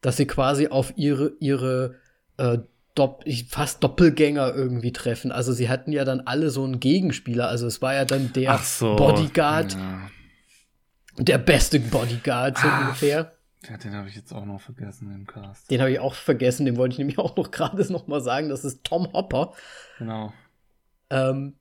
Dass 0.01 0.17
sie 0.17 0.27
quasi 0.27 0.69
auf 0.69 0.93
ihre, 0.97 1.33
ihre 1.41 1.97
äh, 2.37 2.59
Dopp 2.95 3.25
fast 3.49 3.83
Doppelgänger 3.83 4.55
irgendwie 4.55 4.93
treffen. 4.93 5.33
Also 5.33 5.53
sie 5.53 5.69
hatten 5.71 5.93
ja 5.93 6.05
dann 6.05 6.21
alle 6.23 6.51
so 6.51 6.63
einen 6.65 6.79
Gegenspieler. 6.81 7.49
Also 7.49 7.67
es 7.67 7.81
war 7.81 7.95
ja 7.95 8.05
dann 8.05 8.33
der 8.35 8.59
so, 8.59 8.97
Bodyguard, 8.97 9.75
Ja. 9.75 10.11
der 11.19 11.39
beste 11.39 11.81
Bodyguard 11.81 12.59
so 12.59 12.67
Ah. 12.69 12.81
ungefähr. 12.83 13.33
Ja, 13.69 13.77
den 13.77 13.95
habe 13.95 14.09
ich 14.09 14.17
jetzt 14.17 14.33
auch 14.33 14.45
noch 14.45 14.61
vergessen 14.61 15.13
im 15.15 15.27
Cast. 15.27 15.71
Den 15.71 15.81
habe 15.81 15.91
ich 15.93 15.99
auch 16.01 16.15
vergessen, 16.15 16.67
den 16.67 16.77
wollte 16.77 16.95
ich 16.95 16.99
nämlich 16.99 17.19
auch 17.21 17.37
noch 17.37 17.51
gerade 17.51 17.91
noch 17.93 18.07
mal 18.07 18.21
sagen. 18.21 18.49
Das 18.49 18.65
ist 18.65 18.85
Tom 18.85 19.13
Hopper. 19.13 19.55
Genau. 19.99 20.33
Ähm, 21.11 21.55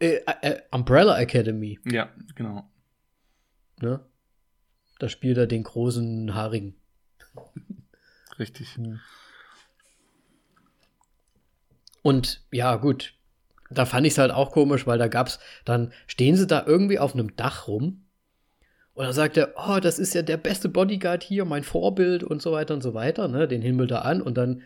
äh, 0.00 0.20
äh, 0.42 0.62
Umbrella 0.70 1.18
Academy, 1.18 1.78
Ja, 1.84 2.08
genau. 2.34 2.68
ne? 3.80 4.00
Da 5.00 5.08
spielt 5.08 5.38
er 5.38 5.46
den 5.46 5.62
großen 5.62 6.34
Haarigen. 6.34 6.74
Richtig. 8.38 8.78
Und 12.02 12.42
ja, 12.50 12.76
gut. 12.76 13.14
Da 13.70 13.84
fand 13.84 14.06
ich 14.06 14.14
es 14.14 14.18
halt 14.18 14.30
auch 14.32 14.50
komisch, 14.52 14.86
weil 14.86 14.98
da 14.98 15.08
gab's, 15.08 15.38
dann 15.64 15.92
stehen 16.06 16.36
sie 16.36 16.46
da 16.46 16.64
irgendwie 16.66 16.98
auf 16.98 17.12
einem 17.12 17.36
Dach 17.36 17.68
rum. 17.68 18.06
Und 18.98 19.04
dann 19.04 19.12
sagt 19.12 19.36
er, 19.36 19.54
oh, 19.54 19.78
das 19.78 20.00
ist 20.00 20.12
ja 20.14 20.22
der 20.22 20.38
beste 20.38 20.68
Bodyguard 20.68 21.22
hier, 21.22 21.44
mein 21.44 21.62
Vorbild 21.62 22.24
und 22.24 22.42
so 22.42 22.50
weiter 22.50 22.74
und 22.74 22.82
so 22.82 22.94
weiter, 22.94 23.28
ne? 23.28 23.46
Den 23.46 23.62
Himmel 23.62 23.86
da 23.86 24.00
an. 24.00 24.20
Und 24.20 24.36
dann 24.36 24.62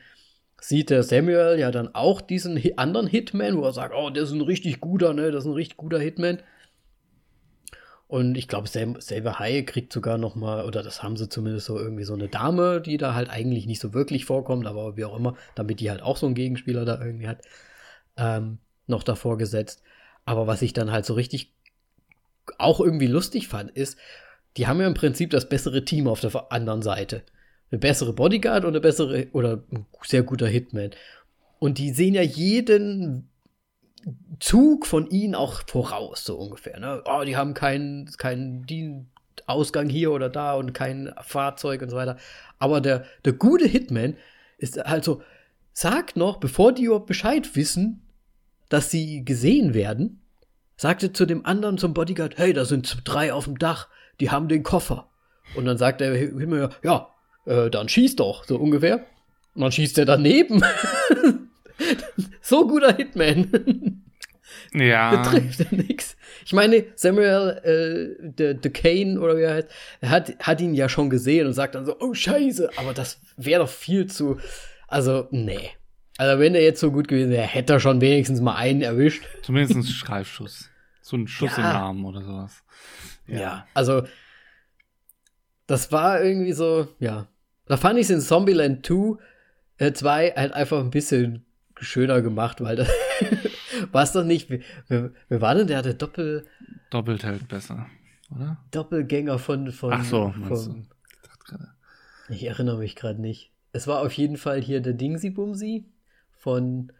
sieht 0.58 0.88
der 0.88 1.02
Samuel 1.02 1.58
ja 1.58 1.70
dann 1.70 1.94
auch 1.94 2.22
diesen 2.22 2.58
anderen 2.78 3.06
Hitman, 3.06 3.58
wo 3.58 3.62
er 3.62 3.74
sagt, 3.74 3.94
oh, 3.94 4.08
der 4.08 4.22
ist 4.22 4.32
ein 4.32 4.40
richtig 4.40 4.80
guter, 4.80 5.12
ne? 5.12 5.32
Das 5.32 5.44
ist 5.44 5.50
ein 5.50 5.52
richtig 5.52 5.76
guter 5.76 5.98
Hitman. 5.98 6.38
Und 8.08 8.38
ich 8.38 8.48
glaube, 8.48 8.68
Sam, 8.68 8.98
Selber 9.02 9.38
Haie 9.38 9.66
kriegt 9.66 9.92
sogar 9.92 10.16
noch 10.16 10.34
mal, 10.34 10.64
oder 10.64 10.82
das 10.82 11.02
haben 11.02 11.18
sie 11.18 11.28
zumindest 11.28 11.66
so 11.66 11.78
irgendwie 11.78 12.04
so 12.04 12.14
eine 12.14 12.28
Dame, 12.28 12.80
die 12.80 12.96
da 12.96 13.14
halt 13.14 13.28
eigentlich 13.28 13.66
nicht 13.66 13.82
so 13.82 13.92
wirklich 13.92 14.24
vorkommt, 14.24 14.66
aber 14.66 14.96
wie 14.96 15.04
auch 15.04 15.14
immer, 15.14 15.36
damit 15.56 15.78
die 15.80 15.90
halt 15.90 16.00
auch 16.00 16.16
so 16.16 16.24
einen 16.24 16.34
Gegenspieler 16.34 16.86
da 16.86 16.98
irgendwie 17.04 17.28
hat, 17.28 17.42
ähm, 18.16 18.60
noch 18.86 19.02
davor 19.02 19.36
gesetzt. 19.36 19.82
Aber 20.24 20.46
was 20.46 20.62
ich 20.62 20.72
dann 20.72 20.90
halt 20.90 21.04
so 21.04 21.12
richtig 21.12 21.52
auch 22.58 22.80
irgendwie 22.80 23.06
lustig 23.06 23.48
fand, 23.48 23.70
ist, 23.70 23.98
die 24.56 24.66
haben 24.66 24.80
ja 24.80 24.86
im 24.86 24.94
Prinzip 24.94 25.30
das 25.30 25.48
bessere 25.48 25.84
Team 25.84 26.08
auf 26.08 26.20
der 26.20 26.52
anderen 26.52 26.82
Seite. 26.82 27.22
Eine 27.70 27.78
bessere 27.78 28.12
Bodyguard 28.12 28.64
und 28.64 28.70
eine 28.70 28.80
bessere 28.80 29.28
oder 29.32 29.62
ein 29.72 29.86
sehr 30.02 30.22
guter 30.22 30.46
Hitman. 30.46 30.90
Und 31.58 31.78
die 31.78 31.90
sehen 31.90 32.14
ja 32.14 32.22
jeden 32.22 33.30
Zug 34.40 34.86
von 34.86 35.08
ihnen 35.08 35.34
auch 35.34 35.62
voraus, 35.66 36.24
so 36.24 36.36
ungefähr. 36.36 36.78
Ne? 36.80 37.02
Oh, 37.06 37.22
die 37.24 37.36
haben 37.36 37.54
keinen 37.54 38.06
keinen 38.18 38.66
Ausgang 39.46 39.88
hier 39.88 40.12
oder 40.12 40.28
da 40.28 40.54
und 40.54 40.72
kein 40.72 41.12
Fahrzeug 41.22 41.82
und 41.82 41.90
so 41.90 41.96
weiter. 41.96 42.18
Aber 42.58 42.80
der, 42.80 43.04
der 43.24 43.32
gute 43.32 43.66
Hitman 43.66 44.16
ist 44.58 44.76
halt 44.84 45.04
so, 45.04 45.22
sagt 45.72 46.16
noch, 46.16 46.38
bevor 46.38 46.72
die 46.72 46.84
überhaupt 46.84 47.06
Bescheid 47.06 47.54
wissen, 47.56 48.02
dass 48.68 48.90
sie 48.90 49.24
gesehen 49.24 49.74
werden, 49.74 50.21
sagte 50.76 51.12
zu 51.12 51.26
dem 51.26 51.46
anderen, 51.46 51.78
zum 51.78 51.94
Bodyguard, 51.94 52.38
hey, 52.38 52.52
da 52.52 52.64
sind 52.64 53.02
drei 53.04 53.32
auf 53.32 53.44
dem 53.44 53.58
Dach, 53.58 53.88
die 54.20 54.30
haben 54.30 54.48
den 54.48 54.62
Koffer. 54.62 55.08
Und 55.54 55.64
dann 55.64 55.78
sagt 55.78 56.00
der 56.00 56.14
Himmel, 56.14 56.70
ja, 56.82 57.08
äh, 57.44 57.70
dann 57.70 57.88
schieß 57.88 58.16
doch, 58.16 58.44
so 58.44 58.56
ungefähr. 58.56 59.06
Und 59.54 59.62
dann 59.62 59.72
schießt 59.72 59.98
er 59.98 60.06
daneben. 60.06 60.62
so 62.40 62.66
guter 62.66 62.94
Hitman. 62.94 64.02
Ja. 64.72 65.22
trifft 65.22 65.60
ja 65.60 65.66
nix. 65.70 66.16
Ich 66.44 66.52
meine, 66.52 66.84
Samuel 66.94 67.60
äh, 68.20 68.30
de, 68.30 68.54
de 68.54 68.70
Kane 68.70 69.20
oder 69.20 69.36
wie 69.36 69.42
er 69.42 69.54
heißt, 69.54 69.68
er 70.00 70.10
hat, 70.10 70.38
hat 70.40 70.60
ihn 70.60 70.74
ja 70.74 70.88
schon 70.88 71.10
gesehen 71.10 71.46
und 71.46 71.52
sagt 71.52 71.74
dann 71.74 71.86
so, 71.86 71.96
oh 72.00 72.14
Scheiße, 72.14 72.70
aber 72.76 72.94
das 72.94 73.20
wäre 73.36 73.62
doch 73.62 73.70
viel 73.70 74.06
zu. 74.06 74.38
Also, 74.88 75.28
nee. 75.30 75.70
Also, 76.18 76.38
wenn 76.40 76.54
er 76.54 76.62
jetzt 76.62 76.80
so 76.80 76.92
gut 76.92 77.08
gewesen 77.08 77.30
wäre, 77.30 77.46
hätte 77.46 77.72
er 77.74 77.80
schon 77.80 78.00
wenigstens 78.00 78.40
mal 78.40 78.54
einen 78.56 78.82
erwischt. 78.82 79.24
Zumindest 79.42 79.76
ein 79.76 79.82
Streifschuss. 79.84 80.68
So 81.00 81.16
ein 81.16 81.26
Schuss 81.26 81.56
Ja. 81.56 81.70
im 81.70 81.76
Arm 81.76 82.04
oder 82.04 82.22
sowas. 82.22 82.62
Ja. 83.26 83.66
Also, 83.74 84.02
das 85.66 85.90
war 85.92 86.22
irgendwie 86.22 86.52
so, 86.52 86.88
ja. 86.98 87.26
Da 87.66 87.76
fand 87.76 87.98
ich 87.98 88.04
es 88.04 88.10
in 88.10 88.20
Zombieland 88.20 88.84
2, 88.86 89.18
äh, 89.78 89.92
2 89.92 90.30
halt 90.36 90.52
einfach 90.52 90.80
ein 90.80 90.90
bisschen 90.90 91.44
schöner 91.80 92.20
gemacht, 92.20 92.60
weil 92.60 92.76
das 92.76 92.88
war 93.92 94.02
es 94.02 94.12
doch 94.12 94.24
nicht. 94.24 94.48
Wer, 94.88 95.10
war 95.28 95.54
denn 95.54 95.66
der? 95.66 95.82
Der 95.82 95.94
Doppel, 95.94 96.46
Doppelt 96.90 97.24
hält 97.24 97.48
besser, 97.48 97.86
oder? 98.34 98.58
Doppelgänger 98.70 99.38
von. 99.38 99.72
von 99.72 99.92
Ach 99.92 100.04
so, 100.04 100.34
von? 100.46 100.86
Ich. 102.28 102.36
Ich 102.36 102.44
erinnere 102.46 102.78
mich 102.78 102.96
gerade 102.96 103.20
nicht. 103.20 103.52
Es 103.72 103.86
war 103.86 104.00
auf 104.00 104.12
jeden 104.12 104.36
Fall 104.36 104.60
hier 104.60 104.80
der 104.80 104.92
Dingsy 104.92 105.30
Bumsy 105.30 105.84
von. 106.42 106.92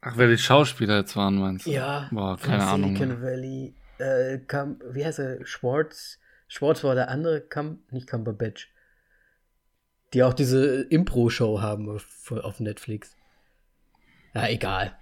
Ach, 0.00 0.16
wer 0.16 0.28
die 0.28 0.38
Schauspieler 0.38 0.98
jetzt 0.98 1.16
waren, 1.16 1.36
meinst 1.38 1.66
du? 1.66 1.70
Ja. 1.70 2.08
Boah, 2.10 2.38
keine 2.38 2.64
Ahnung. 2.64 2.96
Silicon 2.96 3.22
Valley. 3.22 3.74
Äh, 3.98 4.38
Cum, 4.38 4.80
wie 4.92 5.04
heißt 5.04 5.18
er? 5.18 5.44
Schwartz. 5.44 6.18
Schwartz 6.48 6.82
war 6.84 6.94
der 6.94 7.10
andere, 7.10 7.42
Cum, 7.42 7.80
nicht 7.90 8.06
Cumberbatch. 8.06 8.72
Die 10.14 10.22
auch 10.22 10.32
diese 10.32 10.82
Impro-Show 10.82 11.60
haben 11.60 11.88
auf, 11.88 12.32
auf 12.32 12.60
Netflix. 12.60 13.14
Ja, 14.34 14.48
egal. 14.48 14.96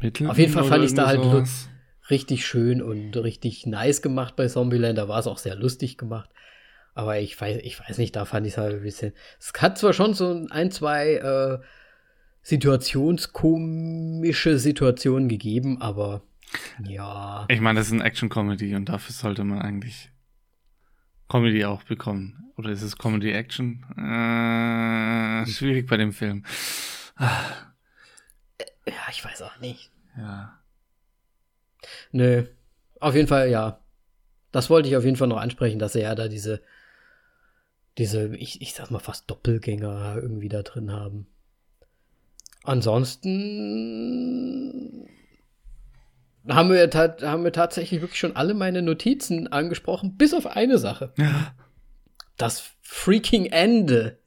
Mittel 0.00 0.28
Auf 0.28 0.38
jeden 0.38 0.52
Fall 0.52 0.64
fand 0.64 0.84
ich's 0.84 0.94
da 0.94 1.06
halt 1.06 1.22
sowas. 1.22 1.68
Richtig 2.10 2.46
schön 2.46 2.82
und 2.82 3.16
richtig 3.16 3.66
nice 3.66 4.02
gemacht 4.02 4.36
bei 4.36 4.46
Zombieland. 4.46 4.98
Da 4.98 5.08
war 5.08 5.18
es 5.18 5.26
auch 5.26 5.38
sehr 5.38 5.56
lustig 5.56 5.96
gemacht. 5.96 6.30
Aber 6.94 7.18
ich 7.18 7.40
weiß, 7.40 7.58
ich 7.62 7.80
weiß 7.80 7.98
nicht, 7.98 8.14
da 8.14 8.24
fand 8.24 8.46
ich 8.46 8.52
es 8.52 8.58
halt 8.58 8.76
ein 8.76 8.82
bisschen. 8.82 9.12
Es 9.40 9.52
hat 9.60 9.78
zwar 9.78 9.92
schon 9.92 10.14
so 10.14 10.46
ein, 10.50 10.70
zwei 10.70 11.14
äh, 11.14 11.58
situationskomische 12.46 14.58
Situationen 14.60 15.28
gegeben, 15.28 15.82
aber 15.82 16.22
ja. 16.84 17.44
Ich 17.48 17.60
meine, 17.60 17.80
das 17.80 17.88
ist 17.88 17.94
ein 17.94 18.00
Action-Comedy 18.00 18.76
und 18.76 18.88
dafür 18.88 19.12
sollte 19.12 19.42
man 19.42 19.60
eigentlich 19.60 20.12
Comedy 21.28 21.64
auch 21.64 21.82
bekommen. 21.82 22.52
Oder 22.56 22.70
ist 22.70 22.82
es 22.82 22.98
Comedy-Action? 22.98 23.84
Äh, 23.98 25.44
schwierig 25.50 25.88
bei 25.88 25.96
dem 25.96 26.12
Film. 26.12 26.44
Ja, 27.18 27.66
ich 29.10 29.24
weiß 29.24 29.42
auch 29.42 29.58
nicht. 29.58 29.90
Ja. 30.16 30.60
Nö. 32.12 32.44
Auf 33.00 33.16
jeden 33.16 33.26
Fall, 33.26 33.50
ja. 33.50 33.80
Das 34.52 34.70
wollte 34.70 34.88
ich 34.88 34.96
auf 34.96 35.04
jeden 35.04 35.16
Fall 35.16 35.26
noch 35.26 35.40
ansprechen, 35.40 35.80
dass 35.80 35.94
sie 35.94 36.02
ja 36.02 36.14
da 36.14 36.28
diese, 36.28 36.62
diese, 37.98 38.36
ich, 38.36 38.62
ich 38.62 38.74
sag 38.74 38.92
mal 38.92 39.00
fast 39.00 39.28
Doppelgänger 39.28 40.20
irgendwie 40.22 40.48
da 40.48 40.62
drin 40.62 40.92
haben. 40.92 41.26
Ansonsten 42.66 43.76
haben 46.48 46.70
wir, 46.70 46.90
haben 47.22 47.44
wir 47.44 47.52
tatsächlich 47.52 48.00
wirklich 48.00 48.18
schon 48.18 48.34
alle 48.34 48.54
meine 48.54 48.82
Notizen 48.82 49.46
angesprochen, 49.52 50.16
bis 50.16 50.34
auf 50.34 50.46
eine 50.46 50.78
Sache. 50.78 51.12
Ja. 51.16 51.54
Das 52.36 52.72
freaking 52.82 53.46
Ende. 53.46 54.18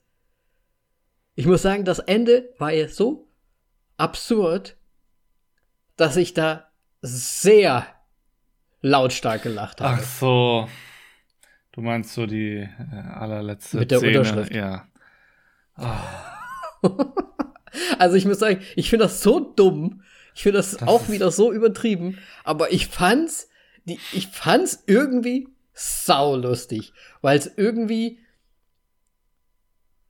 Ich 1.36 1.46
muss 1.46 1.62
sagen, 1.62 1.84
das 1.86 2.00
Ende 2.00 2.50
war 2.58 2.72
jetzt 2.72 2.96
so 2.96 3.28
absurd, 3.98 4.78
dass 5.98 6.16
ich 6.18 6.34
da 6.34 6.72
sehr 7.02 7.86
lautstark 8.82 9.44
gelacht 9.44 9.82
habe. 9.82 10.00
Ach 10.02 10.04
so. 10.04 10.70
Du 11.74 11.82
meinst 11.82 12.14
so 12.14 12.26
die 12.26 12.56
äh, 12.58 12.68
allerletzte 13.14 13.78
Mit 13.78 13.92
der 13.92 14.00
Szene. 14.00 14.20
Unterschrift. 14.20 14.54
Ja. 14.54 14.88
Also 17.98 18.16
ich 18.16 18.26
muss 18.26 18.40
sagen, 18.40 18.62
ich 18.76 18.90
finde 18.90 19.06
das 19.06 19.22
so 19.22 19.40
dumm. 19.40 20.02
Ich 20.36 20.44
finde 20.44 20.58
das, 20.60 20.72
Das 20.72 20.88
auch 20.88 21.10
wieder 21.10 21.32
so 21.32 21.52
übertrieben. 21.52 22.18
Aber 22.44 22.72
ich 22.72 22.88
fand's, 22.88 23.50
die, 23.86 24.00
ich 24.14 24.28
fand's 24.28 24.84
irgendwie 24.88 25.48
saulustig, 25.74 26.94
weil 27.22 27.38
es 27.40 27.52
irgendwie, 27.58 28.20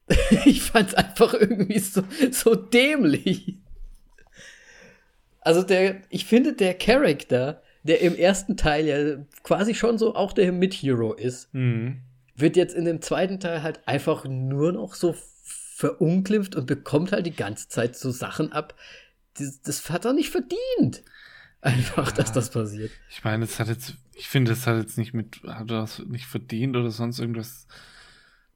ich 0.46 0.62
fand's 0.62 0.94
einfach 0.94 1.34
irgendwie 1.34 1.80
so, 1.80 2.04
so 2.32 2.56
dämlich. 2.56 3.58
Also 5.42 5.64
der, 5.64 6.02
ich 6.10 6.26
finde 6.26 6.54
der 6.54 6.74
Charakter, 6.74 7.62
der 7.84 8.02
im 8.02 8.16
ersten 8.16 8.58
Teil 8.58 8.86
ja 8.86 9.26
quasi 9.44 9.74
schon 9.74 9.98
so 9.98 10.16
auch 10.16 10.34
der 10.34 10.52
Mid-Hero 10.52 11.14
ist, 11.14 11.54
Mhm. 11.54 12.02
wird 12.36 12.56
jetzt 12.58 12.76
in 12.76 12.86
dem 12.86 13.02
zweiten 13.02 13.40
Teil 13.40 13.64
halt 13.64 13.80
einfach 13.88 14.26
nur 14.26 14.72
noch 14.74 14.96
so 14.96 15.16
verunglimpft 15.80 16.58
und 16.58 16.66
bekommt 16.66 17.14
halt 17.14 17.26
die 17.26 17.36
ganze 17.36 17.70
Zeit 17.70 17.96
so 17.96 18.12
Sachen 18.12 18.52
ab. 18.52 18.76
Das, 19.36 19.62
das 19.62 19.90
hat 19.90 20.04
er 20.04 20.12
nicht 20.12 20.30
verdient. 20.30 21.04
Einfach, 21.62 22.12
dass 22.12 22.34
das 22.34 22.52
passiert. 22.52 22.92
Ich 23.10 23.24
meine, 23.24 23.46
es 23.46 23.62
hat 23.62 23.70
jetzt, 23.70 23.96
ich 24.14 24.28
finde, 24.28 24.52
es 24.52 24.68
hat 24.68 24.78
jetzt 24.78 24.98
nicht 24.98 25.14
mit, 25.14 25.42
hat 25.48 25.72
das 25.72 26.00
nicht 26.00 26.26
verdient 26.26 26.76
oder 26.76 26.92
sonst 26.92 27.20
irgendwas 27.20 27.66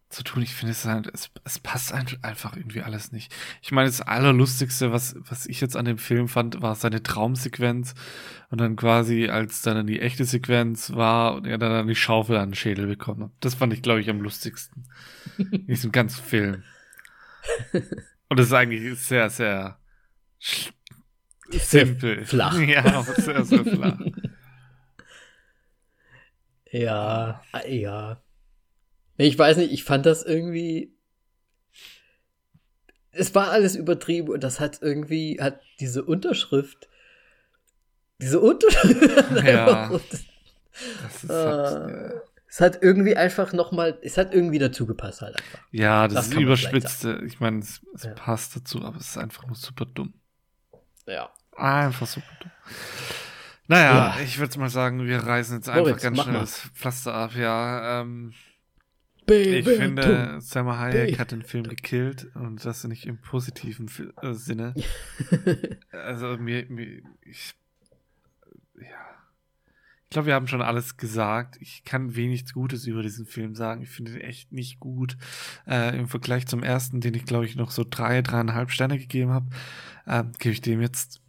zu 0.09 0.23
tun. 0.23 0.43
Ich 0.43 0.53
finde 0.53 0.73
es 0.73 0.83
halt, 0.83 1.09
es, 1.13 1.29
es 1.45 1.59
passt 1.59 1.93
einfach 1.93 2.57
irgendwie 2.57 2.81
alles 2.81 3.13
nicht. 3.13 3.33
Ich 3.61 3.71
meine, 3.71 3.87
das 3.87 4.01
Allerlustigste, 4.01 4.91
was, 4.91 5.15
was 5.19 5.45
ich 5.45 5.61
jetzt 5.61 5.77
an 5.77 5.85
dem 5.85 5.99
Film 5.99 6.27
fand, 6.27 6.61
war 6.61 6.75
seine 6.75 7.03
Traumsequenz. 7.03 7.93
Und 8.49 8.59
dann 8.59 8.75
quasi, 8.75 9.29
als 9.29 9.61
dann 9.61 9.87
die 9.87 10.01
echte 10.01 10.25
Sequenz 10.25 10.91
war 10.91 11.35
und 11.35 11.45
er 11.45 11.57
dann 11.57 11.87
die 11.87 11.95
Schaufel 11.95 12.35
an 12.35 12.49
den 12.49 12.55
Schädel 12.55 12.87
bekommen 12.87 13.23
hat. 13.23 13.31
Das 13.39 13.55
fand 13.55 13.71
ich, 13.71 13.81
glaube 13.81 14.01
ich, 14.01 14.09
am 14.09 14.19
lustigsten. 14.19 14.83
in 15.37 15.67
diesem 15.67 15.93
ganzen 15.93 16.21
Film. 16.21 16.63
Und 18.29 18.39
das 18.39 18.47
ist 18.47 18.53
eigentlich 18.53 18.99
sehr, 18.99 19.29
sehr 19.29 19.79
simpel. 21.49 22.25
Flach. 22.25 22.57
Ja, 22.67 23.03
sehr, 23.03 23.45
sehr 23.45 23.65
flach. 23.65 23.99
ja, 26.71 27.43
ja. 27.67 28.21
Ich 29.17 29.37
weiß 29.37 29.57
nicht, 29.57 29.71
ich 29.71 29.83
fand 29.83 30.05
das 30.05 30.23
irgendwie. 30.23 30.95
Es 33.11 33.35
war 33.35 33.51
alles 33.51 33.75
übertrieben 33.75 34.29
und 34.29 34.43
das 34.43 34.59
hat 34.59 34.81
irgendwie, 34.81 35.39
hat 35.39 35.61
diese 35.79 36.03
Unterschrift. 36.03 36.89
Diese 38.19 38.39
Unterschrift. 38.39 39.45
Ja. 39.45 39.89
das 39.89 41.23
ist 41.23 41.29
halt, 41.29 42.23
es 42.53 42.61
hat 42.61 42.83
irgendwie 42.83 43.17
einfach 43.17 43.51
nochmal, 43.51 43.97
es 44.03 44.15
hat 44.15 44.31
irgendwie 44.31 44.59
dazu 44.59 44.85
gepasst 44.85 45.23
halt 45.23 45.35
einfach. 45.35 45.59
Ja, 45.71 46.07
das, 46.07 46.13
das 46.13 46.27
ist 46.27 46.33
überspitzte. 46.35 47.23
Ich 47.25 47.39
meine, 47.39 47.57
es, 47.57 47.81
es 47.95 48.03
ja. 48.03 48.13
passt 48.13 48.55
dazu, 48.55 48.85
aber 48.85 48.97
es 48.97 49.07
ist 49.07 49.17
einfach 49.17 49.47
nur 49.47 49.55
super 49.55 49.85
dumm. 49.85 50.13
Ja. 51.07 51.31
Einfach 51.57 52.05
super 52.05 52.27
dumm. 52.39 52.51
Naja, 53.65 54.15
ja. 54.15 54.23
ich 54.23 54.37
würde 54.37 54.59
mal 54.59 54.69
sagen, 54.69 55.03
wir 55.03 55.17
reißen 55.17 55.55
jetzt 55.55 55.69
einfach 55.69 55.99
ganz 55.99 56.21
schnell 56.21 56.33
mal. 56.33 56.41
das 56.41 56.59
Pflaster 56.75 57.15
ab, 57.15 57.31
ja. 57.35 58.01
Ähm, 58.01 58.33
Baby, 59.25 59.71
ich 59.71 59.77
finde, 59.79 60.39
Selma 60.39 60.77
Hayek 60.77 61.17
hat 61.17 61.31
den 61.31 61.41
Film 61.41 61.63
gekillt 61.63 62.35
und 62.35 62.63
das 62.63 62.83
nicht 62.83 63.07
im 63.07 63.19
positiven 63.19 63.89
äh, 64.21 64.33
Sinne. 64.33 64.75
also 65.91 66.37
mir, 66.37 66.67
mir 66.69 67.01
ich, 67.23 67.55
ja. 68.79 69.12
Ich 70.13 70.15
glaube, 70.15 70.27
wir 70.27 70.35
haben 70.35 70.47
schon 70.47 70.61
alles 70.61 70.97
gesagt. 70.97 71.57
Ich 71.59 71.83
kann 71.85 72.15
wenig 72.15 72.53
Gutes 72.53 72.85
über 72.85 73.01
diesen 73.01 73.25
Film 73.25 73.55
sagen. 73.55 73.81
Ich 73.81 73.89
finde 73.89 74.11
ihn 74.11 74.21
echt 74.21 74.51
nicht 74.51 74.79
gut. 74.79 75.17
Äh, 75.65 75.97
Im 75.97 76.07
Vergleich 76.07 76.45
zum 76.45 76.61
ersten, 76.61 77.01
den 77.01 77.15
ich 77.15 77.25
glaube 77.25 77.47
ich 77.47 77.55
noch 77.55 77.71
so 77.71 77.83
drei, 77.83 78.21
dreieinhalb 78.21 78.69
Sterne 78.69 78.99
gegeben 78.99 79.31
habe, 79.31 79.47
äh, 80.05 80.23
gebe 80.37 80.53
ich 80.53 80.61
dem 80.61 80.81
jetzt, 80.81 81.19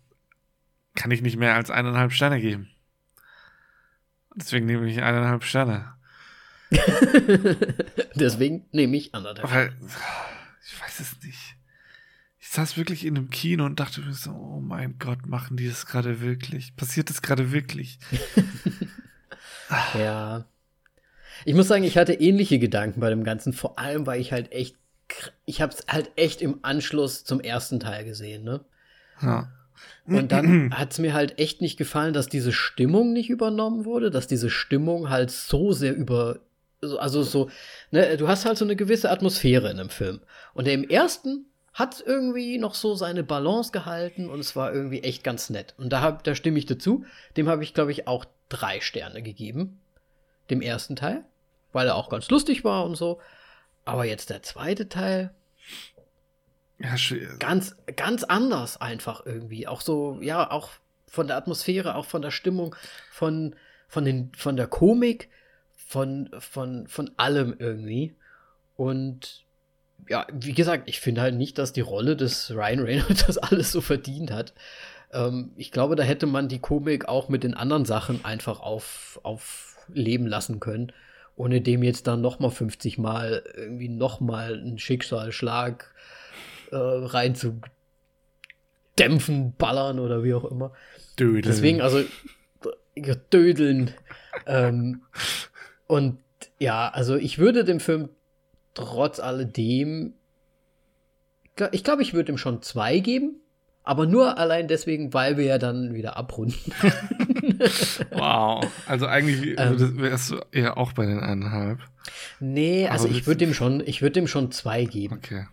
kann 0.95 1.11
ich 1.11 1.23
nicht 1.23 1.39
mehr 1.39 1.55
als 1.55 1.71
eineinhalb 1.71 2.13
Sterne 2.13 2.43
geben. 2.43 2.69
Deswegen 4.37 4.67
nehme 4.67 4.87
ich 4.87 5.01
eineinhalb 5.01 5.45
Sterne. 5.45 5.95
Deswegen 8.15 8.67
nehme 8.73 8.99
ich 8.99 9.15
anderthalb. 9.15 9.51
Weil, 9.51 9.73
ich 10.63 10.79
weiß 10.79 11.01
es 11.01 11.23
nicht. 11.23 11.57
Ich 12.55 12.57
saß 12.57 12.77
wirklich 12.77 13.05
in 13.05 13.17
einem 13.17 13.31
Kino 13.31 13.65
und 13.65 13.81
dachte 13.81 14.01
mir 14.01 14.13
so, 14.13 14.31
oh 14.31 14.61
mein 14.61 14.95
Gott, 15.01 15.27
machen 15.27 15.57
die 15.57 15.69
das 15.69 15.87
gerade 15.87 16.21
wirklich? 16.21 16.77
Passiert 16.77 17.11
das 17.11 17.21
gerade 17.21 17.51
wirklich? 17.51 17.99
ja. 19.99 20.45
Ich 21.45 21.55
muss 21.55 21.67
sagen, 21.67 21.83
ich 21.83 21.99
hatte 21.99 22.13
ähnliche 22.13 22.61
Gedanken 22.61 23.01
bei 23.01 23.11
dem 23.11 23.25
Ganzen, 23.25 23.55
vor 23.55 23.81
allem, 23.81 24.07
weil 24.07 24.21
ich 24.21 24.31
halt 24.31 24.53
echt, 24.53 24.77
ich 25.47 25.61
habe 25.61 25.73
es 25.73 25.85
halt 25.89 26.13
echt 26.15 26.43
im 26.43 26.61
Anschluss 26.63 27.25
zum 27.25 27.41
ersten 27.41 27.81
Teil 27.81 28.05
gesehen, 28.05 28.45
ne? 28.45 28.65
Ja. 29.21 29.51
Und 30.07 30.31
dann 30.31 30.79
hat 30.79 30.93
es 30.93 31.01
mir 31.01 31.13
halt 31.13 31.41
echt 31.41 31.61
nicht 31.61 31.77
gefallen, 31.77 32.15
dass 32.15 32.29
diese 32.29 32.53
Stimmung 32.53 33.13
nicht 33.13 33.31
übernommen 33.31 33.85
wurde, 33.85 34.13
dass 34.13 34.29
diese 34.29 34.49
Stimmung 34.49 35.11
halt 35.11 35.33
so 35.33 35.73
sehr 35.73 35.97
über, 35.97 36.39
also 36.81 37.25
so, 37.25 37.51
ne, 37.91 38.17
du 38.17 38.29
hast 38.29 38.45
halt 38.45 38.59
so 38.59 38.65
eine 38.65 38.77
gewisse 38.77 39.11
Atmosphäre 39.11 39.73
in 39.73 39.81
einem 39.81 39.91
Film. 39.91 40.21
Und 40.53 40.69
im 40.69 40.89
ersten 40.89 41.47
hat 41.75 42.03
irgendwie 42.05 42.57
noch 42.59 42.75
so 42.75 42.95
seine 42.95 43.25
Balance 43.25 43.73
gehalten 43.73 44.31
und 44.31 44.41
es 44.41 44.55
war 44.55 44.73
irgendwie 44.73 45.03
echt 45.03 45.25
ganz 45.25 45.51
nett. 45.51 45.75
Und 45.77 45.93
da, 45.93 46.01
hab, 46.01 46.25
da 46.25 46.35
stimme 46.35 46.59
ich 46.59 46.67
dazu. 46.67 47.05
Dem 47.37 47.49
habe 47.49 47.65
ich, 47.65 47.75
glaube 47.75 47.93
ich, 47.93 48.07
auch 48.07 48.25
drei 48.49 48.81
Sterne 48.81 49.23
gegeben. 49.23 49.81
Dem 50.51 50.63
ersten 50.63 50.95
Teil, 50.95 51.25
weil 51.73 51.89
er 51.89 51.97
auch 51.97 52.11
ganz 52.11 52.31
lustig 52.31 52.65
war 52.65 52.85
und 52.85 52.95
so. 52.95 53.21
Aber 53.85 54.05
jetzt 54.05 54.31
der 54.31 54.43
zweite 54.43 54.89
Teil. 54.89 55.35
Ja, 56.79 56.95
ganz, 57.39 57.77
ganz 57.97 58.25
anders 58.25 58.81
einfach 58.81 59.27
irgendwie. 59.27 59.67
Auch 59.67 59.81
so, 59.81 60.19
ja, 60.21 60.51
auch 60.51 60.71
von 61.09 61.27
der 61.27 61.37
Atmosphäre, 61.37 61.97
auch 61.97 62.07
von 62.07 62.23
der 62.23 62.31
Stimmung, 62.31 62.77
von, 63.11 63.57
von, 63.89 64.05
den, 64.05 64.33
von 64.35 64.57
der 64.57 64.67
Komik 64.67 65.29
von, 65.95 66.31
von, 66.39 66.87
von 66.87 67.11
allem 67.17 67.55
irgendwie. 67.59 68.15
Und 68.77 69.45
ja, 70.09 70.27
wie 70.33 70.53
gesagt, 70.53 70.89
ich 70.89 71.01
finde 71.01 71.23
halt 71.23 71.35
nicht, 71.35 71.59
dass 71.59 71.73
die 71.73 71.81
Rolle 71.81 72.17
des 72.17 72.51
Ryan 72.51 72.81
Reynolds 72.81 73.25
das 73.27 73.39
alles 73.39 73.73
so 73.73 73.81
verdient 73.81 74.31
hat. 74.31 74.53
Ähm, 75.13 75.53
ich 75.57 75.71
glaube, 75.71 75.97
da 75.97 76.03
hätte 76.03 76.27
man 76.27 76.49
die 76.49 76.59
Komik 76.59 77.09
auch 77.09 77.29
mit 77.29 77.45
den 77.45 77.55
anderen 77.55 77.85
Sachen 77.85 78.25
einfach 78.25 78.61
auf, 78.61 79.21
auf 79.23 79.87
leben 79.93 80.27
lassen 80.27 80.61
können, 80.61 80.93
ohne 81.37 81.61
dem 81.61 81.83
jetzt 81.83 82.07
dann 82.07 82.21
noch 82.21 82.39
mal 82.39 82.51
50 82.51 82.99
Mal 82.99 83.43
irgendwie 83.55 83.89
noch 83.89 84.21
mal 84.21 84.55
einen 84.55 84.79
Schicksalsschlag 84.79 85.93
äh, 86.71 86.77
rein 86.77 87.35
zu 87.35 87.61
dämpfen, 88.99 89.55
ballern 89.57 89.99
oder 89.99 90.23
wie 90.23 90.35
auch 90.35 90.45
immer. 90.45 90.73
Dödeln. 91.19 91.43
Deswegen, 91.43 91.81
also 91.81 92.05
dödeln. 93.33 93.93
ähm, 94.47 95.03
und 95.87 96.19
ja, 96.59 96.89
also 96.89 97.17
ich 97.17 97.39
würde 97.39 97.65
dem 97.65 97.81
Film 97.81 98.09
trotz 98.75 99.21
alledem, 99.21 100.15
ich 101.73 101.85
glaube, 101.85 102.03
ich 102.03 102.15
würde 102.15 102.33
ihm 102.33 102.39
schon 102.39 102.63
zwei 102.63 102.99
geben, 102.99 103.41
aber 103.85 104.07
nur 104.07 104.39
allein 104.39 104.67
deswegen, 104.67 105.13
weil 105.13 105.37
wir 105.37 105.45
ja 105.45 105.59
dann 105.59 105.95
wieder 105.95 106.17
abrunden. 106.17 106.73
wow, 108.11 108.67
also 108.87 109.07
eigentlich 109.07 109.59
ähm, 109.59 109.99
wärst 109.99 110.31
du 110.31 110.41
eher 110.53 110.79
auch 110.79 110.93
bei 110.93 111.07
den 111.07 111.21
eineinhalb. 111.21 111.79
Nee, 112.41 112.89
also 112.89 113.09
ich 113.09 113.27
würde 113.27 113.39
dem 113.39 113.55
schon, 113.55 113.83
ich 113.87 114.03
würde 114.03 114.15
dem 114.15 114.27
schon 114.27 114.51
zwei 114.51 114.85
geben. 114.85 115.17
Okay. 115.17 115.47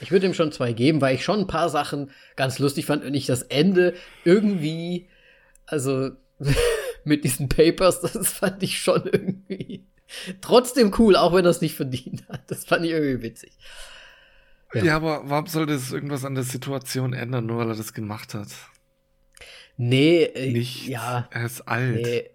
Ich 0.00 0.12
würde 0.12 0.26
ihm 0.26 0.34
schon 0.34 0.52
zwei 0.52 0.72
geben, 0.72 1.00
weil 1.00 1.16
ich 1.16 1.24
schon 1.24 1.40
ein 1.40 1.46
paar 1.46 1.68
Sachen 1.68 2.10
ganz 2.36 2.58
lustig 2.58 2.86
fand 2.86 3.04
und 3.04 3.14
ich 3.14 3.26
das 3.26 3.42
Ende 3.42 3.94
irgendwie, 4.24 5.08
also 5.66 6.10
mit 7.04 7.24
diesen 7.24 7.48
Papers, 7.48 8.00
das 8.00 8.32
fand 8.32 8.62
ich 8.62 8.78
schon 8.78 9.04
irgendwie 9.04 9.84
trotzdem 10.40 10.94
cool, 10.98 11.16
auch 11.16 11.32
wenn 11.34 11.44
er 11.44 11.50
es 11.50 11.60
nicht 11.60 11.74
verdient 11.74 12.28
hat. 12.28 12.50
Das 12.50 12.64
fand 12.64 12.84
ich 12.84 12.92
irgendwie 12.92 13.22
witzig. 13.22 13.52
Ja. 14.74 14.84
ja, 14.84 14.96
aber 14.96 15.22
warum 15.24 15.46
sollte 15.46 15.72
es 15.72 15.92
irgendwas 15.92 16.24
an 16.24 16.34
der 16.34 16.44
Situation 16.44 17.14
ändern, 17.14 17.46
nur 17.46 17.58
weil 17.58 17.70
er 17.70 17.76
das 17.76 17.94
gemacht 17.94 18.34
hat? 18.34 18.48
Nee, 19.78 20.24
äh, 20.24 20.52
nicht. 20.52 20.88
Ja. 20.88 21.28
Er 21.30 21.46
ist 21.46 21.62
alt. 21.62 22.02
Nee. 22.02 22.30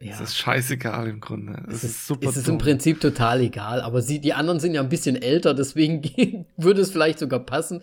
Ja. 0.00 0.14
Es 0.14 0.20
ist 0.20 0.36
scheißegal 0.36 1.06
im 1.06 1.20
Grunde. 1.20 1.62
Es, 1.68 1.76
es 1.76 1.84
ist, 1.84 2.06
super. 2.08 2.28
Es 2.28 2.36
ist 2.36 2.48
im 2.48 2.58
Prinzip 2.58 3.00
total 3.00 3.40
egal, 3.40 3.80
aber 3.80 4.02
sie, 4.02 4.18
die 4.18 4.32
anderen 4.32 4.58
sind 4.58 4.74
ja 4.74 4.80
ein 4.80 4.88
bisschen 4.88 5.14
älter, 5.14 5.54
deswegen 5.54 6.46
würde 6.56 6.80
es 6.80 6.90
vielleicht 6.90 7.20
sogar 7.20 7.38
passen. 7.38 7.82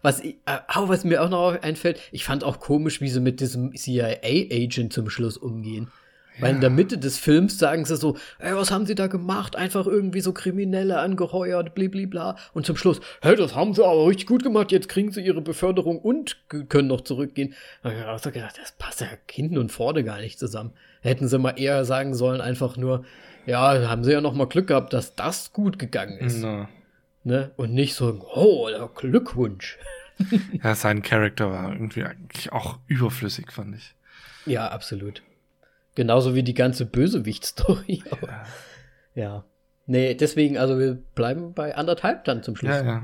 Was, 0.00 0.20
ich, 0.20 0.36
äh, 0.46 0.58
was 0.74 1.04
mir 1.04 1.22
auch 1.22 1.28
noch 1.28 1.60
einfällt, 1.60 2.00
ich 2.10 2.24
fand 2.24 2.42
auch 2.42 2.60
komisch, 2.60 3.02
wie 3.02 3.10
sie 3.10 3.20
mit 3.20 3.40
diesem 3.40 3.74
CIA-Agent 3.74 4.94
zum 4.94 5.10
Schluss 5.10 5.36
umgehen. 5.36 5.88
Weil 6.40 6.54
in 6.54 6.60
der 6.60 6.70
Mitte 6.70 6.98
des 6.98 7.18
Films 7.18 7.58
sagen 7.58 7.84
sie 7.84 7.96
so, 7.96 8.16
ey, 8.38 8.54
was 8.54 8.70
haben 8.70 8.86
sie 8.86 8.94
da 8.94 9.06
gemacht? 9.06 9.56
Einfach 9.56 9.86
irgendwie 9.86 10.20
so 10.20 10.32
Kriminelle 10.32 10.98
angeheuert, 10.98 11.74
bliblibla. 11.74 12.36
Und 12.52 12.66
zum 12.66 12.76
Schluss, 12.76 13.00
hey, 13.22 13.36
das 13.36 13.54
haben 13.54 13.74
sie 13.74 13.84
aber 13.84 14.06
richtig 14.06 14.26
gut 14.26 14.42
gemacht, 14.42 14.72
jetzt 14.72 14.88
kriegen 14.88 15.10
sie 15.10 15.22
ihre 15.22 15.40
Beförderung 15.40 15.98
und 15.98 16.38
können 16.68 16.88
noch 16.88 17.02
zurückgehen. 17.02 17.54
Da 17.82 17.90
habe 17.90 18.16
ich 18.16 18.32
gedacht, 18.32 18.58
das 18.60 18.72
passt 18.72 19.00
ja 19.00 19.08
hinten 19.30 19.58
und 19.58 19.72
vorne 19.72 20.04
gar 20.04 20.20
nicht 20.20 20.38
zusammen. 20.38 20.72
Hätten 21.00 21.28
sie 21.28 21.38
mal 21.38 21.58
eher 21.58 21.84
sagen 21.84 22.14
sollen, 22.14 22.40
einfach 22.40 22.76
nur, 22.76 23.04
ja, 23.46 23.88
haben 23.88 24.04
sie 24.04 24.12
ja 24.12 24.20
noch 24.20 24.34
mal 24.34 24.46
Glück 24.46 24.68
gehabt, 24.68 24.92
dass 24.92 25.14
das 25.14 25.52
gut 25.52 25.78
gegangen 25.78 26.18
ist. 26.18 26.40
No. 26.42 26.68
Ne? 27.24 27.50
Und 27.56 27.74
nicht 27.74 27.94
so, 27.94 28.26
oh, 28.34 28.68
Glückwunsch. 28.94 29.78
ja, 30.62 30.74
sein 30.74 31.02
Charakter 31.02 31.50
war 31.50 31.72
irgendwie 31.72 32.04
eigentlich 32.04 32.52
auch 32.52 32.78
überflüssig, 32.86 33.52
fand 33.52 33.76
ich. 33.76 33.94
Ja, 34.46 34.68
absolut. 34.68 35.22
Genauso 35.98 36.36
wie 36.36 36.44
die 36.44 36.54
ganze 36.54 36.86
Bösewicht-Story. 36.86 38.04
Ja. 39.14 39.24
ja. 39.24 39.44
Nee, 39.86 40.14
deswegen, 40.14 40.56
also 40.56 40.78
wir 40.78 40.94
bleiben 40.94 41.54
bei 41.54 41.74
anderthalb 41.74 42.24
dann 42.24 42.44
zum 42.44 42.54
Schluss. 42.54 42.70
Ja, 42.70 42.84
ja. 42.84 43.02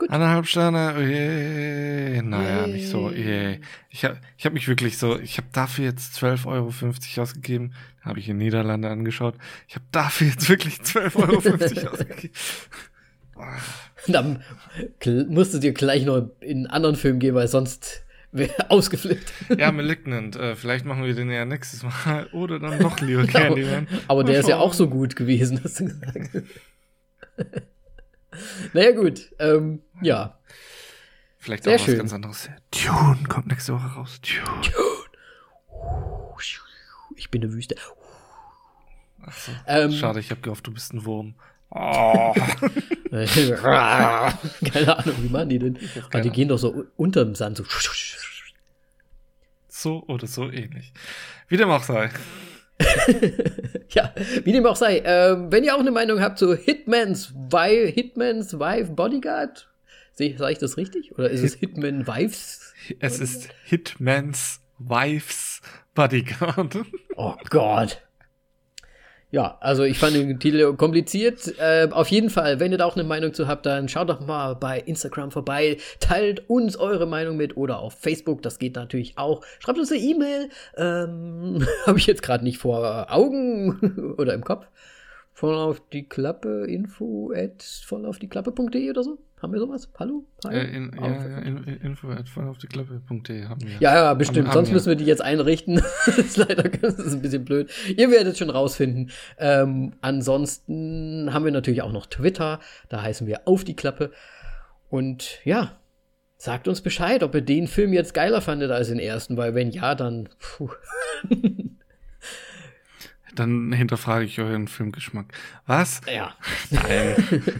Gut. 0.00 0.10
Anderthalb 0.10 0.46
Sterne, 0.46 0.94
oh 0.96 1.00
yeah. 1.00 2.20
naja, 2.22 2.66
Yay. 2.66 2.72
nicht 2.72 2.88
so. 2.88 3.10
Yeah. 3.10 3.58
Ich 3.90 4.04
habe 4.04 4.18
ich 4.36 4.44
hab 4.44 4.54
mich 4.54 4.66
wirklich 4.66 4.98
so, 4.98 5.20
ich 5.20 5.36
habe 5.36 5.46
dafür 5.52 5.84
jetzt 5.84 6.16
12,50 6.16 6.46
Euro 6.48 7.22
ausgegeben. 7.22 7.74
Habe 8.00 8.18
ich 8.18 8.28
in 8.28 8.38
Niederlande 8.38 8.88
angeschaut. 8.88 9.36
Ich 9.68 9.76
habe 9.76 9.84
dafür 9.92 10.26
jetzt 10.26 10.48
wirklich 10.48 10.78
12,50 10.78 11.84
Euro 11.84 11.90
ausgegeben. 11.92 12.34
Dann 14.08 14.42
musst 15.28 15.54
du 15.54 15.60
dir 15.60 15.74
gleich 15.74 16.04
noch 16.04 16.28
in 16.40 16.58
einen 16.58 16.66
anderen 16.66 16.96
Film 16.96 17.20
gehen, 17.20 17.36
weil 17.36 17.46
sonst 17.46 18.02
Ausgeflippt. 18.68 19.32
Ja, 19.56 19.72
Malignant. 19.72 20.36
Äh, 20.36 20.54
vielleicht 20.56 20.84
machen 20.84 21.04
wir 21.04 21.14
den 21.14 21.30
ja 21.30 21.44
nächstes 21.44 21.82
Mal. 21.82 22.28
Oder 22.32 22.58
dann 22.58 22.78
doch 22.78 23.00
lieber 23.00 23.26
Candyman. 23.26 23.88
Aber 24.06 24.24
der 24.24 24.40
ist 24.40 24.48
ja 24.48 24.58
auch 24.58 24.74
so 24.74 24.88
gut 24.88 25.16
gewesen, 25.16 25.60
hast 25.62 25.80
du 25.80 25.84
gesagt. 25.86 26.30
naja, 28.72 28.92
gut. 28.92 29.32
Ähm, 29.38 29.80
ja. 30.02 30.38
Vielleicht 31.38 31.64
Sehr 31.64 31.76
auch 31.76 31.78
schön. 31.78 31.94
was 31.94 31.98
ganz 31.98 32.12
anderes. 32.12 32.50
Tune 32.70 33.24
kommt 33.28 33.46
nächste 33.46 33.74
Woche 33.74 33.86
raus. 33.86 34.20
Tune. 34.20 34.72
Ich 37.18 37.30
bin 37.30 37.42
eine 37.42 37.52
Wüste. 37.52 37.74
So. 39.44 39.52
Ähm, 39.66 39.90
Schade, 39.92 40.20
ich 40.20 40.30
habe 40.30 40.40
gehofft, 40.40 40.66
du 40.66 40.72
bist 40.72 40.94
ein 40.94 41.04
Wurm. 41.04 41.34
Oh. 41.70 42.34
Keine 44.72 44.98
Ahnung, 44.98 45.16
wie 45.22 45.28
machen 45.28 45.48
die 45.50 45.58
denn? 45.58 45.78
Aber 46.10 46.20
die 46.20 46.30
gehen 46.30 46.48
doch 46.48 46.58
so 46.58 46.86
unterm 46.96 47.34
Sand 47.34 47.58
so. 47.58 47.64
so 49.68 50.04
oder 50.06 50.26
so 50.26 50.50
ähnlich. 50.50 50.92
Wie 51.48 51.56
dem 51.56 51.70
auch 51.70 51.82
sei. 51.82 52.10
Ja, 53.90 54.12
wie 54.44 54.52
dem 54.52 54.66
auch 54.66 54.76
sei. 54.76 55.02
Ähm, 55.04 55.50
wenn 55.50 55.64
ihr 55.64 55.74
auch 55.74 55.80
eine 55.80 55.90
Meinung 55.90 56.20
habt 56.20 56.38
zu 56.38 56.54
Hitmans, 56.54 57.32
Vi 57.34 57.90
Hitmans 57.90 58.58
Wife 58.58 58.92
Bodyguard, 58.92 59.66
sage 60.12 60.52
ich 60.52 60.58
das 60.58 60.76
richtig? 60.76 61.16
Oder 61.16 61.30
ist 61.30 61.42
es 61.42 61.54
Hitman 61.54 62.06
Wives? 62.06 62.74
Es 63.00 63.18
ist 63.18 63.48
Hitmans 63.64 64.60
Wife's 64.78 65.62
Bodyguard. 65.94 66.78
Oh 67.16 67.34
Gott. 67.48 68.02
Ja, 69.30 69.58
also 69.60 69.82
ich 69.82 69.98
fand 69.98 70.16
den 70.16 70.40
Titel 70.40 70.74
kompliziert. 70.74 71.54
Äh, 71.58 71.88
auf 71.90 72.08
jeden 72.08 72.30
Fall, 72.30 72.60
wenn 72.60 72.72
ihr 72.72 72.78
da 72.78 72.86
auch 72.86 72.96
eine 72.96 73.04
Meinung 73.04 73.34
zu 73.34 73.46
habt, 73.46 73.66
dann 73.66 73.86
schaut 73.88 74.08
doch 74.08 74.20
mal 74.20 74.54
bei 74.54 74.80
Instagram 74.80 75.30
vorbei, 75.30 75.76
teilt 76.00 76.48
uns 76.48 76.78
eure 76.78 77.06
Meinung 77.06 77.36
mit 77.36 77.54
oder 77.56 77.78
auf 77.80 77.92
Facebook, 77.92 78.40
das 78.40 78.58
geht 78.58 78.76
natürlich 78.76 79.18
auch. 79.18 79.44
Schreibt 79.58 79.78
uns 79.78 79.92
eine 79.92 80.00
E-Mail, 80.00 80.48
ähm, 80.78 81.66
habe 81.86 81.98
ich 81.98 82.06
jetzt 82.06 82.22
gerade 82.22 82.42
nicht 82.42 82.56
vor 82.56 83.08
Augen 83.10 84.14
oder 84.18 84.32
im 84.32 84.44
Kopf. 84.44 84.66
Voll 85.38 85.54
auf 85.54 85.80
die 85.92 86.02
Klappe, 86.02 86.64
info 86.66 87.32
at 87.32 87.62
voll 87.62 88.06
auf 88.06 88.18
die 88.18 88.26
Klappe.de 88.26 88.90
oder 88.90 89.04
so. 89.04 89.18
Haben 89.40 89.52
wir 89.52 89.60
sowas? 89.60 89.88
Hallo? 89.96 90.24
Hi? 90.44 90.52
Äh, 90.52 90.76
in, 90.76 90.90
ja, 90.96 91.00
Auf- 91.00 91.24
ja, 91.24 91.38
in, 91.38 91.58
info 91.64 92.10
at 92.10 92.28
voll 92.28 92.48
auf 92.48 92.58
die 92.58 92.66
Klappe.de 92.66 93.44
haben 93.44 93.60
wir. 93.62 93.76
Ja, 93.78 93.94
ja, 93.94 94.14
bestimmt. 94.14 94.48
Haben- 94.48 94.54
Sonst 94.54 94.68
haben 94.70 94.74
müssen 94.74 94.88
wir 94.88 94.96
die 94.96 95.04
jetzt 95.04 95.22
einrichten. 95.22 95.76
das 96.06 96.18
ist 96.18 96.36
leider 96.38 96.64
das 96.64 96.94
ist 96.98 97.12
ein 97.12 97.22
bisschen 97.22 97.44
blöd. 97.44 97.70
Ihr 97.96 98.10
werdet 98.10 98.36
schon 98.36 98.50
rausfinden. 98.50 99.12
Ähm, 99.38 99.92
ansonsten 100.00 101.32
haben 101.32 101.44
wir 101.44 101.52
natürlich 101.52 101.82
auch 101.82 101.92
noch 101.92 102.06
Twitter. 102.06 102.58
Da 102.88 103.02
heißen 103.02 103.28
wir 103.28 103.42
auf 103.46 103.62
die 103.62 103.76
Klappe. 103.76 104.10
Und 104.90 105.38
ja, 105.44 105.78
sagt 106.36 106.66
uns 106.66 106.80
Bescheid, 106.80 107.22
ob 107.22 107.36
ihr 107.36 107.42
den 107.42 107.68
Film 107.68 107.92
jetzt 107.92 108.12
geiler 108.12 108.40
fandet 108.40 108.72
als 108.72 108.88
den 108.88 108.98
ersten, 108.98 109.36
weil 109.36 109.54
wenn 109.54 109.70
ja, 109.70 109.94
dann 109.94 110.30
puh. 110.40 110.70
Dann 113.38 113.72
hinterfrage 113.72 114.24
ich 114.24 114.38
euren 114.40 114.68
Filmgeschmack. 114.68 115.32
Was? 115.66 116.00
ja. 116.12 116.34
Nein, 116.70 117.16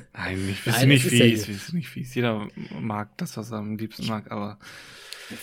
nein, 0.12 0.46
nicht, 0.46 0.66
wir 0.66 0.72
Nein, 0.72 0.88
nicht 0.88 1.04
ja 1.04 1.10
fies, 1.10 1.48
wir 1.48 1.54
sind 1.54 1.74
nicht 1.74 1.88
fies. 1.88 2.14
Jeder 2.14 2.48
mag 2.80 3.16
das, 3.18 3.36
was 3.36 3.50
er 3.52 3.58
am 3.58 3.76
liebsten 3.76 4.06
mag, 4.06 4.30
aber 4.30 4.58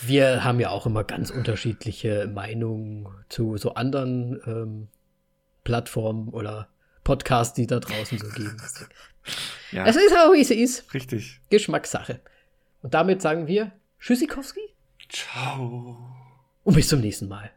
Wir 0.01 0.43
haben 0.43 0.59
ja 0.59 0.69
auch 0.69 0.85
immer 0.85 1.03
ganz 1.03 1.29
unterschiedliche 1.29 2.27
Meinungen 2.33 3.07
zu 3.29 3.57
so 3.57 3.75
anderen 3.75 4.39
ähm, 4.45 4.87
Plattformen 5.63 6.29
oder 6.29 6.67
Podcasts, 7.03 7.53
die 7.53 7.67
da 7.67 7.79
draußen 7.79 8.17
so 8.17 8.27
geben. 8.29 8.57
ja, 9.71 9.85
Es 9.85 9.95
ist 9.95 10.15
auch, 10.17 10.33
wie 10.33 10.41
es 10.41 10.49
ist. 10.51 10.93
richtig. 10.93 11.39
Geschmackssache. 11.49 12.19
Und 12.81 12.93
damit 12.93 13.21
sagen 13.21 13.47
wir 13.47 13.71
Tschüssikowski 13.99 14.59
Ciao. 15.09 15.97
und 16.63 16.75
bis 16.75 16.87
zum 16.87 16.99
nächsten 17.01 17.27
Mal. 17.27 17.51